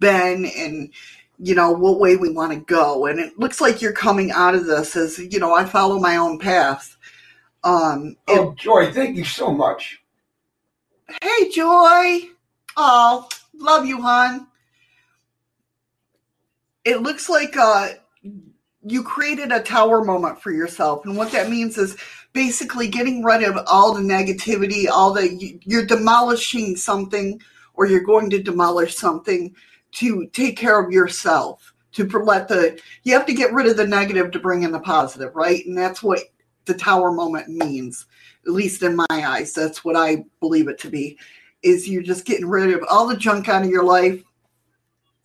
been 0.00 0.46
and 0.46 0.90
you 1.38 1.54
know 1.54 1.70
what 1.70 2.00
way 2.00 2.16
we 2.16 2.32
want 2.32 2.52
to 2.52 2.58
go 2.60 3.06
and 3.06 3.20
it 3.20 3.38
looks 3.38 3.60
like 3.60 3.80
you're 3.82 3.92
coming 3.92 4.32
out 4.32 4.54
of 4.54 4.66
this 4.66 4.96
as 4.96 5.18
you 5.18 5.38
know 5.38 5.54
i 5.54 5.64
follow 5.64 5.98
my 6.00 6.16
own 6.16 6.38
path 6.38 6.96
um 7.62 8.16
and- 8.26 8.38
Oh, 8.40 8.54
Joy, 8.56 8.90
thank 8.90 9.16
you 9.16 9.24
so 9.24 9.52
much. 9.52 10.00
Hey, 11.08 11.50
Joy. 11.50 12.30
Oh, 12.76 13.28
love 13.54 13.86
you, 13.86 14.02
hon. 14.02 14.48
It 16.84 17.02
looks 17.02 17.28
like 17.28 17.56
uh, 17.56 17.90
you 18.84 19.02
created 19.02 19.52
a 19.52 19.62
tower 19.62 20.04
moment 20.04 20.40
for 20.42 20.52
yourself. 20.52 21.04
And 21.06 21.16
what 21.16 21.32
that 21.32 21.50
means 21.50 21.78
is 21.78 21.96
basically 22.32 22.88
getting 22.88 23.22
rid 23.24 23.42
of 23.44 23.58
all 23.68 23.94
the 23.94 24.02
negativity, 24.02 24.88
all 24.88 25.12
the, 25.14 25.34
you- 25.34 25.60
you're 25.64 25.86
demolishing 25.86 26.76
something 26.76 27.40
or 27.74 27.86
you're 27.86 28.00
going 28.04 28.30
to 28.30 28.42
demolish 28.42 28.96
something 28.96 29.54
to 29.92 30.26
take 30.28 30.56
care 30.56 30.80
of 30.80 30.92
yourself. 30.92 31.72
To 31.94 32.04
let 32.06 32.48
the, 32.48 32.80
you 33.04 33.14
have 33.14 33.26
to 33.26 33.34
get 33.34 33.52
rid 33.52 33.66
of 33.68 33.76
the 33.76 33.86
negative 33.86 34.30
to 34.32 34.40
bring 34.40 34.62
in 34.64 34.72
the 34.72 34.80
positive, 34.80 35.34
right? 35.36 35.66
And 35.66 35.76
that's 35.78 36.02
what 36.02 36.20
the 36.66 36.74
tower 36.74 37.12
moment 37.12 37.48
means 37.48 38.06
at 38.46 38.52
least 38.52 38.82
in 38.82 38.96
my 38.96 39.06
eyes, 39.10 39.52
that's 39.52 39.84
what 39.84 39.96
I 39.96 40.24
believe 40.40 40.68
it 40.68 40.78
to 40.80 40.90
be, 40.90 41.18
is 41.62 41.88
you're 41.88 42.02
just 42.02 42.24
getting 42.24 42.46
rid 42.46 42.72
of 42.72 42.84
all 42.88 43.06
the 43.06 43.16
junk 43.16 43.48
out 43.48 43.64
of 43.64 43.70
your 43.70 43.84
life. 43.84 44.22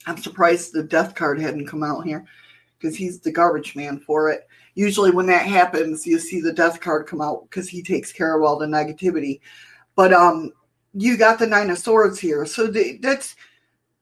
I'm 0.07 0.17
surprised 0.17 0.73
the 0.73 0.83
death 0.83 1.13
card 1.13 1.39
hadn't 1.39 1.67
come 1.67 1.83
out 1.83 2.05
here 2.05 2.25
because 2.79 2.95
he's 2.95 3.19
the 3.19 3.31
garbage 3.31 3.75
man 3.75 3.99
for 3.99 4.29
it. 4.29 4.47
Usually, 4.73 5.11
when 5.11 5.27
that 5.27 5.45
happens, 5.45 6.07
you 6.07 6.17
see 6.17 6.41
the 6.41 6.53
death 6.53 6.79
card 6.79 7.05
come 7.05 7.21
out 7.21 7.43
because 7.43 7.69
he 7.69 7.83
takes 7.83 8.11
care 8.11 8.35
of 8.35 8.43
all 8.43 8.57
the 8.57 8.65
negativity. 8.65 9.41
But 9.95 10.13
um, 10.13 10.51
you 10.93 11.17
got 11.17 11.37
the 11.37 11.45
nine 11.45 11.69
of 11.69 11.77
swords 11.77 12.19
here, 12.19 12.45
so 12.45 12.67
the, 12.67 12.97
that's 13.01 13.35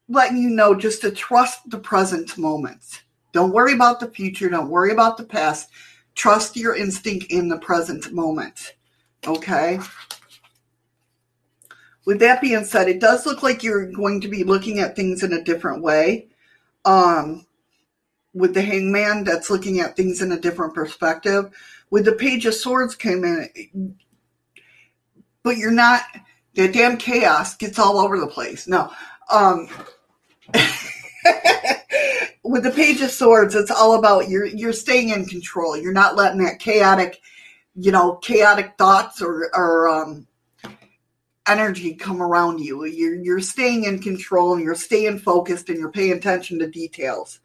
letting 0.07 0.37
you 0.37 0.49
know 0.49 0.73
just 0.73 1.01
to 1.01 1.11
trust 1.11 1.69
the 1.69 1.79
present 1.79 2.37
moment. 2.37 3.03
Don't 3.33 3.51
worry 3.51 3.73
about 3.73 3.99
the 3.99 4.09
future. 4.09 4.49
Don't 4.49 4.69
worry 4.69 4.91
about 4.91 5.17
the 5.17 5.23
past. 5.23 5.69
Trust 6.15 6.55
your 6.55 6.75
instinct 6.75 7.31
in 7.31 7.47
the 7.47 7.59
present 7.59 8.11
moment. 8.11 8.75
Okay. 9.27 9.79
With 12.05 12.19
that 12.19 12.41
being 12.41 12.63
said, 12.63 12.87
it 12.87 12.99
does 12.99 13.25
look 13.25 13.43
like 13.43 13.63
you're 13.63 13.91
going 13.91 14.21
to 14.21 14.27
be 14.27 14.43
looking 14.43 14.79
at 14.79 14.95
things 14.95 15.23
in 15.23 15.33
a 15.33 15.43
different 15.43 15.83
way. 15.83 16.27
Um, 16.85 17.45
with 18.33 18.53
the 18.53 18.61
hangman, 18.61 19.23
that's 19.23 19.49
looking 19.49 19.79
at 19.79 19.95
things 19.95 20.21
in 20.21 20.31
a 20.31 20.39
different 20.39 20.73
perspective. 20.73 21.51
With 21.89 22.05
the 22.05 22.13
page 22.13 22.45
of 22.45 22.53
swords 22.53 22.95
came 22.95 23.23
in, 23.23 23.97
but 25.43 25.57
you're 25.57 25.71
not. 25.71 26.03
The 26.55 26.67
damn 26.67 26.97
chaos 26.97 27.55
gets 27.55 27.77
all 27.79 27.99
over 27.99 28.19
the 28.19 28.27
place. 28.27 28.67
No. 28.67 28.91
Um, 29.31 29.69
with 32.43 32.63
the 32.63 32.71
page 32.71 33.01
of 33.01 33.11
swords 33.11 33.53
it's 33.53 33.69
all 33.71 33.99
about 33.99 34.29
you're 34.29 34.45
you're 34.45 34.73
staying 34.73 35.09
in 35.09 35.25
control 35.25 35.77
you're 35.77 35.93
not 35.93 36.15
letting 36.15 36.43
that 36.43 36.59
chaotic 36.59 37.21
you 37.75 37.91
know 37.91 38.15
chaotic 38.15 38.73
thoughts 38.77 39.21
or 39.21 39.49
or 39.55 39.89
um, 39.89 40.27
energy 41.47 41.93
come 41.93 42.21
around 42.21 42.59
you 42.59 42.85
you're 42.85 43.15
you're 43.15 43.39
staying 43.39 43.85
in 43.85 43.99
control 43.99 44.53
and 44.53 44.63
you're 44.63 44.75
staying 44.75 45.17
focused 45.17 45.69
and 45.69 45.77
you're 45.77 45.91
paying 45.91 46.13
attention 46.13 46.59
to 46.59 46.67
details 46.67 47.39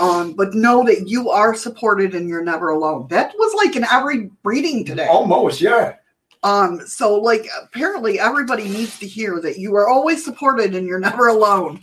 um, 0.00 0.34
but 0.34 0.54
know 0.54 0.84
that 0.84 1.08
you 1.08 1.30
are 1.30 1.54
supported 1.54 2.14
and 2.14 2.28
you're 2.28 2.44
never 2.44 2.70
alone 2.70 3.06
that 3.08 3.32
was 3.38 3.54
like 3.54 3.74
in 3.76 3.84
every 3.90 4.30
reading 4.44 4.84
today 4.84 5.06
Almost, 5.06 5.60
yeah. 5.60 5.94
um, 6.42 6.80
so 6.86 7.16
like 7.16 7.46
apparently 7.62 8.20
everybody 8.20 8.68
needs 8.68 8.98
to 8.98 9.06
hear 9.06 9.40
that 9.40 9.58
you 9.58 9.74
are 9.74 9.88
always 9.88 10.24
supported 10.24 10.74
and 10.74 10.86
you're 10.86 11.00
never 11.00 11.28
alone. 11.28 11.82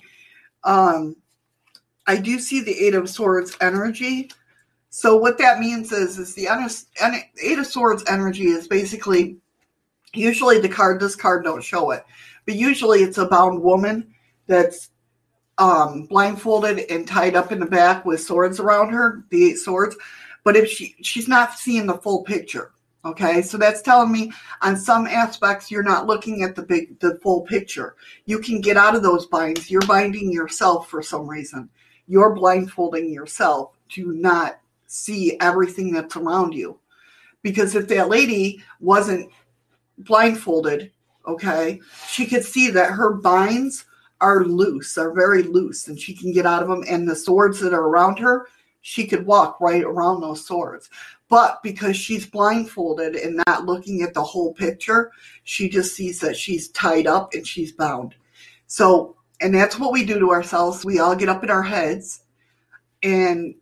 Um, 0.63 1.15
I 2.07 2.17
do 2.17 2.39
see 2.39 2.61
the 2.61 2.77
Eight 2.77 2.95
of 2.95 3.09
Swords 3.09 3.57
energy. 3.61 4.29
So 4.97 5.17
what 5.17 5.37
that 5.39 5.59
means 5.59 5.91
is, 5.91 6.17
is 6.17 6.33
the 6.33 6.47
Eight 7.43 7.59
of 7.59 7.67
Swords 7.67 8.05
energy 8.07 8.45
is 8.45 8.65
basically 8.65 9.35
usually 10.13 10.61
the 10.61 10.69
card. 10.69 11.01
This 11.01 11.17
card 11.17 11.43
don't 11.43 11.61
show 11.61 11.91
it, 11.91 12.05
but 12.45 12.55
usually 12.55 13.03
it's 13.03 13.17
a 13.17 13.25
bound 13.25 13.61
woman 13.61 14.15
that's 14.47 14.91
um, 15.57 16.05
blindfolded 16.05 16.89
and 16.89 17.05
tied 17.05 17.35
up 17.35 17.51
in 17.51 17.59
the 17.59 17.65
back 17.65 18.05
with 18.05 18.21
swords 18.21 18.61
around 18.61 18.93
her, 18.93 19.25
the 19.31 19.49
eight 19.49 19.57
swords. 19.57 19.97
But 20.45 20.55
if 20.55 20.69
she 20.69 20.95
she's 21.01 21.27
not 21.27 21.59
seeing 21.59 21.87
the 21.87 21.97
full 21.97 22.23
picture, 22.23 22.71
okay, 23.03 23.41
so 23.41 23.57
that's 23.57 23.81
telling 23.81 24.13
me 24.13 24.31
on 24.61 24.77
some 24.77 25.07
aspects 25.07 25.69
you're 25.69 25.83
not 25.83 26.07
looking 26.07 26.41
at 26.41 26.55
the 26.55 26.63
big 26.63 26.97
the 27.01 27.19
full 27.21 27.41
picture. 27.41 27.97
You 28.27 28.39
can 28.39 28.61
get 28.61 28.77
out 28.77 28.95
of 28.95 29.03
those 29.03 29.25
binds. 29.25 29.69
You're 29.69 29.81
binding 29.81 30.31
yourself 30.31 30.87
for 30.87 31.03
some 31.03 31.27
reason. 31.27 31.69
You're 32.07 32.33
blindfolding 32.33 33.11
yourself 33.11 33.73
to 33.89 34.13
not 34.13 34.61
see 34.87 35.37
everything 35.39 35.93
that's 35.93 36.15
around 36.15 36.53
you. 36.53 36.79
Because 37.41 37.75
if 37.75 37.87
that 37.89 38.09
lady 38.09 38.63
wasn't 38.79 39.29
blindfolded, 39.99 40.91
okay, 41.27 41.79
she 42.07 42.25
could 42.25 42.43
see 42.43 42.69
that 42.71 42.91
her 42.91 43.13
binds 43.13 43.85
are 44.21 44.45
loose, 44.45 44.97
are 44.97 45.13
very 45.13 45.43
loose, 45.43 45.87
and 45.87 45.99
she 45.99 46.13
can 46.13 46.31
get 46.31 46.45
out 46.45 46.63
of 46.63 46.69
them. 46.69 46.83
And 46.89 47.07
the 47.07 47.15
swords 47.15 47.59
that 47.59 47.73
are 47.73 47.87
around 47.87 48.19
her, 48.19 48.47
she 48.81 49.07
could 49.07 49.25
walk 49.25 49.59
right 49.59 49.83
around 49.83 50.21
those 50.21 50.45
swords. 50.45 50.89
But 51.27 51.61
because 51.63 51.97
she's 51.97 52.25
blindfolded 52.25 53.15
and 53.15 53.41
not 53.47 53.65
looking 53.65 54.03
at 54.03 54.13
the 54.13 54.23
whole 54.23 54.53
picture, 54.53 55.11
she 55.43 55.69
just 55.69 55.95
sees 55.95 56.19
that 56.19 56.37
she's 56.37 56.69
tied 56.69 57.07
up 57.07 57.33
and 57.33 57.45
she's 57.47 57.71
bound. 57.71 58.15
So, 58.67 59.15
and 59.41 59.53
that's 59.53 59.79
what 59.79 59.91
we 59.91 60.05
do 60.05 60.19
to 60.19 60.31
ourselves. 60.31 60.85
We 60.85 60.99
all 60.99 61.15
get 61.15 61.29
up 61.29 61.43
in 61.43 61.49
our 61.49 61.63
heads. 61.63 62.21
And 63.01 63.55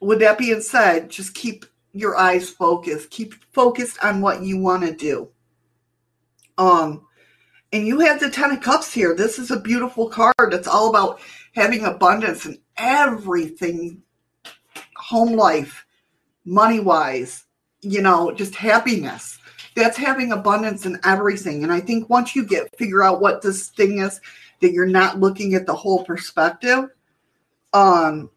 with 0.00 0.20
that 0.20 0.38
being 0.38 0.60
said, 0.60 1.10
just 1.10 1.34
keep 1.34 1.64
your 1.92 2.16
eyes 2.16 2.50
focused. 2.50 3.10
Keep 3.10 3.34
focused 3.52 4.02
on 4.04 4.20
what 4.20 4.42
you 4.42 4.58
want 4.58 4.82
to 4.84 4.94
do. 4.94 5.28
Um, 6.58 7.06
and 7.72 7.86
you 7.86 8.00
have 8.00 8.20
the 8.20 8.30
Ten 8.30 8.52
of 8.52 8.60
Cups 8.60 8.92
here. 8.92 9.14
This 9.14 9.38
is 9.38 9.50
a 9.50 9.60
beautiful 9.60 10.08
card. 10.08 10.52
It's 10.52 10.68
all 10.68 10.90
about 10.90 11.20
having 11.54 11.84
abundance 11.84 12.46
in 12.46 12.58
everything 12.76 14.02
home 14.96 15.32
life, 15.32 15.86
money 16.44 16.80
wise, 16.80 17.44
you 17.80 18.02
know, 18.02 18.32
just 18.32 18.54
happiness. 18.54 19.38
That's 19.74 19.96
having 19.96 20.32
abundance 20.32 20.86
in 20.86 20.98
everything. 21.04 21.62
And 21.62 21.72
I 21.72 21.80
think 21.80 22.08
once 22.08 22.34
you 22.34 22.46
get 22.46 22.76
figure 22.78 23.02
out 23.02 23.20
what 23.20 23.42
this 23.42 23.68
thing 23.68 23.98
is, 23.98 24.20
that 24.60 24.72
you're 24.72 24.86
not 24.86 25.20
looking 25.20 25.54
at 25.54 25.66
the 25.66 25.74
whole 25.74 26.04
perspective. 26.04 26.88
Um, 27.72 28.30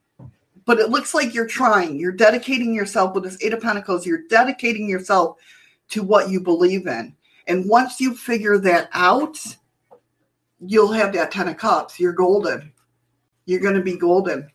but 0.65 0.79
it 0.79 0.89
looks 0.89 1.13
like 1.13 1.33
you're 1.33 1.47
trying. 1.47 1.99
You're 1.99 2.11
dedicating 2.11 2.73
yourself 2.73 3.13
with 3.13 3.23
this 3.23 3.37
Eight 3.41 3.53
of 3.53 3.61
Pentacles, 3.61 4.05
you're 4.05 4.27
dedicating 4.29 4.89
yourself 4.89 5.37
to 5.89 6.03
what 6.03 6.29
you 6.29 6.39
believe 6.39 6.87
in. 6.87 7.15
And 7.47 7.67
once 7.67 7.99
you 7.99 8.15
figure 8.15 8.57
that 8.59 8.89
out, 8.93 9.39
you'll 10.59 10.91
have 10.91 11.13
that 11.13 11.31
Ten 11.31 11.47
of 11.47 11.57
Cups. 11.57 11.99
You're 11.99 12.13
golden. 12.13 12.71
You're 13.45 13.59
going 13.59 13.75
to 13.75 13.81
be 13.81 13.97
golden. 13.97 14.49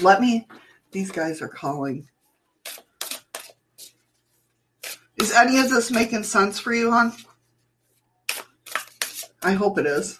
Let 0.00 0.20
me, 0.20 0.48
these 0.90 1.12
guys 1.12 1.40
are 1.40 1.48
calling. 1.48 2.08
Is 5.20 5.32
any 5.32 5.58
of 5.58 5.70
this 5.70 5.90
making 5.90 6.24
sense 6.24 6.58
for 6.58 6.72
you, 6.72 6.90
hon? 6.90 7.12
I 9.42 9.52
hope 9.52 9.78
it 9.78 9.86
is. 9.86 10.18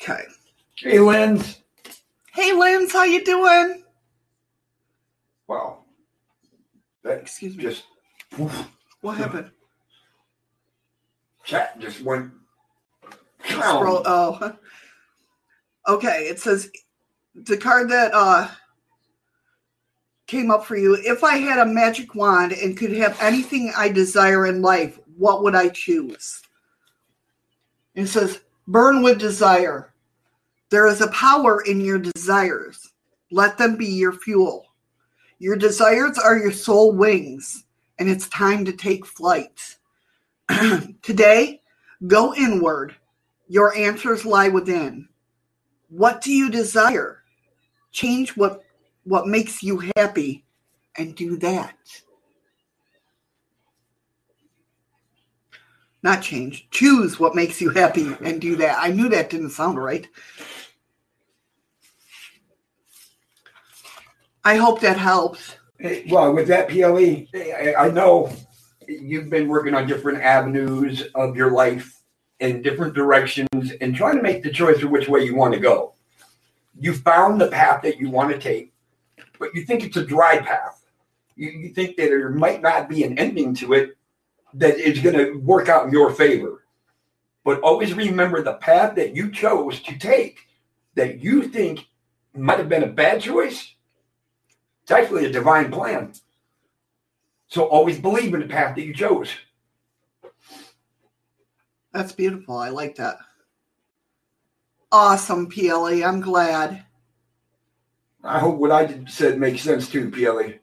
Okay. 0.00 0.22
Hey, 0.88 1.00
Lynn. 1.00 1.44
Hey, 2.32 2.54
Lynn, 2.54 2.88
how 2.88 3.04
you 3.04 3.22
doing? 3.22 3.84
Wow. 5.46 5.80
That 7.02 7.18
Excuse 7.20 7.56
me. 7.56 7.62
just 7.62 7.84
What 9.02 9.18
happened? 9.18 9.50
chat 11.44 11.78
just 11.78 12.00
went. 12.00 12.32
Scroll. 13.44 14.02
Oh. 14.06 14.56
Okay. 15.86 16.28
It 16.28 16.40
says 16.40 16.70
the 17.34 17.58
card 17.58 17.90
that 17.90 18.12
uh 18.14 18.48
came 20.26 20.50
up 20.50 20.64
for 20.64 20.76
you. 20.76 20.94
If 20.94 21.22
I 21.22 21.36
had 21.36 21.58
a 21.58 21.66
magic 21.66 22.14
wand 22.14 22.52
and 22.52 22.78
could 22.78 22.92
have 22.92 23.18
anything 23.20 23.72
I 23.76 23.90
desire 23.90 24.46
in 24.46 24.62
life, 24.62 24.98
what 25.18 25.42
would 25.42 25.54
I 25.54 25.68
choose? 25.68 26.40
It 27.94 28.06
says 28.06 28.40
burn 28.66 29.02
with 29.02 29.18
desire. 29.18 29.92
There 30.70 30.86
is 30.86 31.00
a 31.00 31.08
power 31.08 31.62
in 31.62 31.80
your 31.80 31.98
desires. 31.98 32.92
Let 33.30 33.56
them 33.56 33.76
be 33.76 33.86
your 33.86 34.12
fuel. 34.12 34.66
Your 35.38 35.56
desires 35.56 36.18
are 36.18 36.36
your 36.36 36.52
soul 36.52 36.92
wings, 36.92 37.64
and 37.98 38.08
it's 38.08 38.28
time 38.28 38.64
to 38.64 38.72
take 38.72 39.06
flight. 39.06 39.76
Today, 41.02 41.62
go 42.06 42.34
inward. 42.34 42.96
Your 43.48 43.74
answers 43.76 44.26
lie 44.26 44.48
within. 44.48 45.08
What 45.88 46.20
do 46.20 46.32
you 46.32 46.50
desire? 46.50 47.22
Change 47.92 48.36
what 48.36 48.62
what 49.04 49.26
makes 49.26 49.62
you 49.62 49.90
happy 49.96 50.44
and 50.96 51.14
do 51.14 51.38
that. 51.38 51.76
Not 56.02 56.22
change. 56.22 56.68
Choose 56.70 57.18
what 57.18 57.34
makes 57.34 57.60
you 57.60 57.70
happy 57.70 58.14
and 58.22 58.40
do 58.40 58.56
that. 58.56 58.76
I 58.78 58.90
knew 58.90 59.08
that 59.08 59.30
didn't 59.30 59.50
sound 59.50 59.82
right. 59.82 60.06
I 64.48 64.56
hope 64.56 64.80
that 64.80 64.96
helps. 64.96 65.56
Hey, 65.78 66.06
well, 66.08 66.32
with 66.32 66.48
that 66.48 66.70
PLE, 66.70 67.26
I, 67.78 67.90
know 67.90 68.34
you've 68.88 69.28
been 69.28 69.46
working 69.46 69.74
on 69.74 69.86
different 69.86 70.22
avenues 70.22 71.02
of 71.14 71.36
your 71.36 71.50
life 71.50 72.00
in 72.40 72.62
different 72.62 72.94
directions 72.94 73.72
and 73.82 73.94
trying 73.94 74.16
to 74.16 74.22
make 74.22 74.42
the 74.42 74.50
choice 74.50 74.82
of 74.82 74.88
which 74.88 75.06
way 75.06 75.22
you 75.22 75.34
want 75.34 75.52
to 75.52 75.60
go. 75.60 75.92
You 76.80 76.94
found 76.94 77.38
the 77.38 77.48
path 77.48 77.82
that 77.82 77.98
you 77.98 78.08
want 78.08 78.32
to 78.32 78.38
take, 78.38 78.72
but 79.38 79.54
you 79.54 79.66
think 79.66 79.84
it's 79.84 79.98
a 79.98 80.06
dry 80.06 80.38
path. 80.38 80.82
You, 81.36 81.50
you 81.50 81.68
think 81.74 81.98
that 81.98 82.08
there 82.08 82.30
might 82.30 82.62
not 82.62 82.88
be 82.88 83.04
an 83.04 83.18
ending 83.18 83.54
to 83.56 83.74
it 83.74 83.98
that 84.54 84.78
is 84.78 85.00
going 85.00 85.18
to 85.18 85.38
work 85.40 85.68
out 85.68 85.84
in 85.84 85.92
your 85.92 86.10
favor. 86.10 86.64
But 87.44 87.60
always 87.60 87.92
remember 87.92 88.42
the 88.42 88.54
path 88.54 88.94
that 88.94 89.14
you 89.14 89.30
chose 89.30 89.82
to 89.82 89.98
take 89.98 90.38
that 90.94 91.22
you 91.22 91.48
think 91.48 91.86
might 92.34 92.58
have 92.58 92.70
been 92.70 92.84
a 92.84 92.86
bad 92.86 93.20
choice 93.20 93.74
It's 94.88 94.94
actually 94.94 95.26
a 95.26 95.30
divine 95.30 95.70
plan. 95.70 96.14
So 97.48 97.64
always 97.64 98.00
believe 98.00 98.32
in 98.32 98.40
the 98.40 98.46
path 98.46 98.74
that 98.74 98.86
you 98.86 98.94
chose. 98.94 99.30
That's 101.92 102.12
beautiful. 102.12 102.56
I 102.56 102.70
like 102.70 102.96
that. 102.96 103.18
Awesome, 104.90 105.46
PLE. 105.46 106.02
I'm 106.02 106.22
glad. 106.22 106.86
I 108.24 108.38
hope 108.38 108.56
what 108.56 108.72
I 108.72 108.86
did, 108.86 109.10
said 109.10 109.38
makes 109.38 109.60
sense 109.60 109.90
too, 109.90 110.10
PLE. 110.10 110.54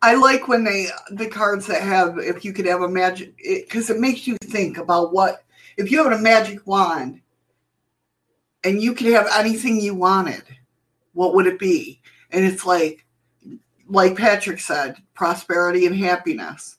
I 0.00 0.14
like 0.14 0.48
when 0.48 0.64
they 0.64 0.86
the 1.10 1.28
cards 1.28 1.66
that 1.66 1.82
have 1.82 2.16
if 2.18 2.42
you 2.42 2.54
could 2.54 2.64
have 2.64 2.80
a 2.80 2.88
magic 2.88 3.36
because 3.36 3.90
it, 3.90 3.96
it 3.96 4.00
makes 4.00 4.26
you 4.26 4.38
think 4.44 4.78
about 4.78 5.12
what 5.12 5.44
if 5.76 5.92
you 5.92 6.02
have 6.02 6.18
a 6.18 6.22
magic 6.22 6.66
wand 6.66 7.20
and 8.64 8.80
you 8.80 8.94
could 8.94 9.08
have 9.08 9.28
anything 9.34 9.78
you 9.78 9.94
wanted, 9.94 10.44
what 11.12 11.34
would 11.34 11.46
it 11.46 11.58
be? 11.58 12.00
And 12.30 12.42
it's 12.42 12.64
like 12.64 13.05
like 13.88 14.16
Patrick 14.16 14.60
said, 14.60 14.96
prosperity 15.14 15.86
and 15.86 15.96
happiness. 15.96 16.76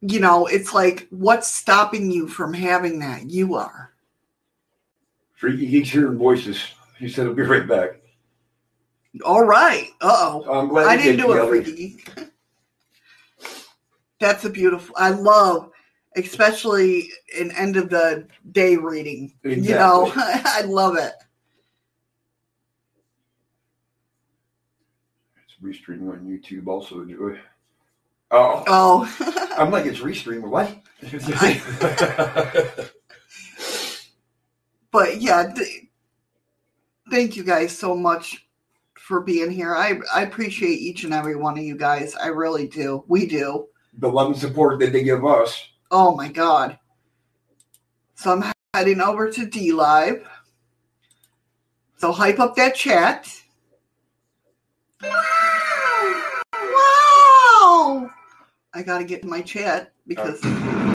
You 0.00 0.20
know, 0.20 0.46
it's 0.46 0.74
like 0.74 1.06
what's 1.10 1.52
stopping 1.52 2.10
you 2.10 2.28
from 2.28 2.52
having 2.52 2.98
that? 3.00 3.30
You 3.30 3.54
are. 3.54 3.92
Freaky 5.34 5.66
Geeks 5.66 5.90
hearing 5.90 6.18
voices. 6.18 6.62
He 6.98 7.08
said 7.08 7.26
I'll 7.26 7.34
be 7.34 7.42
right 7.42 7.66
back. 7.66 8.00
All 9.24 9.44
right. 9.44 9.88
Uh 10.00 10.16
oh. 10.46 10.60
I'm 10.60 10.68
glad 10.68 10.86
I 10.86 10.96
didn't 10.96 11.16
did, 11.16 11.26
do 11.26 11.32
it. 11.32 11.48
Freaky 11.48 11.72
Geek. 11.72 12.10
That's 14.20 14.44
a 14.44 14.50
beautiful. 14.50 14.94
I 14.98 15.10
love, 15.10 15.70
especially 16.16 17.10
an 17.38 17.50
end 17.52 17.76
of 17.76 17.90
the 17.90 18.26
day 18.52 18.76
reading. 18.76 19.34
You 19.42 19.74
know, 19.74 20.12
I 20.16 20.62
love 20.66 20.96
it. 20.96 21.14
Restreaming 25.64 26.10
on 26.10 26.20
YouTube 26.26 26.66
also, 26.66 27.04
Joy. 27.06 27.38
Oh, 28.30 28.62
Oh, 28.66 29.54
I'm 29.58 29.70
like, 29.70 29.86
it's 29.86 30.00
restreaming. 30.00 30.48
What? 30.50 30.76
but 34.90 35.20
yeah, 35.20 35.52
th- 35.54 35.86
thank 37.10 37.36
you 37.36 37.44
guys 37.44 37.76
so 37.76 37.94
much 37.96 38.46
for 38.98 39.20
being 39.22 39.50
here. 39.50 39.74
I 39.74 39.98
I 40.14 40.22
appreciate 40.22 40.80
each 40.80 41.04
and 41.04 41.14
every 41.14 41.36
one 41.36 41.56
of 41.58 41.64
you 41.64 41.76
guys. 41.76 42.14
I 42.14 42.26
really 42.28 42.66
do. 42.68 43.04
We 43.08 43.26
do. 43.26 43.68
the 43.98 44.08
love 44.08 44.28
and 44.28 44.36
support 44.36 44.80
that 44.80 44.92
they 44.92 45.02
give 45.02 45.24
us. 45.24 45.68
Oh 45.90 46.14
my 46.14 46.28
god. 46.28 46.78
So 48.16 48.32
I'm 48.32 48.52
heading 48.74 49.00
over 49.00 49.30
to 49.30 49.46
DLive. 49.46 50.26
So 51.96 52.12
hype 52.12 52.38
up 52.40 52.54
that 52.56 52.74
chat. 52.74 53.30
Wow! 56.52 58.10
I 58.74 58.82
gotta 58.82 59.04
get 59.04 59.22
to 59.22 59.28
my 59.28 59.40
chat 59.40 59.92
because 60.06 60.40
uh, 60.44 60.94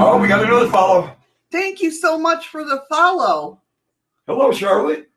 Oh, 0.00 0.18
we 0.20 0.28
got 0.28 0.44
another 0.44 0.68
follow. 0.68 1.10
thank 1.50 1.80
you 1.80 1.90
so 1.90 2.18
much 2.18 2.48
for 2.48 2.64
the 2.64 2.84
follow. 2.88 3.60
Hello, 4.26 4.52
Charlotte. 4.52 5.10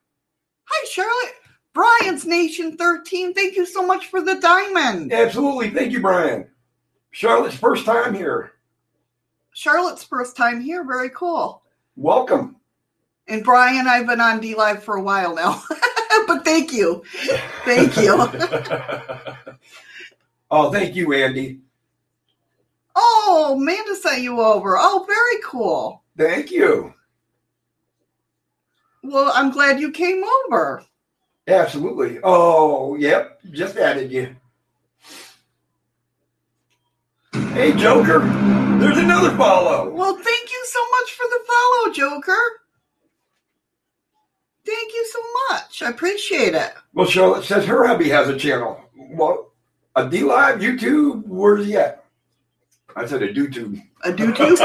Hi 0.65 0.85
Charlotte. 0.89 1.33
Brian's 1.73 2.25
Nation 2.25 2.77
13. 2.77 3.33
Thank 3.33 3.55
you 3.55 3.65
so 3.65 3.85
much 3.85 4.07
for 4.07 4.21
the 4.21 4.35
diamond. 4.35 5.13
Absolutely. 5.13 5.69
Thank 5.69 5.91
you, 5.91 6.01
Brian. 6.01 6.47
Charlotte's 7.11 7.55
first 7.55 7.85
time 7.85 8.13
here. 8.13 8.53
Charlotte's 9.53 10.03
first 10.03 10.35
time 10.35 10.61
here. 10.61 10.83
Very 10.85 11.09
cool. 11.11 11.63
Welcome. 11.95 12.57
And 13.27 13.43
Brian, 13.43 13.87
I've 13.87 14.07
been 14.07 14.19
on 14.21 14.41
DLive 14.41 14.81
for 14.81 14.95
a 14.95 15.01
while 15.01 15.35
now. 15.35 15.61
but 16.27 16.43
thank 16.43 16.73
you. 16.73 17.03
Thank 17.65 17.95
you. 17.97 18.17
oh, 20.51 20.71
thank 20.71 20.95
you, 20.95 21.13
Andy. 21.13 21.61
Oh, 22.95 23.57
Amanda 23.57 23.95
sent 23.95 24.21
you 24.21 24.39
over. 24.41 24.77
Oh, 24.77 25.05
very 25.07 25.41
cool. 25.43 26.03
Thank 26.17 26.51
you. 26.51 26.93
Well, 29.03 29.31
I'm 29.33 29.51
glad 29.51 29.79
you 29.79 29.91
came 29.91 30.23
over. 30.23 30.83
Absolutely. 31.47 32.19
Oh, 32.23 32.95
yep. 32.95 33.39
Just 33.51 33.77
added 33.77 34.11
you. 34.11 34.35
Hey, 37.53 37.73
Joker. 37.73 38.19
There's 38.79 38.97
another 38.97 39.35
follow. 39.37 39.89
Well, 39.89 40.15
thank 40.15 40.51
you 40.51 40.65
so 40.65 40.79
much 40.91 41.11
for 41.11 41.25
the 41.29 41.39
follow, 41.47 41.93
Joker. 41.93 42.41
Thank 44.65 44.93
you 44.93 45.07
so 45.07 45.19
much. 45.49 45.81
I 45.81 45.89
appreciate 45.89 46.53
it. 46.53 46.73
Well, 46.93 47.07
Charlotte 47.07 47.43
says 47.43 47.65
her 47.65 47.87
hubby 47.87 48.09
has 48.09 48.29
a 48.29 48.37
channel. 48.37 48.79
Well, 48.95 49.50
a 49.95 50.03
DLive, 50.05 50.59
YouTube, 50.59 51.23
where's 51.25 51.65
he 51.65 51.75
at? 51.75 52.03
I 52.95 53.05
said 53.05 53.23
a 53.23 53.33
YouTube. 53.33 53.81
A 54.03 54.11
do 54.11 54.33
too. 54.33 54.57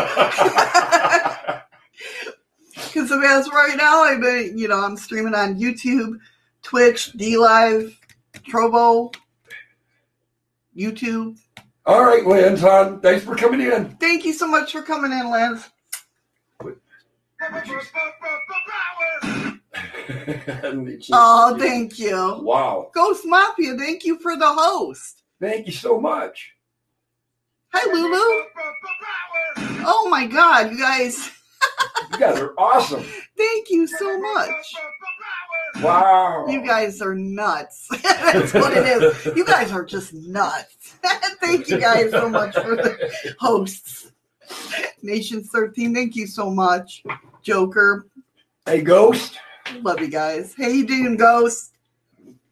Because 2.74 3.10
as 3.12 3.48
right 3.50 3.74
now, 3.76 4.02
I've 4.02 4.20
been, 4.20 4.56
you 4.56 4.68
know, 4.68 4.82
I'm 4.82 4.96
streaming 4.96 5.34
on 5.34 5.58
YouTube, 5.60 6.18
Twitch, 6.62 7.12
DLive, 7.12 7.94
Trovo, 8.48 9.14
YouTube. 10.76 11.38
All 11.84 12.04
right, 12.04 12.26
Lance, 12.26 12.60
hon. 12.60 13.00
Thanks 13.00 13.24
for 13.24 13.36
coming 13.36 13.60
in. 13.60 13.96
Thank 13.96 14.24
you 14.24 14.32
so 14.32 14.46
much 14.48 14.72
for 14.72 14.82
coming 14.82 15.12
in, 15.12 15.30
Lance. 15.30 15.68
Oh, 21.12 21.56
thank 21.58 21.98
you. 21.98 22.38
Wow. 22.42 22.90
Ghost 22.94 23.24
Mafia, 23.24 23.76
thank 23.76 24.04
you 24.04 24.18
for 24.18 24.36
the 24.36 24.46
host. 24.46 25.22
Thank 25.40 25.66
you 25.66 25.72
so 25.72 26.00
much. 26.00 26.52
Hi, 27.72 27.92
Lulu. 27.92 28.44
Oh 29.84 30.08
my 30.10 30.26
God, 30.26 30.70
you 30.70 30.78
guys, 30.78 31.30
You 32.12 32.18
guys 32.18 32.38
are 32.40 32.54
awesome. 32.56 33.04
thank 33.36 33.70
you 33.70 33.86
so 33.86 34.18
much. 34.18 34.74
Wow. 35.82 36.46
You 36.48 36.64
guys 36.64 37.02
are 37.02 37.14
nuts. 37.14 37.88
That's 38.02 38.54
what 38.54 38.72
it 38.76 38.86
is. 38.86 39.26
You 39.36 39.44
guys 39.44 39.72
are 39.72 39.84
just 39.84 40.14
nuts. 40.14 40.96
thank 41.40 41.68
you 41.68 41.78
guys 41.78 42.10
so 42.10 42.28
much 42.28 42.54
for 42.54 42.76
the 42.76 43.34
hosts. 43.38 44.12
Nations 45.02 45.50
13, 45.50 45.94
thank 45.94 46.16
you 46.16 46.26
so 46.26 46.50
much. 46.50 47.02
Joker, 47.42 48.06
Hey, 48.64 48.82
Ghost. 48.82 49.38
Love 49.82 50.00
you 50.00 50.08
guys. 50.08 50.54
Hey, 50.54 50.72
you 50.72 50.86
doing, 50.86 51.16
Ghost? 51.16 51.72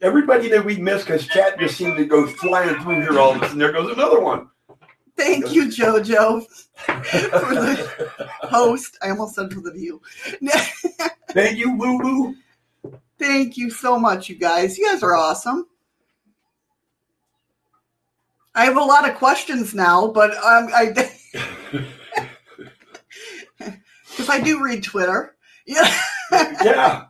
Everybody 0.01 0.49
that 0.49 0.65
we 0.65 0.77
missed 0.77 1.07
because 1.07 1.27
chat 1.27 1.59
just 1.59 1.77
seemed 1.77 1.97
to 1.97 2.05
go 2.05 2.27
flying 2.27 2.79
through 2.83 3.01
here 3.01 3.19
all 3.19 3.35
of 3.35 3.43
a 3.43 3.47
sudden. 3.47 3.59
There 3.59 3.73
goes 3.73 3.93
another 3.93 4.21
one. 4.21 4.49
Thank 5.17 5.53
you, 5.53 5.67
JoJo, 5.67 6.45
for 6.47 7.55
the 7.55 8.29
host. 8.43 8.99
I 9.03 9.11
almost 9.11 9.37
said 9.37 9.53
for 9.53 9.61
the 9.61 9.71
view. 9.71 10.03
Thank 11.31 11.57
you, 11.59 11.79
Lulu. 11.79 12.35
Thank 13.19 13.57
you 13.57 13.71
so 13.71 13.99
much, 13.99 14.29
you 14.29 14.35
guys. 14.35 14.77
You 14.77 14.87
guys 14.91 15.03
are 15.03 15.15
awesome. 15.15 15.67
I 18.57 18.65
have 18.65 18.77
a 18.77 18.81
lot 18.81 19.09
of 19.09 19.17
questions 19.17 19.75
now, 19.75 20.09
but 20.09 20.33
um, 20.33 20.69
I 20.75 20.93
because 23.59 24.29
I 24.29 24.41
do 24.41 24.63
read 24.63 24.83
Twitter. 24.83 25.37
Yeah, 25.67 25.93
yeah. 26.33 27.07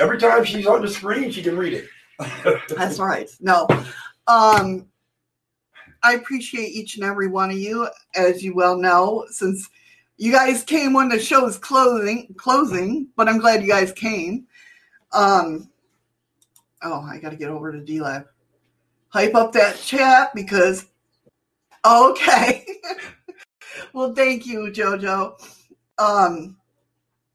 Every 0.00 0.18
time 0.18 0.44
she's 0.44 0.66
on 0.66 0.82
the 0.82 0.88
screen, 0.88 1.30
she 1.30 1.42
can 1.42 1.56
read 1.56 1.72
it. 1.72 1.86
that's 2.76 2.98
right. 2.98 3.30
No, 3.40 3.66
um, 4.26 4.86
I 6.02 6.14
appreciate 6.14 6.68
each 6.68 6.96
and 6.96 7.04
every 7.04 7.28
one 7.28 7.50
of 7.50 7.58
you, 7.58 7.88
as 8.14 8.42
you 8.42 8.54
well 8.54 8.76
know, 8.76 9.24
since 9.30 9.68
you 10.16 10.32
guys 10.32 10.62
came 10.64 10.92
when 10.92 11.08
the 11.08 11.18
show 11.18 11.46
is 11.46 11.58
closing. 11.58 12.34
Closing, 12.36 13.08
but 13.16 13.28
I'm 13.28 13.38
glad 13.38 13.62
you 13.62 13.68
guys 13.68 13.92
came. 13.92 14.46
Um, 15.12 15.70
oh, 16.82 17.00
I 17.02 17.18
got 17.18 17.30
to 17.30 17.36
get 17.36 17.50
over 17.50 17.72
to 17.72 17.78
DLive. 17.78 18.26
Hype 19.08 19.34
up 19.34 19.52
that 19.52 19.78
chat 19.78 20.34
because. 20.34 20.86
Okay. 21.86 22.66
well, 23.92 24.12
thank 24.12 24.44
you, 24.44 24.70
JoJo. 24.72 25.40
Um, 25.98 26.57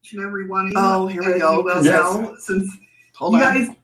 each 0.04 0.12
and 0.12 0.22
every 0.24 0.46
one 0.46 0.66
of 0.66 0.72
you. 0.72 0.78
Oh, 0.78 1.06
here 1.06 1.22
we 1.24 1.32
as 1.34 1.40
go. 1.40 1.58
you 1.58 1.64
well 1.64 1.84
Yes. 1.84 2.14
know, 2.14 2.36
since 2.38 2.76
Hold 3.16 3.34
you 3.34 3.42
on. 3.44 3.54
guys 3.54 3.76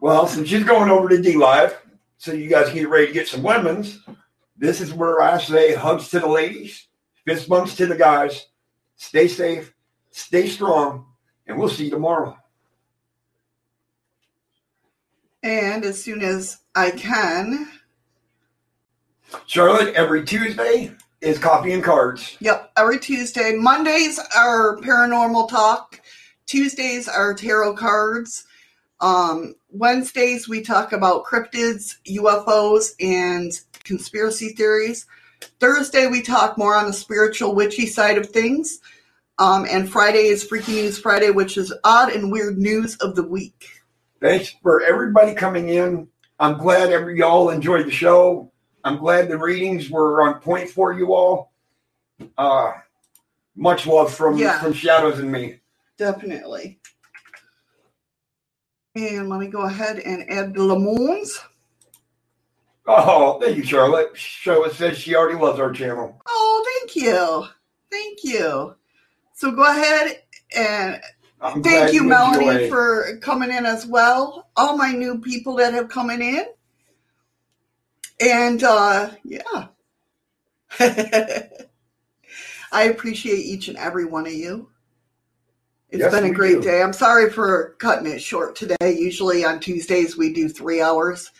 Well, 0.00 0.26
since 0.26 0.48
she's 0.48 0.64
going 0.64 0.90
over 0.90 1.08
to 1.08 1.16
DLive, 1.16 1.74
so 2.18 2.32
you 2.32 2.48
guys 2.48 2.70
get 2.72 2.88
ready 2.90 3.06
to 3.06 3.12
get 3.12 3.26
some 3.28 3.42
lemons, 3.42 4.00
this 4.56 4.80
is 4.82 4.92
where 4.92 5.22
I 5.22 5.38
say 5.38 5.74
hugs 5.74 6.10
to 6.10 6.20
the 6.20 6.28
ladies, 6.28 6.88
fist 7.26 7.48
bumps 7.48 7.74
to 7.76 7.86
the 7.86 7.96
guys. 7.96 8.48
Stay 8.96 9.28
safe, 9.28 9.72
stay 10.10 10.46
strong, 10.46 11.06
and 11.46 11.58
we'll 11.58 11.68
see 11.70 11.86
you 11.86 11.90
tomorrow. 11.90 12.36
And 15.42 15.84
as 15.84 16.02
soon 16.02 16.22
as 16.22 16.58
I 16.74 16.90
can, 16.90 17.68
Charlotte, 19.46 19.94
every 19.94 20.24
Tuesday 20.24 20.92
is 21.20 21.38
coffee 21.38 21.72
and 21.72 21.82
cards. 21.82 22.36
yep, 22.40 22.63
every 22.76 22.98
Tuesday. 22.98 23.54
Mondays 23.54 24.18
are 24.36 24.76
paranormal 24.78 25.48
talk. 25.48 26.00
Tuesdays 26.46 27.08
are 27.08 27.34
tarot 27.34 27.74
cards. 27.76 28.46
Um, 29.00 29.54
Wednesdays, 29.70 30.48
we 30.48 30.62
talk 30.62 30.92
about 30.92 31.24
cryptids, 31.24 31.96
UFOs, 32.08 32.94
and 33.00 33.52
conspiracy 33.84 34.50
theories. 34.50 35.06
Thursday, 35.60 36.06
we 36.06 36.22
talk 36.22 36.58
more 36.58 36.76
on 36.76 36.86
the 36.86 36.92
spiritual, 36.92 37.54
witchy 37.54 37.86
side 37.86 38.18
of 38.18 38.30
things. 38.30 38.80
Um, 39.38 39.66
and 39.68 39.90
Friday 39.90 40.26
is 40.26 40.44
Freaky 40.44 40.72
News 40.72 40.98
Friday, 40.98 41.30
which 41.30 41.56
is 41.56 41.72
odd 41.84 42.12
and 42.12 42.30
weird 42.30 42.58
news 42.58 42.96
of 42.96 43.14
the 43.14 43.22
week. 43.22 43.68
Thanks 44.20 44.54
for 44.62 44.82
everybody 44.82 45.34
coming 45.34 45.68
in. 45.68 46.08
I'm 46.38 46.58
glad 46.58 46.90
every 46.90 47.18
y'all 47.18 47.50
enjoyed 47.50 47.86
the 47.86 47.90
show. 47.90 48.52
I'm 48.84 48.98
glad 48.98 49.28
the 49.28 49.38
readings 49.38 49.90
were 49.90 50.22
on 50.22 50.40
point 50.40 50.70
for 50.70 50.92
you 50.92 51.14
all. 51.14 51.53
Uh, 52.38 52.72
much 53.56 53.86
love 53.86 54.12
from 54.14 54.36
Yeah. 54.38 54.60
from 54.60 54.72
Shadows 54.72 55.18
and 55.18 55.30
me. 55.30 55.60
Definitely. 55.98 56.80
And 58.96 59.28
let 59.28 59.40
me 59.40 59.48
go 59.48 59.62
ahead 59.62 59.98
and 59.98 60.28
add 60.30 60.54
the 60.54 60.62
lemons. 60.62 61.40
Oh, 62.86 63.40
thank 63.40 63.56
you, 63.56 63.64
Charlotte. 63.64 64.16
Charlotte 64.16 64.74
says 64.74 64.98
she 64.98 65.14
already 65.14 65.38
loves 65.38 65.58
our 65.58 65.72
channel. 65.72 66.20
Oh, 66.28 66.80
thank 66.80 66.96
you. 66.96 67.46
Thank 67.90 68.24
you. 68.24 68.74
So 69.34 69.52
go 69.52 69.64
ahead 69.64 70.22
and 70.56 71.00
I'm 71.40 71.62
thank 71.62 71.92
you, 71.92 72.04
Melanie, 72.04 72.48
enjoy. 72.48 72.68
for 72.68 73.18
coming 73.20 73.50
in 73.50 73.66
as 73.66 73.86
well. 73.86 74.48
All 74.56 74.76
my 74.76 74.92
new 74.92 75.18
people 75.20 75.56
that 75.56 75.74
have 75.74 75.88
coming 75.88 76.22
in. 76.22 76.44
And 78.20 78.62
uh 78.62 79.10
yeah. 79.24 79.66
I 82.74 82.84
appreciate 82.84 83.38
each 83.38 83.68
and 83.68 83.76
every 83.78 84.04
one 84.04 84.26
of 84.26 84.32
you. 84.32 84.68
It's 85.90 86.00
Yes, 86.00 86.12
been 86.12 86.24
a 86.24 86.34
great 86.34 86.56
do. 86.56 86.62
day. 86.62 86.82
I'm 86.82 86.92
sorry 86.92 87.30
for 87.30 87.76
cutting 87.78 88.08
it 88.10 88.20
short 88.20 88.56
today. 88.56 88.76
Usually 88.98 89.44
on 89.44 89.60
Tuesdays 89.60 90.16
we 90.16 90.32
do 90.32 90.48
three 90.48 90.82
hours, 90.82 91.30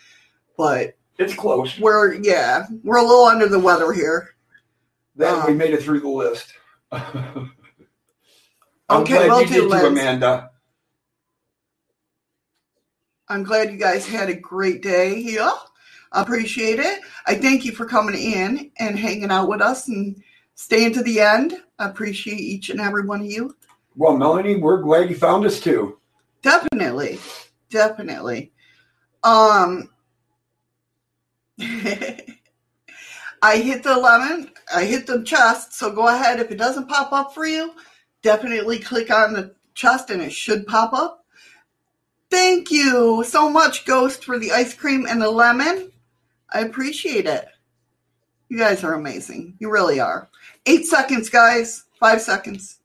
but 0.57 0.95
It's 1.19 1.35
close. 1.35 1.77
we're 1.77 2.13
yeah, 2.13 2.65
we're 2.83 2.99
a 2.99 3.03
little 3.03 3.25
under 3.25 3.49
the 3.49 3.59
weather 3.59 3.91
here. 3.91 4.29
Then 5.17 5.35
we 5.45 5.51
Um, 5.51 5.57
made 5.57 5.73
it 5.73 5.83
through 5.83 5.99
the 5.99 6.07
list. 6.07 6.53
I'm 6.91 7.51
Okay, 8.89 9.13
glad 9.13 9.27
will 9.31 9.41
you 9.41 9.47
did 9.47 9.69
too, 9.69 9.71
Amanda. 9.73 10.51
I'm 13.27 13.43
glad 13.43 13.71
you 13.73 13.77
guys 13.77 14.07
had 14.07 14.29
a 14.29 14.35
great 14.35 14.81
day 14.81 15.21
here. 15.21 15.51
I 16.13 16.21
appreciate 16.21 16.79
it. 16.79 17.01
I 17.27 17.35
thank 17.35 17.65
you 17.65 17.73
for 17.73 17.85
coming 17.85 18.15
in 18.15 18.71
and 18.79 18.97
hanging 18.97 19.31
out 19.31 19.49
with 19.49 19.59
us 19.61 19.89
and 19.89 20.23
staying 20.55 20.93
to 20.93 21.03
the 21.03 21.19
end. 21.19 21.53
I 21.77 21.87
appreciate 21.87 22.39
each 22.39 22.69
and 22.69 22.81
every 22.81 23.05
one 23.05 23.21
of 23.21 23.27
you. 23.27 23.55
Well, 23.95 24.17
Melanie, 24.17 24.55
we're 24.55 24.81
glad 24.81 25.09
you 25.09 25.15
found 25.15 25.45
us 25.45 25.59
too. 25.59 25.99
Definitely. 26.41 27.19
Definitely. 27.69 28.51
Um 29.23 29.89
I 33.41 33.57
hit 33.57 33.83
the 33.83 33.95
lemon, 33.95 34.51
I 34.73 34.85
hit 34.85 35.05
the 35.05 35.23
chest, 35.23 35.73
so 35.73 35.91
go 35.91 36.07
ahead. 36.07 36.39
If 36.39 36.51
it 36.51 36.57
doesn't 36.57 36.89
pop 36.89 37.13
up 37.13 37.33
for 37.33 37.45
you, 37.45 37.73
definitely 38.23 38.79
click 38.79 39.11
on 39.11 39.33
the 39.33 39.53
chest 39.75 40.09
and 40.09 40.21
it 40.21 40.33
should 40.33 40.65
pop 40.65 40.93
up. 40.93 41.25
Thank 42.31 42.71
you 42.71 43.23
so 43.25 43.49
much, 43.49 43.85
Ghost, 43.85 44.25
for 44.25 44.39
the 44.39 44.51
ice 44.51 44.73
cream 44.73 45.05
and 45.07 45.21
the 45.21 45.29
lemon. 45.29 45.91
I 46.51 46.61
appreciate 46.61 47.27
it. 47.27 47.45
You 48.49 48.57
guys 48.57 48.83
are 48.83 48.93
amazing. 48.93 49.55
You 49.59 49.71
really 49.71 49.99
are. 49.99 50.29
Eight 50.65 50.85
seconds, 50.85 51.29
guys. 51.29 51.83
Five 51.99 52.21
seconds. 52.21 52.79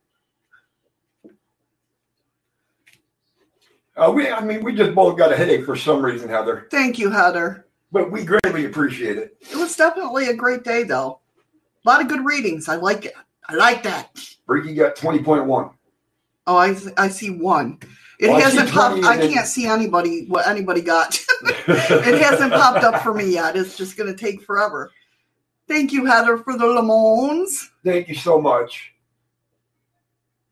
Uh, 3.96 4.10
we, 4.14 4.28
I 4.30 4.40
mean, 4.40 4.62
we 4.64 4.74
just 4.74 4.94
both 4.94 5.18
got 5.18 5.32
a 5.32 5.36
headache 5.36 5.64
for 5.66 5.76
some 5.76 6.02
reason, 6.04 6.28
Heather, 6.28 6.68
Thank 6.70 6.98
you, 6.98 7.10
Heather. 7.10 7.66
but 7.92 8.10
we 8.10 8.24
greatly 8.24 8.64
appreciate 8.64 9.18
it. 9.18 9.36
It 9.50 9.56
was 9.56 9.76
definitely 9.76 10.28
a 10.28 10.34
great 10.34 10.64
day, 10.64 10.84
though. 10.84 11.20
A 11.84 11.88
lot 11.88 12.00
of 12.00 12.08
good 12.08 12.24
readings. 12.24 12.68
I 12.68 12.76
like 12.76 13.04
it. 13.04 13.14
I 13.48 13.54
like 13.56 13.82
that. 13.82 14.16
Ricky 14.46 14.74
got 14.74 14.96
20.1. 14.96 15.72
Oh, 16.46 16.56
I, 16.56 16.74
I 16.96 17.08
see 17.08 17.30
one. 17.30 17.78
It 18.18 18.28
Well, 18.28 18.40
hasn't 18.40 18.70
popped. 18.70 19.02
20 19.02 19.06
I 19.06 19.32
can't 19.32 19.46
see 19.46 19.66
anybody. 19.66 20.24
What 20.26 20.46
anybody 20.46 20.80
got? 20.82 21.18
it 21.42 22.22
hasn't 22.22 22.52
popped 22.52 22.84
up 22.84 23.02
for 23.02 23.12
me 23.12 23.32
yet. 23.32 23.56
It's 23.56 23.76
just 23.76 23.96
going 23.96 24.14
to 24.14 24.18
take 24.18 24.42
forever. 24.42 24.90
Thank 25.68 25.92
you, 25.92 26.04
Heather, 26.06 26.38
for 26.38 26.56
the 26.56 26.66
lemons. 26.66 27.69
Thank 27.84 28.08
you 28.08 28.14
so 28.14 28.40
much. 28.40 28.92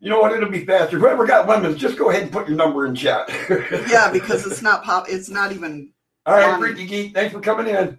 You 0.01 0.11
know 0.11 0.21
what? 0.21 0.33
It'll 0.33 0.49
be 0.49 0.65
faster. 0.65 0.99
Whoever 0.99 1.27
got 1.27 1.49
lemons, 1.49 1.77
just 1.77 1.99
go 1.99 2.11
ahead 2.11 2.23
and 2.23 2.33
put 2.33 2.49
your 2.49 2.57
number 2.57 2.87
in 2.87 2.95
chat. 2.95 3.29
Yeah, 3.89 4.11
because 4.13 4.47
it's 4.47 4.63
not 4.63 4.85
pop. 4.85 5.09
It's 5.09 5.29
not 5.29 5.53
even. 5.53 5.93
All 6.27 6.35
right, 6.35 6.45
Um, 6.53 6.61
Freaky 6.61 6.87
Geek, 6.87 7.15
thanks 7.15 7.33
for 7.33 7.41
coming 7.41 7.67
in. 7.67 7.99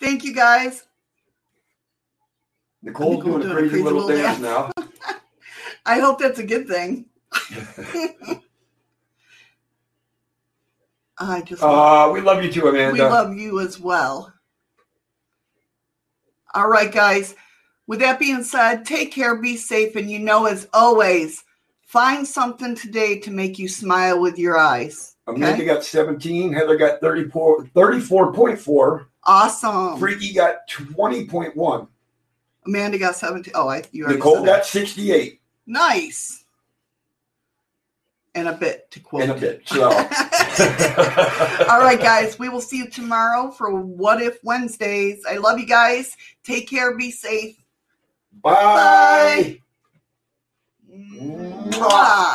Thank 0.00 0.24
you, 0.24 0.34
guys. 0.34 0.84
Nicole's 2.82 3.16
Nicole 3.16 3.38
doing 3.38 3.42
a 3.42 3.44
doing 3.44 3.50
a 3.50 3.54
crazy, 3.54 3.70
crazy 3.70 3.84
little, 3.84 4.06
little 4.06 4.22
dance 4.22 4.40
now. 4.40 4.70
I 5.86 5.98
hope 5.98 6.18
that's 6.20 6.38
a 6.38 6.46
good 6.46 6.68
thing. 6.68 7.06
I 11.18 11.40
just. 11.42 11.62
Uh, 11.62 12.10
we 12.12 12.20
love 12.20 12.44
you 12.44 12.52
too, 12.52 12.68
Amanda. 12.68 12.92
We 12.92 13.00
love 13.00 13.34
you 13.34 13.58
as 13.60 13.80
well. 13.80 14.32
All 16.58 16.68
right, 16.68 16.90
guys. 16.90 17.36
With 17.86 18.00
that 18.00 18.18
being 18.18 18.42
said, 18.42 18.84
take 18.84 19.12
care, 19.12 19.36
be 19.36 19.56
safe, 19.56 19.94
and 19.94 20.10
you 20.10 20.18
know, 20.18 20.46
as 20.46 20.66
always, 20.72 21.44
find 21.82 22.26
something 22.26 22.74
today 22.74 23.20
to 23.20 23.30
make 23.30 23.60
you 23.60 23.68
smile 23.68 24.20
with 24.20 24.40
your 24.40 24.58
eyes. 24.58 25.14
Amanda 25.28 25.62
Okay? 25.62 25.66
got 25.66 25.84
17. 25.84 26.52
Heather 26.52 26.76
got 26.76 27.00
34, 27.00 27.66
34.4. 27.66 29.06
Awesome. 29.22 30.00
Freaky 30.00 30.34
got 30.34 30.68
20.1. 30.68 31.86
Amanda 32.66 32.98
got 32.98 33.14
17. 33.14 33.52
Oh, 33.54 33.68
I, 33.68 33.84
you 33.92 34.02
already 34.02 34.16
Nicole 34.16 34.44
got 34.44 34.66
68. 34.66 35.40
Nice. 35.68 36.44
And 38.34 38.48
a 38.48 38.52
bit 38.52 38.90
to 38.92 39.00
quote. 39.00 39.22
in 39.24 39.30
a 39.30 39.34
bit. 39.34 39.62
So, 39.66 39.84
All 39.88 41.80
right, 41.80 41.98
guys. 41.98 42.38
We 42.38 42.48
will 42.48 42.60
see 42.60 42.76
you 42.78 42.88
tomorrow 42.88 43.50
for 43.50 43.74
What 43.74 44.22
If 44.22 44.38
Wednesdays. 44.44 45.24
I 45.28 45.38
love 45.38 45.58
you 45.58 45.66
guys. 45.66 46.16
Take 46.44 46.68
care. 46.68 46.96
Be 46.96 47.10
safe. 47.10 47.56
Bye. 48.42 49.60
Mwah. 50.90 52.28